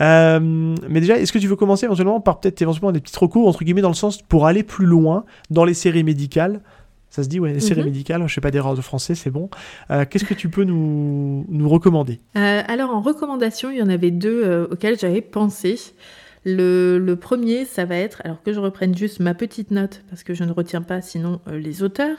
Mais 0.00 1.00
déjà, 1.00 1.21
est-ce 1.22 1.32
que 1.32 1.38
tu 1.38 1.46
veux 1.48 1.56
commencer 1.56 1.86
éventuellement 1.86 2.20
par 2.20 2.40
peut-être 2.40 2.60
éventuellement 2.62 2.92
des 2.92 3.00
petits 3.00 3.18
recours 3.18 3.48
entre 3.48 3.64
guillemets 3.64 3.80
dans 3.82 3.88
le 3.88 3.94
sens 3.94 4.20
pour 4.22 4.46
aller 4.46 4.62
plus 4.62 4.86
loin 4.86 5.24
dans 5.50 5.64
les 5.64 5.74
séries 5.74 6.04
médicales? 6.04 6.60
Ça 7.10 7.22
se 7.22 7.28
dit, 7.28 7.40
ouais, 7.40 7.52
les 7.52 7.60
séries 7.60 7.80
Mhm. 7.80 7.86
médicales, 7.88 8.26
je 8.26 8.32
fais 8.32 8.40
pas 8.40 8.50
d'erreur 8.50 8.74
de 8.74 8.80
français, 8.80 9.14
c'est 9.14 9.30
bon. 9.30 9.50
Euh, 9.90 10.06
Qu'est-ce 10.08 10.24
que 10.24 10.32
tu 10.32 10.48
peux 10.48 10.64
nous, 10.64 11.44
nous 11.50 11.68
recommander? 11.68 12.20
Euh, 12.36 12.62
alors 12.66 12.88
en 12.90 13.02
recommandation, 13.02 13.70
il 13.70 13.76
y 13.76 13.82
en 13.82 13.90
avait 13.90 14.10
deux 14.10 14.42
euh, 14.44 14.66
auxquelles 14.70 14.98
j'avais 14.98 15.20
pensé. 15.20 15.78
Le, 16.44 16.98
le 16.98 17.16
premier, 17.16 17.64
ça 17.66 17.84
va 17.84 17.96
être, 17.96 18.20
alors 18.24 18.42
que 18.42 18.52
je 18.52 18.58
reprenne 18.60 18.96
juste 18.96 19.20
ma 19.20 19.34
petite 19.34 19.70
note, 19.70 20.02
parce 20.10 20.22
que 20.24 20.34
je 20.34 20.42
ne 20.44 20.52
retiens 20.52 20.82
pas 20.82 21.00
sinon 21.02 21.40
les 21.52 21.82
auteurs, 21.82 22.16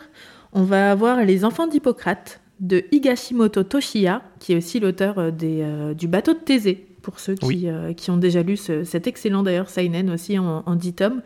on 0.53 0.61
va 0.63 0.91
avoir 0.91 1.25
Les 1.25 1.43
Enfants 1.43 1.65
d'Hippocrate 1.67 2.39
de 2.59 2.83
Higashimoto 2.91 3.63
Toshiya, 3.63 4.21
qui 4.39 4.53
est 4.53 4.57
aussi 4.57 4.79
l'auteur 4.79 5.31
des, 5.31 5.65
du 5.97 6.07
bateau 6.07 6.33
de 6.33 6.39
Thésée, 6.39 6.85
pour 7.03 7.19
ceux 7.19 7.35
qui, 7.35 7.45
Oui. 7.45 7.63
euh, 7.67 7.93
qui 7.93 8.09
ont 8.09 8.17
déjà 8.17 8.41
lu 8.41 8.57
ce- 8.57 8.83
cet 8.83 9.05
excellent 9.05 9.43
d'ailleurs 9.43 9.69
Seinen 9.69 10.09
aussi 10.09 10.39
en, 10.39 10.63
en 10.65 10.75
10 10.75 10.93
tomes. 10.93 11.21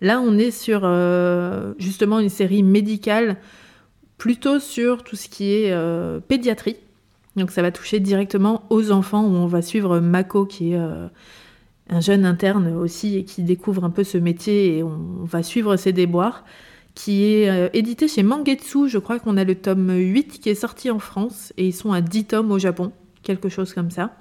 Là, 0.00 0.20
on 0.20 0.38
est 0.38 0.50
sur 0.50 0.80
euh, 0.84 1.74
justement 1.78 2.18
une 2.20 2.30
série 2.30 2.62
médicale, 2.62 3.36
plutôt 4.16 4.58
sur 4.60 5.02
tout 5.04 5.16
ce 5.16 5.28
qui 5.28 5.52
est 5.52 5.72
euh, 5.72 6.20
pédiatrie. 6.20 6.76
Donc 7.36 7.50
ça 7.50 7.60
va 7.60 7.70
toucher 7.70 8.00
directement 8.00 8.62
aux 8.70 8.90
enfants 8.92 9.24
où 9.26 9.34
on 9.34 9.46
va 9.46 9.60
suivre 9.60 10.00
Mako 10.00 10.46
qui 10.46 10.72
est 10.72 10.78
un 11.90 12.00
jeune 12.00 12.24
interne 12.24 12.68
aussi 12.74 13.16
et 13.18 13.24
qui 13.24 13.42
découvre 13.42 13.84
un 13.84 13.90
peu 13.90 14.04
ce 14.04 14.16
métier 14.16 14.78
et 14.78 14.82
on 14.82 14.98
va 15.24 15.42
suivre 15.42 15.76
ses 15.76 15.92
déboires 15.92 16.44
qui 16.94 17.24
est 17.24 17.70
édité 17.76 18.08
chez 18.08 18.22
Mangetsu, 18.22 18.88
je 18.88 18.96
crois 18.96 19.18
qu'on 19.18 19.36
a 19.36 19.44
le 19.44 19.54
tome 19.54 19.90
8 19.94 20.40
qui 20.40 20.48
est 20.48 20.54
sorti 20.54 20.90
en 20.90 20.98
France 20.98 21.52
et 21.58 21.66
ils 21.66 21.74
sont 21.74 21.92
à 21.92 22.00
10 22.00 22.24
tomes 22.24 22.50
au 22.50 22.58
Japon, 22.58 22.90
quelque 23.22 23.50
chose 23.50 23.74
comme 23.74 23.90
ça. 23.90 24.12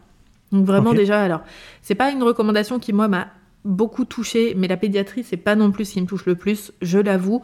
Donc 0.56 0.66
vraiment 0.66 0.94
déjà 0.94 1.22
alors, 1.22 1.42
c'est 1.82 1.96
pas 1.96 2.12
une 2.12 2.24
recommandation 2.24 2.80
qui 2.80 2.94
moi 2.94 3.08
m'a 3.08 3.28
beaucoup 3.66 4.06
touché, 4.06 4.54
mais 4.56 4.68
la 4.68 4.78
pédiatrie 4.78 5.24
c'est 5.24 5.38
pas 5.38 5.56
non 5.56 5.72
plus 5.72 5.86
ce 5.86 5.94
qui 5.94 6.02
me 6.02 6.08
touche 6.08 6.26
le 6.26 6.36
plus, 6.36 6.72
je 6.82 6.98
l'avoue. 6.98 7.42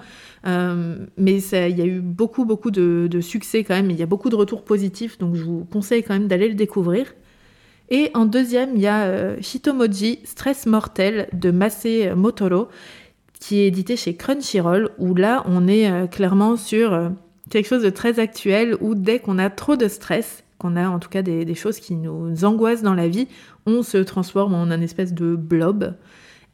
Euh, 0.47 1.05
mais 1.17 1.39
il 1.39 1.77
y 1.77 1.81
a 1.81 1.85
eu 1.85 1.99
beaucoup, 1.99 2.45
beaucoup 2.45 2.71
de, 2.71 3.07
de 3.11 3.21
succès 3.21 3.63
quand 3.63 3.75
même. 3.75 3.91
Il 3.91 3.97
y 3.97 4.03
a 4.03 4.05
beaucoup 4.05 4.29
de 4.29 4.35
retours 4.35 4.63
positifs, 4.63 5.17
donc 5.17 5.35
je 5.35 5.43
vous 5.43 5.65
conseille 5.65 6.03
quand 6.03 6.13
même 6.13 6.27
d'aller 6.27 6.47
le 6.47 6.55
découvrir. 6.55 7.13
Et 7.89 8.11
en 8.13 8.25
deuxième, 8.25 8.71
il 8.75 8.81
y 8.81 8.87
a 8.87 9.03
euh, 9.03 9.35
Hitomoji, 9.41 10.19
Stress 10.23 10.65
mortel 10.65 11.27
de 11.33 11.51
Masé 11.51 12.15
Motoro, 12.15 12.69
qui 13.41 13.59
est 13.59 13.67
édité 13.67 13.97
chez 13.97 14.15
Crunchyroll, 14.15 14.91
où 14.99 15.13
là, 15.15 15.43
on 15.47 15.67
est 15.67 15.91
euh, 15.91 16.07
clairement 16.07 16.55
sur 16.55 17.11
quelque 17.49 17.67
chose 17.67 17.83
de 17.83 17.89
très 17.89 18.19
actuel, 18.19 18.77
où 18.79 18.95
dès 18.95 19.19
qu'on 19.19 19.37
a 19.37 19.49
trop 19.49 19.75
de 19.75 19.89
stress, 19.89 20.45
qu'on 20.61 20.75
a 20.75 20.87
en 20.87 20.99
tout 20.99 21.09
cas 21.09 21.23
des, 21.23 21.55
choses 21.55 21.79
qui 21.79 21.95
nous 21.95 22.45
angoissent 22.45 22.83
dans 22.83 22.93
la 22.93 23.07
vie, 23.07 23.27
on 23.65 23.81
se 23.81 23.97
transforme 23.97 24.53
en 24.53 24.63
un 24.63 24.81
espèce 24.81 25.13
de 25.13 25.35
blob. 25.35 25.95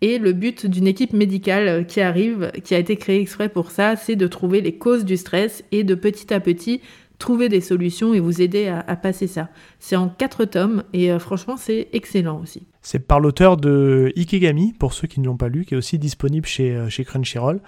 Et 0.01 0.19
le 0.19 0.31
but 0.31 0.65
d'une 0.65 0.87
équipe 0.87 1.13
médicale 1.13 1.85
qui 1.87 2.01
arrive, 2.01 2.51
qui 2.63 2.75
a 2.75 2.79
été 2.79 2.95
créée 2.95 3.19
exprès 3.19 3.49
pour 3.49 3.71
ça, 3.71 3.95
c'est 3.95 4.15
de 4.15 4.27
trouver 4.27 4.61
les 4.61 4.77
causes 4.77 5.05
du 5.05 5.17
stress 5.17 5.63
et 5.71 5.83
de 5.83 5.95
petit 5.95 6.33
à 6.33 6.39
petit 6.39 6.81
trouver 7.19 7.49
des 7.49 7.61
solutions 7.61 8.13
et 8.13 8.19
vous 8.19 8.41
aider 8.41 8.67
à, 8.67 8.79
à 8.87 8.95
passer 8.95 9.27
ça. 9.27 9.49
C'est 9.79 9.95
en 9.95 10.07
quatre 10.07 10.45
tomes 10.45 10.83
et 10.93 11.11
euh, 11.11 11.19
franchement 11.19 11.57
c'est 11.57 11.87
excellent 11.93 12.39
aussi. 12.41 12.67
C'est 12.81 12.99
par 12.99 13.19
l'auteur 13.19 13.57
de 13.57 14.13
Ikegami, 14.15 14.73
pour 14.73 14.93
ceux 14.93 15.07
qui 15.07 15.19
ne 15.19 15.25
l'ont 15.25 15.37
pas 15.37 15.49
lu, 15.49 15.65
qui 15.65 15.73
est 15.73 15.77
aussi 15.77 15.99
disponible 15.99 16.45
chez, 16.45 16.75
euh, 16.75 16.89
chez 16.89 17.03
Crunchyroll, 17.03 17.59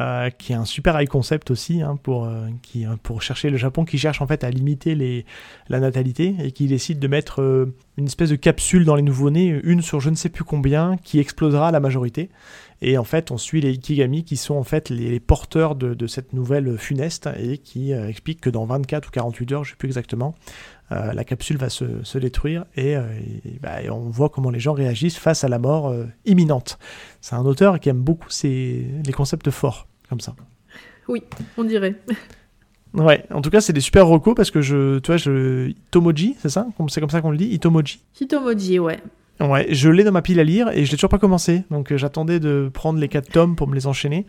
euh, 0.00 0.28
qui 0.30 0.52
est 0.52 0.56
un 0.56 0.66
super 0.66 1.00
high 1.00 1.08
concept 1.08 1.50
aussi, 1.50 1.80
hein, 1.80 1.98
pour, 2.02 2.26
euh, 2.26 2.48
euh, 2.76 2.96
pour 3.02 3.22
chercher 3.22 3.48
le 3.48 3.56
Japon, 3.56 3.86
qui 3.86 3.96
cherche 3.96 4.20
en 4.20 4.26
fait 4.26 4.44
à 4.44 4.50
limiter 4.50 5.24
la 5.68 5.80
natalité, 5.80 6.34
et 6.42 6.52
qui 6.52 6.66
décide 6.66 6.98
de 6.98 7.08
mettre 7.08 7.68
une 7.96 8.06
espèce 8.06 8.28
de 8.28 8.36
capsule 8.36 8.84
dans 8.84 8.94
les 8.94 9.02
nouveau-nés, 9.02 9.58
une 9.64 9.80
sur 9.80 10.00
je 10.00 10.10
ne 10.10 10.14
sais 10.14 10.28
plus 10.28 10.44
combien, 10.44 10.96
qui 11.02 11.18
explosera 11.18 11.70
la 11.70 11.80
majorité. 11.80 12.28
Et 12.82 12.98
en 12.98 13.04
fait, 13.04 13.30
on 13.30 13.38
suit 13.38 13.62
les 13.62 13.70
Ikigami 13.70 14.22
qui 14.22 14.36
sont 14.36 14.54
en 14.54 14.64
fait 14.64 14.90
les, 14.90 15.18
porteurs 15.18 15.76
de, 15.76 15.94
de 15.94 16.06
cette 16.06 16.34
nouvelle 16.34 16.76
funeste 16.76 17.30
et 17.38 17.56
qui 17.56 17.92
expliquent 17.92 18.42
que 18.42 18.50
dans 18.50 18.66
24 18.66 19.08
ou 19.08 19.10
48 19.10 19.52
heures, 19.52 19.64
je 19.64 19.70
ne 19.70 19.72
sais 19.72 19.78
plus 19.78 19.88
exactement, 19.88 20.34
euh, 20.92 21.12
la 21.12 21.24
capsule 21.24 21.56
va 21.56 21.68
se, 21.68 21.84
se 22.04 22.18
détruire 22.18 22.64
et, 22.76 22.96
euh, 22.96 23.02
et, 23.44 23.58
bah, 23.60 23.82
et 23.82 23.90
on 23.90 24.08
voit 24.08 24.28
comment 24.28 24.50
les 24.50 24.60
gens 24.60 24.72
réagissent 24.72 25.18
face 25.18 25.42
à 25.44 25.48
la 25.48 25.58
mort 25.58 25.88
euh, 25.88 26.04
imminente. 26.24 26.78
C'est 27.20 27.34
un 27.34 27.44
auteur 27.44 27.80
qui 27.80 27.88
aime 27.88 28.00
beaucoup 28.00 28.30
ces, 28.30 28.86
les 29.04 29.12
concepts 29.12 29.50
forts, 29.50 29.86
comme 30.08 30.20
ça. 30.20 30.34
Oui, 31.08 31.22
on 31.56 31.64
dirait. 31.64 31.94
Ouais, 32.94 33.26
en 33.30 33.42
tout 33.42 33.50
cas, 33.50 33.60
c'est 33.60 33.74
des 33.74 33.82
super 33.82 34.06
recos 34.06 34.34
parce 34.34 34.50
que 34.50 34.62
je, 34.62 35.00
tu 35.00 35.08
vois, 35.08 35.18
je, 35.18 35.68
Itomoji, 35.68 36.34
c'est 36.38 36.48
ça? 36.48 36.66
C'est 36.88 37.00
comme 37.00 37.10
ça 37.10 37.20
qu'on 37.20 37.30
le 37.30 37.36
dit? 37.36 37.46
Itomoji? 37.48 38.00
Hitomoji, 38.18 38.78
ouais. 38.78 38.98
Ouais, 39.38 39.66
je 39.68 39.90
l'ai 39.90 40.02
dans 40.02 40.12
ma 40.12 40.22
pile 40.22 40.40
à 40.40 40.44
lire 40.44 40.70
et 40.70 40.86
je 40.86 40.90
l'ai 40.92 40.96
toujours 40.96 41.10
pas 41.10 41.18
commencé. 41.18 41.64
Donc 41.70 41.92
euh, 41.92 41.98
j'attendais 41.98 42.40
de 42.40 42.70
prendre 42.72 42.98
les 42.98 43.08
quatre 43.08 43.30
tomes 43.30 43.54
pour 43.54 43.68
me 43.68 43.74
les 43.74 43.86
enchaîner. 43.86 44.24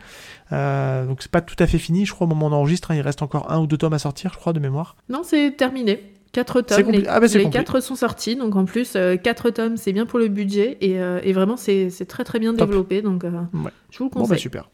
Euh, 0.51 1.05
donc 1.05 1.21
c'est 1.21 1.31
pas 1.31 1.39
tout 1.39 1.55
à 1.59 1.65
fait 1.67 1.77
fini, 1.77 2.05
je 2.05 2.11
crois, 2.11 2.25
au 2.25 2.29
moment 2.29 2.47
où 2.47 2.49
on 2.49 2.53
enregistre. 2.53 2.91
hein, 2.91 2.95
il 2.95 3.01
reste 3.01 3.21
encore 3.21 3.49
un 3.49 3.61
ou 3.61 3.67
deux 3.67 3.77
tomes 3.77 3.93
à 3.93 3.99
sortir, 3.99 4.31
je 4.33 4.37
crois, 4.37 4.51
de 4.51 4.59
mémoire. 4.59 4.97
Non, 5.07 5.21
c'est 5.23 5.51
terminé. 5.55 6.01
Quatre 6.37 6.61
tomes. 6.61 6.91
Les, 6.91 7.03
ah 7.07 7.19
bah, 7.19 7.25
les 7.33 7.49
quatre 7.49 7.79
sont 7.79 7.95
sortis, 7.95 8.35
donc 8.35 8.55
en 8.55 8.65
plus, 8.65 8.93
euh, 8.95 9.17
quatre 9.17 9.49
tomes, 9.49 9.75
c'est 9.75 9.91
bien 9.91 10.05
pour 10.05 10.19
le 10.19 10.27
budget 10.27 10.77
et, 10.81 10.99
euh, 10.99 11.19
et 11.23 11.33
vraiment, 11.33 11.57
c'est 11.57 11.89
très 12.07 12.23
très 12.23 12.37
bien 12.37 12.53
Top. 12.53 12.69
développé. 12.69 13.01
Donc, 13.01 13.23
euh, 13.23 13.31
Ouais. 13.55 13.71
je 13.89 13.97
vous 13.97 14.03
le 14.05 14.09
Bon 14.11 14.19
bah 14.19 14.27
conseille. 14.27 14.37
super. 14.39 14.69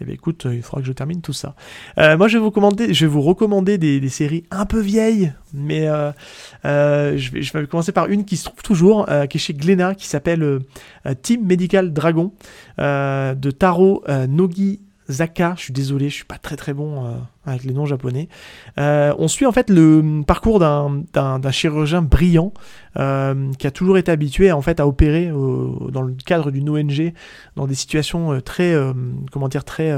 Eh 0.00 0.04
bien 0.04 0.12
écoute, 0.12 0.44
euh, 0.44 0.54
il 0.54 0.60
faudra 0.62 0.82
que 0.82 0.86
je 0.86 0.92
termine 0.92 1.22
tout 1.22 1.32
ça. 1.32 1.54
Euh, 1.96 2.18
moi 2.18 2.28
je 2.28 2.36
vais 2.36 2.40
vous 2.40 2.46
recommander, 2.50 2.92
je 2.92 3.06
vais 3.06 3.10
vous 3.10 3.22
recommander 3.22 3.78
des, 3.78 3.98
des 3.98 4.08
séries 4.10 4.44
un 4.50 4.66
peu 4.66 4.80
vieilles, 4.80 5.32
mais 5.54 5.88
euh, 5.88 6.12
euh, 6.66 7.16
je, 7.16 7.30
vais, 7.32 7.40
je 7.42 7.52
vais 7.56 7.66
commencer 7.66 7.92
par 7.92 8.08
une 8.08 8.26
qui 8.26 8.36
se 8.36 8.44
trouve 8.44 8.62
toujours, 8.62 9.06
qui 9.30 9.38
est 9.38 9.40
chez 9.40 9.54
Glénat, 9.54 9.94
qui 9.94 10.06
s'appelle 10.06 10.60
Team 11.22 11.46
Medical 11.46 11.92
Dragon, 11.94 12.32
de 12.78 13.50
Taro 13.50 14.02
Nogi 14.28 14.80
Zaka. 15.08 15.54
Je 15.56 15.62
suis 15.64 15.72
désolé, 15.72 16.08
je 16.10 16.14
suis 16.14 16.24
pas 16.24 16.38
très 16.38 16.56
très 16.56 16.72
bon 16.74 17.16
avec 17.50 17.64
les 17.64 17.72
noms 17.74 17.86
japonais. 17.86 18.28
Euh, 18.78 19.14
on 19.18 19.28
suit 19.28 19.46
en 19.46 19.52
fait 19.52 19.70
le 19.70 20.22
parcours 20.26 20.58
d'un- 20.58 21.02
chirurgien 21.50 22.02
brillant 22.02 22.52
euh, 22.98 23.52
qui 23.58 23.68
a 23.68 23.70
toujours 23.70 23.98
été 23.98 24.10
habitué 24.10 24.50
en 24.50 24.62
fait 24.62 24.80
à 24.80 24.86
opérer 24.86 25.28
dans 25.28 26.02
le 26.02 26.12
cadre 26.26 26.50
d'une 26.50 26.68
ONG 26.68 27.12
dans 27.54 27.68
des 27.68 27.76
situations 27.76 28.32
euh, 28.32 28.40
très 28.40 28.74
euh, 28.74 28.92
comment 29.30 29.46
dire 29.48 29.64
très 29.64 29.94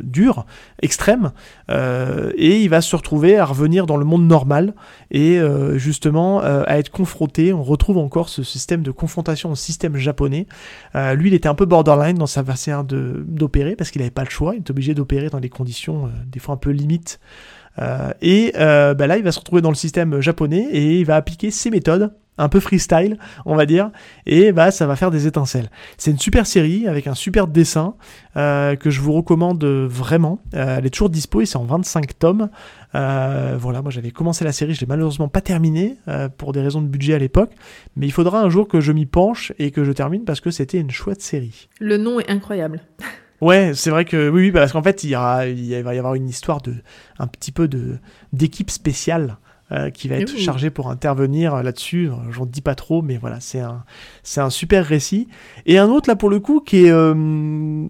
dures, 0.00 0.46
extrêmes, 0.82 1.32
et 1.68 2.62
il 2.62 2.68
va 2.68 2.80
se 2.80 2.94
retrouver 2.94 3.38
à 3.38 3.44
revenir 3.44 3.86
dans 3.86 3.96
le 3.96 4.04
monde 4.04 4.26
normal 4.26 4.74
et 5.10 5.40
justement 5.74 6.40
à 6.40 6.78
être 6.78 6.90
confronté. 6.90 7.52
On 7.52 7.62
retrouve 7.62 7.98
encore 7.98 8.28
ce 8.28 8.42
système 8.42 8.82
de 8.82 8.90
confrontation 8.90 9.50
au 9.50 9.54
système 9.54 9.96
japonais. 9.96 10.46
Lui, 10.94 11.30
il 11.30 11.34
était 11.34 11.48
un 11.48 11.54
peu 11.54 11.66
borderline 11.66 12.16
dans 12.16 12.26
sa 12.26 12.44
façon 12.44 12.84
d'opérer 12.84 13.76
parce 13.76 13.90
qu'il 13.90 14.00
n'avait 14.00 14.10
pas 14.10 14.24
le 14.24 14.30
choix. 14.30 14.54
Il 14.54 14.60
était 14.60 14.70
obligé 14.70 14.94
d'opérer 14.94 15.28
dans 15.28 15.40
des 15.40 15.48
conditions 15.48 16.10
des 16.26 16.38
fois 16.38 16.54
un 16.54 16.58
peu 16.58 16.70
limites 16.70 17.20
et 18.20 18.52
euh, 18.56 18.94
bah 18.94 19.06
là, 19.06 19.16
il 19.16 19.24
va 19.24 19.32
se 19.32 19.38
retrouver 19.38 19.62
dans 19.62 19.70
le 19.70 19.74
système 19.74 20.20
japonais 20.20 20.68
et 20.70 20.98
il 20.98 21.04
va 21.04 21.16
appliquer 21.16 21.50
ses 21.50 21.70
méthodes 21.70 22.12
un 22.40 22.48
peu 22.48 22.58
freestyle, 22.58 23.18
on 23.44 23.54
va 23.54 23.66
dire, 23.66 23.90
et 24.26 24.52
bah 24.52 24.70
ça 24.70 24.86
va 24.86 24.96
faire 24.96 25.10
des 25.10 25.26
étincelles. 25.26 25.70
C'est 25.98 26.10
une 26.10 26.18
super 26.18 26.46
série 26.46 26.88
avec 26.88 27.06
un 27.06 27.14
super 27.14 27.46
dessin 27.46 27.94
euh, 28.36 28.76
que 28.76 28.90
je 28.90 29.00
vous 29.00 29.12
recommande 29.12 29.62
vraiment. 29.64 30.40
Euh, 30.54 30.78
elle 30.78 30.86
est 30.86 30.90
toujours 30.90 31.10
dispo 31.10 31.42
et 31.42 31.46
c'est 31.46 31.58
en 31.58 31.64
25 31.64 32.18
tomes. 32.18 32.48
Euh, 32.94 33.56
voilà, 33.60 33.82
moi 33.82 33.90
j'avais 33.90 34.10
commencé 34.10 34.44
la 34.44 34.52
série, 34.52 34.74
je 34.74 34.80
l'ai 34.80 34.86
malheureusement 34.86 35.28
pas 35.28 35.42
terminée 35.42 35.98
pour 36.38 36.52
des 36.52 36.62
raisons 36.62 36.80
de 36.80 36.88
budget 36.88 37.14
à 37.14 37.18
l'époque, 37.18 37.52
mais 37.94 38.06
il 38.06 38.12
faudra 38.12 38.40
un 38.40 38.48
jour 38.48 38.66
que 38.66 38.80
je 38.80 38.92
m'y 38.92 39.06
penche 39.06 39.52
et 39.58 39.70
que 39.70 39.84
je 39.84 39.92
termine 39.92 40.24
parce 40.24 40.40
que 40.40 40.50
c'était 40.50 40.78
une 40.78 40.90
chouette 40.90 41.22
série. 41.22 41.68
Le 41.78 41.98
nom 41.98 42.20
est 42.20 42.30
incroyable. 42.30 42.80
Ouais, 43.40 43.72
c'est 43.74 43.90
vrai 43.90 44.04
que 44.04 44.28
oui, 44.28 44.42
oui 44.42 44.52
parce 44.52 44.72
qu'en 44.72 44.82
fait 44.82 45.02
il, 45.04 45.10
y 45.10 45.16
aura, 45.16 45.46
il 45.46 45.82
va 45.82 45.94
y 45.94 45.98
avoir 45.98 46.14
une 46.14 46.28
histoire 46.28 46.60
de 46.60 46.74
un 47.18 47.26
petit 47.26 47.52
peu 47.52 47.68
de 47.68 47.98
d'équipe 48.32 48.70
spéciale 48.70 49.38
euh, 49.72 49.90
qui 49.90 50.08
va 50.08 50.16
être 50.16 50.34
Ouh. 50.34 50.38
chargé 50.38 50.68
pour 50.68 50.90
intervenir 50.90 51.54
euh, 51.54 51.62
là-dessus. 51.62 52.10
J'en 52.30 52.44
dis 52.44 52.60
pas 52.60 52.74
trop, 52.74 53.02
mais 53.02 53.18
voilà, 53.18 53.38
c'est 53.38 53.60
un, 53.60 53.84
c'est 54.24 54.40
un 54.40 54.50
super 54.50 54.84
récit. 54.84 55.28
Et 55.64 55.78
un 55.78 55.88
autre 55.88 56.10
là 56.10 56.16
pour 56.16 56.28
le 56.28 56.40
coup 56.40 56.60
qui 56.60 56.86
est, 56.86 56.90
euh, 56.90 57.86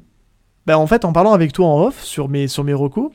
bah, 0.66 0.78
en 0.78 0.86
fait, 0.86 1.06
en 1.06 1.12
parlant 1.14 1.32
avec 1.32 1.54
toi 1.54 1.66
en 1.66 1.80
off 1.86 2.02
sur 2.02 2.28
mes 2.28 2.48
sur 2.48 2.64
mes 2.64 2.74
recos, 2.74 3.10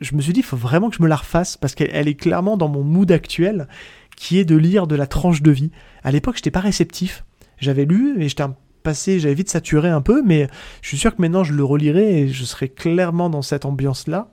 je 0.00 0.14
me 0.14 0.20
suis 0.20 0.34
dit 0.34 0.40
il 0.40 0.46
faut 0.46 0.58
vraiment 0.58 0.90
que 0.90 0.96
je 0.96 1.02
me 1.02 1.08
la 1.08 1.16
refasse 1.16 1.56
parce 1.56 1.74
qu'elle 1.74 1.90
elle 1.92 2.06
est 2.06 2.16
clairement 2.16 2.58
dans 2.58 2.68
mon 2.68 2.84
mood 2.84 3.10
actuel, 3.10 3.66
qui 4.14 4.38
est 4.38 4.44
de 4.44 4.56
lire 4.56 4.86
de 4.86 4.94
la 4.94 5.06
tranche 5.06 5.40
de 5.40 5.50
vie. 5.50 5.70
À 6.04 6.12
l'époque, 6.12 6.36
j'étais 6.36 6.50
pas 6.50 6.60
réceptif. 6.60 7.24
J'avais 7.58 7.86
lu 7.86 8.20
et 8.20 8.28
j'étais 8.28 8.42
un 8.42 8.56
passé, 8.86 9.18
j'avais 9.18 9.34
vite 9.34 9.50
saturé 9.50 9.88
un 9.88 10.00
peu, 10.00 10.22
mais 10.24 10.48
je 10.80 10.88
suis 10.88 10.96
sûr 10.96 11.14
que 11.14 11.20
maintenant 11.20 11.42
je 11.42 11.52
le 11.52 11.64
relirai 11.64 12.20
et 12.20 12.28
je 12.28 12.44
serai 12.44 12.68
clairement 12.68 13.28
dans 13.28 13.42
cette 13.42 13.64
ambiance-là. 13.64 14.28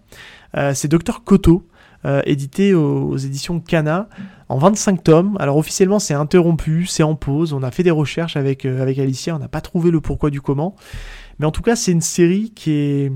Euh, 0.55 0.73
c'est 0.75 0.88
Docteur 0.88 1.23
Koto, 1.23 1.67
euh, 2.05 2.21
édité 2.27 2.75
aux, 2.75 3.17
éditions 3.17 3.59
Kana 3.59 4.09
en 4.49 4.59
25 4.59 5.03
tomes. 5.03 5.38
Alors 5.39 5.57
officiellement 5.57 5.97
c'est 5.97 6.13
interrompu, 6.13 6.85
c'est 6.85 7.01
en 7.01 7.15
pause. 7.15 7.51
On 7.51 7.63
a 7.63 7.71
fait 7.71 7.81
des 7.81 7.91
recherches 7.91 8.38
avec, 8.38 8.65
euh, 8.65 8.80
avec 8.80 8.99
Alicia, 8.99 9.35
on 9.35 9.39
n'a 9.39 9.47
pas 9.47 9.61
trouvé 9.61 9.89
le 9.89 10.01
pourquoi 10.01 10.30
du 10.30 10.39
comment. 10.39 10.75
Mais 11.39 11.47
en 11.47 11.51
tout 11.51 11.63
cas 11.63 11.75
c'est 11.75 11.91
une 11.91 12.01
série 12.01 12.51
qui 12.51 12.71
est 12.71 13.11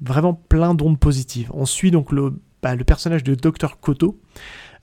vraiment 0.00 0.32
plein 0.32 0.74
d'ondes 0.74 0.98
positives. 0.98 1.50
On 1.52 1.66
suit 1.66 1.90
donc 1.90 2.12
le, 2.12 2.40
bah, 2.62 2.74
le 2.74 2.84
personnage 2.84 3.24
de 3.24 3.34
Docteur 3.34 3.78
Koto, 3.78 4.18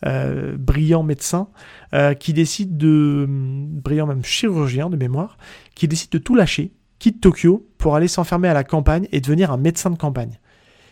euh, 0.05 0.57
brillant 0.57 1.03
médecin, 1.03 1.47
euh, 1.93 2.13
qui 2.13 2.33
décide 2.33 2.77
de... 2.77 3.25
brillant 3.27 4.07
même 4.07 4.23
chirurgien 4.23 4.89
de 4.89 4.97
mémoire, 4.97 5.37
qui 5.75 5.87
décide 5.87 6.11
de 6.11 6.17
tout 6.17 6.35
lâcher, 6.35 6.73
quitte 6.99 7.21
Tokyo 7.21 7.67
pour 7.77 7.95
aller 7.95 8.07
s'enfermer 8.07 8.47
à 8.47 8.53
la 8.53 8.63
campagne 8.63 9.07
et 9.11 9.21
devenir 9.21 9.51
un 9.51 9.57
médecin 9.57 9.89
de 9.89 9.97
campagne. 9.97 10.39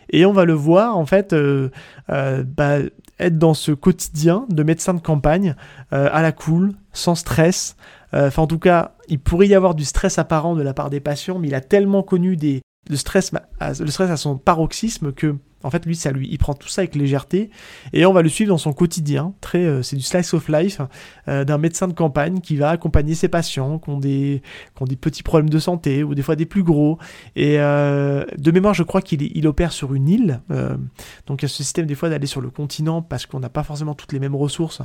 Et 0.10 0.26
on 0.26 0.34
va 0.34 0.46
le 0.46 0.54
voir 0.54 0.98
en 0.98 1.06
fait 1.06 1.34
euh, 1.34 1.70
bah, 2.08 2.78
être 3.20 3.38
dans 3.38 3.54
ce 3.54 3.72
quotidien 3.72 4.46
de 4.50 4.64
médecin 4.64 4.94
de 4.94 5.00
campagne 5.00 5.56
à 5.92 6.22
la 6.22 6.32
cool, 6.32 6.74
sans 6.92 7.16
stress. 7.16 7.76
Enfin 8.12 8.44
en 8.44 8.48
tout 8.48 8.60
cas, 8.60 8.96
il 9.08 9.20
pourrait 9.20 9.48
y 9.48 9.56
avoir 9.56 9.76
du 9.76 9.86
stress 9.86 10.20
apparent 10.20 10.56
de 10.56 10.62
la 10.62 10.74
part 10.74 10.90
des 10.90 11.00
patients, 11.00 11.40
mais 11.40 11.48
il 11.48 11.56
a 11.56 11.62
tellement 11.62 12.04
connu 12.04 12.36
des, 12.36 12.62
le, 12.90 12.96
stress, 12.98 13.32
à- 13.60 13.74
le 13.80 13.88
stress 13.88 14.10
à 14.10 14.18
son 14.18 14.38
paroxysme 14.38 15.14
que 15.14 15.36
en 15.64 15.70
fait 15.70 15.86
lui 15.86 15.96
ça 15.96 16.12
lui 16.12 16.28
il 16.32 16.38
prend 16.38 16.54
tout 16.54 16.68
ça 16.68 16.82
avec 16.82 16.96
légèreté 16.96 17.50
et 17.94 18.06
on 18.06 18.14
va 18.14 18.22
le 18.22 18.30
suivre 18.30 18.50
dans 18.50 18.58
son 18.58 18.74
quotidien 18.74 19.34
euh, 19.56 19.82
c'est 19.82 19.96
du 19.96 20.02
slice 20.02 20.34
of 20.34 20.48
life 20.50 20.82
euh, 21.28 21.44
d'un 21.44 21.58
médecin 21.58 21.88
de 21.88 21.94
campagne 21.94 22.40
qui 22.40 22.56
va 22.56 22.70
accompagner 22.70 23.16
ses 23.16 23.28
patients 23.28 23.80
qui 23.80 23.90
ont 23.90 24.00
des 24.00 24.42
petits 25.00 25.24
problèmes 25.24 25.50
de 25.50 25.60
santé 25.60 26.04
ou 26.04 26.16
des 26.16 26.22
fois 26.22 26.36
des 26.36 26.46
plus 26.46 26.64
gros 26.64 26.98
et 27.36 27.60
euh, 27.60 28.26
de 28.38 28.52
mémoire, 28.52 28.74
je 28.74 28.84
crois 28.84 29.02
qu'il 29.02 29.48
opère 29.48 29.72
sur 29.72 29.94
une 29.94 30.08
île. 30.08 30.42
donc 31.28 31.42
il 31.42 31.44
y 31.44 31.46
a 31.46 31.50
ce 31.50 31.58
système 31.58 31.86
des 31.86 31.96
fois 31.96 32.10
d'aller 32.10 32.28
sur 32.28 32.42
le 32.42 32.50
continent 32.50 33.02
parce 33.02 33.26
qu'on 33.26 33.40
n'a 33.40 33.50
pas 33.50 33.64
forcément 33.64 33.94
toutes 33.94 34.14
les 34.14 34.20
mêmes 34.20 34.36
ressources 34.36 34.82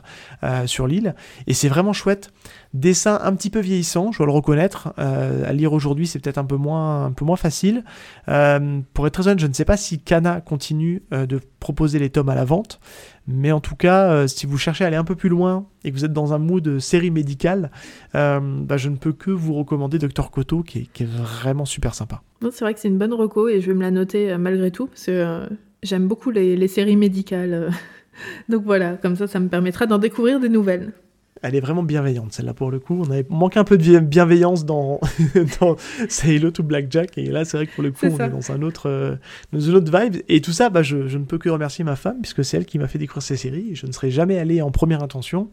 sur 0.67 0.87
l'île. 0.87 1.15
Et 1.47 1.55
c'est 1.55 1.69
vraiment 1.69 1.93
chouette. 1.93 2.33
Dessin 2.75 3.19
un 3.23 3.35
petit 3.35 3.49
peu 3.49 3.61
vieillissant, 3.61 4.13
je 4.13 4.19
dois 4.19 4.27
le 4.27 4.33
reconnaître. 4.33 4.93
Euh, 4.99 5.49
à 5.49 5.53
lire 5.53 5.73
aujourd'hui, 5.73 6.07
c'est 6.07 6.19
peut-être 6.19 6.39
un 6.39 6.45
peu 6.45 6.57
moins, 6.57 7.07
un 7.07 7.13
peu 7.13 7.25
moins 7.25 7.37
facile. 7.37 7.83
Euh, 8.29 8.81
pour 8.93 9.07
être 9.07 9.15
très 9.15 9.27
honnête, 9.27 9.39
je 9.39 9.47
ne 9.47 9.55
sais 9.55 9.65
pas 9.65 9.79
si 9.79 9.99
Kana 9.99 10.43
continue 10.43 11.03
euh, 11.15 11.25
de 11.25 11.41
proposer 11.61 11.99
les 11.99 12.11
tomes 12.11 12.29
à 12.29 12.35
la 12.35 12.45
vente. 12.45 12.79
Mais 13.27 13.53
en 13.53 13.61
tout 13.61 13.77
cas, 13.77 14.27
si 14.27 14.47
vous 14.47 14.57
cherchez 14.57 14.85
à 14.85 14.87
aller 14.87 14.97
un 14.97 15.05
peu 15.05 15.15
plus 15.15 15.29
loin 15.29 15.67
et 15.85 15.91
que 15.91 15.97
vous 15.97 16.07
êtes 16.07 16.15
dans 16.15 16.33
un 16.33 16.39
mood 16.39 16.79
série 16.79 17.11
médicale, 17.11 17.71
bah, 18.15 18.77
je 18.77 18.89
ne 18.89 18.97
peux 18.97 19.13
que 19.13 19.31
vous 19.31 19.53
recommander 19.53 19.99
Dr 19.99 20.31
Koto 20.31 20.63
qui 20.63 20.79
est, 20.79 20.87
qui 20.95 21.03
est 21.03 21.09
vraiment 21.11 21.67
super 21.67 21.95
sympa. 21.95 22.23
C'est 22.41 22.63
vrai 22.63 22.73
que 22.73 22.81
c'est 22.81 22.89
une 22.89 22.97
bonne 22.97 23.13
reco 23.13 23.49
et 23.49 23.61
je 23.61 23.67
vais 23.67 23.75
me 23.75 23.83
la 23.83 23.91
noter 23.91 24.35
malgré 24.39 24.71
tout 24.71 24.87
parce 24.87 25.05
que 25.05 25.47
j'aime 25.83 26.09
beaucoup 26.09 26.31
les, 26.31 26.57
les 26.57 26.69
séries 26.69 26.97
médicales. 26.97 27.71
Donc 28.49 28.65
voilà, 28.65 28.97
comme 28.97 29.15
ça, 29.15 29.27
ça 29.27 29.41
me 29.41 29.49
permettra 29.49 29.85
d'en 29.85 29.99
découvrir 29.99 30.41
des 30.41 30.49
nouvelles. 30.49 30.95
Elle 31.43 31.55
est 31.55 31.61
vraiment 31.61 31.83
bienveillante, 31.83 32.33
celle-là, 32.33 32.55
pour 32.55 32.71
le 32.71 32.79
coup. 32.81 33.01
On 33.07 33.11
avait 33.11 33.27
manqué 33.31 33.59
un 33.61 33.65
peu 33.65 33.79
de 33.79 33.83
bien- 33.83 34.01
bienveillance 34.01 34.65
dans, 34.65 35.01
dans 35.61 35.77
Sailor 36.09 36.53
to 36.53 36.63
Blackjack. 36.63 37.17
Et 37.19 37.27
là, 37.27 37.45
c'est 37.45 37.57
vrai 37.57 37.67
que 37.67 37.75
pour 37.75 37.85
le 37.85 37.93
coup, 37.93 38.07
on 38.07 38.17
ça. 38.17 38.27
est 38.27 38.31
dans, 38.31 38.51
un 38.51 38.63
autre, 38.63 38.89
euh, 38.89 39.17
dans 39.53 39.61
une 39.61 39.75
autre 39.77 39.97
vibe. 39.97 40.17
Et 40.29 40.41
tout 40.41 40.53
ça, 40.53 40.69
bah, 40.71 40.83
je, 40.83 41.07
je 41.09 41.19
ne 41.19 41.25
peux 41.25 41.39
que 41.39 41.49
remercier 41.49 41.85
ma 41.85 41.97
femme, 41.97 42.21
puisque 42.23 42.45
c'est 42.45 42.57
elle 42.57 42.67
qui 42.67 42.79
m'a 42.79 42.89
fait 42.89 42.99
découvrir 42.99 43.23
ces 43.23 43.37
séries. 43.37 43.75
Je 43.75 43.87
ne 43.87 43.93
serais 43.93 44.11
jamais 44.11 44.39
allé 44.39 44.63
en 44.63 44.71
première 44.71 45.03
intention. 45.03 45.49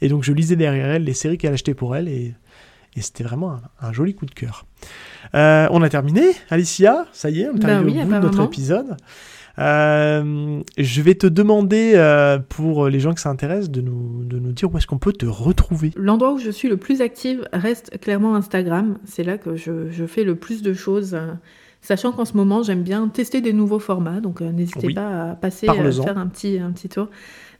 Et 0.00 0.08
donc, 0.08 0.22
je 0.24 0.32
lisais 0.32 0.56
derrière 0.56 0.86
elle 0.86 1.04
les 1.04 1.14
séries 1.14 1.38
qu'elle 1.38 1.52
achetait 1.54 1.74
pour 1.74 1.96
elle. 1.96 2.08
Et, 2.08 2.34
et 2.96 3.00
c'était 3.00 3.24
vraiment 3.24 3.52
un, 3.52 3.62
un 3.80 3.92
joli 3.92 4.14
coup 4.14 4.26
de 4.26 4.34
cœur. 4.34 4.66
Euh, 5.34 5.66
on 5.72 5.82
a 5.82 5.88
terminé, 5.88 6.22
Alicia. 6.50 7.06
Ça 7.12 7.30
y 7.30 7.40
est, 7.40 7.48
on 7.48 7.56
est 7.56 7.64
arrivé 7.64 7.90
oui, 7.92 8.00
au 8.02 8.04
bout 8.04 8.12
de 8.14 8.18
notre 8.20 8.44
épisode. 8.44 8.96
Euh, 9.58 10.60
je 10.78 11.02
vais 11.02 11.14
te 11.14 11.26
demander, 11.26 11.92
euh, 11.94 12.38
pour 12.48 12.88
les 12.88 13.00
gens 13.00 13.14
que 13.14 13.20
ça 13.20 13.30
intéresse, 13.30 13.70
de 13.70 13.80
nous, 13.80 14.24
de 14.24 14.38
nous 14.38 14.52
dire 14.52 14.72
où 14.72 14.78
est-ce 14.78 14.86
qu'on 14.86 14.98
peut 14.98 15.12
te 15.12 15.26
retrouver. 15.26 15.92
L'endroit 15.96 16.32
où 16.32 16.38
je 16.38 16.50
suis 16.50 16.68
le 16.68 16.76
plus 16.76 17.00
active 17.00 17.46
reste 17.52 17.98
clairement 18.00 18.34
Instagram. 18.34 18.98
C'est 19.04 19.22
là 19.24 19.38
que 19.38 19.56
je, 19.56 19.90
je 19.90 20.06
fais 20.06 20.24
le 20.24 20.34
plus 20.34 20.62
de 20.62 20.72
choses. 20.74 21.14
euh, 21.14 21.32
Sachant 21.80 22.12
qu'en 22.12 22.24
ce 22.24 22.34
moment, 22.36 22.62
j'aime 22.62 22.82
bien 22.82 23.06
tester 23.08 23.42
des 23.42 23.52
nouveaux 23.52 23.78
formats, 23.78 24.20
donc 24.20 24.40
n'hésitez 24.40 24.86
Oui. 24.86 24.94
pas 24.94 25.30
à 25.30 25.34
passer, 25.34 25.68
à 25.68 25.74
faire 25.74 26.16
un 26.16 26.26
petit, 26.28 26.58
un 26.58 26.70
petit 26.72 26.88
tour. 26.88 27.08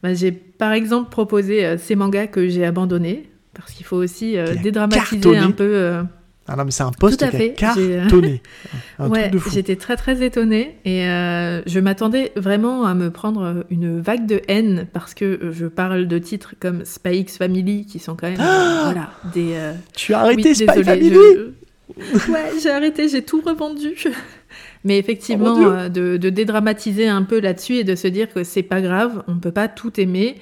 Bah, 0.03 0.15
j'ai 0.15 0.33
par 0.33 0.73
exemple 0.73 1.11
proposé 1.11 1.77
ces 1.77 1.95
mangas 1.95 2.29
que 2.29 2.49
j'ai 2.49 2.65
abandonnés, 2.65 3.29
parce 3.53 3.73
qu'il 3.73 3.85
faut 3.85 3.99
aussi 3.99 4.37
Qui 4.53 4.59
dédramatiser 4.63 5.21
cartonné. 5.21 5.39
un 5.39 5.51
peu. 5.51 6.03
Ah 6.47 6.57
non, 6.57 6.65
mais 6.67 6.71
c'est 6.73 6.83
un 6.83 6.91
poste 6.91 7.19
qui 7.19 7.25
a 7.25 7.41
euh, 7.41 7.49
cartonné. 8.05 8.43
un 8.99 9.09
ouais, 9.09 9.31
j'étais 9.53 9.77
très 9.77 9.97
très 9.97 10.23
étonnée 10.25 10.77
et 10.85 11.07
euh, 11.09 11.63
je 11.67 11.81
m'attendais 11.81 12.33
vraiment 12.37 12.85
à 12.85 12.95
me 12.95 13.11
prendre 13.11 13.65
une 13.71 14.01
vague 14.01 14.27
de 14.27 14.43
haine 14.49 14.87
parce 14.93 15.15
que 15.15 15.25
euh, 15.25 15.53
je 15.53 15.67
parle 15.67 16.07
de 16.07 16.19
titres 16.19 16.55
comme 16.61 16.85
Spy 16.85 17.17
X 17.21 17.39
Family 17.39 17.87
qui 17.87 17.99
sont 17.99 18.15
quand 18.15 18.29
même 18.29 18.37
voilà 18.85 19.11
des 19.33 19.53
euh, 19.55 19.73
Tu 19.97 20.13
as 20.13 20.21
arrêté 20.21 20.51
oui, 20.51 20.55
Spy 20.55 20.85
Family 20.85 21.11
je- 21.15 21.51
Ouais, 22.31 22.51
j'ai 22.63 22.71
arrêté, 22.71 23.09
j'ai 23.09 23.23
tout 23.23 23.43
revendu. 23.45 23.95
Mais 24.85 24.99
effectivement, 24.99 25.57
euh, 25.71 25.89
de, 25.89 26.17
de 26.17 26.31
dédramatiser 26.31 27.09
un 27.09 27.23
peu 27.23 27.41
là-dessus 27.41 27.75
et 27.77 27.85
de 27.85 27.95
se 27.95 28.07
dire 28.09 28.33
que 28.33 28.45
c'est 28.45 28.63
pas 28.63 28.81
grave, 28.81 29.23
on 29.29 29.37
peut 29.37 29.51
pas 29.53 29.69
tout 29.69 29.99
aimer. 30.01 30.37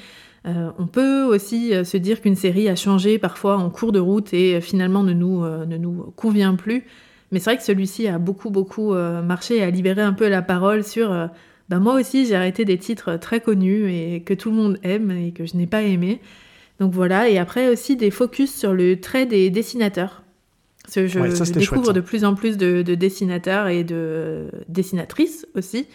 Euh, 0.46 0.70
on 0.78 0.86
peut 0.86 1.22
aussi 1.22 1.72
euh, 1.72 1.84
se 1.84 1.96
dire 1.96 2.20
qu'une 2.20 2.34
série 2.34 2.68
a 2.68 2.74
changé 2.74 3.18
parfois 3.18 3.56
en 3.58 3.70
cours 3.70 3.92
de 3.92 4.00
route 4.00 4.34
et 4.34 4.56
euh, 4.56 4.60
finalement 4.60 5.04
ne 5.04 5.12
nous, 5.12 5.44
euh, 5.44 5.66
ne 5.66 5.76
nous 5.76 6.12
convient 6.16 6.54
plus. 6.56 6.84
Mais 7.30 7.38
c'est 7.38 7.50
vrai 7.50 7.56
que 7.56 7.62
celui-ci 7.62 8.08
a 8.08 8.18
beaucoup, 8.18 8.50
beaucoup 8.50 8.92
euh, 8.92 9.22
marché 9.22 9.58
et 9.58 9.62
a 9.62 9.70
libéré 9.70 10.02
un 10.02 10.12
peu 10.12 10.28
la 10.28 10.42
parole 10.42 10.82
sur 10.84 11.30
ben 11.68 11.78
moi 11.78 11.94
aussi 11.94 12.26
j'ai 12.26 12.34
arrêté 12.34 12.64
des 12.64 12.76
titres 12.76 13.16
très 13.16 13.40
connus 13.40 13.90
et 13.90 14.20
que 14.22 14.34
tout 14.34 14.50
le 14.50 14.56
monde 14.56 14.78
aime 14.82 15.10
et 15.12 15.32
que 15.32 15.46
je 15.46 15.56
n'ai 15.56 15.66
pas 15.68 15.82
aimé. 15.82 16.20
Donc 16.80 16.92
voilà, 16.92 17.28
et 17.28 17.38
après 17.38 17.68
aussi 17.68 17.96
des 17.96 18.10
focus 18.10 18.52
sur 18.52 18.74
le 18.74 19.00
trait 19.00 19.24
des 19.26 19.48
dessinateurs. 19.48 20.24
Parce 20.82 20.96
que 20.96 21.06
je, 21.06 21.20
Ouais, 21.20 21.30
ça, 21.30 21.44
je 21.44 21.44
c'était 21.44 21.60
découvre 21.60 21.84
chouette, 21.84 21.86
ça. 21.86 21.92
de 21.92 22.00
plus 22.00 22.24
en 22.24 22.34
plus 22.34 22.56
de, 22.58 22.82
de 22.82 22.94
dessinateurs 22.96 23.68
et 23.68 23.84
de 23.84 24.50
dessinatrices 24.68 25.46
aussi. 25.54 25.86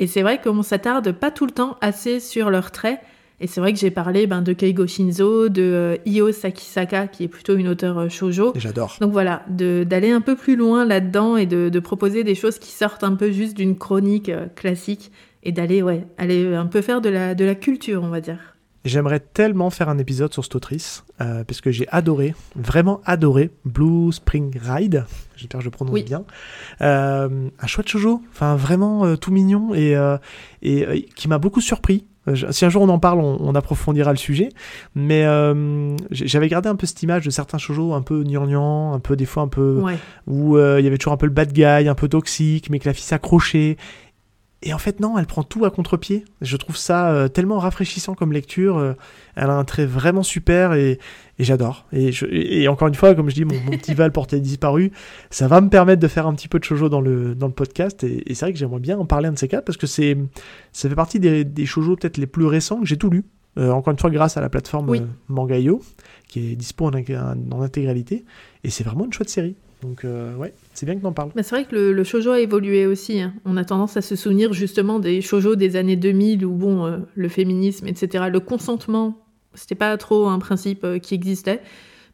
Et 0.00 0.06
c'est 0.06 0.22
vrai 0.22 0.40
qu'on 0.40 0.62
s'attarde 0.62 1.12
pas 1.12 1.30
tout 1.30 1.44
le 1.44 1.52
temps 1.52 1.76
assez 1.82 2.18
sur 2.18 2.48
leurs 2.50 2.70
traits. 2.72 2.98
Et 3.42 3.48
c'est 3.48 3.60
vrai 3.60 3.72
que 3.72 3.78
j'ai 3.80 3.90
parlé 3.90 4.28
ben, 4.28 4.40
de 4.40 4.52
Keigo 4.52 4.86
Shinzo, 4.86 5.48
de 5.48 5.62
euh, 5.62 5.96
Io 6.06 6.30
Sakisaka, 6.30 7.08
qui 7.08 7.24
est 7.24 7.28
plutôt 7.28 7.56
une 7.56 7.66
auteure 7.66 7.98
euh, 7.98 8.08
shoujo. 8.08 8.52
J'adore. 8.54 8.96
Donc 9.00 9.10
voilà, 9.10 9.42
d'aller 9.48 10.12
un 10.12 10.20
peu 10.20 10.36
plus 10.36 10.54
loin 10.54 10.84
là-dedans 10.84 11.36
et 11.36 11.46
de, 11.46 11.68
de 11.68 11.80
proposer 11.80 12.22
des 12.22 12.36
choses 12.36 12.60
qui 12.60 12.70
sortent 12.70 13.02
un 13.02 13.16
peu 13.16 13.32
juste 13.32 13.56
d'une 13.56 13.76
chronique 13.76 14.28
euh, 14.28 14.46
classique 14.54 15.10
et 15.42 15.50
d'aller 15.50 15.82
ouais, 15.82 16.06
aller 16.18 16.54
un 16.54 16.66
peu 16.66 16.82
faire 16.82 17.00
de 17.00 17.08
la, 17.08 17.34
de 17.34 17.44
la 17.44 17.56
culture, 17.56 18.04
on 18.04 18.10
va 18.10 18.20
dire. 18.20 18.38
J'aimerais 18.84 19.18
tellement 19.18 19.70
faire 19.70 19.88
un 19.88 19.98
épisode 19.98 20.32
sur 20.32 20.44
cette 20.44 20.54
autrice, 20.54 21.04
euh, 21.20 21.42
parce 21.42 21.60
que 21.60 21.72
j'ai 21.72 21.88
adoré, 21.88 22.34
vraiment 22.54 23.00
adoré, 23.04 23.50
Blue 23.64 24.12
Spring 24.12 24.56
Ride, 24.60 25.04
j'espère 25.36 25.58
que 25.58 25.64
je 25.64 25.70
prononce 25.70 25.94
Oui. 25.94 26.02
bien, 26.04 26.24
euh, 26.80 27.48
un 27.60 27.66
chouette 27.66 27.88
shoujo, 27.88 28.22
enfin 28.32 28.56
vraiment 28.56 29.04
euh, 29.04 29.16
tout 29.16 29.30
mignon 29.32 29.72
et, 29.74 29.96
et 30.62 31.02
qui 31.16 31.28
m'a 31.28 31.38
beaucoup 31.38 31.60
surpris. 31.60 32.06
Euh, 32.28 32.34
Si 32.52 32.64
un 32.64 32.68
jour 32.68 32.82
on 32.82 32.88
en 32.88 32.98
parle, 32.98 33.20
on, 33.20 33.36
on 33.40 33.54
approfondira 33.54 34.10
le 34.12 34.16
sujet. 34.16 34.48
Mais 34.94 35.24
euh, 35.24 35.96
j'avais 36.10 36.48
gardé 36.48 36.68
un 36.68 36.76
peu 36.76 36.86
cette 36.86 37.02
image 37.02 37.24
de 37.24 37.30
certains 37.30 37.58
shoujo 37.58 37.94
un 37.94 38.02
peu 38.02 38.22
gnangnan, 38.24 38.92
un 38.92 38.98
peu 39.00 39.16
des 39.16 39.26
fois 39.26 39.42
un 39.42 39.48
peu 39.48 39.80
Ouais. 39.82 39.96
où 40.26 40.56
euh, 40.56 40.76
il 40.80 40.84
y 40.84 40.86
avait 40.88 40.98
toujours 40.98 41.12
un 41.14 41.16
peu 41.16 41.26
le 41.26 41.32
bad 41.32 41.52
guy, 41.52 41.64
un 41.64 41.94
peu 41.94 42.08
toxique, 42.08 42.70
mais 42.70 42.78
que 42.78 42.88
la 42.88 42.92
fille 42.94 43.04
s'accrochait. 43.04 43.76
Et 44.64 44.72
en 44.72 44.78
fait, 44.78 45.00
non, 45.00 45.18
elle 45.18 45.26
prend 45.26 45.42
tout 45.42 45.64
à 45.64 45.70
contre-pied. 45.70 46.24
Je 46.40 46.56
trouve 46.56 46.76
ça 46.76 47.10
euh, 47.10 47.28
tellement 47.28 47.58
rafraîchissant 47.58 48.14
comme 48.14 48.32
lecture. 48.32 48.78
euh, 48.78 48.94
elle 49.34 49.50
a 49.50 49.54
un 49.54 49.64
trait 49.64 49.86
vraiment 49.86 50.22
super 50.22 50.72
et, 50.74 50.98
et 51.38 51.44
j'adore. 51.44 51.86
Et, 51.92 52.68
encore 52.68 52.86
une 52.88 52.94
fois, 52.94 53.14
comme 53.14 53.28
je 53.28 53.34
dis, 53.34 53.44
mon, 53.44 53.54
mon 53.60 53.72
petit 53.76 53.94
Val 53.94 54.12
porté 54.12 54.38
disparu, 54.40 54.92
ça 55.30 55.48
va 55.48 55.60
me 55.60 55.68
permettre 55.68 56.00
de 56.00 56.06
faire 56.08 56.26
un 56.26 56.34
petit 56.34 56.48
peu 56.48 56.58
de 56.58 56.64
shoujo 56.64 56.88
dans 56.88 57.00
le, 57.00 57.34
dans 57.34 57.48
le 57.48 57.52
podcast. 57.52 58.04
Et, 58.04 58.30
et 58.30 58.34
c'est 58.34 58.44
vrai 58.46 58.52
que 58.52 58.58
j'aimerais 58.58 58.78
bien 58.80 58.98
en 58.98 59.04
parler 59.04 59.28
un 59.28 59.32
de 59.32 59.38
ces 59.38 59.48
quatre 59.48 59.64
parce 59.64 59.78
que 59.78 59.86
c'est, 59.88 60.16
ça 60.72 60.88
fait 60.88 60.94
partie 60.94 61.18
des, 61.18 61.44
des 61.44 61.66
shoujo 61.66 61.96
peut-être 61.96 62.16
les 62.18 62.26
plus 62.26 62.46
récents 62.46 62.78
que 62.80 62.86
j'ai 62.86 62.96
tout 62.98 63.10
lu. 63.10 63.24
Euh, 63.58 63.70
encore 63.70 63.92
une 63.92 63.98
fois, 63.98 64.10
grâce 64.10 64.36
à 64.36 64.40
la 64.40 64.48
plateforme 64.48 64.88
Oui. 64.88 65.02
Manga.io, 65.28 65.82
qui 66.28 66.52
est 66.52 66.56
dispo 66.56 66.86
en, 66.86 66.92
en 66.92 67.62
intégralité. 67.62 68.24
Et 68.64 68.70
c'est 68.70 68.84
vraiment 68.84 69.06
une 69.06 69.12
chouette 69.12 69.28
série. 69.28 69.56
Donc, 69.82 70.04
ouais, 70.04 70.54
c'est 70.74 70.86
bien 70.86 70.96
que 70.96 71.02
t'en 71.02 71.12
parles. 71.12 71.30
C'est 71.36 71.50
vrai 71.50 71.64
que 71.64 71.74
le, 71.74 71.92
le 71.92 72.30
a 72.30 72.40
évolué 72.40 72.86
aussi. 72.86 73.20
hein. 73.20 73.34
On 73.44 73.56
a 73.56 73.64
tendance 73.64 73.96
à 73.96 74.00
se 74.00 74.16
souvenir 74.16 74.52
justement 74.52 74.98
des 74.98 75.20
shoujo 75.20 75.54
des 75.54 75.76
années 75.76 75.96
2000 75.96 76.44
où 76.46 76.52
bon, 76.52 76.86
euh, 76.86 76.98
le 77.14 77.28
féminisme, 77.28 77.86
etc., 77.88 78.24
le 78.32 78.40
consentement, 78.40 79.18
c'était 79.54 79.74
pas 79.74 79.96
trop 79.98 80.28
un 80.28 80.38
principe 80.38 80.84
euh, 80.84 80.98
qui 80.98 81.14
existait. 81.14 81.60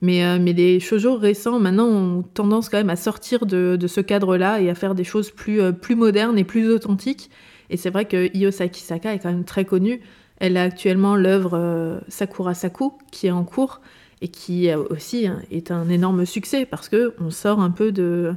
Mais, 0.01 0.25
euh, 0.25 0.39
mais 0.41 0.53
les 0.53 0.81
shoujo 0.81 1.17
récents 1.17 1.59
maintenant 1.61 1.87
ont 1.87 2.23
tendance 2.23 2.69
quand 2.69 2.79
même 2.79 2.91
à 2.91 2.97
sortir 2.97 3.47
de, 3.47 3.79
ce 3.87 4.01
cadre-là 4.01 4.61
et 4.61 4.71
à 4.71 4.75
faire 4.75 4.95
des 4.95 5.05
choses 5.05 5.31
plus, 5.31 5.73
plus 5.73 5.95
modernes 5.95 6.39
et 6.39 6.45
plus 6.45 6.71
authentiques. 6.71 7.31
Et 7.71 7.77
c'est 7.77 7.91
vrai 7.91 8.07
que 8.07 8.31
Io 8.37 8.51
Sakisaka 8.51 9.15
est 9.15 9.19
quand 9.19 9.31
même 9.31 9.45
très 9.45 9.65
connue. 9.65 10.01
Elle 10.39 10.57
a 10.57 10.63
actuellement 10.63 11.17
l'œuvre 11.17 12.01
Sakura 12.07 12.55
Saku 12.55 12.93
qui 13.11 13.27
est 13.27 13.33
en 13.33 13.45
cours 13.45 13.81
et 14.23 14.29
qui 14.29 14.69
euh, 14.71 14.83
aussi 14.91 15.27
hein, 15.27 15.41
est 15.51 15.71
un 15.71 15.89
énorme 15.89 16.25
succès 16.27 16.67
parce 16.67 16.89
que 16.89 17.15
on 17.21 17.31
sort 17.31 17.61
un 17.61 17.71
peu 17.71 17.93
de 17.93 18.35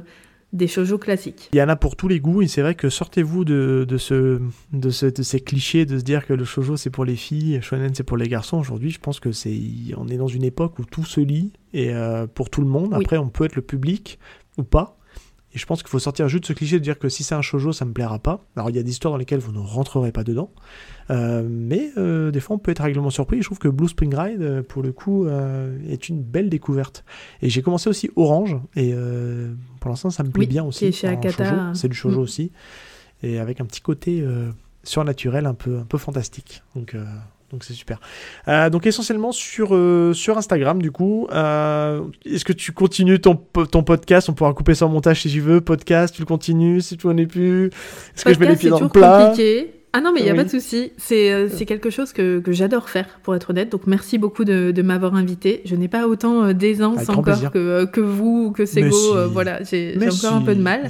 des 0.52 0.68
shoujo 0.68 0.98
classiques. 0.98 1.48
Il 1.54 1.58
y 1.58 1.62
en 1.62 1.68
a 1.70 1.76
pour 1.76 1.96
tous 1.96 2.08
les 2.08 2.20
goûts, 2.20 2.42
et 2.42 2.46
c'est 2.46 2.60
vrai 2.60 2.74
que 2.74 2.90
sortez-vous 2.90 3.46
de, 3.46 3.86
de, 3.88 3.96
ce, 3.96 4.38
de, 4.74 4.90
ce- 4.90 5.06
de 5.06 5.22
ces 5.22 5.40
clichés 5.40 5.86
de 5.86 5.98
se 5.98 6.04
dire 6.04 6.26
que 6.26 6.34
le 6.34 6.44
shoujo 6.44 6.76
c'est 6.76 6.90
pour 6.90 7.06
les 7.06 7.16
filles, 7.16 7.58
shonen 7.62 7.94
c'est 7.94 8.02
pour 8.02 8.18
les 8.18 8.28
garçons. 8.28 8.58
Aujourd'hui, 8.58 8.90
je 8.90 9.00
pense 9.00 9.18
que 9.18 9.32
c'est, 9.32 9.58
on 9.96 10.08
est 10.08 10.18
dans 10.18 10.26
une 10.26 10.44
époque 10.44 10.78
où 10.78 10.84
tout 10.84 11.06
se 11.06 11.20
lit 11.20 11.54
et 11.72 11.94
euh, 11.94 12.26
pour 12.26 12.50
tout 12.50 12.60
le 12.60 12.66
monde. 12.66 12.90
Oui. 12.92 12.98
Après, 13.02 13.16
on 13.16 13.30
peut 13.30 13.46
être 13.46 13.56
le 13.56 13.62
public 13.62 14.18
ou 14.58 14.62
pas. 14.62 14.98
Et 15.54 15.58
je 15.58 15.66
pense 15.66 15.82
qu'il 15.82 15.90
faut 15.90 15.98
sortir 15.98 16.28
juste 16.28 16.44
de 16.44 16.46
ce 16.48 16.52
cliché 16.54 16.78
de 16.78 16.82
dire 16.84 16.98
que 16.98 17.08
si 17.10 17.24
c'est 17.24 17.34
un 17.34 17.42
shoujo, 17.42 17.72
ça 17.72 17.84
me 17.84 17.92
plaira 17.92 18.18
pas. 18.18 18.40
Alors, 18.56 18.70
il 18.70 18.76
y 18.76 18.78
a 18.78 18.82
des 18.82 18.90
histoires 18.90 19.12
dans 19.12 19.18
lesquelles 19.18 19.40
vous 19.40 19.52
ne 19.52 19.58
rentrerez 19.58 20.10
pas 20.10 20.24
dedans. 20.24 20.50
Euh, 21.10 21.42
mais 21.46 21.90
euh, 21.98 22.30
des 22.30 22.40
fois, 22.40 22.56
on 22.56 22.58
peut 22.58 22.70
être 22.70 22.80
agréablement 22.80 23.10
surpris. 23.10 23.36
Et 23.38 23.42
je 23.42 23.46
trouve 23.48 23.58
que 23.58 23.68
Blue 23.68 23.88
Spring 23.88 24.14
Ride, 24.14 24.40
euh, 24.40 24.62
pour 24.62 24.82
le 24.82 24.92
coup, 24.92 25.26
euh, 25.26 25.76
est 25.88 26.08
une 26.08 26.22
belle 26.22 26.48
découverte. 26.48 27.04
Et 27.42 27.50
j'ai 27.50 27.60
commencé 27.60 27.90
aussi 27.90 28.10
Orange. 28.16 28.56
Et 28.76 28.94
pour 29.80 29.90
l'instant, 29.90 30.08
ça 30.10 30.22
me 30.22 30.30
plaît 30.30 30.40
Oui, 30.40 30.46
bien 30.46 30.64
aussi. 30.64 30.90
C'est 31.74 31.88
du 31.88 31.94
shoujo 31.94 32.20
Mm. 32.20 32.22
aussi. 32.22 32.52
Et 33.22 33.38
avec 33.38 33.60
un 33.60 33.66
petit 33.66 33.80
côté 33.82 34.24
surnaturel 34.84 35.46
un 35.46 35.54
peu, 35.54 35.78
un 35.78 35.84
peu 35.84 35.98
fantastique. 35.98 36.62
Donc. 36.74 36.96
Donc 37.52 37.64
c'est 37.64 37.74
super. 37.74 38.00
Euh, 38.48 38.70
donc 38.70 38.86
essentiellement 38.86 39.30
sur, 39.30 39.74
euh, 39.74 40.12
sur 40.14 40.38
Instagram 40.38 40.80
du 40.80 40.90
coup. 40.90 41.28
Euh, 41.32 42.00
Est-ce 42.24 42.44
que 42.46 42.52
tu 42.54 42.72
continues 42.72 43.20
ton, 43.20 43.34
ton 43.36 43.82
podcast? 43.82 44.28
On 44.30 44.32
pourra 44.32 44.54
couper 44.54 44.74
ça 44.74 44.86
en 44.86 44.88
montage 44.88 45.20
si 45.22 45.28
tu 45.30 45.40
veux. 45.40 45.60
Podcast, 45.60 46.14
tu 46.14 46.22
le 46.22 46.26
continues 46.26 46.80
si 46.80 46.96
tu 46.96 47.06
n'en 47.06 47.16
es 47.18 47.26
plus? 47.26 47.66
Est-ce 47.66 48.24
que 48.24 48.32
je 48.32 48.38
mets 48.40 48.46
les 48.48 48.56
pieds 48.56 48.64
c'est 48.64 48.68
dans 48.70 48.76
le 48.80 48.88
toujours 48.88 48.92
plat? 48.92 49.26
compliqué. 49.28 49.74
Ah 49.92 50.00
non, 50.00 50.10
mais 50.14 50.20
il 50.20 50.24
n'y 50.24 50.30
a 50.30 50.32
Oui. 50.32 50.38
pas 50.38 50.44
de 50.44 50.48
souci. 50.48 50.92
C'est 50.96 51.66
quelque 51.66 51.90
chose 51.90 52.14
que, 52.14 52.38
que 52.40 52.50
j'adore 52.52 52.88
faire, 52.88 53.18
pour 53.22 53.34
être 53.34 53.50
honnête. 53.50 53.70
Donc 53.70 53.86
merci 53.86 54.16
beaucoup 54.16 54.44
de, 54.44 54.70
de 54.70 54.80
m'avoir 54.82 55.14
invité. 55.14 55.60
Je 55.66 55.76
n'ai 55.76 55.88
pas 55.88 56.08
autant 56.08 56.54
d'aisance 56.54 57.10
encore 57.10 57.50
que, 57.52 57.84
que 57.84 58.00
vous 58.00 58.46
ou 58.46 58.52
que 58.52 58.64
Sego. 58.64 58.90
Si. 58.90 59.30
voilà, 59.30 59.62
j'ai 59.62 59.94
encore 60.08 60.32
un 60.36 60.40
peu 60.40 60.54
de 60.54 60.62
mal. 60.62 60.88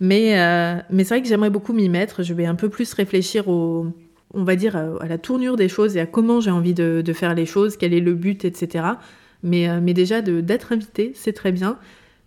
mais 0.00 0.82
mais 0.90 1.04
c'est 1.04 1.14
vrai 1.16 1.22
que 1.22 1.28
j'aimerais 1.28 1.50
beaucoup 1.50 1.74
m'y 1.74 1.90
mettre. 1.90 2.22
Je 2.22 2.32
vais 2.32 2.46
un 2.46 2.54
peu 2.54 2.70
plus 2.70 2.94
réfléchir 2.94 3.46
au, 3.48 3.88
on 4.34 4.44
va 4.44 4.56
dire, 4.56 4.76
à, 4.76 4.84
à 5.00 5.06
la 5.06 5.18
tournure 5.18 5.56
des 5.56 5.68
choses 5.68 5.96
et 5.96 6.00
à 6.00 6.06
comment 6.06 6.40
j'ai 6.40 6.50
envie 6.50 6.74
de, 6.74 7.02
de 7.04 7.12
faire 7.12 7.34
les 7.34 7.46
choses, 7.46 7.76
quel 7.76 7.92
est 7.94 8.00
le 8.00 8.14
but, 8.14 8.44
etc. 8.44 8.84
Mais, 9.42 9.68
euh, 9.68 9.80
mais 9.82 9.94
déjà, 9.94 10.20
d'être 10.22 10.72
invité, 10.72 11.12
c'est 11.14 11.32
très 11.32 11.52
bien. 11.52 11.78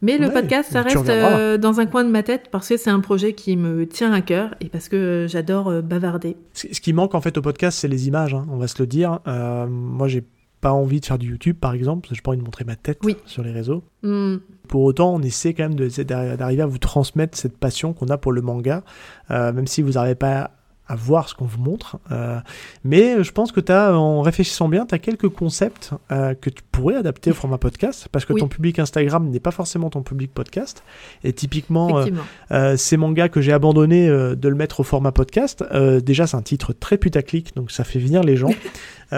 Mais 0.02 0.18
le 0.18 0.30
podcast, 0.30 0.70
ça 0.74 0.82
reste 0.82 1.08
euh, 1.08 1.58
dans 1.58 1.80
un 1.80 1.86
coin 1.86 2.04
de 2.04 2.10
ma 2.10 2.24
tête 2.24 2.50
parce 2.52 2.68
que 2.68 2.76
c'est 2.76 2.90
un 2.90 3.00
projet 3.00 3.32
qui 3.32 3.56
me 3.56 3.88
tient 3.88 4.12
à 4.12 4.20
cœur 4.20 4.54
et 4.60 4.68
parce 4.68 4.90
que 4.90 4.98
euh, 4.98 5.28
j'adore 5.30 5.70
euh, 5.70 5.82
bavarder. 5.82 6.36
Ce 6.54 6.68
qui 6.82 6.92
manque 6.92 7.16
en 7.16 7.22
fait 7.22 7.38
au 7.38 7.42
podcast, 7.42 7.78
c'est 7.80 7.88
les 7.88 8.08
images, 8.10 8.34
hein, 8.34 8.46
on 8.52 8.58
va 8.58 8.68
se 8.68 8.82
le 8.82 8.86
dire. 8.86 9.20
Euh, 9.28 9.66
moi, 9.66 10.10
j'ai 10.10 10.26
pas 10.60 10.74
envie 10.74 11.00
de 11.00 11.06
faire 11.06 11.18
du 11.18 11.30
YouTube, 11.30 11.56
par 11.58 11.74
exemple, 11.74 12.02
parce 12.02 12.10
que 12.10 12.16
j'ai 12.16 12.22
pas 12.22 12.32
envie 12.32 12.40
de 12.40 12.44
montrer 12.44 12.66
ma 12.66 12.76
tête 12.76 13.00
Oui. 13.04 13.16
sur 13.26 13.44
les 13.44 13.52
réseaux. 13.52 13.82
Hmm. 14.02 14.38
Pour 14.68 14.82
autant, 14.84 15.14
on 15.16 15.22
essaie 15.22 15.54
quand 15.54 15.70
même 15.70 15.76
d'arriver 15.76 16.62
à 16.64 16.66
vous 16.66 16.80
transmettre 16.80 17.38
cette 17.38 17.58
passion 17.58 17.94
qu'on 17.94 18.08
a 18.08 18.18
pour 18.18 18.34
le 18.34 18.42
manga, 18.42 18.84
euh, 19.32 19.54
même 19.54 19.68
si 19.68 19.82
vous 19.82 19.92
n'arrivez 19.94 20.16
pas 20.16 20.52
à 20.88 20.96
voir 20.96 21.30
ce 21.30 21.34
qu'on 21.36 21.46
vous 21.46 21.62
montre. 21.62 21.98
Euh, 22.12 22.40
mais 22.84 23.24
je 23.24 23.32
pense 23.32 23.52
que 23.52 23.60
tu 23.62 23.72
as, 23.72 23.98
en 23.98 24.22
réfléchissant 24.22 24.68
bien, 24.68 24.86
tu 24.86 24.94
as 24.94 25.00
quelques 25.00 25.30
concepts 25.30 25.92
euh, 26.12 26.34
que 26.34 26.50
tu 26.50 26.62
pourrais 26.72 26.96
adapter 26.96 27.32
au 27.32 27.34
format 27.34 27.58
podcast, 27.58 28.08
parce 28.12 28.26
que 28.26 28.34
Oui. 28.34 28.42
ton 28.42 28.48
public 28.50 28.80
Instagram 28.80 29.30
n'est 29.30 29.40
pas 29.40 29.52
forcément 29.52 29.90
ton 29.90 30.02
public 30.04 30.34
podcast. 30.34 30.84
Et 31.24 31.32
typiquement, 31.34 32.00
euh, 32.00 32.06
euh, 32.52 32.78
ces 32.78 32.98
mangas 32.98 33.30
que 33.30 33.40
j'ai 33.42 33.54
abandonné 33.54 34.08
de 34.10 34.48
le 34.50 34.56
mettre 34.56 34.82
au 34.82 34.84
format 34.84 35.12
podcast, 35.12 35.64
déjà 36.04 36.28
c'est 36.28 36.38
un 36.38 36.42
titre 36.42 36.74
très 36.74 36.98
putaclic, 36.98 37.56
donc 37.56 37.72
ça 37.72 37.84
fait 37.84 38.00
venir 38.00 38.22
les 38.24 38.36
gens. 38.36 38.52
Et- 39.12 39.16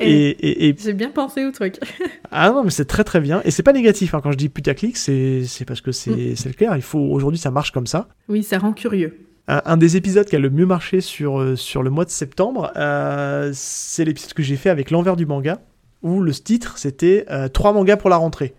et, 0.00 0.28
et- 0.30 0.68
et- 0.68 0.76
J'ai 0.78 0.92
bien 0.92 1.10
pensé 1.10 1.44
au 1.44 1.50
truc. 1.50 1.76
ah 2.30 2.50
non 2.50 2.62
mais 2.62 2.70
c'est 2.70 2.84
très 2.84 3.02
très 3.02 3.20
bien 3.20 3.42
et 3.44 3.50
c'est 3.50 3.64
pas 3.64 3.72
négatif 3.72 4.14
hein, 4.14 4.20
quand 4.22 4.30
je 4.30 4.36
dis 4.36 4.48
putaclic 4.48 4.96
c'est 4.96 5.44
parce 5.66 5.80
que 5.80 5.90
c'est 5.90 6.10
Mm. 6.12 6.34
le 6.46 6.52
clair 6.52 6.76
il 6.76 6.82
faut 6.82 7.00
aujourd'hui 7.00 7.38
ça 7.38 7.50
marche 7.50 7.72
comme 7.72 7.86
ça 7.88 8.06
oui, 8.28 8.42
ça 8.44 8.58
rend 8.58 8.72
curieux. 8.72 9.18
Un, 9.48 9.60
un 9.64 9.76
des 9.76 9.96
épisodes 9.96 10.26
qui 10.26 10.36
a 10.36 10.38
le 10.38 10.50
mieux 10.50 10.66
marché 10.66 11.00
sur 11.00 11.40
euh, 11.40 11.56
sur 11.56 11.82
le 11.82 11.90
mois 11.90 12.04
de 12.04 12.10
septembre 12.10 12.72
euh, 12.76 13.50
c'est 13.54 14.04
l'épisode 14.04 14.32
que 14.32 14.42
j'ai 14.42 14.56
fait 14.56 14.70
avec 14.70 14.90
l'envers 14.90 15.16
du 15.16 15.26
manga 15.26 15.60
où 16.02 16.20
le 16.22 16.32
titre 16.32 16.78
c'était 16.78 17.26
euh, 17.30 17.48
trois 17.48 17.72
mangas 17.72 17.96
pour 17.98 18.10
la 18.10 18.16
rentrée 18.16 18.54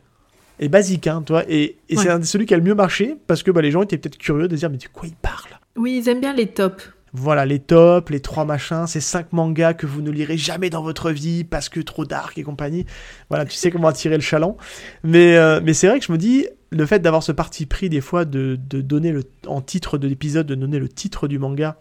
et 0.60 0.70
basique 0.70 1.07
hein 1.07 1.22
toi 1.26 1.44
et, 1.49 1.78
et 1.90 1.95
c'est 1.95 2.06
Ouais. 2.07 2.10
un 2.14 2.20
de 2.20 2.26
celui 2.26 2.45
qui 2.45 2.53
a 2.53 2.57
le 2.57 2.64
mieux 2.64 2.76
marché 2.76 3.16
parce 3.28 3.41
que 3.44 3.52
bah, 3.52 3.62
les 3.62 3.72
gens 3.72 3.82
étaient 3.82 3.98
peut-être 3.98 4.18
curieux 4.18 4.48
de 4.48 4.56
dire 4.56 4.70
mais 4.70 4.78
de 4.78 4.86
quoi 4.94 5.07
il 5.07 5.16
parle 5.16 5.60
Oui, 5.76 5.99
ils 6.03 6.10
aiment 6.10 6.22
bien 6.22 6.34
les 6.34 6.48
tops. 6.48 6.91
voilà, 7.14 7.45
les 7.45 7.60
tops, 7.60 8.10
les 8.12 8.20
trois 8.20 8.45
machins, 8.45 8.86
ces 8.88 8.99
cinq 9.02 9.34
mangas 9.34 9.74
que 9.74 9.86
vous 9.86 10.02
ne 10.02 10.12
lirez 10.12 10.38
jamais 10.38 10.70
dans 10.70 10.84
votre 10.84 11.12
vie 11.12 11.44
parce 11.45 11.68
que 11.70 11.80
trop 11.80 12.06
dark 12.06 12.38
et 12.38 12.44
compagnie. 12.44 12.86
Voilà, 13.30 13.45
tu 13.45 13.56
sais 13.56 13.72
comment 13.72 13.88
attirer 13.88 14.16
le 14.16 14.22
chaland. 14.22 14.56
Mais, 15.03 15.36
euh, 15.38 15.62
mais 15.64 15.74
c'est 15.74 15.88
vrai 15.88 15.99
que 15.99 16.06
je 16.06 16.12
me 16.12 16.18
dis, 16.18 16.45
le 16.76 16.85
fait 16.85 16.99
d'avoir 16.99 17.23
ce 17.23 17.31
parti 17.31 17.65
pris 17.65 17.89
des 17.89 18.02
fois 18.02 18.26
de, 18.26 18.56
donner 18.56 19.11
le, 19.11 19.23
en 19.47 19.61
titre 19.61 19.97
de 19.97 20.07
l'épisode, 20.07 20.45
de 20.45 20.56
donner 20.56 20.80
le 20.80 20.89
titre 20.89 21.27
du 21.27 21.39
manga, 21.39 21.77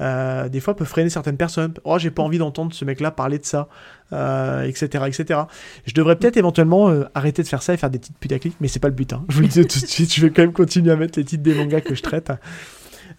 euh, 0.00 0.48
des 0.48 0.60
fois 0.60 0.74
peut 0.74 0.84
freiner 0.84 1.10
certaines 1.10 1.36
personnes. 1.36 1.74
Oh, 1.84 1.98
j'ai 1.98 2.10
pas 2.10 2.22
envie 2.22 2.38
d'entendre 2.38 2.72
ce 2.72 2.84
mec-là 2.84 3.10
parler 3.10 3.38
de 3.38 3.44
ça, 3.44 3.68
euh, 4.12 4.62
etc., 4.62 5.04
etc. 5.06 5.40
Je 5.84 5.92
devrais 5.92 6.16
peut-être 6.16 6.38
éventuellement 6.38 6.88
euh, 6.88 7.04
arrêter 7.14 7.42
de 7.42 7.48
faire 7.48 7.62
ça 7.62 7.74
et 7.74 7.76
faire 7.76 7.90
des 7.90 7.98
titres 7.98 8.18
putaclic, 8.18 8.54
mais 8.60 8.68
c'est 8.68 8.80
pas 8.80 8.88
le 8.88 8.94
but. 8.94 9.12
hein. 9.12 9.24
Je 9.28 9.36
vous 9.36 9.42
le 9.42 9.48
dis 9.48 9.60
tout 9.66 9.80
de 9.80 9.86
suite, 9.86 10.14
je 10.14 10.22
vais 10.22 10.30
quand 10.30 10.42
même 10.42 10.52
continuer 10.52 10.90
à 10.90 10.96
mettre 10.96 11.18
les 11.18 11.24
titres 11.24 11.42
des 11.42 11.54
mangas 11.54 11.82
que 11.82 11.94
je 11.94 12.02
traite. 12.02 12.32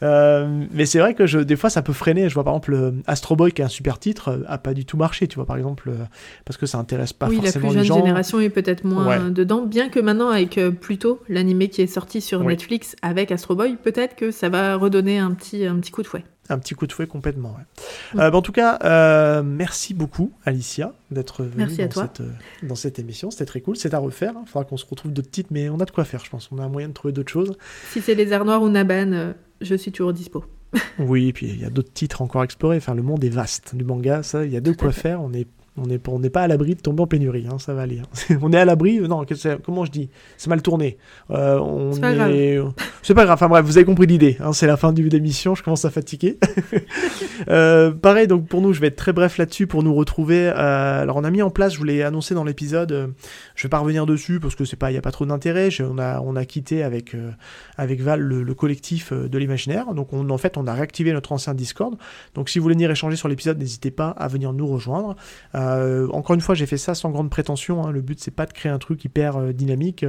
Euh, 0.03 0.65
mais 0.71 0.85
c'est 0.85 0.99
vrai 0.99 1.13
que 1.13 1.25
je, 1.27 1.39
des 1.39 1.55
fois 1.55 1.69
ça 1.69 1.81
peut 1.81 1.93
freiner. 1.93 2.27
Je 2.29 2.33
vois 2.33 2.43
par 2.43 2.53
exemple 2.53 2.73
euh, 2.73 2.91
Astro 3.07 3.35
Boy 3.35 3.51
qui 3.51 3.61
est 3.61 3.65
un 3.65 3.69
super 3.69 3.99
titre 3.99 4.29
euh, 4.29 4.43
a 4.47 4.57
pas 4.57 4.73
du 4.73 4.85
tout 4.85 4.97
marché, 4.97 5.27
tu 5.27 5.35
vois 5.35 5.45
par 5.45 5.57
exemple 5.57 5.91
parce 6.45 6.57
que 6.57 6.65
ça 6.65 6.77
intéresse 6.79 7.13
pas 7.13 7.27
oui, 7.27 7.35
la 7.37 7.43
forcément 7.43 7.67
plus 7.69 7.77
les 7.77 7.83
jeune 7.83 7.87
gens. 7.87 7.97
génération 7.99 8.39
est 8.39 8.49
peut-être 8.49 8.83
moins 8.83 9.05
Ouais. 9.07 9.29
dedans, 9.31 9.65
bien 9.65 9.89
que 9.89 9.99
maintenant 9.99 10.29
avec 10.29 10.59
Pluto, 10.79 11.21
l'animé 11.29 11.69
qui 11.69 11.81
est 11.81 11.87
sorti 11.87 12.21
sur 12.21 12.39
Oui. 12.41 12.47
Netflix 12.47 12.95
avec 13.01 13.31
Astro 13.31 13.55
Boy, 13.55 13.77
peut-être 13.81 14.15
que 14.15 14.31
ça 14.31 14.49
va 14.49 14.75
redonner 14.75 15.19
un 15.19 15.31
petit, 15.31 15.65
un 15.65 15.75
petit 15.75 15.91
coup 15.91 16.01
de 16.01 16.07
fouet. 16.07 16.23
Un 16.51 16.59
petit 16.59 16.75
coup 16.75 16.85
de 16.85 16.91
fouet 16.91 17.07
complètement. 17.07 17.55
Ouais. 17.57 18.15
Mm. 18.15 18.19
Euh, 18.19 18.31
bah, 18.31 18.37
en 18.37 18.41
tout 18.41 18.51
cas, 18.51 18.77
euh, 18.83 19.41
merci 19.43 19.93
beaucoup 19.93 20.31
Alicia 20.45 20.93
d'être 21.09 21.43
venue 21.43 21.65
dans. 21.65 21.91
Cette, 21.91 22.21
euh, 22.21 22.31
dans 22.63 22.75
cette 22.75 22.99
émission. 22.99 23.31
C'était 23.31 23.45
très 23.45 23.61
cool. 23.61 23.77
C'est 23.77 23.93
à 23.93 23.99
refaire. 23.99 24.33
Il 24.41 24.47
faudra 24.47 24.65
qu'on 24.65 24.77
se 24.77 24.85
retrouve 24.85 25.13
d'autres 25.13 25.31
titres, 25.31 25.49
mais 25.51 25.69
on 25.69 25.79
a 25.79 25.85
de 25.85 25.91
quoi 25.91 26.03
faire, 26.03 26.23
je 26.25 26.29
pense. 26.29 26.49
On 26.51 26.57
a 26.57 26.63
un 26.63 26.69
moyen 26.69 26.89
de 26.89 26.93
trouver 26.93 27.13
d'autres 27.13 27.31
choses. 27.31 27.57
Si 27.91 28.01
c'est 28.01 28.15
les 28.15 28.33
Arts 28.33 28.45
Noirs 28.45 28.61
ou 28.61 28.69
Naban, 28.69 29.33
je 29.61 29.75
suis 29.75 29.91
toujours 29.91 30.13
dispo. 30.13 30.43
Oui, 30.99 31.27
et 31.29 31.33
puis 31.33 31.47
il 31.47 31.59
y 31.59 31.65
a 31.65 31.69
d'autres 31.69 31.91
titres 31.91 32.21
encore 32.21 32.41
à 32.41 32.45
explorer. 32.45 32.77
Enfin, 32.77 32.95
le 32.95 33.01
monde 33.01 33.23
est 33.23 33.29
vaste 33.29 33.75
du 33.75 33.83
manga. 33.83 34.23
Ça, 34.23 34.45
il 34.45 34.51
y 34.51 34.57
a 34.57 34.61
de 34.61 34.71
quoi 34.71 34.91
faire. 34.91 35.21
On 35.21 35.33
est 35.33 35.47
on 35.77 35.83
n'est 35.87 35.99
on 36.07 36.19
pas 36.29 36.41
à 36.41 36.47
l'abri 36.47 36.75
de 36.75 36.81
tomber 36.81 37.01
en 37.03 37.07
pénurie, 37.07 37.47
hein, 37.49 37.57
ça 37.57 37.73
va 37.73 37.83
aller. 37.83 37.99
hein. 37.99 38.35
on 38.41 38.51
est 38.51 38.57
à 38.57 38.65
l'abri, 38.65 38.99
non, 38.99 39.25
comment 39.63 39.85
je 39.85 39.91
dis 39.91 40.09
C'est 40.37 40.49
mal 40.49 40.61
tourné. 40.61 40.97
Euh, 41.29 41.59
on 41.59 41.93
C'est 41.93 42.01
pas 42.01 42.13
grave. 42.13 42.73
C'est 43.03 43.13
pas 43.13 43.23
grave, 43.23 43.35
enfin 43.35 43.47
bref, 43.47 43.65
vous 43.65 43.77
avez 43.77 43.85
compris 43.85 44.05
l'idée. 44.05 44.37
hein, 44.41 44.53
c'est 44.53 44.67
la 44.67 44.77
fin 44.77 44.91
du 44.93 45.07
d'émission, 45.09 45.55
je 45.55 45.63
commence 45.63 45.85
à 45.85 45.89
fatiguer. 45.89 46.37
Euh, 47.49 47.91
pareil, 47.91 48.27
donc 48.27 48.47
pour 48.47 48.61
nous, 48.61 48.71
je 48.71 48.79
vais 48.79 48.87
être 48.87 48.95
très 48.95 49.13
bref 49.13 49.37
là-dessus 49.37 49.65
pour 49.65 49.81
nous 49.81 49.95
retrouver. 49.95 50.47
Euh, 50.47 51.01
alors 51.01 51.17
on 51.17 51.23
a 51.23 51.31
mis 51.31 51.41
en 51.41 51.49
place, 51.49 51.73
je 51.73 51.79
vous 51.79 51.83
l'ai 51.83 52.03
annoncé 52.03 52.35
dans 52.35 52.43
l'épisode, 52.43 53.13
je 53.55 53.63
vais 53.63 53.69
pas 53.69 53.79
revenir 53.79 54.05
dessus 54.05 54.39
parce 54.39 54.53
que 54.55 54.63
c'est 54.63 54.75
pas, 54.75 54.91
il 54.91 54.93
y 54.93 54.97
a 54.97 55.01
pas 55.01 55.11
trop 55.11 55.25
d'intérêt. 55.25 55.69
On 55.81 55.97
a, 55.97 56.21
on 56.21 56.35
a 56.35 56.45
quitté 56.45 56.83
avec 56.83 57.15
avec 57.77 58.01
Val 58.01 58.19
le, 58.19 58.43
le 58.43 58.53
collectif 58.53 59.11
de 59.11 59.37
l'imaginaire. 59.39 59.93
Donc 59.95 60.13
on, 60.13 60.29
en 60.29 60.37
fait, 60.37 60.55
on 60.57 60.67
a 60.67 60.73
réactivé 60.73 61.13
notre 61.13 61.31
ancien 61.31 61.55
Discord. 61.55 61.95
Donc 62.35 62.49
si 62.49 62.59
vous 62.59 62.63
voulez 62.63 62.75
venir 62.75 62.91
échanger 62.91 63.15
sur 63.15 63.27
l'épisode, 63.27 63.57
n'hésitez 63.57 63.91
pas 63.91 64.09
à 64.09 64.27
venir 64.27 64.53
nous 64.53 64.67
rejoindre. 64.67 65.15
Euh, 65.55 65.70
Euh, 65.77 66.07
encore 66.09 66.33
une 66.33 66.41
fois, 66.41 66.55
j'ai 66.55 66.65
fait 66.65 66.77
ça 66.77 66.95
sans 66.95 67.09
grande 67.09 67.29
prétention. 67.29 67.85
hein. 67.85 67.91
Le 67.91 68.01
but, 68.01 68.19
c'est 68.19 68.31
pas 68.31 68.45
de 68.45 68.53
créer 68.53 68.71
un 68.71 68.79
truc 68.79 69.03
hyper 69.05 69.37
euh, 69.37 69.53
dynamique. 69.53 70.05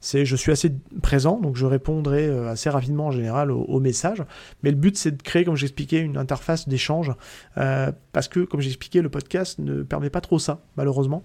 C'est, 0.00 0.24
je 0.24 0.36
suis 0.36 0.52
assez 0.52 0.72
présent, 1.02 1.40
donc 1.40 1.56
je 1.56 1.66
répondrai 1.66 2.26
euh, 2.26 2.48
assez 2.48 2.70
rapidement 2.70 3.06
en 3.06 3.10
général 3.10 3.50
aux, 3.50 3.80
messages. 3.80 4.22
Mais 4.62 4.70
le 4.70 4.76
but, 4.76 4.96
c'est 4.96 5.16
de 5.16 5.22
créer, 5.22 5.44
comme 5.44 5.56
j'expliquais, 5.56 6.00
une 6.00 6.16
interface 6.16 6.68
d'échange. 6.68 7.12
parce 7.54 8.28
que, 8.28 8.40
comme 8.40 8.60
j'expliquais, 8.60 9.02
le 9.02 9.10
podcast 9.10 9.58
ne 9.58 9.82
permet 9.82 10.10
pas 10.10 10.20
trop 10.20 10.38
ça, 10.38 10.62
malheureusement. 10.76 11.22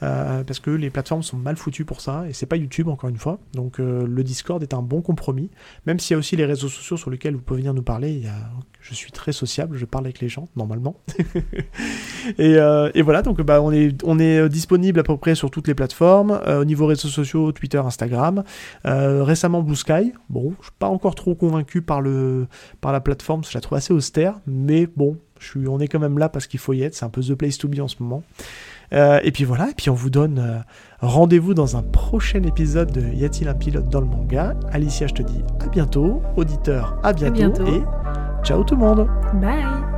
Parce 0.00 0.60
que 0.60 0.70
les 0.70 0.90
plateformes 0.90 1.22
sont 1.22 1.36
mal 1.36 1.56
foutues 1.56 1.84
pour 1.84 2.00
ça. 2.00 2.24
Et 2.28 2.32
c'est 2.32 2.46
pas 2.46 2.56
YouTube, 2.56 2.88
encore 2.88 3.10
une 3.10 3.18
fois. 3.18 3.38
Donc 3.52 3.78
le 3.78 4.24
Discord 4.24 4.62
est 4.62 4.74
un 4.74 4.82
bon 4.82 5.02
compromis. 5.02 5.50
Même 5.86 5.98
s'il 5.98 6.14
y 6.14 6.16
a 6.16 6.18
aussi 6.18 6.36
les 6.36 6.46
réseaux 6.46 6.68
sociaux 6.68 6.96
sur 6.96 7.10
lesquels 7.10 7.34
vous 7.34 7.42
pouvez 7.42 7.60
venir 7.60 7.74
nous 7.74 7.82
parler. 7.82 8.12
Il 8.12 8.24
y 8.24 8.28
a... 8.28 8.50
Je 8.80 8.94
suis 8.94 9.12
très 9.12 9.32
sociable, 9.32 9.76
je 9.76 9.84
parle 9.84 10.06
avec 10.06 10.20
les 10.20 10.28
gens, 10.28 10.48
normalement. 10.56 10.96
et, 12.38 12.56
euh, 12.56 12.90
et 12.94 13.02
voilà, 13.02 13.20
donc 13.20 13.40
bah, 13.42 13.60
on 13.62 13.72
est, 13.72 13.92
euh, 14.04 14.48
disponible 14.48 14.98
à 15.00 15.02
peu 15.02 15.16
près 15.16 15.34
sur 15.34 15.50
toutes 15.50 15.68
les 15.68 15.74
plateformes. 15.74 16.40
Euh, 16.46 16.62
au 16.62 16.64
niveau 16.64 16.86
réseaux 16.86 17.08
sociaux, 17.08 17.52
Twitter, 17.52 17.78
Instagram. 17.78 18.42
Récemment, 18.84 19.62
Blue 19.62 19.76
Sky. 19.76 20.12
Bon, 20.28 20.54
je 20.60 20.64
suis 20.64 20.72
pas 20.78 20.88
encore 20.88 21.14
trop 21.14 21.34
convaincu 21.34 21.82
par, 21.82 22.00
la 22.00 23.00
plateforme, 23.00 23.44
je 23.44 23.54
la 23.54 23.60
trouve 23.60 23.76
assez 23.76 23.92
austère. 23.92 24.40
Mais 24.46 24.86
bon, 24.86 25.16
on 25.66 25.78
est 25.78 25.88
quand 25.88 26.00
même 26.00 26.18
là 26.18 26.28
parce 26.28 26.46
qu'il 26.46 26.60
faut 26.60 26.72
y 26.72 26.82
être. 26.82 26.94
C'est 26.94 27.04
un 27.04 27.10
peu 27.10 27.20
The 27.20 27.34
Place 27.34 27.58
to 27.58 27.68
Be 27.68 27.80
en 27.80 27.88
ce 27.88 27.96
moment. 28.00 28.22
Euh, 28.92 29.20
et 29.22 29.30
puis 29.30 29.44
voilà, 29.44 29.70
et 29.70 29.74
puis 29.74 29.90
on 29.90 29.94
vous 29.94 30.10
donne 30.10 30.38
euh, 30.38 30.58
rendez-vous 31.00 31.54
dans 31.54 31.76
un 31.76 31.82
prochain 31.82 32.42
épisode 32.42 32.90
de 32.90 33.00
Y 33.00 33.24
a-t-il 33.24 33.48
un 33.48 33.54
pilote 33.54 33.88
dans 33.88 34.00
le 34.00 34.06
manga? 34.06 34.54
Alicia, 34.72 35.06
je 35.06 35.14
te 35.14 35.22
dis 35.22 35.44
à 35.60 35.68
bientôt. 35.68 36.22
Auditeur, 36.36 36.98
à 37.02 37.12
bientôt. 37.12 37.34
bientôt. 37.34 37.66
Et 37.66 37.82
ciao 38.42 38.64
tout 38.64 38.74
le 38.74 38.80
monde 38.80 39.08
Bye 39.40 39.89